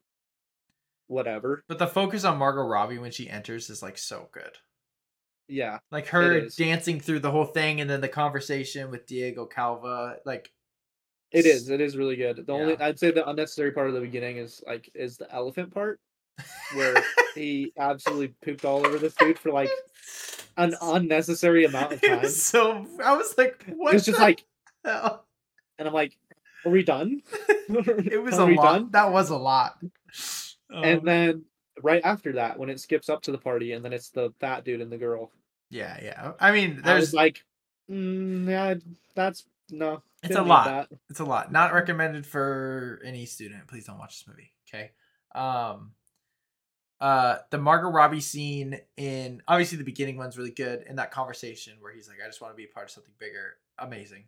whatever 1.09 1.63
but 1.69 1.79
the 1.79 1.87
focus 1.87 2.25
on 2.25 2.39
Margot 2.39 2.63
Robbie 2.67 2.99
when 2.99 3.11
she 3.13 3.29
enters 3.31 3.71
is 3.71 3.83
like 3.83 3.97
so 3.99 4.29
good. 4.33 4.59
yeah 5.49 5.79
Like 5.91 6.09
her 6.09 6.49
dancing 6.57 6.99
through 7.01 7.21
the 7.21 7.31
whole 7.31 7.45
thing 7.45 7.81
and 7.81 7.89
then 7.89 8.01
the 8.01 8.09
conversation 8.09 8.91
with 8.91 9.07
Diego 9.07 9.47
Calva, 9.47 10.17
like 10.25 10.51
It 11.33 11.47
is. 11.47 11.69
It 11.71 11.81
is 11.81 11.97
really 11.97 12.17
good. 12.17 12.45
The 12.47 12.53
only 12.53 12.77
I'd 12.79 12.99
say 12.99 13.11
the 13.13 13.29
unnecessary 13.29 13.71
part 13.73 13.89
of 13.89 13.95
the 13.95 14.01
beginning 14.01 14.39
is 14.39 14.63
like 14.67 14.91
is 14.95 15.17
the 15.17 15.33
elephant 15.33 15.73
part 15.73 16.01
where 16.75 16.97
he 17.35 17.73
absolutely 17.79 18.35
pooped 18.45 18.65
all 18.65 18.85
over 18.87 18.99
this 18.99 19.15
dude 19.15 19.39
for 19.39 19.53
like 19.53 19.71
an 20.57 20.75
unnecessary 20.83 21.65
amount 21.65 21.93
of 21.93 22.01
time. 22.03 22.29
so 22.29 22.87
I 23.05 23.17
was 23.17 23.35
like, 23.39 23.65
what? 23.77 23.91
It 23.93 23.95
was 23.95 24.07
just 24.07 24.19
like, 24.19 24.45
hell? 24.85 25.25
and 25.79 25.87
I'm 25.87 25.95
like, 25.95 26.17
Are 26.65 26.71
we 26.71 26.83
done? 26.83 27.23
it 27.69 28.23
was 28.23 28.35
Are 28.39 28.43
a 28.43 28.47
we 28.47 28.57
lot. 28.57 28.73
done? 28.73 28.91
That 28.91 29.13
was 29.13 29.31
a 29.31 29.37
lot. 29.37 29.79
And 30.71 31.01
Um, 31.01 31.05
then 31.05 31.45
right 31.83 32.03
after 32.05 32.33
that, 32.35 32.59
when 32.59 32.69
it 32.71 32.81
skips 32.81 33.09
up 33.09 33.23
to 33.23 33.33
the 33.33 33.39
party, 33.39 33.73
and 33.73 33.85
then 33.85 33.93
it's 33.93 34.11
the 34.11 34.33
fat 34.41 34.65
dude 34.65 34.81
and 34.81 34.91
the 34.91 34.99
girl. 34.99 35.33
yeah, 35.71 35.99
yeah. 36.03 36.33
I 36.41 36.53
mean, 36.53 36.81
I 36.85 36.89
there's 36.89 37.01
was 37.03 37.15
like, 37.15 37.45
mm, 37.91 38.49
yeah, 38.49 38.75
that's 39.15 39.45
no. 39.71 40.03
It's 40.23 40.37
a 40.37 40.43
lot. 40.43 40.89
it's 41.11 41.21
a 41.21 41.25
lot. 41.25 41.53
Not 41.53 41.73
recommended 41.73 42.27
for 42.27 43.01
any 43.05 43.27
student. 43.27 43.67
Please 43.69 43.85
don't 43.85 43.99
watch 43.99 44.19
this 44.25 44.29
movie. 44.29 44.53
Okay. 44.69 44.91
Um 45.35 45.93
uh 47.01 47.39
the 47.51 47.59
Margot 47.59 47.91
Robbie 47.91 48.21
scene 48.21 48.81
in 48.97 49.43
obviously 49.47 49.77
the 49.79 49.85
beginning 49.85 50.17
one's 50.17 50.39
really 50.39 50.51
good 50.51 50.83
in 50.89 50.97
that 50.97 51.11
conversation 51.11 51.75
where 51.81 51.93
he's 51.93 52.09
like, 52.09 52.19
I 52.25 52.27
just 52.27 52.41
want 52.41 52.55
to 52.55 52.57
be 52.57 52.65
a 52.65 52.69
part 52.75 52.87
of 52.87 52.91
something 52.91 53.13
bigger. 53.19 53.57
Amazing. 53.79 54.25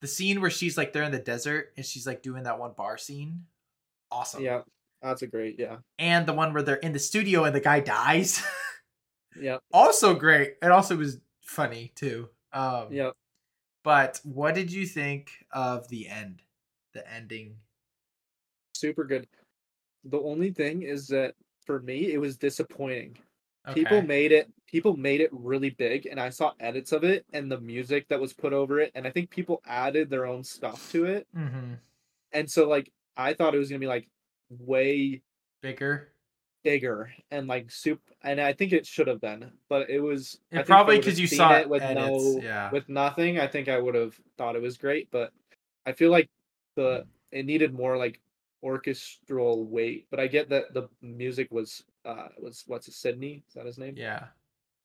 The 0.00 0.08
scene 0.08 0.40
where 0.40 0.50
she's 0.50 0.76
like 0.76 0.92
they're 0.92 1.04
in 1.04 1.12
the 1.12 1.18
desert 1.20 1.72
and 1.76 1.86
she's 1.86 2.06
like 2.06 2.22
doing 2.22 2.42
that 2.42 2.58
one 2.58 2.72
bar 2.76 2.98
scene. 2.98 3.44
Awesome. 4.10 4.42
Yeah, 4.42 4.62
that's 5.02 5.22
a 5.22 5.26
great. 5.26 5.56
Yeah, 5.58 5.76
And 5.98 6.26
the 6.26 6.32
one 6.32 6.52
where 6.52 6.62
they're 6.62 6.76
in 6.76 6.92
the 6.92 6.98
studio 6.98 7.44
and 7.44 7.54
the 7.54 7.60
guy 7.60 7.80
dies. 7.80 8.42
yeah, 9.40 9.58
also 9.72 10.14
great. 10.14 10.54
It 10.62 10.70
also 10.70 10.96
was 10.96 11.20
funny 11.42 11.92
too. 11.94 12.28
Um 12.52 12.88
yeah. 12.90 13.10
but 13.84 14.20
what 14.24 14.54
did 14.54 14.72
you 14.72 14.86
think 14.86 15.30
of 15.52 15.88
the 15.88 16.08
end? 16.08 16.42
The 16.94 17.08
ending. 17.12 17.56
Super 18.74 19.04
good. 19.04 19.26
The 20.04 20.20
only 20.20 20.50
thing 20.52 20.82
is 20.82 21.08
that 21.08 21.34
for 21.66 21.80
me, 21.80 22.12
it 22.12 22.18
was 22.20 22.36
disappointing. 22.36 23.18
People 23.74 24.00
made 24.02 24.32
it. 24.32 24.50
People 24.66 24.96
made 24.96 25.20
it 25.20 25.28
really 25.32 25.70
big, 25.70 26.06
and 26.06 26.18
I 26.18 26.30
saw 26.30 26.52
edits 26.58 26.92
of 26.92 27.04
it 27.04 27.26
and 27.32 27.50
the 27.52 27.60
music 27.60 28.08
that 28.08 28.20
was 28.20 28.32
put 28.32 28.52
over 28.52 28.80
it, 28.80 28.90
and 28.94 29.06
I 29.06 29.10
think 29.10 29.28
people 29.30 29.60
added 29.66 30.08
their 30.08 30.26
own 30.26 30.42
stuff 30.44 30.90
to 30.92 31.04
it, 31.06 31.26
Mm-hmm. 31.36 31.74
and 32.32 32.50
so 32.50 32.68
like 32.68 32.90
I 33.16 33.34
thought 33.34 33.54
it 33.54 33.58
was 33.58 33.68
gonna 33.68 33.78
be 33.80 33.86
like 33.86 34.08
way 34.58 35.22
Bigger. 35.62 36.12
bigger 36.64 37.10
and 37.30 37.46
like 37.46 37.70
soup 37.70 38.00
and 38.22 38.40
I 38.40 38.52
think 38.52 38.72
it 38.72 38.86
should 38.86 39.06
have 39.06 39.20
been, 39.20 39.50
but 39.68 39.88
it 39.88 40.00
was 40.00 40.40
It 40.50 40.56
I 40.56 40.56
think 40.58 40.60
if 40.60 40.70
I 40.70 40.74
probably 40.74 40.96
would've 40.96 41.10
'cause 41.10 41.18
you 41.20 41.26
saw 41.26 41.56
it 41.58 41.68
with 41.68 41.82
edits, 41.82 41.96
no 42.10 42.40
yeah. 42.42 42.70
with 42.70 42.88
nothing, 42.88 43.38
I 43.38 43.46
think 43.46 43.68
I 43.68 43.78
would 43.78 43.94
have 43.94 44.18
thought 44.36 44.56
it 44.56 44.62
was 44.62 44.76
great, 44.76 45.10
but 45.10 45.32
I 45.86 45.92
feel 45.92 46.10
like 46.10 46.28
the 46.76 47.06
it 47.30 47.46
needed 47.46 47.72
more 47.72 47.96
like 47.96 48.20
orchestral 48.62 49.64
weight. 49.64 50.06
But 50.10 50.20
I 50.20 50.26
get 50.26 50.48
that 50.50 50.74
the 50.74 50.88
music 51.02 51.50
was 51.50 51.84
uh 52.04 52.28
was 52.38 52.64
what's 52.66 52.88
it, 52.88 52.94
Sidney? 52.94 53.42
Is 53.48 53.54
that 53.54 53.66
his 53.66 53.78
name? 53.78 53.94
Yeah. 53.96 54.26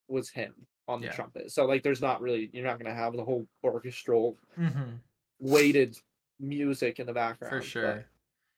Was 0.08 0.30
him 0.30 0.54
on 0.88 1.02
the 1.02 1.08
Yeah. 1.08 1.14
trumpet. 1.14 1.52
So 1.52 1.66
like 1.66 1.84
there's 1.84 2.02
not 2.02 2.22
really 2.22 2.50
you're 2.54 2.64
not 2.66 2.78
gonna 2.80 2.94
have 2.94 3.14
the 3.16 3.24
whole 3.26 3.48
orchestral 3.64 4.38
Mm-hmm. 4.58 4.96
weighted 5.40 5.98
music 6.40 7.00
in 7.00 7.06
the 7.08 7.14
background. 7.14 7.52
For 7.52 7.62
sure. 7.62 8.06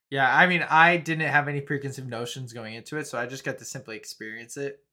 Yeah, 0.10 0.34
I 0.34 0.48
mean, 0.48 0.64
I 0.70 0.98
didn't 0.98 1.28
have 1.30 1.48
any 1.48 1.62
preconceived 1.62 2.08
notions 2.10 2.54
going 2.54 2.76
into 2.76 2.98
it, 2.98 3.08
so 3.08 3.18
I 3.18 3.26
just 3.26 3.44
got 3.44 3.58
to 3.60 3.66
simply 3.66 3.98
experience 3.98 4.58
it. 4.58 4.84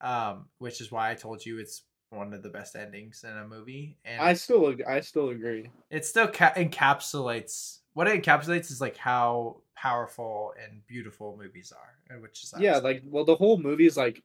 Um, 0.00 0.46
which 0.58 0.80
is 0.80 0.92
why 0.92 1.10
I 1.10 1.14
told 1.14 1.44
you 1.44 1.58
it's 1.58 1.82
one 2.10 2.32
of 2.32 2.42
the 2.42 2.48
best 2.48 2.76
endings 2.76 3.24
in 3.24 3.36
a 3.36 3.46
movie, 3.46 3.98
and 4.04 4.22
I 4.22 4.34
still 4.34 4.74
I 4.86 5.00
still 5.00 5.30
agree. 5.30 5.70
it 5.90 6.04
still 6.06 6.28
ca- 6.28 6.54
encapsulates 6.54 7.78
what 7.94 8.06
it 8.06 8.22
encapsulates 8.22 8.70
is 8.70 8.80
like 8.80 8.96
how 8.96 9.56
powerful 9.74 10.54
and 10.62 10.86
beautiful 10.86 11.36
movies 11.36 11.72
are, 11.72 12.14
and 12.14 12.22
which 12.22 12.44
is 12.44 12.54
yeah 12.58 12.78
like 12.78 13.02
well 13.06 13.24
the 13.24 13.34
whole 13.34 13.58
movie 13.58 13.86
is 13.86 13.96
like 13.96 14.22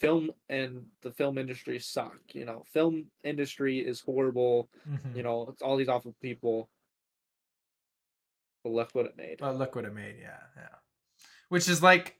film 0.00 0.32
and 0.48 0.84
the 1.02 1.12
film 1.12 1.38
industry 1.38 1.78
suck 1.78 2.18
you 2.32 2.44
know 2.44 2.64
film 2.72 3.06
industry 3.22 3.78
is 3.78 4.00
horrible 4.00 4.68
Mhm. 4.90 5.16
you 5.16 5.22
know 5.22 5.46
it's 5.48 5.62
all 5.62 5.76
these 5.76 5.88
awful 5.88 6.14
people 6.20 6.68
but 8.64 8.72
look 8.72 8.90
what 8.94 9.06
it 9.06 9.16
made 9.16 9.38
But 9.38 9.56
look 9.56 9.76
what 9.76 9.84
it 9.84 9.94
made, 9.94 10.16
yeah, 10.20 10.40
yeah. 10.56 10.68
Which 11.48 11.68
is 11.68 11.82
like, 11.82 12.18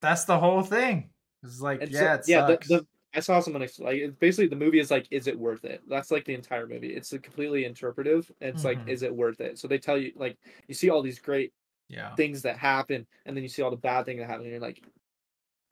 that's 0.00 0.24
the 0.24 0.38
whole 0.38 0.62
thing. 0.62 1.10
It's 1.42 1.60
like, 1.60 1.80
yeah, 1.90 2.14
it 2.14 2.28
yeah 2.28 2.42
the, 2.46 2.58
the 2.68 2.86
i 3.14 3.20
saw 3.20 3.40
someone 3.40 3.66
like 3.78 4.18
basically 4.20 4.48
the 4.48 4.54
movie 4.56 4.78
is 4.78 4.90
like 4.90 5.08
is 5.10 5.26
it 5.26 5.38
worth 5.38 5.64
it 5.64 5.82
that's 5.88 6.10
like 6.10 6.24
the 6.26 6.34
entire 6.34 6.66
movie 6.66 6.94
it's 6.94 7.10
completely 7.10 7.64
interpretive 7.64 8.30
it's 8.40 8.64
like 8.64 8.78
Mhm. 8.78 8.88
is 8.88 9.02
it 9.02 9.14
worth 9.14 9.40
it 9.40 9.58
so 9.58 9.66
they 9.66 9.78
tell 9.78 9.96
you 9.96 10.12
like 10.14 10.36
you 10.68 10.74
see 10.74 10.90
all 10.90 11.00
these 11.02 11.18
great 11.18 11.52
yeah, 11.88 12.14
things 12.16 12.42
that 12.42 12.58
happen 12.58 13.06
and 13.24 13.34
then 13.34 13.42
you 13.42 13.48
see 13.48 13.62
all 13.62 13.70
the 13.70 13.76
bad 13.78 14.04
things 14.04 14.20
that 14.20 14.26
happen 14.26 14.42
and 14.42 14.50
you're 14.50 14.60
like 14.60 14.82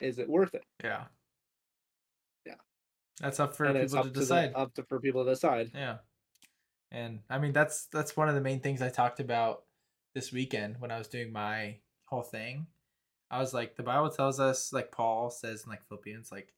is 0.01 0.19
it 0.19 0.29
worth 0.29 0.55
it 0.55 0.65
yeah, 0.83 1.05
Yeah. 2.47 2.55
That's 3.21 3.39
up 3.39 3.55
for 3.55 3.67
and 3.67 3.79
people 3.79 3.99
up 3.99 4.05
to 4.07 4.11
to 4.13 4.21
decide. 4.21 4.53
the, 4.53 4.59
up 4.59 4.75
to 4.75 4.83
for 4.85 4.99
people 5.01 5.25
to 5.25 5.31
decide 5.31 5.73
Yeah. 5.75 5.99
And 6.91 7.21
I 7.29 7.39
mean 7.39 7.53
that's 7.53 7.87
that's 7.87 8.17
one 8.17 8.31
of 8.31 8.35
the 8.35 8.41
main 8.41 8.61
things 8.61 8.81
I 8.81 8.89
talked 8.89 9.21
about 9.21 9.66
this 10.17 10.33
weekend 10.33 10.77
when 10.79 10.91
I 10.91 10.97
was 10.97 11.09
doing 11.09 11.31
my 11.31 11.77
whole 12.07 12.23
thing. 12.23 12.69
I 13.31 13.39
was 13.39 13.53
like 13.53 13.77
the 13.77 13.83
Bible 13.83 14.09
tells 14.09 14.41
us 14.41 14.73
like 14.73 14.91
Paul 14.91 15.29
says 15.29 15.65
in 15.65 15.71
like 15.71 15.87
Philippians 15.87 16.33
like 16.33 16.55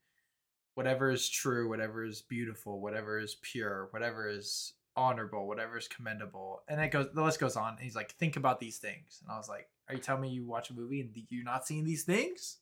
whatever 0.76 1.10
is 1.10 1.28
true, 1.28 1.68
whatever 1.68 2.04
is 2.04 2.22
beautiful, 2.22 2.80
whatever 2.80 3.18
is 3.18 3.36
pure, 3.42 3.88
whatever 3.90 4.28
is 4.28 4.74
honorable, 4.94 5.48
whatever 5.48 5.76
is 5.76 5.88
commendable. 5.88 6.62
And 6.68 6.80
it 6.80 6.92
goes 6.92 7.08
the 7.12 7.24
list 7.24 7.40
goes 7.40 7.56
on. 7.56 7.72
And 7.72 7.80
he's 7.80 7.96
like 7.96 8.12
think 8.12 8.36
about 8.36 8.60
these 8.60 8.78
things. 8.78 9.18
And 9.22 9.32
I 9.32 9.36
was 9.36 9.48
like, 9.48 9.66
are 9.88 9.96
you 9.96 10.00
telling 10.00 10.22
me 10.22 10.28
you 10.28 10.46
watch 10.46 10.70
a 10.70 10.74
movie 10.74 11.00
and 11.00 11.10
you're 11.28 11.42
not 11.42 11.66
seeing 11.66 11.82
these 11.82 12.04
things? 12.04 12.58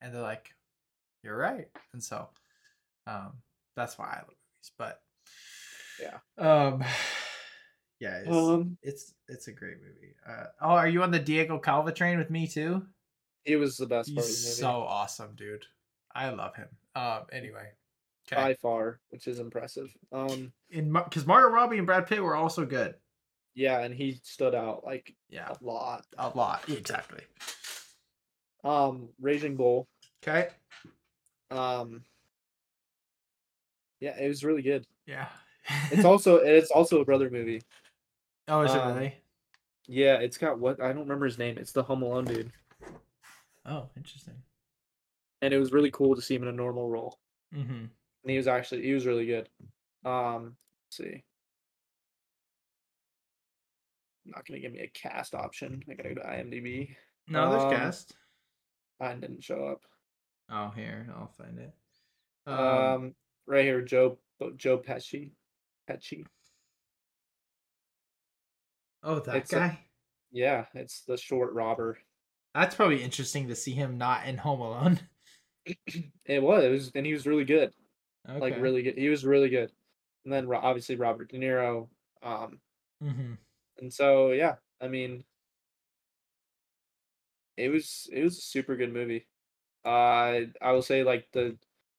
And 0.00 0.14
they're 0.14 0.22
like, 0.22 0.54
you're 1.22 1.36
right. 1.36 1.68
And 1.92 2.02
so 2.02 2.30
um 3.06 3.34
that's 3.74 3.98
why 3.98 4.06
I 4.06 4.16
love 4.20 4.28
movies. 4.28 4.72
But 4.78 5.02
Yeah. 6.00 6.18
um, 6.38 6.82
yeah, 8.00 8.18
it's, 8.18 8.28
um 8.36 8.76
it's 8.82 9.14
it's 9.28 9.48
a 9.48 9.52
great 9.52 9.76
movie. 9.80 10.14
Uh, 10.26 10.46
oh, 10.60 10.70
are 10.70 10.88
you 10.88 11.02
on 11.02 11.10
the 11.10 11.18
Diego 11.18 11.58
Calva 11.58 11.92
train 11.92 12.18
with 12.18 12.30
me 12.30 12.46
too? 12.46 12.84
He 13.44 13.56
was 13.56 13.76
the 13.76 13.86
best 13.86 14.14
part 14.14 14.24
of 14.24 14.30
the 14.30 14.36
He's 14.36 14.44
movie 14.44 14.60
so 14.60 14.68
awesome, 14.82 15.34
dude. 15.36 15.64
I 16.14 16.30
love 16.30 16.56
him. 16.56 16.68
Um, 16.94 17.22
anyway, 17.30 17.68
by 18.30 18.54
far, 18.54 19.00
which 19.10 19.26
is 19.28 19.38
impressive. 19.38 19.94
Um, 20.12 20.52
in 20.70 20.92
because 20.92 21.26
Margot 21.26 21.48
Robbie 21.50 21.78
and 21.78 21.86
Brad 21.86 22.06
Pitt 22.06 22.22
were 22.22 22.34
also 22.36 22.64
good. 22.66 22.94
yeah, 23.54 23.80
and 23.80 23.94
he 23.94 24.20
stood 24.24 24.54
out 24.54 24.84
like 24.84 25.14
Yeah, 25.28 25.50
a 25.50 25.56
lot. 25.64 26.04
a 26.18 26.28
lot. 26.30 26.68
Exactly. 26.68 27.22
Um, 28.64 29.10
Raging 29.20 29.56
Bull. 29.56 29.86
Okay. 30.22 30.48
Um, 31.50 32.02
yeah, 34.00 34.16
it 34.18 34.28
was 34.28 34.44
really 34.44 34.62
good. 34.62 34.86
Yeah. 35.06 35.28
It's 35.90 36.04
also 36.06 36.36
it's 36.36 36.70
also 36.70 37.00
a 37.00 37.04
brother 37.04 37.30
movie. 37.30 37.62
Oh, 38.48 38.60
is 38.62 38.74
it 38.74 38.80
um, 38.80 38.94
really? 38.94 39.14
Yeah, 39.86 40.16
it's 40.16 40.38
got 40.38 40.58
what 40.58 40.80
I 40.80 40.88
don't 40.88 41.00
remember 41.02 41.26
his 41.26 41.38
name. 41.38 41.58
It's 41.58 41.72
the 41.72 41.82
Home 41.82 42.02
Alone 42.02 42.24
dude, 42.24 42.52
Oh, 43.64 43.88
interesting. 43.96 44.34
and 45.42 45.52
it 45.54 45.58
was 45.58 45.72
really 45.72 45.90
cool 45.90 46.14
to 46.16 46.22
see 46.22 46.34
him 46.34 46.42
in 46.42 46.48
a 46.48 46.52
normal 46.52 46.88
role. 46.88 47.18
Mm-hmm. 47.54 47.72
And 47.72 48.30
he 48.30 48.36
was 48.36 48.48
actually 48.48 48.82
he 48.82 48.92
was 48.92 49.06
really 49.06 49.26
good. 49.26 49.48
Um, 50.04 50.56
let's 50.86 50.96
see. 50.96 51.22
Not 54.24 54.44
gonna 54.46 54.60
give 54.60 54.72
me 54.72 54.80
a 54.80 54.88
cast 54.88 55.34
option. 55.34 55.82
I 55.88 55.94
gotta 55.94 56.14
go 56.14 56.20
to 56.22 56.26
IMDb. 56.28 56.96
No, 57.28 57.50
there's 57.50 57.62
Um, 57.64 57.70
cast. 57.70 58.16
Mine 59.00 59.20
didn't 59.20 59.44
show 59.44 59.66
up. 59.68 59.82
Oh, 60.50 60.70
here 60.70 61.06
I'll 61.16 61.28
find 61.28 61.58
it. 61.58 61.72
Um, 62.46 63.14
right 63.46 63.64
here, 63.64 63.82
Joe 63.82 64.18
Joe 64.56 64.78
Pesci. 64.78 65.32
Pesci. 65.88 66.24
Oh, 69.06 69.20
that 69.20 69.36
it's 69.36 69.52
a- 69.52 69.56
guy. 69.56 69.78
Yeah, 70.32 70.66
it's 70.74 71.00
the 71.02 71.16
short 71.16 71.54
robber. 71.54 71.96
That's 72.54 72.74
probably 72.74 73.02
interesting 73.02 73.48
to 73.48 73.54
see 73.54 73.72
him 73.72 73.96
not 73.96 74.26
in 74.26 74.36
Home 74.38 74.60
Alone. 74.60 75.00
It 76.26 76.40
was, 76.42 76.92
and 76.94 77.04
he 77.04 77.12
was 77.12 77.26
really 77.26 77.44
good. 77.44 77.72
Okay. 78.28 78.38
Like 78.38 78.60
really 78.60 78.82
good. 78.84 78.96
He 78.96 79.08
was 79.08 79.24
really 79.24 79.48
good. 79.48 79.72
And 80.24 80.32
then 80.32 80.48
obviously 80.54 80.94
Robert 80.96 81.28
De 81.30 81.38
Niro. 81.38 81.88
Um, 82.22 82.60
Mm-hmm. 83.02 83.32
and 83.78 83.92
so 83.92 84.30
yeah, 84.30 84.54
I 84.80 84.86
mean, 84.88 85.24
it 87.56 87.68
was 87.68 88.08
it 88.12 88.22
was 88.22 88.38
a 88.38 88.42
super 88.42 88.76
good 88.76 88.92
movie. 88.92 89.26
Uh, 89.84 90.40
I 90.62 90.72
will 90.72 90.82
say 90.82 91.02
like 91.04 91.26
the 91.32 91.56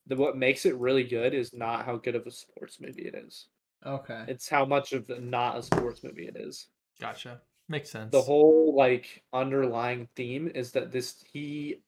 the 0.07 0.15
what 0.15 0.37
makes 0.37 0.65
it 0.65 0.77
really 0.77 1.03
good 1.03 1.33
is 1.33 1.53
not 1.53 1.85
how 1.85 1.97
good 1.97 2.15
of 2.15 2.25
a 2.25 2.31
sports 2.31 2.79
movie 2.79 3.03
it 3.07 3.15
is. 3.15 3.47
Okay. 3.85 4.23
It's 4.27 4.47
how 4.49 4.65
much 4.65 4.93
of 4.93 5.07
the 5.07 5.19
not 5.19 5.57
a 5.57 5.63
sports 5.63 6.03
movie 6.03 6.27
it 6.27 6.35
is. 6.37 6.67
Gotcha. 6.99 7.41
Makes 7.69 7.89
sense. 7.91 8.11
the 8.11 8.21
whole 8.21 8.73
like 8.75 9.23
underlying 9.33 10.07
theme 10.15 10.49
is 10.55 10.71
that 10.71 10.91
this 10.91 11.23
he 11.33 11.81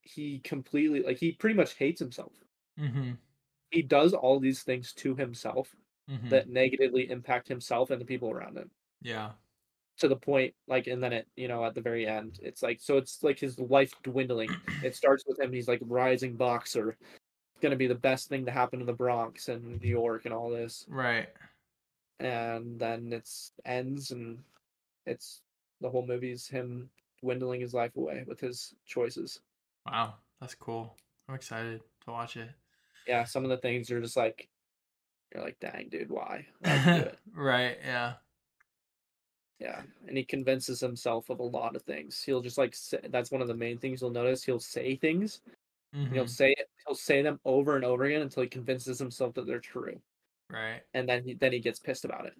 he 0.00 0.38
completely 0.38 1.02
like 1.02 1.18
he 1.18 1.32
pretty 1.32 1.54
much 1.56 1.74
hates 1.74 1.98
himself 2.00 2.32
Mm-hmm. 2.80 3.12
he 3.70 3.80
does 3.82 4.12
all 4.14 4.38
these 4.38 4.62
things 4.62 4.92
to 4.94 5.14
himself 5.14 5.74
mm-hmm. 6.10 6.28
that 6.28 6.48
negatively 6.48 7.10
impact 7.10 7.48
himself 7.48 7.90
and 7.90 8.00
the 8.00 8.04
people 8.04 8.30
around 8.30 8.56
him 8.58 8.70
yeah. 9.02 9.30
to 9.98 10.08
the 10.08 10.16
point 10.16 10.54
like 10.68 10.86
and 10.86 11.02
then 11.02 11.12
it 11.12 11.26
you 11.36 11.48
know 11.48 11.64
at 11.64 11.74
the 11.74 11.80
very 11.80 12.06
end 12.06 12.38
it's 12.42 12.62
like 12.62 12.78
so 12.80 12.96
it's 12.98 13.22
like 13.22 13.38
his 13.38 13.58
life 13.58 13.92
dwindling 14.02 14.50
it 14.82 14.94
starts 15.02 15.24
with 15.26 15.38
him 15.40 15.52
he's 15.52 15.68
like 15.68 15.80
rising 15.84 16.36
boxer 16.36 16.90
It's 17.00 17.62
gonna 17.62 17.76
be 17.76 17.86
the 17.86 17.94
best 17.94 18.28
thing 18.28 18.44
to 18.46 18.52
happen 18.52 18.80
in 18.80 18.86
the 18.86 18.92
bronx 18.92 19.48
and 19.48 19.80
new 19.80 19.88
york 19.88 20.24
and 20.26 20.34
all 20.34 20.50
this 20.50 20.84
Right. 20.88 21.28
And 22.20 22.78
then 22.78 23.12
it's 23.12 23.52
ends 23.64 24.10
and 24.10 24.38
it's 25.04 25.42
the 25.80 25.90
whole 25.90 26.06
movie's 26.06 26.48
him 26.48 26.88
dwindling 27.20 27.60
his 27.60 27.74
life 27.74 27.96
away 27.96 28.24
with 28.26 28.40
his 28.40 28.74
choices. 28.86 29.40
Wow, 29.86 30.14
that's 30.40 30.54
cool. 30.54 30.96
I'm 31.28 31.34
excited 31.34 31.80
to 32.04 32.10
watch 32.10 32.36
it. 32.36 32.50
Yeah, 33.06 33.24
some 33.24 33.44
of 33.44 33.50
the 33.50 33.56
things 33.56 33.90
are 33.90 34.00
just 34.00 34.16
like 34.16 34.48
you're 35.34 35.44
like, 35.44 35.58
dang, 35.60 35.88
dude, 35.90 36.10
why? 36.10 36.46
Why'd 36.60 36.86
you 36.86 36.92
do 36.92 37.08
it? 37.08 37.18
right, 37.34 37.78
yeah. 37.84 38.14
Yeah, 39.58 39.82
and 40.06 40.16
he 40.16 40.24
convinces 40.24 40.80
himself 40.80 41.30
of 41.30 41.40
a 41.40 41.44
lot 41.44 41.76
of 41.76 41.82
things. 41.82 42.22
He'll 42.22 42.42
just 42.42 42.58
like 42.58 42.74
say, 42.74 43.00
that's 43.08 43.30
one 43.30 43.40
of 43.40 43.48
the 43.48 43.54
main 43.54 43.78
things 43.78 44.00
you'll 44.02 44.10
notice. 44.10 44.44
He'll 44.44 44.60
say 44.60 44.96
things, 44.96 45.40
and 45.94 46.08
he'll 46.08 46.24
mm-hmm. 46.24 46.28
say 46.28 46.50
it. 46.58 46.68
He'll 46.86 46.94
say 46.94 47.22
them 47.22 47.40
over 47.44 47.74
and 47.74 47.84
over 47.84 48.04
again 48.04 48.20
until 48.20 48.42
he 48.42 48.48
convinces 48.50 48.98
himself 48.98 49.34
that 49.34 49.46
they're 49.46 49.58
true, 49.58 49.98
Right. 50.50 50.82
and 50.94 51.08
then 51.08 51.24
he 51.24 51.34
then 51.34 51.52
he 51.52 51.58
gets 51.60 51.78
pissed 51.78 52.04
about 52.04 52.26
it. 52.26 52.34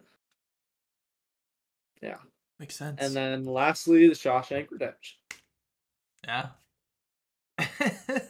Yeah, 2.03 2.19
Makes 2.61 2.77
sense. 2.77 2.99
and 3.01 3.15
then 3.17 3.45
lastly, 3.45 4.07
the 4.09 4.15
Shawshank 4.15 4.71
Redemption. 4.71 5.17
yeah. 6.25 6.49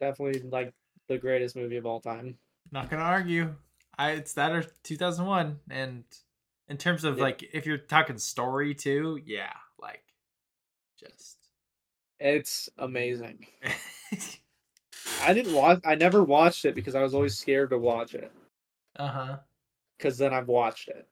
Definitely 0.00 0.48
like 0.48 0.72
the 1.08 1.18
greatest 1.18 1.56
movie 1.56 1.76
of 1.76 1.84
all 1.86 2.00
time. 2.00 2.38
Not 2.72 2.88
gonna 2.88 3.02
argue. 3.02 3.54
I 3.98 4.12
it's 4.12 4.32
that 4.34 4.52
or 4.52 4.64
2001, 4.84 5.58
and 5.70 6.04
in 6.68 6.76
terms 6.78 7.04
of 7.04 7.18
Yeah. 7.18 7.24
like 7.24 7.42
if 7.52 7.66
you're 7.66 7.76
talking 7.78 8.16
story 8.18 8.74
too, 8.74 9.20
yeah, 9.24 9.52
like 9.78 10.02
just. 10.98 11.36
It's 12.18 12.68
amazing. 12.78 13.46
I 15.20 15.34
didn't 15.34 15.54
watch. 15.54 15.80
I 15.84 15.94
never 15.94 16.22
watched 16.24 16.64
it 16.64 16.74
because 16.74 16.94
I 16.94 17.02
was 17.02 17.14
always 17.14 17.36
scared 17.38 17.70
to 17.70 17.78
watch 17.78 18.14
it. 18.14 18.32
uh 18.96 19.08
huh. 19.08 19.36
Because 19.98 20.18
then 20.18 20.32
I've 20.32 20.48
watched 20.48 20.88
it. 20.88 21.06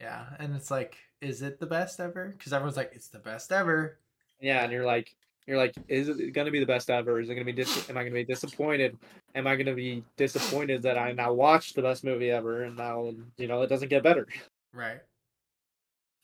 Yeah, 0.00 0.24
and 0.38 0.54
it's 0.54 0.70
like, 0.70 0.96
is 1.20 1.42
it 1.42 1.58
the 1.60 1.66
best 1.66 2.00
ever? 2.00 2.34
Because 2.36 2.52
everyone's 2.52 2.76
like, 2.76 2.92
it's 2.94 3.08
the 3.08 3.18
best 3.18 3.52
ever. 3.52 3.98
Yeah, 4.40 4.62
and 4.64 4.72
you're 4.72 4.86
like, 4.86 5.14
you're 5.46 5.58
like, 5.58 5.74
is 5.88 6.08
it 6.08 6.32
gonna 6.32 6.50
be 6.50 6.60
the 6.60 6.66
best 6.66 6.90
ever? 6.90 7.20
Is 7.20 7.28
it 7.28 7.34
gonna 7.34 7.44
be? 7.44 7.52
Dis- 7.52 7.88
am 7.90 7.96
I 7.96 8.02
gonna 8.02 8.14
be 8.14 8.24
disappointed? 8.24 8.98
Am 9.34 9.46
I 9.46 9.56
gonna 9.56 9.74
be 9.74 10.04
disappointed 10.16 10.82
that 10.82 10.98
I 10.98 11.12
now 11.12 11.32
watched 11.32 11.74
the 11.74 11.82
best 11.82 12.04
movie 12.04 12.30
ever 12.30 12.64
and 12.64 12.76
now 12.76 13.12
you 13.36 13.46
know 13.48 13.62
it 13.62 13.68
doesn't 13.68 13.88
get 13.88 14.02
better? 14.02 14.26
Right. 14.72 15.00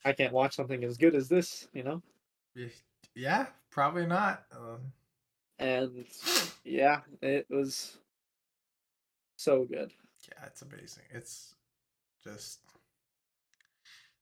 I 0.04 0.12
can't 0.12 0.32
watch 0.32 0.54
something 0.54 0.84
as 0.84 0.96
good 0.96 1.14
as 1.14 1.28
this, 1.28 1.68
you 1.72 1.82
know. 1.82 2.02
Yeah, 3.14 3.46
probably 3.70 4.06
not. 4.06 4.44
Um, 4.52 4.92
And 5.58 6.04
yeah, 6.64 7.00
it 7.22 7.46
was 7.50 7.98
so 9.36 9.64
good. 9.64 9.92
yeah, 10.28 10.46
it's 10.46 10.62
amazing. 10.62 11.04
It's 11.12 11.54
just 12.24 12.60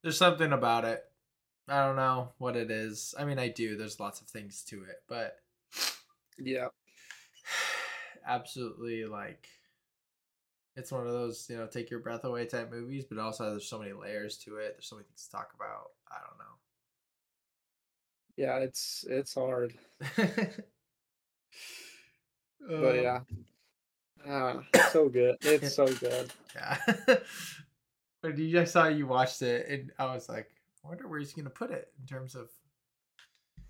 there's 0.02 0.18
something 0.18 0.52
about 0.52 0.84
it. 0.84 1.04
I 1.68 1.86
don't 1.86 1.96
know 1.96 2.30
what 2.38 2.56
it 2.56 2.70
is. 2.70 3.14
I 3.18 3.24
mean, 3.24 3.38
I 3.38 3.48
do. 3.48 3.76
There's 3.76 4.00
lots 4.00 4.20
of 4.20 4.28
things 4.28 4.62
to 4.64 4.84
it, 4.84 5.02
but 5.08 5.38
Yeah, 6.38 6.68
absolutely 8.26 9.04
like 9.04 9.48
it's 10.76 10.92
one 10.92 11.06
of 11.06 11.12
those 11.12 11.46
you 11.48 11.56
know 11.56 11.66
take 11.66 11.90
your 11.90 12.00
breath 12.00 12.24
away 12.24 12.46
type 12.46 12.70
movies 12.70 13.04
but 13.04 13.18
also 13.18 13.50
there's 13.50 13.68
so 13.68 13.78
many 13.78 13.92
layers 13.92 14.36
to 14.38 14.56
it 14.56 14.74
there's 14.74 14.86
so 14.86 14.96
many 14.96 15.04
things 15.06 15.24
to 15.26 15.30
talk 15.32 15.50
about 15.54 15.90
i 16.10 16.16
don't 16.26 16.38
know. 16.38 16.54
yeah, 18.36 18.58
it's 18.58 19.04
it's 19.08 19.34
hard, 19.34 19.74
don't 22.68 22.80
but 22.80 22.98
Um, 22.98 23.02
yeah, 23.02 23.20
ah, 24.26 24.62
so 24.92 25.08
good. 25.08 25.36
It's 25.42 25.74
so 25.74 25.86
good. 25.86 26.32
yeah 26.54 26.78
but 28.22 28.38
you 28.38 28.60
I 28.60 28.64
saw 28.64 28.86
you 28.88 29.06
watched 29.06 29.42
it 29.42 29.68
and 29.68 29.92
i 29.98 30.06
was 30.14 30.28
like 30.28 30.48
i 30.84 30.88
wonder 30.88 31.06
where 31.08 31.18
he's 31.18 31.32
gonna 31.34 31.50
put 31.50 31.70
it 31.70 31.92
in 32.00 32.06
terms 32.06 32.34
of 32.34 32.48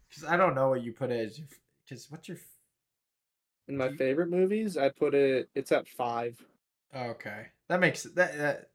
because 0.09 0.25
i 0.25 0.37
don't 0.37 0.55
know 0.55 0.69
what 0.69 0.83
you 0.85 0.93
put 0.93 1.11
it 1.11 1.27
as 1.27 1.41
because 1.85 2.11
what's 2.11 2.29
your 2.29 2.39
In 3.69 3.77
my 3.77 3.89
You- 3.89 3.97
favorite 3.97 4.29
movies, 4.29 4.77
I 4.77 4.91
put 4.91 5.15
it. 5.15 5.49
It's 5.55 5.73
at 5.73 5.89
five. 5.89 6.39
okay 6.95 7.47
that 7.69 7.81
makes 7.81 8.03
that 8.05 8.37
that 8.39 8.71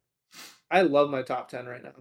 I 0.71 0.81
love 0.81 1.09
my 1.11 1.21
top 1.21 1.47
ten 1.49 1.65
right 1.67 1.83
now. 1.83 1.95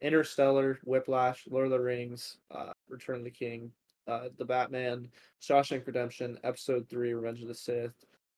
Interstellar, 0.00 0.78
Whiplash, 0.84 1.46
Lord 1.48 1.66
of 1.66 1.70
the 1.72 1.80
Rings, 1.80 2.38
uh, 2.50 2.72
Return 2.88 3.16
of 3.18 3.24
the 3.24 3.30
King, 3.30 3.72
uh, 4.06 4.28
The 4.36 4.44
Batman, 4.44 5.08
Shawshank 5.42 5.86
Redemption, 5.86 6.38
Episode 6.44 6.88
Three, 6.88 7.12
Revenge 7.12 7.42
of 7.42 7.48
the 7.48 7.54
Sith, 7.54 7.94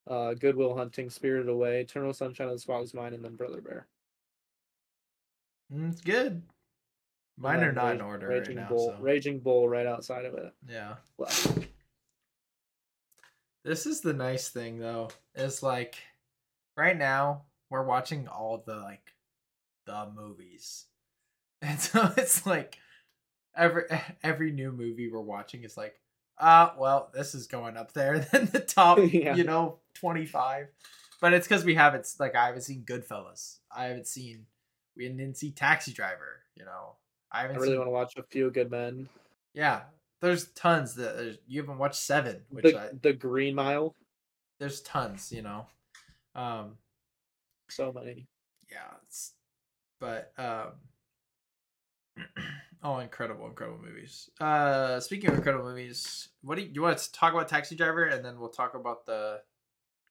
uh, 0.09 0.35
Good 0.35 0.57
Will 0.57 0.77
Hunting, 0.77 1.11
Spirited 1.11 1.49
Away, 1.49 1.81
Eternal 1.81 2.13
Sunshine 2.13 2.49
of 2.49 2.55
the 2.55 2.59
Spotless 2.61 2.95
Mind, 2.95 3.15
and 3.15 3.25
then 3.25 3.37
Brother 3.37 3.61
Bear. 3.61 3.87
mm, 5.73 5.91
it's 5.91 6.01
good 6.01 6.43
mine 7.37 7.63
are 7.63 7.73
not 7.73 7.95
in 7.95 8.01
order 8.01 8.29
Raging 8.29 8.57
right 8.57 8.63
now 8.65 8.69
Bull, 8.69 8.95
so 8.97 9.03
Raging 9.03 9.41
Bull, 9.41 9.69
right 9.69 9.87
outside 9.87 10.25
of 10.25 10.35
it. 10.35 10.53
yeah 10.69 10.95
Left. 11.19 11.59
This 13.65 13.87
is 13.87 14.01
the 14.01 14.13
nice 14.13 14.49
thing 14.49 14.79
though, 14.79 15.11
is 15.35 15.63
like 15.63 15.97
right 16.77 16.97
now 16.97 17.43
we're 17.71 17.85
watching 17.85 18.29
all 18.29 18.63
the 18.65 18.77
like 18.77 19.15
the 19.87 20.09
movies. 20.15 20.87
And 21.65 21.79
so 21.79 22.13
it's 22.17 22.45
like 22.45 22.79
every 23.57 23.85
every 24.23 24.53
new 24.53 24.73
movie 24.73 25.11
we're 25.11 25.21
watching 25.21 25.65
is 25.65 25.77
like, 25.77 26.01
ah, 26.39 26.75
well, 26.79 27.11
this 27.15 27.35
is 27.35 27.47
going 27.47 27.77
up 27.77 27.93
there 27.93 28.19
than 28.33 28.47
the 28.47 28.61
top, 28.61 28.99
Yeah. 29.13 29.35
you 29.35 29.45
know, 29.45 29.79
25. 29.95 30.69
But 31.21 31.33
it's 31.35 31.47
because 31.47 31.65
we 31.65 31.75
haven't 31.75 32.09
like 32.19 32.35
I 32.35 32.47
haven't 32.47 32.63
seen 32.63 32.83
Goodfellas. 32.85 33.59
I 33.75 33.85
haven't 33.87 34.07
seen 34.07 34.47
we 34.97 35.09
didn't 35.09 35.37
see 35.37 35.51
Taxi 35.53 35.93
Driver, 35.93 36.43
you 36.55 36.65
know. 36.65 36.97
I 37.31 37.39
I 37.39 37.43
haven't 37.43 37.57
really 37.57 37.69
seen 37.69 37.79
want 37.79 37.87
to 37.89 37.93
watch 37.93 38.17
A 38.19 38.23
Few 38.25 38.51
Good 38.51 38.71
Men. 38.71 39.09
Yeah. 39.55 39.83
There's 40.21 40.47
tons 40.53 40.95
that 40.97 41.17
there's, 41.17 41.39
you 41.49 41.61
haven't 41.63 41.79
watched 41.79 41.97
seven, 41.97 42.43
which 42.51 42.65
The, 42.65 42.79
I, 42.81 42.89
the 43.03 43.13
Green 43.13 43.55
Mile. 43.55 43.95
there's 44.59 44.81
tons, 44.83 45.33
you 45.33 45.43
know. 45.43 45.67
Um 46.35 46.77
So 47.69 47.93
many. 47.93 48.27
yeah, 48.71 48.79
it's 49.05 49.33
but 50.01 50.33
um 50.39 50.73
oh 52.83 52.99
incredible, 52.99 53.47
incredible 53.47 53.81
movies. 53.83 54.31
Uh 54.41 55.01
speaking 55.01 55.31
of 55.31 55.37
incredible 55.37 55.65
movies, 55.65 56.29
what 56.43 56.57
do 56.57 56.63
you, 56.63 56.71
you 56.75 56.83
want 56.83 56.99
to 56.99 57.13
talk 57.13 57.33
about 57.33 57.49
Taxi 57.49 57.75
Driver 57.77 58.05
and 58.05 58.25
then 58.25 58.39
we'll 58.39 58.49
talk 58.49 58.75
about 58.75 59.07
the 59.07 59.41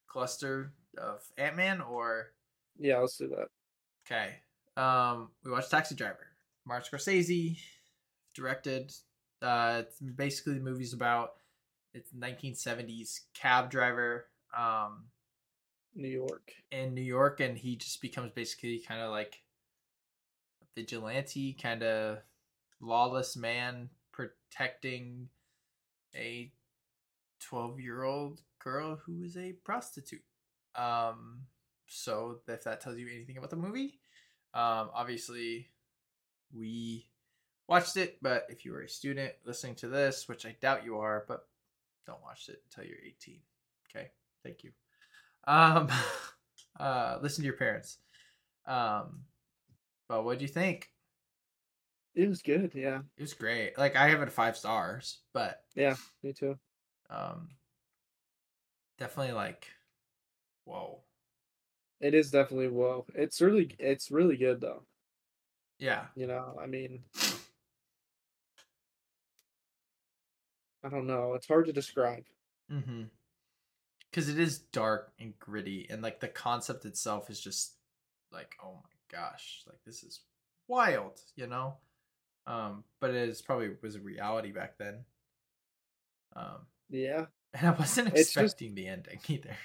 cluster 0.08 0.72
of 0.98 1.22
Ant 1.38 1.56
Man 1.56 1.80
or 1.80 2.32
Yeah, 2.78 2.98
let's 2.98 3.16
do 3.16 3.28
that. 3.28 3.48
okay. 4.06 4.36
Um 4.76 5.30
we 5.44 5.50
watched 5.50 5.70
Taxi 5.70 5.94
Driver. 5.94 6.26
Martin 6.66 6.98
Scorsese 6.98 7.58
directed. 8.34 8.92
Uh 9.40 9.82
it's 9.86 9.98
basically 10.00 10.54
the 10.54 10.60
movie's 10.60 10.92
about 10.94 11.32
it's 11.94 12.10
1970s 12.12 13.20
cab 13.34 13.70
driver. 13.70 14.26
Um 14.56 15.04
New 15.94 16.08
York. 16.08 16.52
in 16.70 16.94
New 16.94 17.02
York, 17.02 17.40
and 17.40 17.58
he 17.58 17.76
just 17.76 18.00
becomes 18.00 18.32
basically 18.32 18.78
kind 18.78 19.02
of 19.02 19.10
like 19.10 19.42
a 20.62 20.64
vigilante, 20.74 21.52
kind 21.52 21.82
of 21.82 22.18
lawless 22.82 23.36
man 23.36 23.88
protecting 24.12 25.28
a 26.14 26.52
12 27.40 27.80
year 27.80 28.02
old 28.02 28.42
girl 28.62 29.00
who 29.06 29.22
is 29.22 29.36
a 29.36 29.52
prostitute. 29.64 30.22
Um, 30.74 31.42
so 31.86 32.40
if 32.46 32.64
that 32.64 32.80
tells 32.80 32.98
you 32.98 33.08
anything 33.08 33.38
about 33.38 33.50
the 33.50 33.56
movie, 33.56 33.98
um, 34.54 34.90
obviously 34.94 35.68
we 36.54 37.06
watched 37.68 37.96
it, 37.96 38.18
but 38.20 38.46
if 38.50 38.64
you 38.64 38.72
were 38.72 38.82
a 38.82 38.88
student 38.88 39.32
listening 39.44 39.74
to 39.76 39.88
this, 39.88 40.28
which 40.28 40.44
I 40.44 40.56
doubt 40.60 40.84
you 40.84 40.98
are, 40.98 41.24
but 41.28 41.46
don't 42.06 42.22
watch 42.22 42.48
it 42.48 42.62
until 42.66 42.88
you're 42.88 42.98
18. 43.04 43.38
Okay, 43.90 44.10
thank 44.42 44.64
you. 44.64 44.70
Um, 45.46 45.88
uh, 46.80 47.18
listen 47.22 47.42
to 47.42 47.46
your 47.46 47.56
parents. 47.56 47.98
Um, 48.66 49.24
but 50.08 50.24
what 50.24 50.38
do 50.38 50.44
you 50.44 50.48
think? 50.48 50.90
It 52.14 52.28
was 52.28 52.42
good. 52.42 52.72
Yeah, 52.74 53.00
It 53.16 53.22
was 53.22 53.34
great. 53.34 53.76
Like 53.78 53.96
I 53.96 54.08
have 54.08 54.20
it 54.22 54.30
five 54.32 54.56
stars, 54.56 55.18
but 55.32 55.62
yeah, 55.74 55.96
me 56.22 56.32
too. 56.32 56.58
um, 57.10 57.48
definitely 58.98 59.32
like, 59.32 59.66
whoa, 60.64 61.00
It 62.00 62.14
is 62.14 62.30
definitely 62.30 62.68
whoa. 62.68 63.06
It's 63.14 63.40
really 63.40 63.74
it's 63.78 64.10
really 64.10 64.36
good 64.36 64.60
though. 64.60 64.82
yeah, 65.78 66.06
You 66.14 66.26
know, 66.26 66.58
I 66.62 66.66
mean 66.66 67.00
I 70.84 70.88
don't 70.88 71.06
know. 71.06 71.34
It's 71.34 71.46
hard 71.46 71.66
to 71.66 71.72
describe. 71.72 72.24
mm-hmm. 72.70 73.04
Because 74.10 74.28
it 74.28 74.38
is 74.38 74.58
dark 74.58 75.12
and 75.18 75.38
gritty, 75.38 75.86
and 75.88 76.02
like 76.02 76.20
the 76.20 76.28
concept 76.28 76.84
itself 76.84 77.30
is 77.30 77.40
just 77.40 77.76
like, 78.30 78.56
oh 78.62 78.74
my 78.82 79.18
gosh, 79.18 79.62
like 79.66 79.78
this 79.86 80.02
is 80.02 80.20
wild, 80.68 81.20
you 81.36 81.46
know. 81.46 81.76
Um, 82.46 82.84
but 83.00 83.10
it 83.10 83.28
is 83.28 83.40
probably 83.42 83.70
was 83.82 83.96
a 83.96 84.00
reality 84.00 84.52
back 84.52 84.76
then. 84.78 85.04
Um, 86.34 86.66
Yeah. 86.90 87.26
and 87.54 87.68
I 87.68 87.70
wasn't 87.70 88.08
It's 88.08 88.32
just- 88.32 88.36
expecting 88.36 88.74
the 88.74 88.88
ending 88.88 89.20
either. 89.28 89.56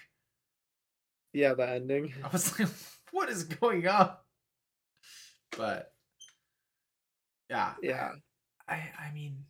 Yeah, 1.34 1.54
the 1.54 1.70
ending. 1.70 2.14
I 2.24 2.30
was 2.30 2.58
like, 2.60 2.70
what 3.12 3.30
is 3.30 3.44
going 3.44 3.88
on? 3.88 4.12
But 5.58 5.94
Yeah. 7.50 7.74
Yeah. 7.82 8.12
I 8.68 8.92
I 9.00 9.12
mean 9.14 9.46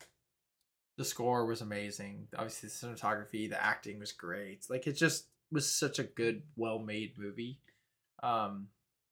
the 0.97 1.05
score 1.05 1.45
was 1.45 1.61
amazing. 1.61 2.27
Obviously 2.35 2.69
the 2.69 2.73
cinematography, 2.75 3.49
the 3.49 3.61
acting 3.63 3.99
was 3.99 4.11
great. 4.11 4.65
Like 4.69 4.87
it 4.87 4.93
just 4.93 5.27
was 5.51 5.71
such 5.71 5.99
a 5.99 6.03
good, 6.03 6.43
well 6.55 6.79
made 6.79 7.17
movie. 7.17 7.59
Um 8.23 8.67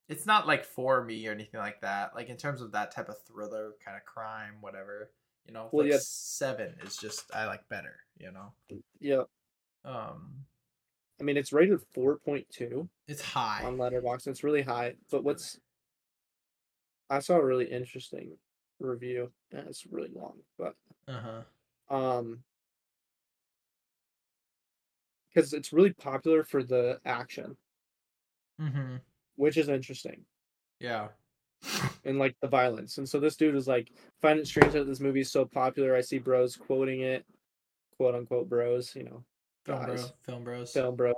it's 0.08 0.26
not 0.26 0.46
like 0.46 0.64
for 0.64 1.02
me 1.04 1.26
or 1.26 1.32
anything 1.32 1.58
like 1.60 1.80
that. 1.80 2.14
Like 2.14 2.28
in 2.28 2.36
terms 2.36 2.60
of 2.60 2.72
that 2.72 2.90
type 2.90 3.08
of 3.08 3.20
thriller, 3.22 3.72
kind 3.84 3.96
of 3.96 4.04
crime, 4.04 4.54
whatever. 4.60 5.10
You 5.46 5.52
know, 5.52 5.68
Well, 5.72 5.84
like 5.86 5.92
yeah. 5.92 5.98
seven 6.00 6.74
is 6.82 6.96
just 6.96 7.32
I 7.34 7.46
like 7.46 7.68
better, 7.68 7.96
you 8.18 8.32
know. 8.32 8.52
Yeah. 9.00 9.24
Um 9.84 10.44
I 11.20 11.24
mean, 11.24 11.36
it's 11.36 11.52
rated 11.52 11.80
4.2 11.94 12.88
it's 13.08 13.22
high. 13.22 13.62
on 13.64 13.76
Letterboxd. 13.78 14.26
It's 14.26 14.44
really 14.44 14.62
high. 14.62 14.96
But 15.10 15.24
what's 15.24 15.58
I 17.08 17.20
saw 17.20 17.36
a 17.36 17.44
really 17.44 17.66
interesting 17.70 18.36
review. 18.80 19.32
Yeah, 19.52 19.60
it's 19.68 19.86
really 19.86 20.10
long, 20.14 20.38
but 20.58 20.76
Uh-huh. 21.08 21.42
um 21.88 22.42
because 25.28 25.52
it's 25.52 25.72
really 25.72 25.92
popular 25.92 26.42
for 26.44 26.62
the 26.62 27.00
action, 27.04 27.56
Mm-hmm. 28.60 28.96
Which 29.36 29.56
is 29.56 29.68
interesting, 29.68 30.24
Yeah. 30.80 31.08
and 32.04 32.18
like 32.18 32.36
the 32.42 32.48
violence. 32.48 32.98
And 32.98 33.08
so 33.08 33.18
this 33.18 33.36
dude 33.36 33.54
was 33.54 33.66
like, 33.66 33.90
find 34.20 34.38
it 34.38 34.46
strange 34.46 34.74
that 34.74 34.84
this 34.86 35.00
movie 35.00 35.20
is 35.20 35.30
so 35.32 35.44
popular. 35.46 35.96
I 35.96 36.02
see 36.02 36.18
bros 36.18 36.54
quoting 36.56 37.00
it, 37.00 37.24
quote 37.96 38.14
unquote 38.14 38.48
bros, 38.48 38.94
you 38.94 39.04
know, 39.04 39.24
Film 39.64 39.84
bro. 39.84 39.96
Film 40.24 40.44
bros. 40.44 40.72
film 40.72 40.96
bro, 40.96 41.12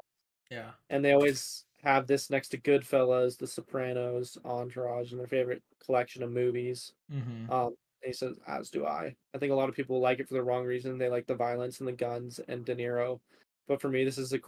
Yeah. 0.51 0.71
and 0.91 1.05
they 1.05 1.13
always 1.13 1.65
have 1.83 2.07
this 2.07 2.31
next 2.31 2.49
to 2.51 2.59
Goodfellas, 2.59 3.37
The 3.37 3.47
Sopranos, 3.47 4.39
Entourage, 4.45 5.11
and 5.13 5.21
their 5.21 5.27
favorite 5.27 5.63
collection 5.85 6.23
of 6.23 6.31
movies. 6.33 6.93
Mm-hmm. 7.13 7.51
Um, 7.53 7.75
he 8.03 8.13
says, 8.13 8.39
as 8.47 8.71
do 8.71 8.87
I. 8.87 9.15
I 9.35 9.39
think 9.39 9.53
a 9.53 9.57
lot 9.57 9.69
of 9.69 9.75
people 9.75 10.01
like 10.01 10.19
it 10.21 10.29
for 10.29 10.35
the 10.35 10.43
wrong 10.43 10.65
reason. 10.65 10.99
They 10.99 11.09
like 11.09 11.27
the 11.27 11.35
violence 11.35 11.81
and 11.81 11.89
the 11.89 11.93
guns 11.93 12.41
and 12.49 12.65
De 12.65 12.75
Niro. 12.75 13.21
But 13.67 13.81
for 13.81 13.89
me, 13.89 14.05
this 14.05 14.19
is 14.19 14.33
a 14.33 14.39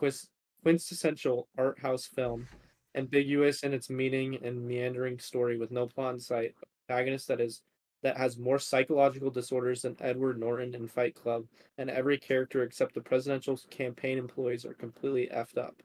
quintessential 0.62 1.48
art 1.58 1.78
house 1.80 2.06
film, 2.06 2.48
ambiguous 2.94 3.62
in 3.62 3.72
its 3.74 3.90
meaning 3.90 4.36
and 4.44 4.66
meandering 4.66 5.18
story 5.18 5.56
with 5.58 5.70
no 5.70 5.86
plot 5.86 6.14
in 6.14 6.20
sight. 6.20 6.54
Protagonist 6.88 7.28
that 7.28 7.40
is 7.40 7.62
that 8.02 8.16
has 8.16 8.38
more 8.38 8.58
psychological 8.58 9.30
disorders 9.30 9.82
than 9.82 9.96
Edward 10.00 10.38
Norton 10.40 10.74
in 10.74 10.88
Fight 10.88 11.14
Club, 11.14 11.46
and 11.78 11.90
every 11.90 12.18
character 12.18 12.62
except 12.62 12.94
the 12.94 13.00
presidential 13.02 13.58
campaign 13.70 14.16
employees 14.18 14.64
are 14.64 14.74
completely 14.74 15.28
effed 15.28 15.58
up. 15.58 15.82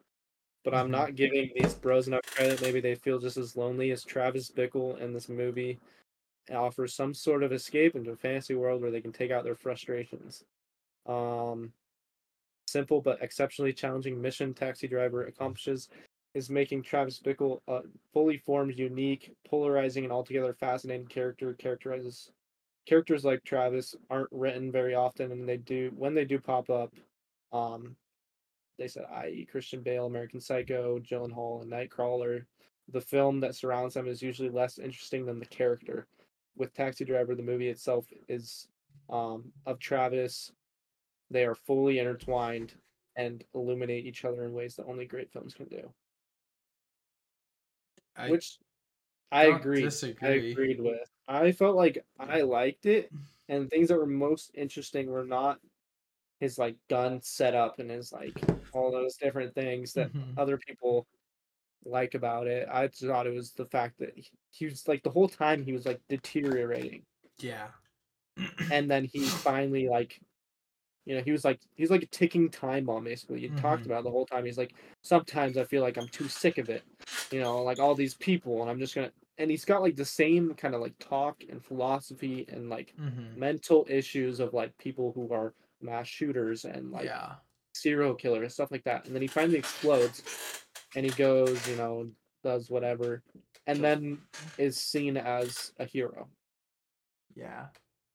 But 0.63 0.73
I'm 0.75 0.87
Mhm. 0.87 0.91
not 0.91 1.15
giving 1.15 1.51
these 1.55 1.75
bros 1.75 2.07
enough 2.07 2.23
credit. 2.25 2.61
Maybe 2.61 2.79
they 2.81 2.95
feel 2.95 3.19
just 3.19 3.37
as 3.37 3.55
lonely 3.57 3.91
as 3.91 4.03
Travis 4.03 4.51
Bickle 4.51 4.99
in 4.99 5.13
this 5.13 5.29
movie 5.29 5.79
and 6.47 6.57
offers 6.57 6.93
some 6.93 7.13
sort 7.13 7.43
of 7.43 7.51
escape 7.53 7.95
into 7.95 8.11
a 8.11 8.17
fantasy 8.17 8.55
world 8.55 8.81
where 8.81 8.91
they 8.91 9.01
can 9.01 9.13
take 9.13 9.31
out 9.31 9.43
their 9.43 9.55
frustrations. 9.55 10.45
Um, 11.05 11.73
simple 12.67 13.01
but 13.01 13.21
exceptionally 13.21 13.73
challenging 13.73 14.21
mission 14.21 14.53
Taxi 14.53 14.87
Driver 14.87 15.25
accomplishes 15.27 15.89
is 16.35 16.49
making 16.49 16.83
Travis 16.83 17.19
Bickle 17.19 17.61
a 17.67 17.79
fully 18.13 18.37
formed, 18.37 18.77
unique, 18.77 19.33
polarizing, 19.47 20.03
and 20.03 20.13
altogether 20.13 20.53
fascinating 20.53 21.07
character. 21.07 21.53
Characterizes 21.53 22.31
characters 22.85 23.23
like 23.23 23.43
Travis 23.43 23.95
aren't 24.09 24.29
written 24.31 24.71
very 24.71 24.93
often, 24.93 25.31
and 25.31 25.47
they 25.47 25.57
do 25.57 25.91
when 25.95 26.13
they 26.13 26.25
do 26.25 26.37
pop 26.37 26.69
up. 26.69 26.93
Um, 27.53 27.95
they 28.77 28.89
said, 28.89 29.05
i.e., 29.15 29.47
Christian 29.49 29.81
Bale, 29.81 30.05
American 30.05 30.41
Psycho, 30.41 30.99
Gyllenhaal, 30.99 31.61
and 31.61 31.71
Nightcrawler. 31.71 32.45
The 32.91 33.01
film 33.01 33.39
that 33.39 33.55
surrounds 33.55 33.93
them 33.93 34.07
is 34.07 34.21
usually 34.21 34.49
less 34.49 34.77
interesting 34.77 35.25
than 35.25 35.39
the 35.39 35.45
character. 35.45 36.05
With 36.57 36.73
Taxi 36.73 37.05
Driver, 37.05 37.35
the 37.35 37.43
movie 37.43 37.69
itself 37.69 38.05
is 38.27 38.67
um, 39.09 39.53
of 39.65 39.79
Travis. 39.79 40.51
They 41.31 41.45
are 41.45 41.55
fully 41.55 41.99
intertwined 41.99 42.73
and 43.15 43.43
illuminate 43.53 44.05
each 44.05 44.25
other 44.25 44.43
in 44.43 44.53
ways 44.53 44.75
that 44.75 44.85
only 44.85 45.05
great 45.05 45.31
films 45.31 45.53
can 45.53 45.67
do. 45.67 45.89
I, 48.17 48.29
which 48.29 48.57
I 49.31 49.45
don't 49.47 49.59
agreed. 49.61 49.93
I 50.21 50.27
agreed 50.27 50.79
with. 50.79 51.09
I 51.27 51.51
felt 51.51 51.75
like 51.75 52.05
I 52.19 52.41
liked 52.41 52.85
it, 52.85 53.11
and 53.49 53.69
things 53.69 53.89
that 53.89 53.97
were 53.97 54.05
most 54.05 54.51
interesting 54.53 55.07
were 55.09 55.25
not 55.25 55.59
his 56.39 56.57
like 56.57 56.75
gun 56.89 57.21
setup 57.21 57.79
and 57.79 57.89
his 57.89 58.11
like 58.11 58.37
all 58.73 58.91
those 58.91 59.15
different 59.15 59.55
things 59.55 59.93
that 59.93 60.11
Mhm. 60.13 60.37
other 60.37 60.57
people 60.57 61.07
like 61.85 62.13
about 62.13 62.47
it. 62.47 62.67
I 62.69 62.87
thought 62.87 63.27
it 63.27 63.33
was 63.33 63.53
the 63.53 63.65
fact 63.67 63.99
that 63.99 64.11
he, 64.15 64.29
he 64.51 64.65
was 64.65 64.87
like 64.87 65.03
the 65.03 65.09
whole 65.11 65.29
time 65.29 65.63
he 65.63 65.71
was 65.73 65.85
like 65.85 66.01
deteriorating, 66.09 67.05
yeah. 67.39 67.67
and 68.71 68.89
then 68.89 69.05
he 69.05 69.19
finally 69.49 69.87
like. 69.87 70.19
You 71.05 71.15
know, 71.15 71.21
he 71.21 71.31
was 71.31 71.45
like 71.45 71.59
he's 71.75 71.91
like 71.91 72.03
a 72.03 72.07
ticking 72.07 72.49
time 72.49 72.85
bomb 72.85 73.03
basically. 73.03 73.41
You 73.41 73.49
talked 73.57 73.83
Mhm. 73.83 73.87
about 73.87 74.03
the 74.03 74.11
whole 74.11 74.25
time. 74.25 74.45
He's 74.45 74.57
like, 74.57 74.73
sometimes 75.01 75.57
I 75.57 75.63
feel 75.63 75.81
like 75.81 75.97
I'm 75.97 76.07
too 76.07 76.27
sick 76.27 76.57
of 76.57 76.69
it. 76.69 76.83
You 77.31 77.39
know, 77.39 77.61
like 77.63 77.79
all 77.79 77.95
these 77.95 78.15
people, 78.15 78.61
and 78.61 78.69
I'm 78.69 78.79
just 78.79 78.95
gonna. 78.95 79.11
And 79.37 79.51
he's 79.51 79.65
got 79.65 79.81
like 79.81 79.95
the 79.95 80.05
same 80.05 80.53
kind 80.55 80.73
of 80.73 80.81
like 80.81 80.97
talk 80.99 81.43
and 81.49 81.63
philosophy 81.63 82.45
and 82.49 82.69
like 82.69 82.93
mm-hmm. 82.99 83.37
mental 83.39 83.85
issues 83.89 84.39
of 84.39 84.53
like 84.53 84.75
people 84.77 85.11
who 85.13 85.31
are 85.33 85.53
mass 85.81 86.07
shooters 86.07 86.65
and 86.65 86.91
like 86.91 87.05
yeah. 87.05 87.33
serial 87.73 88.15
killers 88.15 88.53
stuff 88.53 88.71
like 88.71 88.83
that. 88.85 89.05
And 89.05 89.13
then 89.13 89.21
he 89.21 89.27
finally 89.27 89.57
explodes, 89.57 90.23
and 90.95 91.05
he 91.05 91.11
goes, 91.11 91.67
you 91.67 91.75
know, 91.75 92.07
does 92.43 92.69
whatever, 92.69 93.21
and 93.67 93.83
then 93.83 94.19
is 94.57 94.77
seen 94.77 95.17
as 95.17 95.73
a 95.79 95.85
hero. 95.85 96.27
Yeah. 97.35 97.67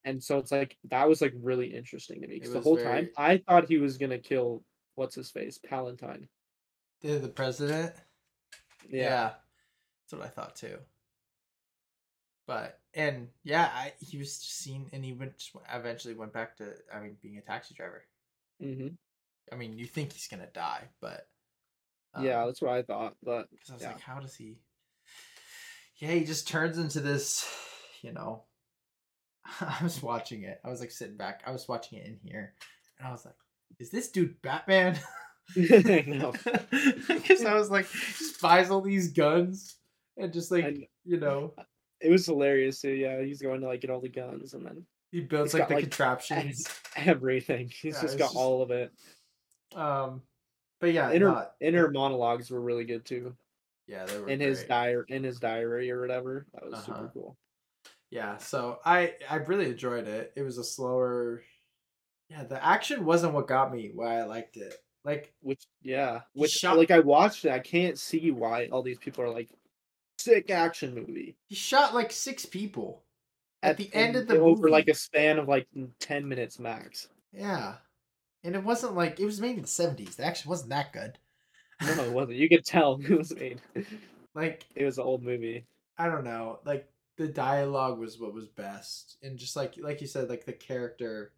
And 0.04 0.22
so 0.22 0.38
it's 0.38 0.52
like 0.52 0.76
that 0.90 1.08
was 1.08 1.20
like 1.20 1.34
really 1.42 1.74
interesting 1.74 2.22
to 2.22 2.28
me 2.28 2.36
because 2.38 2.52
the 2.52 2.60
whole 2.60 2.76
very- 2.76 3.06
time 3.06 3.10
I 3.16 3.38
thought 3.38 3.68
he 3.68 3.78
was 3.78 3.98
gonna 3.98 4.18
kill 4.18 4.62
what's 4.94 5.14
his 5.14 5.30
face 5.30 5.58
Palantine. 5.58 6.28
The, 7.02 7.18
the 7.18 7.28
president. 7.28 7.92
Yeah. 8.88 9.32
That's 10.10 10.20
what 10.20 10.26
I 10.26 10.30
thought 10.30 10.56
too. 10.56 10.78
But 12.46 12.80
and 12.94 13.28
yeah, 13.44 13.70
I, 13.72 13.92
he 14.00 14.18
was 14.18 14.34
seen, 14.34 14.88
and 14.92 15.04
he 15.04 15.12
went 15.12 15.40
eventually 15.72 16.14
went 16.14 16.32
back 16.32 16.56
to 16.56 16.74
I 16.92 17.00
mean 17.00 17.16
being 17.22 17.38
a 17.38 17.42
taxi 17.42 17.74
driver. 17.74 18.02
hmm 18.60 18.88
I 19.52 19.56
mean, 19.56 19.78
you 19.78 19.86
think 19.86 20.12
he's 20.12 20.28
gonna 20.28 20.48
die, 20.52 20.88
but 21.00 21.28
yeah, 22.20 22.44
that's 22.46 22.60
what 22.60 22.72
I 22.72 22.82
thought. 22.82 23.14
But 23.22 23.48
because 23.50 23.70
I 23.70 23.74
was 23.74 23.82
yeah. 23.82 23.88
like, 23.92 24.00
how 24.00 24.20
does 24.20 24.34
he? 24.34 24.58
Yeah, 25.98 26.10
he 26.10 26.24
just 26.24 26.48
turns 26.48 26.78
into 26.78 27.00
this, 27.00 27.46
you 28.02 28.12
know. 28.12 28.44
I 29.60 29.78
was 29.82 30.02
watching 30.02 30.42
it. 30.44 30.60
I 30.64 30.70
was 30.70 30.80
like 30.80 30.90
sitting 30.90 31.16
back. 31.16 31.42
I 31.46 31.50
was 31.52 31.68
watching 31.68 31.98
it 31.98 32.06
in 32.06 32.18
here, 32.22 32.54
and 32.98 33.08
I 33.08 33.10
was 33.12 33.24
like, 33.24 33.34
"Is 33.78 33.90
this 33.90 34.10
dude 34.10 34.40
Batman?" 34.42 34.98
Know. 35.56 36.32
Because 37.08 37.44
I 37.44 37.54
was 37.54 37.70
like, 37.70 37.90
just 37.90 38.40
buys 38.40 38.70
all 38.70 38.80
these 38.82 39.12
guns 39.12 39.76
and 40.16 40.32
just 40.32 40.52
like 40.52 40.64
And- 40.64 40.86
you 41.04 41.18
know, 41.18 41.54
it 42.00 42.08
was 42.10 42.24
hilarious 42.26 42.80
too. 42.80 42.92
Yeah, 42.92 43.20
he's 43.22 43.42
going 43.42 43.60
to 43.62 43.66
like 43.66 43.80
get 43.80 43.90
all 43.90 44.00
the 44.00 44.08
guns 44.08 44.54
and 44.54 44.64
then 44.64 44.86
he 45.10 45.20
builds 45.22 45.52
like 45.52 45.66
the 45.66 45.74
like, 45.74 45.84
contraptions. 45.84 46.68
everything. 46.94 47.68
He's 47.82 47.96
Yeah, 47.96 48.02
just 48.02 48.18
got 48.18 48.26
just- 48.26 48.36
all 48.36 48.62
of 48.62 48.70
it. 48.70 48.92
Um, 49.74 50.22
but 50.80 50.92
yeah, 50.92 51.10
Inner 51.12 51.28
not, 51.32 51.52
inner 51.60 51.90
monologues 51.90 52.48
were 52.50 52.60
really 52.60 52.84
good 52.84 53.04
too. 53.04 53.34
yeah, 53.88 54.04
they 54.06 54.20
were 54.20 54.28
In 54.28 54.38
his 54.38 54.62
diary, 54.64 55.04
in 55.08 55.24
his 55.24 55.40
diary 55.40 55.90
or 55.90 56.00
whatever. 56.00 56.46
That 56.54 56.64
was 56.64 56.74
Uh-huh. 56.74 56.84
super 56.84 57.10
cool. 57.12 57.36
Yeah, 58.10 58.38
so 58.38 58.78
I 58.84 59.14
I 59.28 59.36
really 59.36 59.66
enjoyed 59.66 60.08
it. 60.08 60.32
It 60.36 60.42
was 60.42 60.58
a 60.58 60.64
slower. 60.64 61.42
Yeah, 62.28 62.44
the 62.44 62.64
action 62.64 63.04
wasn't 63.04 63.34
what 63.34 63.46
got 63.48 63.72
me. 63.72 63.90
Why 63.94 64.18
I 64.20 64.24
liked 64.24 64.56
it. 64.56 64.74
Like 65.04 65.32
Which 65.40 65.62
yeah, 65.82 66.22
which 66.34 66.50
shot- 66.50 66.76
like 66.78 66.90
I 66.90 67.00
watched 67.00 67.44
it. 67.44 67.52
I 67.52 67.58
can't 67.60 67.98
see 67.98 68.30
why 68.30 68.66
all 68.66 68.82
these 68.82 68.98
people 68.98 69.24
are 69.24 69.30
like 69.30 69.48
sick 70.18 70.50
action 70.50 70.94
movie 70.94 71.34
he 71.48 71.54
shot 71.54 71.94
like 71.94 72.12
six 72.12 72.44
people 72.44 73.02
at, 73.62 73.78
the 73.78 73.90
end 73.94 74.16
of 74.16 74.28
the 74.28 74.38
over 74.38 74.62
movie. 74.62 74.70
like 74.70 74.88
a 74.88 74.94
span 74.94 75.38
of 75.38 75.48
like 75.48 75.66
ten 75.98 76.28
minutes 76.28 76.58
max. 76.58 77.08
yeah, 77.32 77.76
and 78.44 78.54
it 78.54 78.64
wasn't 78.64 78.94
like 78.94 79.18
it 79.20 79.24
was 79.24 79.40
made 79.40 79.56
in 79.56 79.62
the 79.62 79.68
seventies. 79.68 80.16
The 80.16 80.24
action 80.26 80.50
wasn't 80.50 80.70
that 80.70 80.92
good. 80.92 81.18
No, 81.82 82.04
it 82.04 82.12
wasn't. 82.12 82.36
You 82.36 82.48
could 82.48 82.64
tell 82.66 83.00
it 83.02 83.10
was 83.16 83.34
made. 83.34 83.60
Like 84.34 84.66
It 84.74 84.84
was 84.84 84.98
an 84.98 85.04
old 85.04 85.22
movie. 85.22 85.64
I 85.96 86.06
don't 86.08 86.24
know, 86.24 86.58
like 86.66 86.89
the 87.20 87.28
dialogue 87.28 87.98
was 87.98 88.18
what 88.18 88.32
was 88.32 88.46
best, 88.46 89.18
and 89.22 89.38
just 89.38 89.54
like 89.54 89.74
like 89.78 90.00
you 90.00 90.06
said, 90.06 90.30
like 90.30 90.46
the 90.46 90.54
character, 90.54 91.32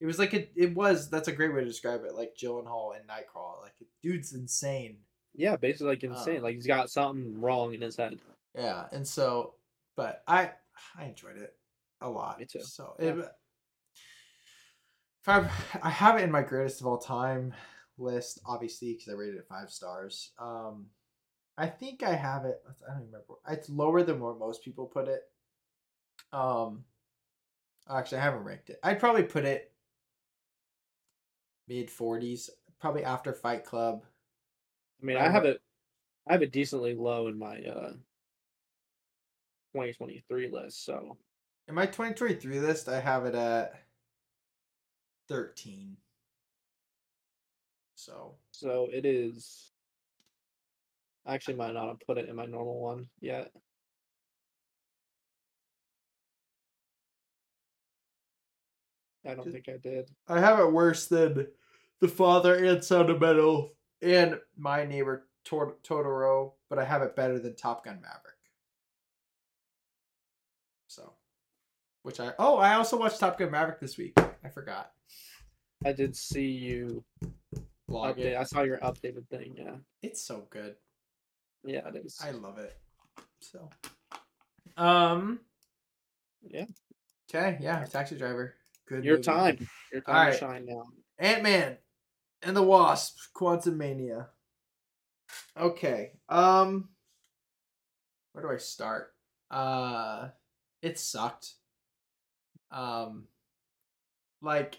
it 0.00 0.06
was 0.06 0.18
like 0.18 0.32
a 0.32 0.48
it 0.58 0.74
was 0.74 1.10
that's 1.10 1.28
a 1.28 1.32
great 1.32 1.52
way 1.52 1.60
to 1.60 1.66
describe 1.66 2.04
it. 2.04 2.14
Like 2.14 2.34
Gyllenhaal 2.42 2.96
and 2.96 3.06
Nightcrawler, 3.06 3.60
like 3.62 3.74
dude's 4.02 4.32
insane. 4.32 4.96
Yeah, 5.34 5.56
basically 5.56 5.88
like 5.88 6.04
insane. 6.04 6.38
Oh. 6.40 6.44
Like 6.44 6.54
he's 6.54 6.66
got 6.66 6.88
something 6.88 7.38
wrong 7.38 7.74
in 7.74 7.82
his 7.82 7.96
head. 7.96 8.18
Yeah, 8.54 8.86
and 8.92 9.06
so, 9.06 9.56
but 9.94 10.22
I 10.26 10.52
I 10.98 11.04
enjoyed 11.04 11.36
it 11.36 11.54
a 12.00 12.08
lot. 12.08 12.38
Me 12.38 12.46
too. 12.46 12.62
So 12.62 12.96
Yeah. 12.98 13.08
it, 13.08 13.18
if 13.18 13.28
I 15.28 15.50
I 15.82 15.90
have 15.90 16.16
it 16.16 16.22
in 16.22 16.30
my 16.30 16.42
greatest 16.42 16.80
of 16.80 16.86
all 16.86 16.96
time 16.96 17.52
list, 17.98 18.40
obviously 18.46 18.94
because 18.94 19.12
I 19.12 19.16
rated 19.18 19.36
it 19.36 19.46
five 19.46 19.68
stars. 19.68 20.32
Um, 20.38 20.86
I 21.58 21.66
think 21.68 22.02
I 22.02 22.14
have 22.14 22.44
it. 22.44 22.62
I 22.66 22.92
don't 22.92 23.02
even 23.02 23.06
remember. 23.12 23.34
It's 23.48 23.68
lower 23.70 24.02
than 24.02 24.20
where 24.20 24.34
most 24.34 24.62
people 24.62 24.86
put 24.86 25.08
it. 25.08 25.22
Um, 26.32 26.84
Actually, 27.88 28.18
I 28.18 28.24
haven't 28.24 28.42
ranked 28.44 28.70
it. 28.70 28.78
I'd 28.82 28.98
probably 28.98 29.22
put 29.22 29.44
it 29.44 29.72
mid 31.68 31.88
40s, 31.88 32.50
probably 32.80 33.04
after 33.04 33.32
Fight 33.32 33.64
Club. 33.64 34.04
I 35.00 35.06
mean, 35.06 35.16
I 35.16 35.26
I 35.26 35.30
have 35.30 35.44
it. 35.44 35.60
I 36.28 36.32
have 36.32 36.42
it 36.42 36.52
decently 36.52 36.94
low 36.94 37.28
in 37.28 37.38
my 37.38 37.58
uh 37.58 37.92
2023 39.74 40.50
list. 40.50 40.84
So 40.84 41.16
In 41.68 41.74
my 41.74 41.86
2023 41.86 42.60
list, 42.60 42.88
I 42.88 43.00
have 43.00 43.24
it 43.26 43.34
at 43.34 43.74
13. 45.28 45.96
So, 47.94 48.34
so 48.52 48.88
it 48.92 49.04
is. 49.06 49.72
I 51.26 51.34
actually 51.34 51.56
might 51.56 51.74
not 51.74 51.88
have 51.88 52.00
put 52.06 52.18
it 52.18 52.28
in 52.28 52.36
my 52.36 52.46
normal 52.46 52.80
one 52.80 53.06
yet. 53.20 53.50
I 59.28 59.34
don't 59.34 59.50
think 59.50 59.68
I 59.68 59.76
did. 59.76 60.10
I 60.28 60.38
have 60.40 60.60
it 60.60 60.72
worse 60.72 61.06
than 61.06 61.48
The 62.00 62.08
Father 62.08 62.54
and 62.64 62.82
Sound 62.84 63.10
of 63.10 63.20
Metal 63.20 63.72
and 64.00 64.38
My 64.56 64.84
Neighbor 64.84 65.26
Tor- 65.44 65.76
Totoro, 65.82 66.52
but 66.70 66.78
I 66.78 66.84
have 66.84 67.02
it 67.02 67.16
better 67.16 67.38
than 67.38 67.56
Top 67.56 67.84
Gun 67.84 67.96
Maverick. 68.00 68.34
So, 70.86 71.14
which 72.02 72.20
I 72.20 72.32
oh, 72.38 72.58
I 72.58 72.74
also 72.74 72.96
watched 72.98 73.18
Top 73.18 73.36
Gun 73.38 73.50
Maverick 73.50 73.80
this 73.80 73.98
week. 73.98 74.16
I 74.44 74.48
forgot. 74.48 74.92
I 75.84 75.92
did 75.92 76.14
see 76.16 76.46
you 76.46 77.04
Log 77.88 78.16
update. 78.16 78.26
it. 78.26 78.36
I 78.36 78.44
saw 78.44 78.62
your 78.62 78.78
updated 78.78 79.26
thing. 79.28 79.54
Yeah, 79.58 79.74
It's 80.02 80.22
so 80.22 80.46
good. 80.50 80.76
Yeah, 81.64 81.88
it 81.88 81.96
is. 82.04 82.18
I 82.22 82.30
love 82.30 82.58
it. 82.58 82.76
So, 83.40 83.68
um, 84.76 85.40
Yeah. 86.48 86.66
Okay, 87.28 87.58
yeah, 87.60 87.84
Taxi 87.84 88.16
Driver. 88.16 88.54
Good. 88.88 89.04
Your 89.04 89.14
movie. 89.16 89.24
time. 89.24 89.68
Your 89.92 90.00
time 90.02 90.14
Alright. 90.16 90.32
to 90.34 90.38
shine 90.38 90.66
now. 90.66 90.84
Ant 91.18 91.42
Man 91.42 91.76
and 92.42 92.56
the 92.56 92.62
Wasp, 92.62 93.16
Quantumania. 93.34 94.28
Okay. 95.56 96.12
Um 96.28 96.90
where 98.32 98.44
do 98.44 98.50
I 98.52 98.58
start? 98.58 99.12
Uh 99.50 100.28
it 100.82 100.98
sucked. 101.00 101.54
Um 102.70 103.24
like 104.40 104.78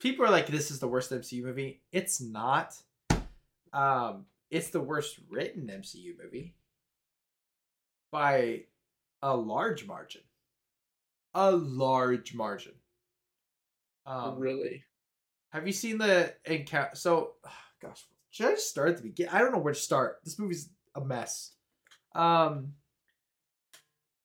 people 0.00 0.24
are 0.24 0.30
like 0.30 0.48
this 0.48 0.70
is 0.72 0.80
the 0.80 0.88
worst 0.88 1.12
MCU 1.12 1.44
movie. 1.44 1.80
It's 1.92 2.20
not. 2.20 2.74
Um 3.72 4.26
it's 4.50 4.70
the 4.70 4.80
worst 4.80 5.18
written 5.28 5.68
MCU 5.68 6.14
movie 6.22 6.54
by 8.10 8.62
a 9.22 9.36
large 9.36 9.86
margin. 9.86 10.22
A 11.34 11.52
large 11.52 12.34
margin. 12.34 12.72
Um, 14.06 14.38
really. 14.38 14.84
have 15.50 15.66
you 15.66 15.72
seen 15.72 15.98
the 15.98 16.34
encounter? 16.46 16.94
So, 16.94 17.34
gosh, 17.82 18.06
should 18.30 18.46
I 18.46 18.50
just 18.52 18.70
start 18.70 18.90
at 18.90 18.96
the 18.96 19.02
beginning? 19.02 19.34
I 19.34 19.38
don't 19.40 19.52
know 19.52 19.58
where 19.58 19.74
to 19.74 19.78
start. 19.78 20.20
This 20.24 20.38
movie's 20.38 20.70
a 20.94 21.00
mess. 21.02 21.52
Um, 22.14 22.72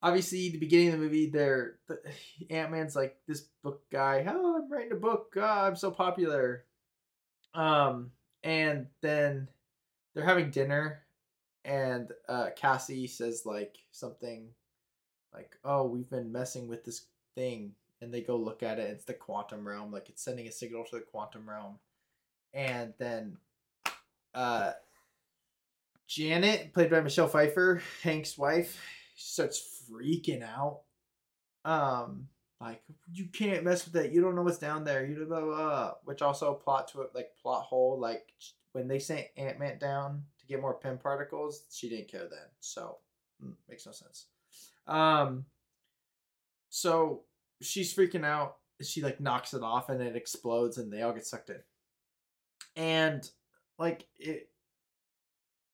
obviously, 0.01 0.49
the 0.49 0.57
beginning 0.57 0.87
of 0.87 0.93
the 0.93 0.99
movie, 0.99 1.29
there, 1.29 1.79
the, 1.87 1.99
Ant 2.49 2.71
Man's 2.71 2.95
like 2.95 3.17
this 3.27 3.41
book 3.61 3.81
guy. 3.91 4.25
Oh, 4.27 4.61
I'm 4.63 4.71
writing 4.71 4.93
a 4.93 4.95
book. 4.95 5.33
Ah, 5.37 5.67
I'm 5.67 5.75
so 5.75 5.91
popular. 5.91 6.63
Um, 7.53 8.11
and 8.41 8.87
then 9.01 9.49
they're 10.13 10.25
having 10.25 10.51
dinner, 10.51 11.03
and 11.65 12.11
uh, 12.27 12.49
Cassie 12.55 13.07
says 13.07 13.43
like 13.45 13.77
something 13.91 14.49
like, 15.33 15.57
"Oh, 15.63 15.85
we've 15.85 16.09
been 16.09 16.31
messing 16.31 16.67
with 16.67 16.83
this 16.85 17.05
thing." 17.35 17.73
and 18.03 18.13
they 18.13 18.21
go 18.21 18.35
look 18.35 18.61
at 18.61 18.79
it. 18.79 18.89
It's 18.89 19.05
the 19.05 19.13
quantum 19.13 19.65
realm, 19.65 19.91
like 19.91 20.09
it's 20.09 20.21
sending 20.21 20.45
a 20.45 20.51
signal 20.51 20.83
to 20.83 20.97
the 20.97 21.01
quantum 21.01 21.49
realm, 21.49 21.79
and 22.53 22.93
then 22.99 23.37
uh, 24.35 24.73
Janet, 26.07 26.73
played 26.73 26.91
by 26.91 27.01
Michelle 27.01 27.27
Pfeiffer, 27.27 27.81
Hank's 28.03 28.37
wife, 28.37 28.79
starts 29.15 29.85
freaking 29.89 30.43
out. 30.43 30.81
Um, 31.65 32.27
like 32.63 32.81
you 33.11 33.25
can't 33.25 33.65
mess 33.65 33.83
with 33.83 33.93
that. 33.93 34.11
You 34.11 34.21
don't 34.21 34.35
know 34.35 34.41
what's 34.41 34.57
down 34.57 34.83
there. 34.85 35.05
You 35.05 35.25
blah, 35.25 35.41
blah, 35.41 35.55
blah. 35.55 35.91
Which 36.05 36.21
also 36.21 36.53
plot 36.53 36.87
to 36.89 37.01
it, 37.01 37.09
like 37.13 37.31
plot 37.41 37.63
hole. 37.63 37.99
Like 37.99 38.33
when 38.71 38.87
they 38.87 38.99
sent 38.99 39.25
Ant 39.35 39.59
Man 39.59 39.77
down 39.79 40.23
to 40.39 40.45
get 40.45 40.61
more 40.61 40.75
Pym 40.75 40.97
particles, 40.97 41.63
she 41.71 41.89
didn't 41.89 42.07
care 42.07 42.21
then. 42.29 42.47
So 42.61 42.97
mm, 43.43 43.53
makes 43.69 43.85
no 43.85 43.91
sense. 43.91 44.27
Um. 44.87 45.45
So 46.69 47.23
she's 47.61 47.93
freaking 47.93 48.25
out. 48.25 48.57
She 48.81 49.01
like 49.01 49.19
knocks 49.19 49.53
it 49.53 49.61
off 49.61 49.89
and 49.89 50.01
it 50.01 50.15
explodes 50.15 50.77
and 50.77 50.91
they 50.91 51.01
all 51.01 51.13
get 51.13 51.25
sucked 51.25 51.49
in. 51.49 51.59
And 52.75 53.29
like 53.77 54.07
it 54.17 54.49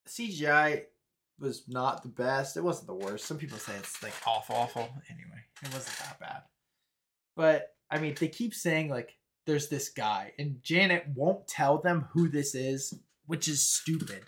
CGI 0.07 0.86
was 1.40 1.64
not 1.68 2.02
the 2.02 2.10
best. 2.10 2.57
It 2.57 2.64
wasn't 2.64 2.88
the 2.88 3.06
worst. 3.06 3.26
Some 3.26 3.38
people 3.38 3.60
say 3.60 3.74
it's 3.78 4.02
like 4.02 4.14
awful, 4.26 4.56
awful. 4.56 4.90
Anyway, 5.10 5.44
it 5.64 5.74
wasn't 5.74 5.98
that 5.99 6.20
bad. 6.20 6.41
But 7.40 7.74
I 7.90 7.99
mean, 7.99 8.16
they 8.20 8.28
keep 8.28 8.53
saying 8.53 8.90
like 8.90 9.16
there's 9.45 9.70
this 9.70 9.88
guy, 9.88 10.34
and 10.38 10.61
Janet 10.61 11.06
won't 11.16 11.48
tell 11.48 11.78
them 11.78 12.10
who 12.11 12.28
this 12.28 12.53
is, 12.53 12.94
which 13.28 13.48
is 13.48 13.61
stupid. 13.61 14.24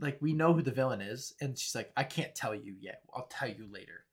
Like 0.00 0.16
we 0.22 0.32
know 0.32 0.54
who 0.54 0.62
the 0.62 0.70
villain 0.70 1.02
is, 1.02 1.34
and 1.42 1.58
she's 1.58 1.74
like, 1.74 1.92
I 1.94 2.04
can't 2.04 2.34
tell 2.34 2.54
you 2.54 2.74
yet. 2.80 3.02
I'll 3.14 3.26
tell 3.30 3.50
you 3.50 3.68
later. 3.70 4.06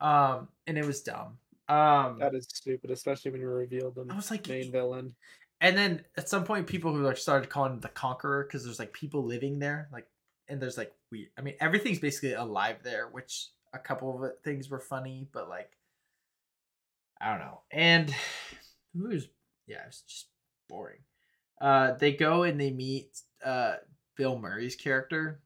Um, 0.00 0.48
and 0.66 0.78
it 0.78 0.86
was 0.86 1.02
dumb. 1.02 1.36
Um, 1.68 2.18
That 2.18 2.34
is 2.34 2.46
stupid, 2.50 2.90
especially 2.90 3.30
when 3.30 3.42
you 3.42 3.48
revealed 3.48 3.94
the 3.94 4.06
I 4.10 4.16
was 4.16 4.30
like, 4.30 4.48
main 4.48 4.72
villain. 4.72 5.14
and 5.60 5.76
then 5.76 6.06
at 6.16 6.30
some 6.30 6.44
point, 6.44 6.66
people 6.66 6.94
who 6.94 7.02
like 7.02 7.18
started 7.18 7.50
calling 7.50 7.78
the 7.80 7.88
Conqueror 7.88 8.44
because 8.44 8.64
there's 8.64 8.78
like 8.78 8.94
people 8.94 9.22
living 9.22 9.58
there, 9.58 9.90
like, 9.92 10.06
and 10.48 10.62
there's 10.62 10.78
like 10.78 10.94
we. 11.10 11.28
I 11.36 11.42
mean, 11.42 11.56
everything's 11.60 11.98
basically 11.98 12.32
alive 12.32 12.78
there, 12.82 13.06
which 13.12 13.48
a 13.74 13.78
couple 13.78 14.24
of 14.24 14.32
things 14.42 14.70
were 14.70 14.80
funny, 14.80 15.28
but 15.30 15.50
like, 15.50 15.72
I 17.22 17.30
don't 17.30 17.40
know. 17.40 17.60
And 17.70 18.08
it 18.10 18.16
was 18.94 19.28
yeah, 19.66 19.82
it 19.82 19.86
was 19.86 20.02
just 20.08 20.26
boring. 20.68 21.00
Uh, 21.60 21.92
they 21.92 22.12
go 22.12 22.42
and 22.42 22.60
they 22.60 22.70
meet 22.70 23.20
uh 23.44 23.76
Bill 24.16 24.38
Murray's 24.38 24.76
character, 24.76 25.40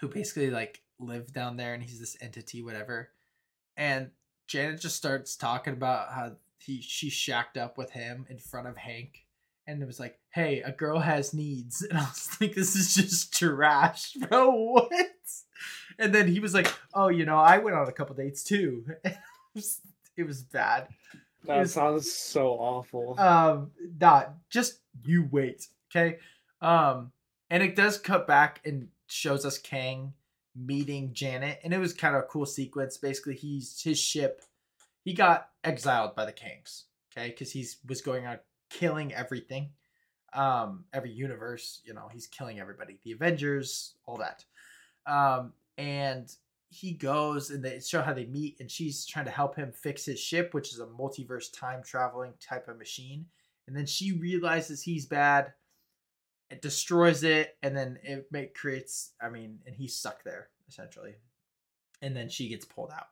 who 0.00 0.08
basically 0.08 0.50
like 0.50 0.82
lived 0.98 1.32
down 1.32 1.56
there, 1.56 1.74
and 1.74 1.82
he's 1.82 2.00
this 2.00 2.16
entity, 2.20 2.62
whatever. 2.62 3.10
And 3.76 4.10
Janet 4.46 4.80
just 4.80 4.96
starts 4.96 5.36
talking 5.36 5.74
about 5.74 6.12
how 6.12 6.32
he 6.58 6.80
she 6.80 7.10
shacked 7.10 7.56
up 7.56 7.76
with 7.76 7.90
him 7.90 8.26
in 8.28 8.38
front 8.38 8.66
of 8.66 8.76
Hank, 8.76 9.26
and 9.66 9.82
it 9.82 9.86
was 9.86 10.00
like, 10.00 10.18
"Hey, 10.30 10.62
a 10.62 10.72
girl 10.72 11.00
has 11.00 11.34
needs," 11.34 11.82
and 11.90 11.98
I 11.98 12.02
was 12.02 12.36
like, 12.40 12.54
"This 12.54 12.74
is 12.74 12.94
just 12.94 13.34
trash, 13.38 14.12
bro. 14.28 14.50
What?" 14.50 14.90
And 15.98 16.14
then 16.14 16.28
he 16.28 16.40
was 16.40 16.54
like, 16.54 16.72
"Oh, 16.94 17.08
you 17.08 17.24
know, 17.24 17.38
I 17.38 17.58
went 17.58 17.76
on 17.76 17.88
a 17.88 17.92
couple 17.92 18.16
dates 18.16 18.44
too." 18.44 18.84
it, 19.04 19.16
was, 19.54 19.80
it 20.16 20.24
was 20.24 20.42
bad. 20.42 20.88
That 21.44 21.58
It's- 21.58 21.72
sounds 21.72 22.10
so 22.12 22.52
awful. 22.52 23.18
Um, 23.20 23.72
not 24.00 24.34
just 24.50 24.80
you 25.04 25.28
wait, 25.30 25.68
okay? 25.90 26.18
Um, 26.60 27.12
and 27.50 27.62
it 27.62 27.76
does 27.76 27.98
cut 27.98 28.26
back 28.26 28.60
and 28.66 28.88
shows 29.06 29.44
us 29.44 29.58
Kang 29.58 30.14
meeting 30.54 31.12
Janet, 31.12 31.60
and 31.62 31.72
it 31.72 31.78
was 31.78 31.92
kind 31.92 32.16
of 32.16 32.22
a 32.24 32.26
cool 32.26 32.46
sequence. 32.46 32.96
Basically, 32.96 33.36
he's 33.36 33.80
his 33.82 33.98
ship. 33.98 34.42
He 35.04 35.12
got 35.12 35.50
exiled 35.62 36.16
by 36.16 36.24
the 36.24 36.32
Kangs, 36.32 36.84
okay, 37.12 37.28
because 37.28 37.52
he's 37.52 37.76
was 37.86 38.00
going 38.00 38.26
on 38.26 38.40
killing 38.70 39.12
everything, 39.14 39.70
um, 40.32 40.86
every 40.92 41.12
universe. 41.12 41.80
You 41.84 41.94
know, 41.94 42.08
he's 42.08 42.26
killing 42.26 42.58
everybody, 42.58 42.98
the 43.04 43.12
Avengers, 43.12 43.94
all 44.06 44.16
that. 44.16 44.44
Um, 45.06 45.52
and 45.78 46.34
he 46.68 46.92
goes 46.92 47.50
and 47.50 47.64
they 47.64 47.80
show 47.80 48.02
how 48.02 48.12
they 48.12 48.26
meet, 48.26 48.56
and 48.60 48.70
she's 48.70 49.06
trying 49.06 49.24
to 49.26 49.30
help 49.30 49.56
him 49.56 49.72
fix 49.72 50.04
his 50.04 50.20
ship, 50.20 50.52
which 50.52 50.72
is 50.72 50.80
a 50.80 50.86
multiverse 50.86 51.52
time 51.52 51.82
traveling 51.82 52.32
type 52.40 52.68
of 52.68 52.78
machine. 52.78 53.26
And 53.66 53.76
then 53.76 53.86
she 53.86 54.12
realizes 54.12 54.82
he's 54.82 55.06
bad, 55.06 55.52
it 56.50 56.62
destroys 56.62 57.22
it, 57.22 57.56
and 57.62 57.76
then 57.76 57.98
it 58.02 58.26
make, 58.30 58.54
creates. 58.54 59.12
I 59.20 59.28
mean, 59.28 59.58
and 59.66 59.74
he's 59.74 59.96
stuck 59.96 60.22
there 60.24 60.48
essentially, 60.68 61.14
and 62.02 62.16
then 62.16 62.28
she 62.28 62.48
gets 62.48 62.64
pulled 62.64 62.92
out. 62.92 63.06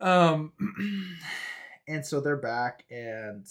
Um, 0.00 0.52
and 1.88 2.04
so 2.04 2.20
they're 2.20 2.36
back, 2.36 2.84
and 2.90 3.46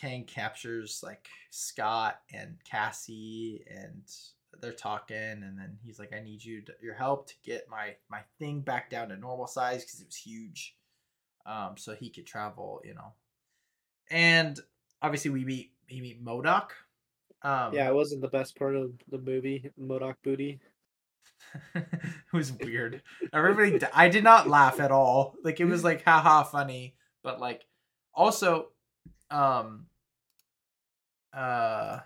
Kang 0.00 0.24
captures 0.24 1.00
like 1.02 1.28
Scott 1.50 2.20
and 2.32 2.56
Cassie, 2.68 3.64
and 3.70 4.02
they're 4.60 4.72
talking, 4.72 5.16
and 5.16 5.58
then 5.58 5.78
he's 5.82 5.98
like, 5.98 6.12
"I 6.12 6.20
need 6.20 6.44
you 6.44 6.62
to, 6.62 6.72
your 6.82 6.94
help 6.94 7.28
to 7.28 7.34
get 7.44 7.68
my 7.70 7.96
my 8.10 8.20
thing 8.38 8.60
back 8.60 8.90
down 8.90 9.08
to 9.08 9.16
normal 9.16 9.46
size 9.46 9.84
because 9.84 10.00
it 10.00 10.06
was 10.06 10.16
huge, 10.16 10.76
um, 11.46 11.76
so 11.76 11.94
he 11.94 12.10
could 12.10 12.26
travel, 12.26 12.80
you 12.84 12.94
know." 12.94 13.12
And 14.10 14.58
obviously, 15.00 15.30
we 15.30 15.44
meet 15.44 15.72
we 15.90 16.00
meet 16.00 16.24
MODOK. 16.24 16.70
Um, 17.42 17.74
yeah, 17.74 17.88
it 17.88 17.94
wasn't 17.94 18.22
the 18.22 18.28
best 18.28 18.56
part 18.56 18.76
of 18.76 18.92
the 19.10 19.18
movie, 19.18 19.70
MODOK 19.80 20.14
Booty. 20.22 20.60
it 21.74 21.86
was 22.32 22.52
weird. 22.52 23.02
Everybody, 23.32 23.80
I 23.92 24.08
did 24.08 24.24
not 24.24 24.48
laugh 24.48 24.80
at 24.80 24.90
all. 24.90 25.34
Like 25.42 25.60
it 25.60 25.64
was 25.64 25.84
like 25.84 26.02
haha 26.06 26.44
funny, 26.44 26.94
but 27.22 27.40
like 27.40 27.64
also 28.14 28.68
um 29.30 29.86
uh 31.32 32.00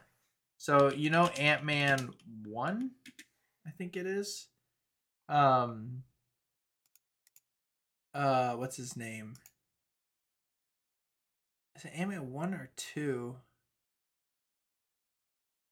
so 0.56 0.90
you 0.92 1.10
know 1.10 1.26
ant-man 1.38 2.10
1 2.44 2.90
i 3.66 3.70
think 3.70 3.96
it 3.96 4.06
is? 4.06 4.48
Um 5.28 6.02
uh 8.14 8.54
what's 8.54 8.76
his 8.76 8.96
name? 8.96 9.34
Is 11.76 11.84
it 11.84 11.92
ant-man 11.94 12.32
1 12.32 12.54
or 12.54 12.70
2 12.76 13.36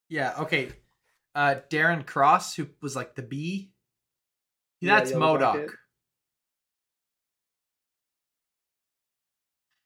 yeah 0.09 0.35
okay. 0.41 0.71
Uh 1.35 1.57
darren 1.71 2.05
cross 2.07 2.55
who 2.55 2.69
was 2.81 2.95
like 2.95 3.15
the 3.15 3.23
bee? 3.23 3.73
Yeah, 4.81 4.99
that's 4.99 5.13
MODOK. 5.13 5.71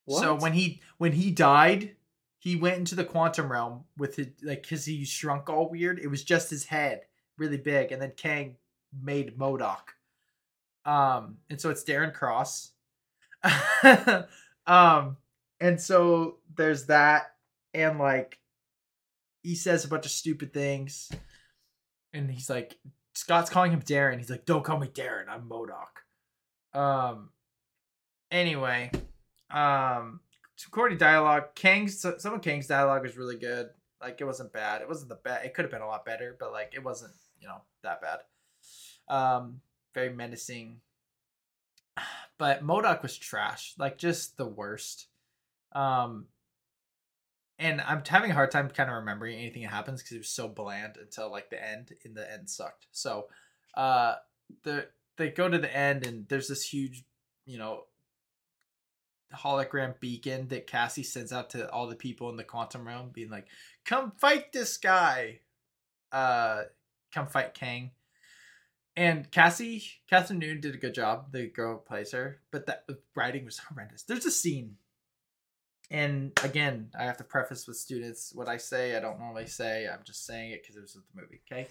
So 0.08 0.34
when 0.34 0.54
he 0.54 0.80
when 0.96 1.12
he 1.12 1.30
died, 1.30 1.94
he 2.38 2.56
went 2.56 2.76
into 2.76 2.94
the 2.94 3.04
quantum 3.04 3.50
realm 3.50 3.84
with 3.96 4.16
his 4.16 4.28
like 4.42 4.62
because 4.62 4.84
he 4.84 5.04
shrunk 5.04 5.48
all 5.48 5.68
weird. 5.68 5.98
It 5.98 6.08
was 6.08 6.22
just 6.22 6.50
his 6.50 6.64
head, 6.64 7.02
really 7.36 7.56
big, 7.56 7.92
and 7.92 8.00
then 8.00 8.12
Kang 8.16 8.56
made 9.02 9.36
MODOK. 9.38 9.94
Um, 10.84 11.38
and 11.50 11.60
so 11.60 11.70
it's 11.70 11.84
Darren 11.84 12.14
Cross. 12.14 12.72
um, 14.66 15.16
and 15.60 15.80
so 15.80 16.38
there's 16.56 16.86
that, 16.86 17.34
and 17.74 17.98
like 17.98 18.38
he 19.42 19.54
says 19.54 19.84
a 19.84 19.88
bunch 19.88 20.06
of 20.06 20.12
stupid 20.12 20.52
things, 20.52 21.10
and 22.12 22.30
he's 22.30 22.48
like 22.48 22.78
Scott's 23.14 23.50
calling 23.50 23.72
him 23.72 23.82
Darren. 23.82 24.18
He's 24.18 24.30
like, 24.30 24.46
"Don't 24.46 24.64
call 24.64 24.78
me 24.78 24.88
Darren. 24.88 25.28
I'm 25.28 25.48
MODOK." 25.48 26.78
Um. 26.78 27.30
Anyway, 28.30 28.90
um, 29.50 30.20
recording 30.66 30.98
dialogue. 30.98 31.54
Kang's 31.54 32.00
some 32.00 32.34
of 32.34 32.42
Kang's 32.42 32.66
dialogue 32.66 33.02
was 33.02 33.16
really 33.16 33.36
good. 33.36 33.70
Like 34.00 34.20
it 34.20 34.24
wasn't 34.24 34.52
bad. 34.52 34.82
It 34.82 34.88
wasn't 34.88 35.08
the 35.08 35.16
best. 35.16 35.44
It 35.44 35.54
could 35.54 35.64
have 35.64 35.72
been 35.72 35.82
a 35.82 35.86
lot 35.86 36.04
better, 36.04 36.36
but 36.38 36.52
like 36.52 36.72
it 36.74 36.82
wasn't 36.82 37.12
you 37.40 37.48
know 37.48 37.62
that 37.82 38.00
bad. 38.00 38.20
Um, 39.08 39.60
very 39.94 40.10
menacing. 40.10 40.80
But 42.38 42.64
MODOK 42.64 43.02
was 43.02 43.18
trash. 43.18 43.74
Like 43.78 43.98
just 43.98 44.36
the 44.36 44.46
worst. 44.46 45.08
Um, 45.72 46.26
and 47.58 47.80
I'm 47.80 48.02
having 48.06 48.30
a 48.30 48.34
hard 48.34 48.52
time 48.52 48.68
kind 48.70 48.88
of 48.88 48.96
remembering 48.96 49.36
anything 49.36 49.62
that 49.62 49.72
happens 49.72 50.00
because 50.00 50.14
it 50.14 50.20
was 50.20 50.30
so 50.30 50.46
bland 50.46 50.96
until 51.00 51.30
like 51.32 51.50
the 51.50 51.60
end. 51.60 51.92
In 52.04 52.14
the 52.14 52.30
end, 52.30 52.48
sucked. 52.48 52.86
So, 52.92 53.26
uh, 53.74 54.14
the 54.62 54.86
they 55.16 55.30
go 55.30 55.48
to 55.48 55.58
the 55.58 55.76
end 55.76 56.06
and 56.06 56.28
there's 56.28 56.48
this 56.48 56.62
huge, 56.62 57.04
you 57.44 57.58
know, 57.58 57.82
hologram 59.34 59.98
beacon 60.00 60.48
that 60.48 60.66
Cassie 60.66 61.02
sends 61.02 61.32
out 61.32 61.50
to 61.50 61.70
all 61.70 61.86
the 61.86 61.96
people 61.96 62.30
in 62.30 62.36
the 62.36 62.44
quantum 62.44 62.86
realm, 62.86 63.10
being 63.10 63.30
like, 63.30 63.48
"Come 63.84 64.12
fight 64.12 64.52
this 64.52 64.76
guy." 64.76 65.40
Uh, 66.10 66.62
come 67.12 67.26
fight 67.26 67.54
Kang. 67.54 67.90
And 68.96 69.30
Cassie, 69.30 69.84
Kathryn 70.10 70.38
Newton 70.38 70.60
did 70.60 70.74
a 70.74 70.78
good 70.78 70.94
job. 70.94 71.30
The 71.30 71.46
girl 71.46 71.78
plays 71.78 72.10
her, 72.12 72.40
but 72.50 72.66
that 72.66 72.86
the 72.88 72.98
writing 73.14 73.44
was 73.44 73.58
horrendous. 73.68 74.02
There's 74.02 74.26
a 74.26 74.30
scene, 74.30 74.76
and 75.90 76.32
again, 76.42 76.90
I 76.98 77.04
have 77.04 77.16
to 77.18 77.24
preface 77.24 77.66
with 77.66 77.76
students 77.76 78.32
what 78.34 78.48
I 78.48 78.56
say. 78.56 78.96
I 78.96 79.00
don't 79.00 79.20
normally 79.20 79.46
say. 79.46 79.86
I'm 79.86 80.04
just 80.04 80.26
saying 80.26 80.50
it 80.50 80.62
because 80.62 80.76
it 80.76 80.82
was 80.82 80.96
with 80.96 81.04
the 81.14 81.20
movie. 81.20 81.42
Okay. 81.50 81.68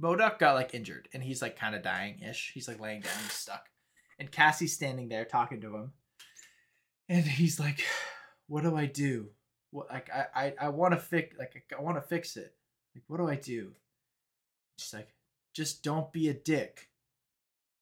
MODOK 0.00 0.38
got 0.38 0.54
like 0.54 0.74
injured, 0.74 1.08
and 1.14 1.22
he's 1.22 1.40
like 1.40 1.56
kind 1.56 1.74
of 1.74 1.82
dying 1.82 2.18
ish. 2.18 2.50
He's 2.52 2.66
like 2.66 2.80
laying 2.80 3.00
down, 3.00 3.12
he's 3.22 3.32
stuck, 3.32 3.68
and 4.18 4.30
Cassie's 4.30 4.72
standing 4.74 5.08
there 5.08 5.24
talking 5.24 5.60
to 5.60 5.76
him, 5.76 5.92
and 7.08 7.24
he's 7.24 7.58
like, 7.60 7.84
"What 8.46 8.62
do 8.62 8.76
I 8.76 8.86
do? 8.86 9.30
What 9.70 9.90
like 9.90 10.10
I 10.10 10.26
I, 10.34 10.54
I 10.60 10.68
want 10.68 10.94
to 10.94 11.00
fix 11.00 11.36
like 11.38 11.64
I 11.76 11.82
want 11.82 11.96
to 11.96 12.02
fix 12.02 12.36
it. 12.36 12.54
Like 12.94 13.04
what 13.08 13.18
do 13.18 13.28
I 13.28 13.36
do?" 13.36 13.72
She's 14.78 14.94
like, 14.94 15.08
"Just 15.52 15.82
don't 15.82 16.12
be 16.12 16.28
a 16.28 16.34
dick." 16.34 16.90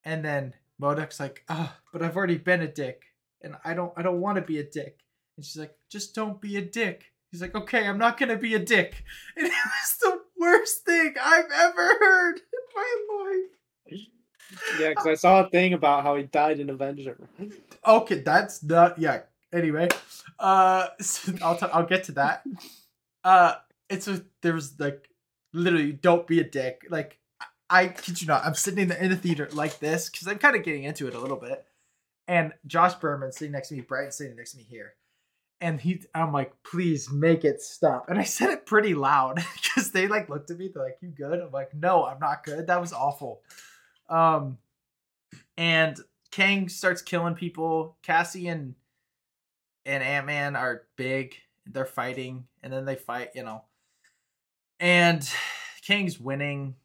And 0.05 0.25
then 0.25 0.55
MODOK's 0.81 1.21
like, 1.21 1.45
"Ah, 1.49 1.79
but 1.93 2.03
I've 2.03 2.17
already 2.17 2.39
been 2.39 2.63
a 2.63 2.69
dick, 2.69 3.05
and 3.41 3.57
I 3.65 3.75
don't 3.75 3.93
I 3.97 4.03
don't 4.03 4.21
want 4.21 4.37
to 4.37 4.43
be 4.43 4.59
a 4.59 4.65
dick." 4.65 5.01
And 5.37 5.45
she's 5.45 5.59
like, 5.59 5.77
"Just 5.89 6.15
don't 6.15 6.41
be 6.41 6.57
a 6.57 6.63
dick." 6.63 7.13
He's 7.31 7.41
like, 7.41 7.55
"Okay, 7.55 7.87
I'm 7.87 7.99
not 7.99 8.19
gonna 8.19 8.37
be 8.37 8.55
a 8.55 8.59
dick." 8.59 9.05
And 9.37 9.47
it 9.47 9.53
was 9.53 9.97
the 10.01 10.21
worst 10.39 10.85
thing 10.85 11.15
I've 11.21 11.51
ever 11.51 11.87
heard 12.01 12.37
in 12.37 12.65
my 12.75 12.97
life. 13.11 14.01
Yeah, 14.79 14.91
because 14.91 15.07
I 15.07 15.15
saw 15.15 15.45
a 15.45 15.51
thing 15.51 15.73
about 15.73 16.03
how 16.03 16.17
he 16.17 16.25
died 16.25 16.61
in 16.61 16.71
Avenger. 16.71 17.17
Okay, 17.87 18.21
that's 18.21 18.63
not 18.63 18.99
yeah. 18.99 19.23
Anyway, 19.53 19.89
uh, 20.39 20.89
so 21.01 21.33
I'll 21.43 21.57
t- 21.57 21.67
I'll 21.73 21.87
get 21.87 22.05
to 22.05 22.13
that. 22.13 22.45
Uh, 23.25 23.55
it's 23.89 24.09
a 24.09 24.23
there 24.41 24.55
was 24.55 24.79
like 24.79 25.09
literally 25.53 25.93
don't 25.93 26.27
be 26.27 26.41
a 26.41 26.45
dick. 26.45 26.87
Like 26.91 27.19
I, 27.69 27.89
kid 27.89 28.21
you 28.21 28.29
not, 28.29 28.45
I'm 28.45 28.55
sitting 28.55 28.81
in 28.81 28.89
the 28.89 29.03
in 29.03 29.11
the 29.11 29.17
theater 29.17 29.49
like 29.53 29.79
this 29.79 30.09
because 30.09 30.27
I'm 30.27 30.39
kind 30.39 30.57
of 30.57 30.63
getting 30.63 30.85
into 30.85 31.07
it 31.09 31.15
a 31.15 31.19
little 31.19 31.37
bit, 31.37 31.65
and 32.29 32.53
Josh 32.67 32.95
Berman 32.95 33.33
sitting 33.33 33.53
next 33.53 33.69
to 33.69 33.75
me, 33.75 33.81
Brighton 33.81 34.13
sitting 34.13 34.37
next 34.37 34.53
to 34.53 34.59
me 34.59 34.67
here, 34.69 34.95
and 35.63 35.81
he, 35.81 36.03
I'm 36.15 36.33
like, 36.33 36.53
please 36.65 37.11
make 37.11 37.45
it 37.45 37.63
stop. 37.63 38.11
And 38.11 38.19
I 38.19 38.25
said 38.25 38.51
it 38.51 38.67
pretty 38.67 38.95
loud 38.95 39.37
because 39.63 39.93
they 39.93 40.09
like 40.09 40.29
looked 40.29 40.51
at 40.51 40.59
me, 40.59 40.69
they're 40.69 40.83
like, 40.83 40.99
you 41.01 41.09
good? 41.09 41.41
I'm 41.41 41.53
like, 41.53 41.73
no, 41.73 42.05
I'm 42.05 42.19
not 42.19 42.45
good. 42.45 42.67
That 42.67 42.81
was 42.81 42.93
awful. 42.93 43.43
Um, 44.13 44.59
and 45.57 45.99
Kang 46.31 46.69
starts 46.69 47.03
killing 47.03 47.35
people. 47.35 47.97
Cassie 48.03 48.49
and 48.49 48.75
and 49.85 50.05
Ant 50.05 50.27
Man 50.27 50.55
are 50.55 50.83
big. 50.97 51.35
They're 51.67 51.87
fighting, 51.87 52.45
and 52.63 52.73
then 52.73 52.85
they 52.85 52.95
fight, 52.95 53.31
you 53.35 53.43
know. 53.43 53.63
And 54.79 55.29
Kang's 55.87 56.21
winning. 56.21 56.77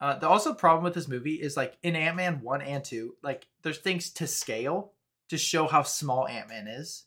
Uh, 0.00 0.18
the 0.18 0.28
also 0.28 0.54
problem 0.54 0.84
with 0.84 0.94
this 0.94 1.08
movie 1.08 1.34
is 1.34 1.56
like 1.56 1.78
in 1.82 1.94
Ant 1.94 2.16
Man 2.16 2.40
one 2.42 2.62
and 2.62 2.82
two, 2.82 3.16
like 3.22 3.46
there's 3.62 3.78
things 3.78 4.10
to 4.10 4.26
scale 4.26 4.92
to 5.28 5.36
show 5.36 5.66
how 5.66 5.82
small 5.82 6.26
Ant 6.26 6.48
Man 6.48 6.68
is. 6.68 7.04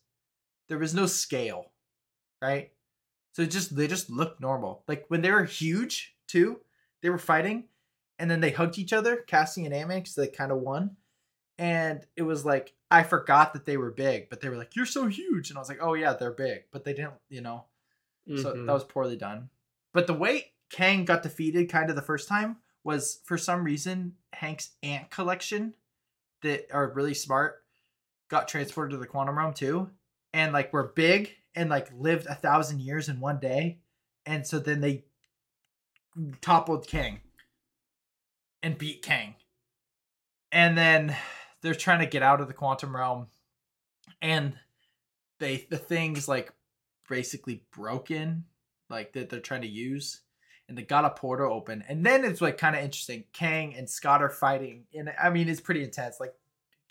There 0.68 0.80
was 0.80 0.94
no 0.94 1.08
scale, 1.08 1.72
right? 2.42 2.72
So 3.34 3.46
just 3.46 3.76
they 3.76 3.88
just 3.88 4.10
look 4.10 4.40
normal. 4.40 4.84
Like 4.88 5.06
when 5.08 5.22
they 5.22 5.32
were 5.32 5.46
huge 5.46 6.16
too, 6.28 6.60
they 7.02 7.10
were 7.10 7.18
fighting, 7.18 7.66
and 8.20 8.30
then 8.30 8.42
they 8.42 8.52
hugged 8.52 8.78
each 8.78 8.94
other, 8.94 9.18
Cassie 9.18 9.66
and 9.66 9.74
Ant 9.74 9.88
Man, 9.90 10.00
because 10.00 10.16
they 10.16 10.28
kind 10.28 10.52
of 10.52 10.60
won. 10.60 10.98
And 11.58 12.06
it 12.16 12.24
was 12.24 12.46
like 12.46 12.74
I 12.92 13.04
forgot 13.04 13.54
that 13.54 13.66
they 13.66 13.78
were 13.78 13.92
big, 13.92 14.30
but 14.30 14.42
they 14.42 14.50
were 14.50 14.58
like, 14.58 14.76
"You're 14.76 14.86
so 14.86 15.08
huge," 15.08 15.50
and 15.50 15.58
I 15.58 15.62
was 15.62 15.70
like, 15.70 15.82
"Oh 15.82 15.94
yeah, 15.94 16.14
they're 16.14 16.32
big," 16.32 16.66
but 16.72 16.84
they 16.84 16.94
didn't, 16.94 17.16
you 17.30 17.42
know. 17.42 17.66
So 18.36 18.54
Mhm. 18.54 18.66
that 18.66 18.74
was 18.74 18.84
poorly 18.84 19.18
done. 19.18 19.50
But 19.94 20.06
the 20.06 20.14
way 20.14 20.54
Kang 20.70 21.06
got 21.06 21.24
defeated 21.24 21.70
kind 21.70 21.90
of 21.90 21.96
the 21.96 22.02
first 22.02 22.28
time 22.28 22.58
was 22.84 23.22
for 23.26 23.38
some 23.38 23.64
reason 23.64 24.16
Hank's 24.34 24.72
ant 24.84 25.10
collection 25.10 25.74
that 26.42 26.72
are 26.72 26.92
really 26.92 27.14
smart 27.14 27.64
got 28.30 28.48
transported 28.48 28.92
to 28.92 28.98
the 28.98 29.08
quantum 29.08 29.38
realm 29.38 29.54
too. 29.54 29.90
And 30.34 30.54
like 30.54 30.72
were 30.72 30.94
big 30.96 31.36
and 31.56 31.70
like 31.70 31.92
lived 31.92 32.28
a 32.28 32.36
thousand 32.36 32.82
years 32.82 33.10
in 33.10 33.20
one 33.20 33.40
day. 33.40 33.80
And 34.26 34.46
so 34.46 34.60
then 34.60 34.80
they 34.80 35.06
toppled 36.42 36.88
Kang 36.88 37.20
and 38.62 38.78
beat 38.78 39.02
Kang. 39.02 39.36
And 40.52 40.78
then 40.78 41.16
they're 41.62 41.76
trying 41.76 42.00
to 42.00 42.06
get 42.06 42.24
out 42.24 42.42
of 42.42 42.48
the 42.48 42.54
quantum 42.54 42.96
realm. 42.96 43.28
And 44.22 44.54
they 45.40 45.68
the 45.70 45.78
thing's 45.78 46.28
like 46.28 46.52
basically 47.08 47.64
broken, 47.72 48.46
like 48.90 49.14
that 49.14 49.30
they're 49.30 49.40
trying 49.40 49.62
to 49.62 49.68
use. 49.68 50.22
And 50.68 50.78
they 50.78 50.84
got 50.84 51.06
a 51.06 51.10
portal 51.10 51.52
open. 51.52 51.84
And 51.88 52.06
then 52.06 52.24
it's 52.24 52.42
like 52.42 52.58
kind 52.58 52.76
of 52.76 52.84
interesting. 52.84 53.24
Kang 53.34 53.76
and 53.76 53.90
Scott 53.90 54.22
are 54.22 54.30
fighting. 54.30 54.86
And 54.94 55.12
I 55.22 55.30
mean 55.30 55.50
it's 55.50 55.62
pretty 55.62 55.84
intense. 55.84 56.20
Like 56.20 56.34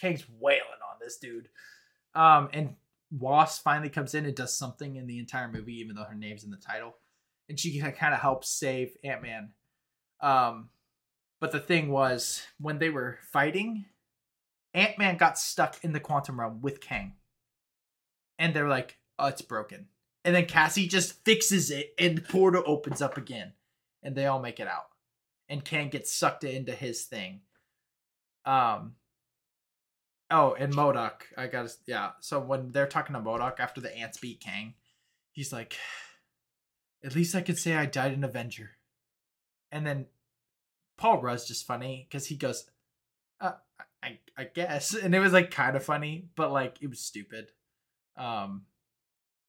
Kang's 0.01 0.25
wailing 0.39 0.63
on 0.91 0.99
this 1.01 1.19
dude. 1.19 1.49
Um 2.15 2.49
and 2.53 2.75
Wasp 3.11 3.63
finally 3.63 3.89
comes 3.89 4.15
in 4.15 4.27
and 4.27 4.35
does 4.35 4.57
something 4.57 4.97
in 4.97 5.07
the 5.07 5.19
entire 5.19 5.51
movie, 5.51 5.79
even 5.81 5.97
though 5.97 6.05
her 6.05 6.15
name's 6.15 6.45
in 6.45 6.51
the 6.51 6.57
title. 6.57 6.97
And 7.49 7.59
she 7.59 7.81
kind 7.81 8.15
of 8.15 8.21
helps 8.21 8.51
save 8.51 8.97
Ant 9.03 9.23
Man. 9.23 9.51
Um, 10.21 10.69
but 11.41 11.53
the 11.53 11.61
thing 11.61 11.91
was, 11.91 12.43
when 12.59 12.79
they 12.79 12.91
were 12.91 13.19
fighting, 13.33 13.87
Ant 14.75 14.99
Man 14.99 15.17
got 15.17 15.39
stuck 15.39 15.83
in 15.83 15.93
the 15.93 16.01
quantum 16.01 16.41
realm 16.41 16.61
with 16.61 16.81
Kang. 16.81 17.15
And 18.39 18.55
they're 18.55 18.69
like, 18.69 18.99
oh, 19.19 19.27
it's 19.27 19.43
broken. 19.43 19.87
And 20.25 20.35
then 20.35 20.47
Cassie 20.47 20.89
just 20.89 21.25
fixes 21.25 21.71
it, 21.71 21.95
and 21.99 22.19
the 22.19 22.23
portal 22.23 22.63
opens 22.67 23.03
up 23.03 23.17
again. 23.17 23.53
And 24.03 24.15
they 24.15 24.27
all 24.27 24.41
make 24.41 24.61
it 24.61 24.69
out. 24.69 24.89
And 25.49 25.65
Kang 25.65 25.89
gets 25.89 26.13
sucked 26.13 26.45
into 26.45 26.73
his 26.73 27.05
thing. 27.05 27.41
Um, 28.45 28.95
Oh, 30.31 30.55
and 30.59 30.75
MODOK. 30.75 31.23
I 31.37 31.47
got 31.47 31.71
yeah. 31.87 32.11
So 32.21 32.39
when 32.41 32.73
they're 32.73 32.87
talking 32.87 33.15
to 33.15 33.21
MODOK 33.21 33.61
after 33.61 33.81
the 33.81 33.97
ants 33.97 34.19
beat 34.19 34.41
Kang, 34.41 34.75
he's 35.33 35.53
like, 35.53 35.77
"At 37.03 37.15
least 37.15 37.35
I 37.35 37.41
could 37.41 37.59
say 37.59 37.75
I 37.75 37.87
died 37.87 38.13
an 38.13 38.25
Avenger." 38.25 38.73
And 39.73 39.87
then 39.87 40.07
Paul 40.99 41.23
Rudd's 41.23 41.47
just 41.47 41.67
funny 41.67 42.07
because 42.09 42.27
he 42.27 42.37
goes, 42.37 42.67
uh, 43.41 43.53
I 44.03 44.19
I 44.37 44.45
guess, 44.45 44.95
and 44.95 45.15
it 45.15 45.21
was 45.21 45.33
like 45.33 45.51
kind 45.51 45.77
of 45.77 45.85
funny, 45.85 46.29
but 46.37 46.53
like 46.53 46.79
it 46.83 46.91
was 46.91 47.01
stupid. 47.01 47.51
Um, 48.17 48.67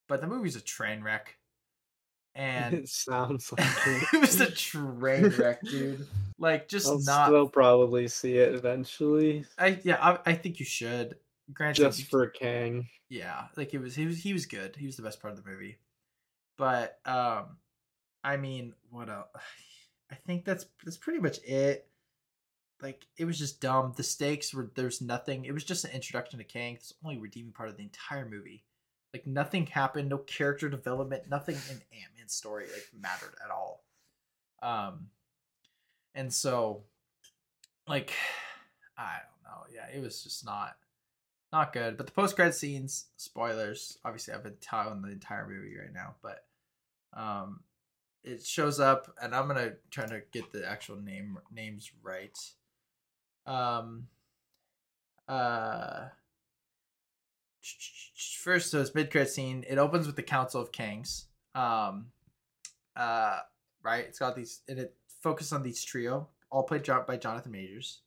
but 0.07 0.21
the 0.21 0.27
movie's 0.27 0.55
a 0.55 0.61
train 0.61 1.03
wreck, 1.03 1.37
and 2.35 2.73
it 2.73 2.87
sounds 2.87 3.51
like 3.57 3.67
it. 3.87 4.03
it 4.13 4.21
was 4.21 4.39
a 4.39 4.51
train 4.51 5.29
wreck, 5.37 5.61
dude. 5.63 6.07
Like 6.37 6.67
just 6.69 6.87
I'll 6.87 7.01
not. 7.01 7.27
still 7.27 7.49
probably 7.49 8.07
see 8.07 8.37
it 8.37 8.53
eventually, 8.55 9.45
I 9.57 9.79
yeah, 9.83 9.97
I, 10.01 10.31
I 10.31 10.33
think 10.35 10.59
you 10.59 10.65
should. 10.65 11.17
Granted, 11.51 11.81
just 11.81 12.03
for 12.11 12.23
a 12.23 12.31
Kang. 12.31 12.87
yeah, 13.09 13.45
like 13.57 13.73
it 13.73 13.79
was 13.79 13.95
he 13.95 14.05
was 14.05 14.19
he 14.19 14.33
was 14.33 14.45
good. 14.45 14.75
He 14.75 14.85
was 14.85 14.95
the 14.97 15.01
best 15.01 15.19
part 15.19 15.33
of 15.35 15.43
the 15.43 15.49
movie. 15.49 15.79
But 16.57 16.99
um, 17.05 17.57
I 18.23 18.37
mean, 18.37 18.73
what 18.91 19.09
else? 19.09 19.27
I 20.11 20.15
think 20.15 20.45
that's 20.45 20.65
that's 20.83 20.97
pretty 20.97 21.19
much 21.19 21.39
it. 21.43 21.87
Like 22.81 23.05
it 23.17 23.25
was 23.25 23.37
just 23.37 23.61
dumb. 23.61 23.93
The 23.95 24.03
stakes 24.03 24.53
were 24.53 24.71
there's 24.75 25.01
nothing. 25.01 25.45
It 25.45 25.53
was 25.53 25.63
just 25.63 25.85
an 25.85 25.91
introduction 25.91 26.39
to 26.39 26.45
Kang. 26.45 26.75
It's 26.75 26.89
the 26.89 26.95
only 27.05 27.19
redeeming 27.19 27.51
part 27.51 27.69
of 27.69 27.77
the 27.77 27.83
entire 27.83 28.27
movie. 28.27 28.63
Like 29.13 29.25
nothing 29.25 29.65
happened, 29.65 30.09
no 30.09 30.19
character 30.19 30.69
development, 30.69 31.23
nothing 31.29 31.55
in 31.69 31.75
Ant 31.75 32.11
Man's 32.17 32.33
story 32.33 32.65
like 32.71 32.89
mattered 32.99 33.35
at 33.43 33.51
all. 33.51 33.83
Um, 34.61 35.07
and 36.13 36.33
so, 36.33 36.83
like, 37.87 38.13
I 38.97 39.17
don't 39.17 39.51
know. 39.51 39.63
Yeah, 39.73 39.95
it 39.95 40.01
was 40.01 40.23
just 40.23 40.45
not 40.45 40.75
not 41.51 41.73
good. 41.73 41.97
But 41.97 42.05
the 42.05 42.11
post 42.11 42.35
credit 42.35 42.53
scenes, 42.53 43.05
spoilers. 43.17 43.97
Obviously, 44.05 44.33
I've 44.33 44.43
been 44.43 44.57
telling 44.61 45.01
the 45.01 45.11
entire 45.11 45.47
movie 45.47 45.77
right 45.77 45.93
now, 45.93 46.15
but 46.21 46.45
um, 47.13 47.61
it 48.23 48.45
shows 48.45 48.79
up, 48.79 49.15
and 49.21 49.33
I'm 49.35 49.47
gonna 49.47 49.73
try 49.91 50.05
to 50.05 50.21
get 50.31 50.51
the 50.51 50.69
actual 50.69 50.97
name 50.97 51.37
names 51.51 51.91
right. 52.03 52.37
Um, 53.45 54.07
uh, 55.27 56.09
first, 58.39 58.71
so 58.71 58.81
it's 58.81 58.95
mid 58.95 59.11
credit 59.11 59.29
scene. 59.29 59.65
It 59.67 59.77
opens 59.77 60.07
with 60.07 60.15
the 60.15 60.23
Council 60.23 60.61
of 60.61 60.71
Kangs. 60.71 61.25
Um, 61.55 62.07
uh, 62.95 63.39
right. 63.83 64.05
It's 64.05 64.19
got 64.19 64.35
these, 64.35 64.61
and 64.67 64.79
it 64.79 64.95
focuses 65.21 65.53
on 65.53 65.63
these 65.63 65.83
trio, 65.83 66.27
all 66.49 66.63
played 66.63 66.85
by 67.07 67.17
Jonathan 67.17 67.51
Majors. 67.51 68.01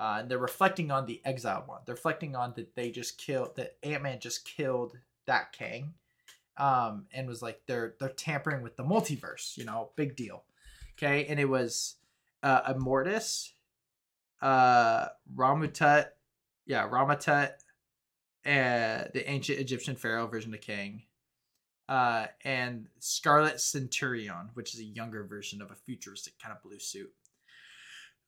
Uh, 0.00 0.18
and 0.20 0.30
they're 0.30 0.38
reflecting 0.38 0.92
on 0.92 1.06
the 1.06 1.20
exiled 1.24 1.66
one. 1.66 1.80
They're 1.84 1.94
reflecting 1.96 2.36
on 2.36 2.52
that 2.54 2.76
they 2.76 2.90
just 2.90 3.18
killed 3.18 3.56
that 3.56 3.76
Ant 3.82 4.04
Man 4.04 4.20
just 4.20 4.44
killed 4.44 4.96
that 5.26 5.52
Kang, 5.52 5.94
um, 6.58 7.06
and 7.12 7.28
was 7.28 7.40
like 7.42 7.62
they're 7.66 7.94
they're 7.98 8.08
tampering 8.10 8.62
with 8.62 8.76
the 8.76 8.84
multiverse. 8.84 9.56
You 9.56 9.64
know, 9.64 9.90
big 9.96 10.16
deal. 10.16 10.44
Okay, 10.96 11.26
and 11.26 11.38
it 11.38 11.48
was 11.48 11.96
uh, 12.42 12.72
Immortus, 12.72 13.52
uh, 14.42 15.06
Rama-Tut, 15.34 16.16
yeah, 16.66 16.88
Rama-Tut, 16.90 17.56
uh, 18.44 19.04
the 19.14 19.22
ancient 19.26 19.60
Egyptian 19.60 19.94
pharaoh 19.94 20.26
version 20.26 20.52
of 20.52 20.60
king, 20.60 21.02
uh, 21.88 22.26
and 22.44 22.88
Scarlet 22.98 23.60
Centurion, 23.60 24.50
which 24.54 24.74
is 24.74 24.80
a 24.80 24.84
younger 24.84 25.24
version 25.24 25.62
of 25.62 25.70
a 25.70 25.74
futuristic 25.74 26.34
kind 26.40 26.54
of 26.54 26.62
blue 26.62 26.78
suit. 26.80 27.12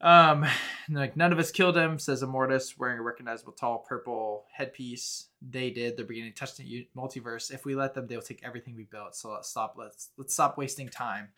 Um, 0.00 0.46
like 0.90 1.16
none 1.16 1.32
of 1.32 1.38
us 1.38 1.50
killed 1.50 1.76
him, 1.76 1.98
says 1.98 2.22
Immortus, 2.22 2.78
wearing 2.78 2.98
a 2.98 3.02
recognizable 3.02 3.52
tall 3.52 3.78
purple 3.78 4.46
headpiece. 4.52 5.26
They 5.42 5.70
did. 5.70 5.96
They're 5.96 6.04
beginning 6.04 6.32
to 6.32 6.38
touch 6.38 6.56
the 6.56 6.88
multiverse. 6.96 7.52
If 7.52 7.64
we 7.64 7.74
let 7.74 7.94
them, 7.94 8.06
they'll 8.06 8.22
take 8.22 8.42
everything 8.44 8.76
we 8.76 8.84
built. 8.84 9.14
So 9.14 9.32
let's 9.32 9.48
stop. 9.48 9.74
Let's 9.76 10.10
let's 10.16 10.32
stop 10.32 10.58
wasting 10.58 10.88
time. 10.88 11.28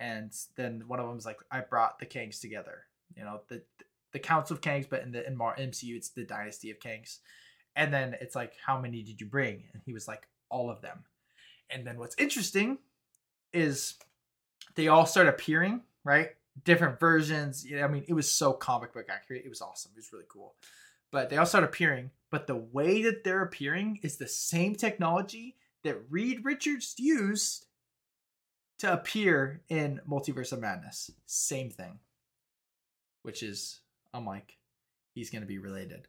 And 0.00 0.32
then 0.56 0.84
one 0.86 0.98
of 0.98 1.06
them's 1.06 1.26
like, 1.26 1.38
I 1.50 1.60
brought 1.60 1.98
the 1.98 2.06
Kangs 2.06 2.40
together. 2.40 2.84
You 3.16 3.24
know, 3.24 3.40
the 3.48 3.62
the 4.12 4.18
Council 4.18 4.54
of 4.54 4.60
Kangs, 4.60 4.88
but 4.88 5.02
in 5.02 5.12
the 5.12 5.26
in 5.26 5.36
MCU, 5.36 5.96
it's 5.96 6.10
the 6.10 6.24
Dynasty 6.24 6.70
of 6.70 6.78
Kangs. 6.78 7.18
And 7.74 7.92
then 7.92 8.16
it's 8.20 8.36
like, 8.36 8.52
how 8.64 8.78
many 8.78 9.02
did 9.02 9.20
you 9.20 9.26
bring? 9.26 9.64
And 9.72 9.82
he 9.86 9.94
was 9.94 10.06
like, 10.06 10.28
all 10.50 10.68
of 10.68 10.82
them. 10.82 11.04
And 11.70 11.86
then 11.86 11.98
what's 11.98 12.16
interesting 12.18 12.78
is 13.54 13.94
they 14.74 14.88
all 14.88 15.06
start 15.06 15.26
appearing, 15.26 15.80
right? 16.04 16.30
Different 16.64 17.00
versions. 17.00 17.64
You 17.64 17.76
know, 17.76 17.84
I 17.84 17.88
mean, 17.88 18.04
it 18.08 18.14
was 18.14 18.30
so 18.30 18.52
comic 18.52 18.92
book 18.92 19.06
accurate. 19.08 19.42
It 19.44 19.48
was 19.48 19.62
awesome. 19.62 19.92
It 19.94 19.98
was 19.98 20.12
really 20.12 20.26
cool. 20.28 20.54
But 21.10 21.28
they 21.30 21.36
all 21.36 21.46
start 21.46 21.64
appearing. 21.64 22.10
But 22.30 22.46
the 22.46 22.56
way 22.56 23.02
that 23.02 23.24
they're 23.24 23.42
appearing 23.42 24.00
is 24.02 24.16
the 24.16 24.28
same 24.28 24.74
technology 24.74 25.56
that 25.84 25.98
Reed 26.10 26.44
Richards 26.44 26.94
used 26.98 27.66
to 28.78 28.92
appear 28.92 29.62
in 29.68 30.00
Multiverse 30.08 30.52
of 30.52 30.60
Madness. 30.60 31.10
Same 31.26 31.70
thing. 31.70 31.98
Which 33.22 33.42
is, 33.42 33.80
I'm 34.14 34.24
like, 34.26 34.56
he's 35.14 35.30
going 35.30 35.42
to 35.42 35.46
be 35.46 35.58
related. 35.58 36.08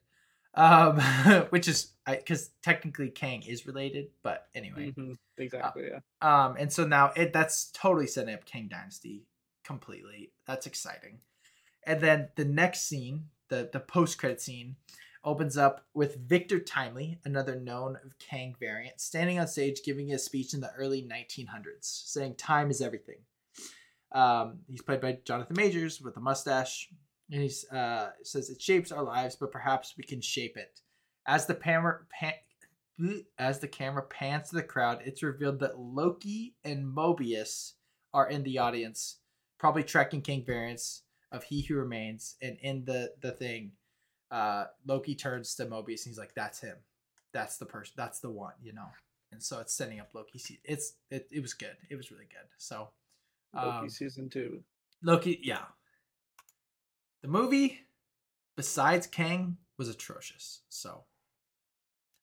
Um, 0.56 1.00
which 1.50 1.68
is, 1.68 1.92
because 2.08 2.52
technically 2.64 3.10
Kang 3.10 3.44
is 3.44 3.68
related, 3.68 4.08
but 4.24 4.48
anyway. 4.56 4.94
Mhm, 4.98 5.16
Exactly. 5.38 5.90
yeah. 5.92 6.00
Um, 6.22 6.56
and 6.58 6.72
so 6.72 6.86
now 6.86 7.12
it 7.16 7.34
that's 7.34 7.72
totally 7.72 8.08
setting 8.08 8.34
up 8.34 8.46
Kang 8.46 8.68
Dynasty 8.70 9.24
completely. 9.64 10.32
That's 10.48 10.68
exciting. 10.68 11.20
And 11.86 12.02
then 12.02 12.30
the 12.36 12.46
next 12.46 12.82
scene, 12.88 13.26
the 13.50 13.70
the 13.72 13.80
post 13.80 14.18
credit 14.18 14.42
scene, 14.42 14.76
opens 15.24 15.58
up 15.58 15.86
with 15.94 16.18
Victor 16.18 16.60
Timely, 16.60 17.20
another 17.26 17.60
known 17.60 17.98
Kang 18.20 18.56
variant, 18.60 19.00
standing 19.00 19.40
on 19.40 19.48
stage 19.48 19.82
giving 19.84 20.12
a 20.14 20.20
speech 20.20 20.54
in 20.54 20.62
the 20.62 20.74
early 20.74 21.02
1900s, 21.02 21.82
saying 21.82 22.36
"Time 22.36 22.70
is 22.70 22.82
everything." 22.82 23.20
Um, 24.12 24.60
he's 24.68 24.82
played 24.82 25.02
by 25.02 25.20
Jonathan 25.26 25.56
Majors 25.58 26.00
with 26.02 26.16
a 26.18 26.22
mustache, 26.22 26.90
and 27.32 27.42
he 27.42 27.52
uh, 27.72 28.10
says 28.22 28.50
it 28.50 28.62
shapes 28.62 28.92
our 28.92 29.04
lives, 29.04 29.36
but 29.36 29.52
perhaps 29.52 29.96
we 29.98 30.04
can 30.04 30.22
shape 30.22 30.56
it. 30.56 30.82
As 31.26 31.46
the 31.46 31.56
camera 31.56 32.02
pan- 32.12 33.24
as 33.40 33.60
the 33.60 33.68
camera 33.68 34.04
pans 34.04 34.50
to 34.50 34.56
the 34.56 34.64
crowd, 34.64 35.02
it's 35.04 35.24
revealed 35.24 35.60
that 35.60 35.80
Loki 35.80 36.56
and 36.64 36.86
Mobius 36.86 37.74
are 38.14 38.30
in 38.30 38.44
the 38.44 38.60
audience, 38.60 39.18
probably 39.64 39.84
tracking 39.86 40.22
King 40.22 40.44
variants 40.46 41.04
of 41.32 41.46
He 41.46 41.62
Who 41.62 41.76
Remains. 41.76 42.36
And 42.42 42.58
in 42.62 42.84
the 42.84 43.14
the 43.22 43.32
thing, 43.32 43.72
uh, 44.30 44.66
Loki 44.86 45.16
turns 45.16 45.56
to 45.56 45.66
Mobius 45.66 46.06
and 46.06 46.08
he's 46.08 46.18
like, 46.18 46.36
"That's 46.36 46.60
him. 46.60 46.76
That's 47.32 47.58
the 47.58 47.66
person. 47.66 47.94
That's 47.96 48.20
the 48.20 48.30
one." 48.30 48.56
You 48.62 48.74
know. 48.74 48.90
And 49.32 49.42
so 49.42 49.62
it's 49.62 49.74
setting 49.74 50.02
up 50.02 50.10
Loki. 50.14 50.60
It's 50.66 50.96
it, 51.10 51.30
it 51.32 51.40
was 51.40 51.54
good. 51.54 51.78
It 51.90 51.96
was 51.96 52.12
really 52.12 52.28
good. 52.30 52.46
So 52.58 52.90
Loki 53.56 53.68
um, 53.68 53.90
season 53.90 54.30
two. 54.30 54.64
Loki, 55.02 55.40
yeah. 55.42 55.64
The 57.22 57.30
movie, 57.30 57.80
besides 58.58 59.08
Kang, 59.08 59.56
was 59.78 59.88
atrocious. 59.88 60.60
So 60.68 61.06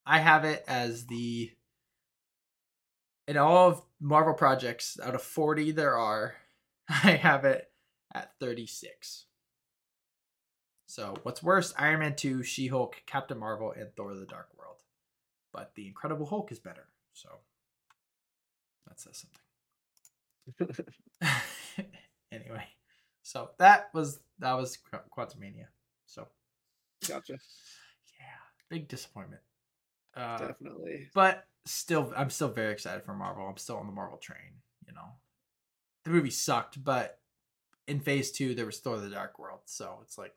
I 0.04 0.18
have 0.18 0.44
it 0.44 0.62
as 0.68 1.06
the 1.06 1.52
in 3.26 3.36
all 3.36 3.68
of 3.70 3.82
Marvel 3.98 4.34
projects, 4.34 4.98
out 5.02 5.14
of 5.14 5.22
40 5.22 5.70
there 5.72 5.96
are, 5.96 6.34
I 7.04 7.12
have 7.12 7.44
it 7.44 7.70
at 8.12 8.32
36. 8.40 9.26
So 10.86 11.14
what's 11.22 11.40
worse, 11.40 11.72
Iron 11.78 12.00
Man 12.00 12.16
2, 12.16 12.42
She-Hulk, 12.42 13.02
Captain 13.06 13.38
Marvel, 13.38 13.72
and 13.78 13.94
Thor 13.94 14.12
the 14.12 14.26
Dark 14.26 14.48
World. 14.58 14.78
But 15.52 15.72
the 15.76 15.86
Incredible 15.86 16.26
Hulk 16.26 16.50
is 16.50 16.58
better. 16.58 16.88
So 17.12 17.28
that 18.88 18.98
says 18.98 19.24
something. 20.58 20.84
anyway, 22.32 22.64
so 23.22 23.50
that 23.58 23.90
was 23.94 24.18
that 24.40 24.54
was 24.54 24.76
Qu- 24.78 24.98
Quantumania. 25.16 25.66
So 26.06 26.26
Gotcha. 27.06 27.34
yeah, 28.18 28.40
big 28.68 28.88
disappointment. 28.88 29.42
Uh, 30.16 30.38
Definitely. 30.38 31.08
but 31.14 31.46
still, 31.66 32.12
I'm 32.16 32.30
still 32.30 32.48
very 32.48 32.72
excited 32.72 33.04
for 33.04 33.14
Marvel. 33.14 33.46
I'm 33.46 33.58
still 33.58 33.76
on 33.76 33.86
the 33.86 33.92
Marvel 33.92 34.18
train. 34.18 34.58
You 34.88 34.94
know, 34.94 35.12
the 36.04 36.10
movie 36.10 36.30
sucked, 36.30 36.82
but 36.82 37.18
in 37.86 38.00
Phase 38.00 38.30
Two 38.32 38.54
there 38.54 38.66
was 38.66 38.78
Thor: 38.80 38.98
The 38.98 39.10
Dark 39.10 39.38
World, 39.38 39.60
so 39.66 39.98
it's 40.02 40.16
like 40.18 40.34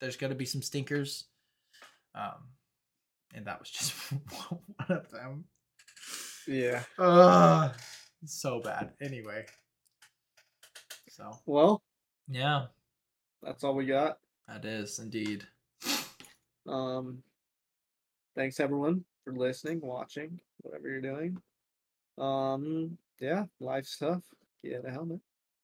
there's 0.00 0.16
gonna 0.16 0.34
be 0.34 0.46
some 0.46 0.62
stinkers. 0.62 1.24
Um, 2.14 2.48
and 3.34 3.46
that 3.46 3.60
was 3.60 3.70
just 3.70 3.92
one 4.12 4.60
of 4.88 5.10
them. 5.10 5.44
Yeah. 6.48 6.82
Ugh, 6.98 7.72
so 8.24 8.60
bad. 8.60 8.90
Anyway, 9.00 9.46
so 11.08 11.38
Well, 11.46 11.82
yeah, 12.28 12.66
that's 13.42 13.62
all 13.64 13.74
we 13.74 13.86
got. 13.86 14.18
that 14.48 14.64
is 14.64 14.98
indeed. 14.98 15.46
Um, 16.66 17.22
thanks 18.34 18.60
everyone 18.60 19.04
for 19.24 19.32
listening, 19.32 19.80
watching, 19.80 20.40
whatever 20.62 20.88
you're 20.88 21.00
doing. 21.00 21.40
Um, 22.18 22.98
yeah, 23.20 23.44
life 23.60 23.86
stuff. 23.86 24.22
Get 24.64 24.84
a 24.86 24.90
helmet. 24.90 25.20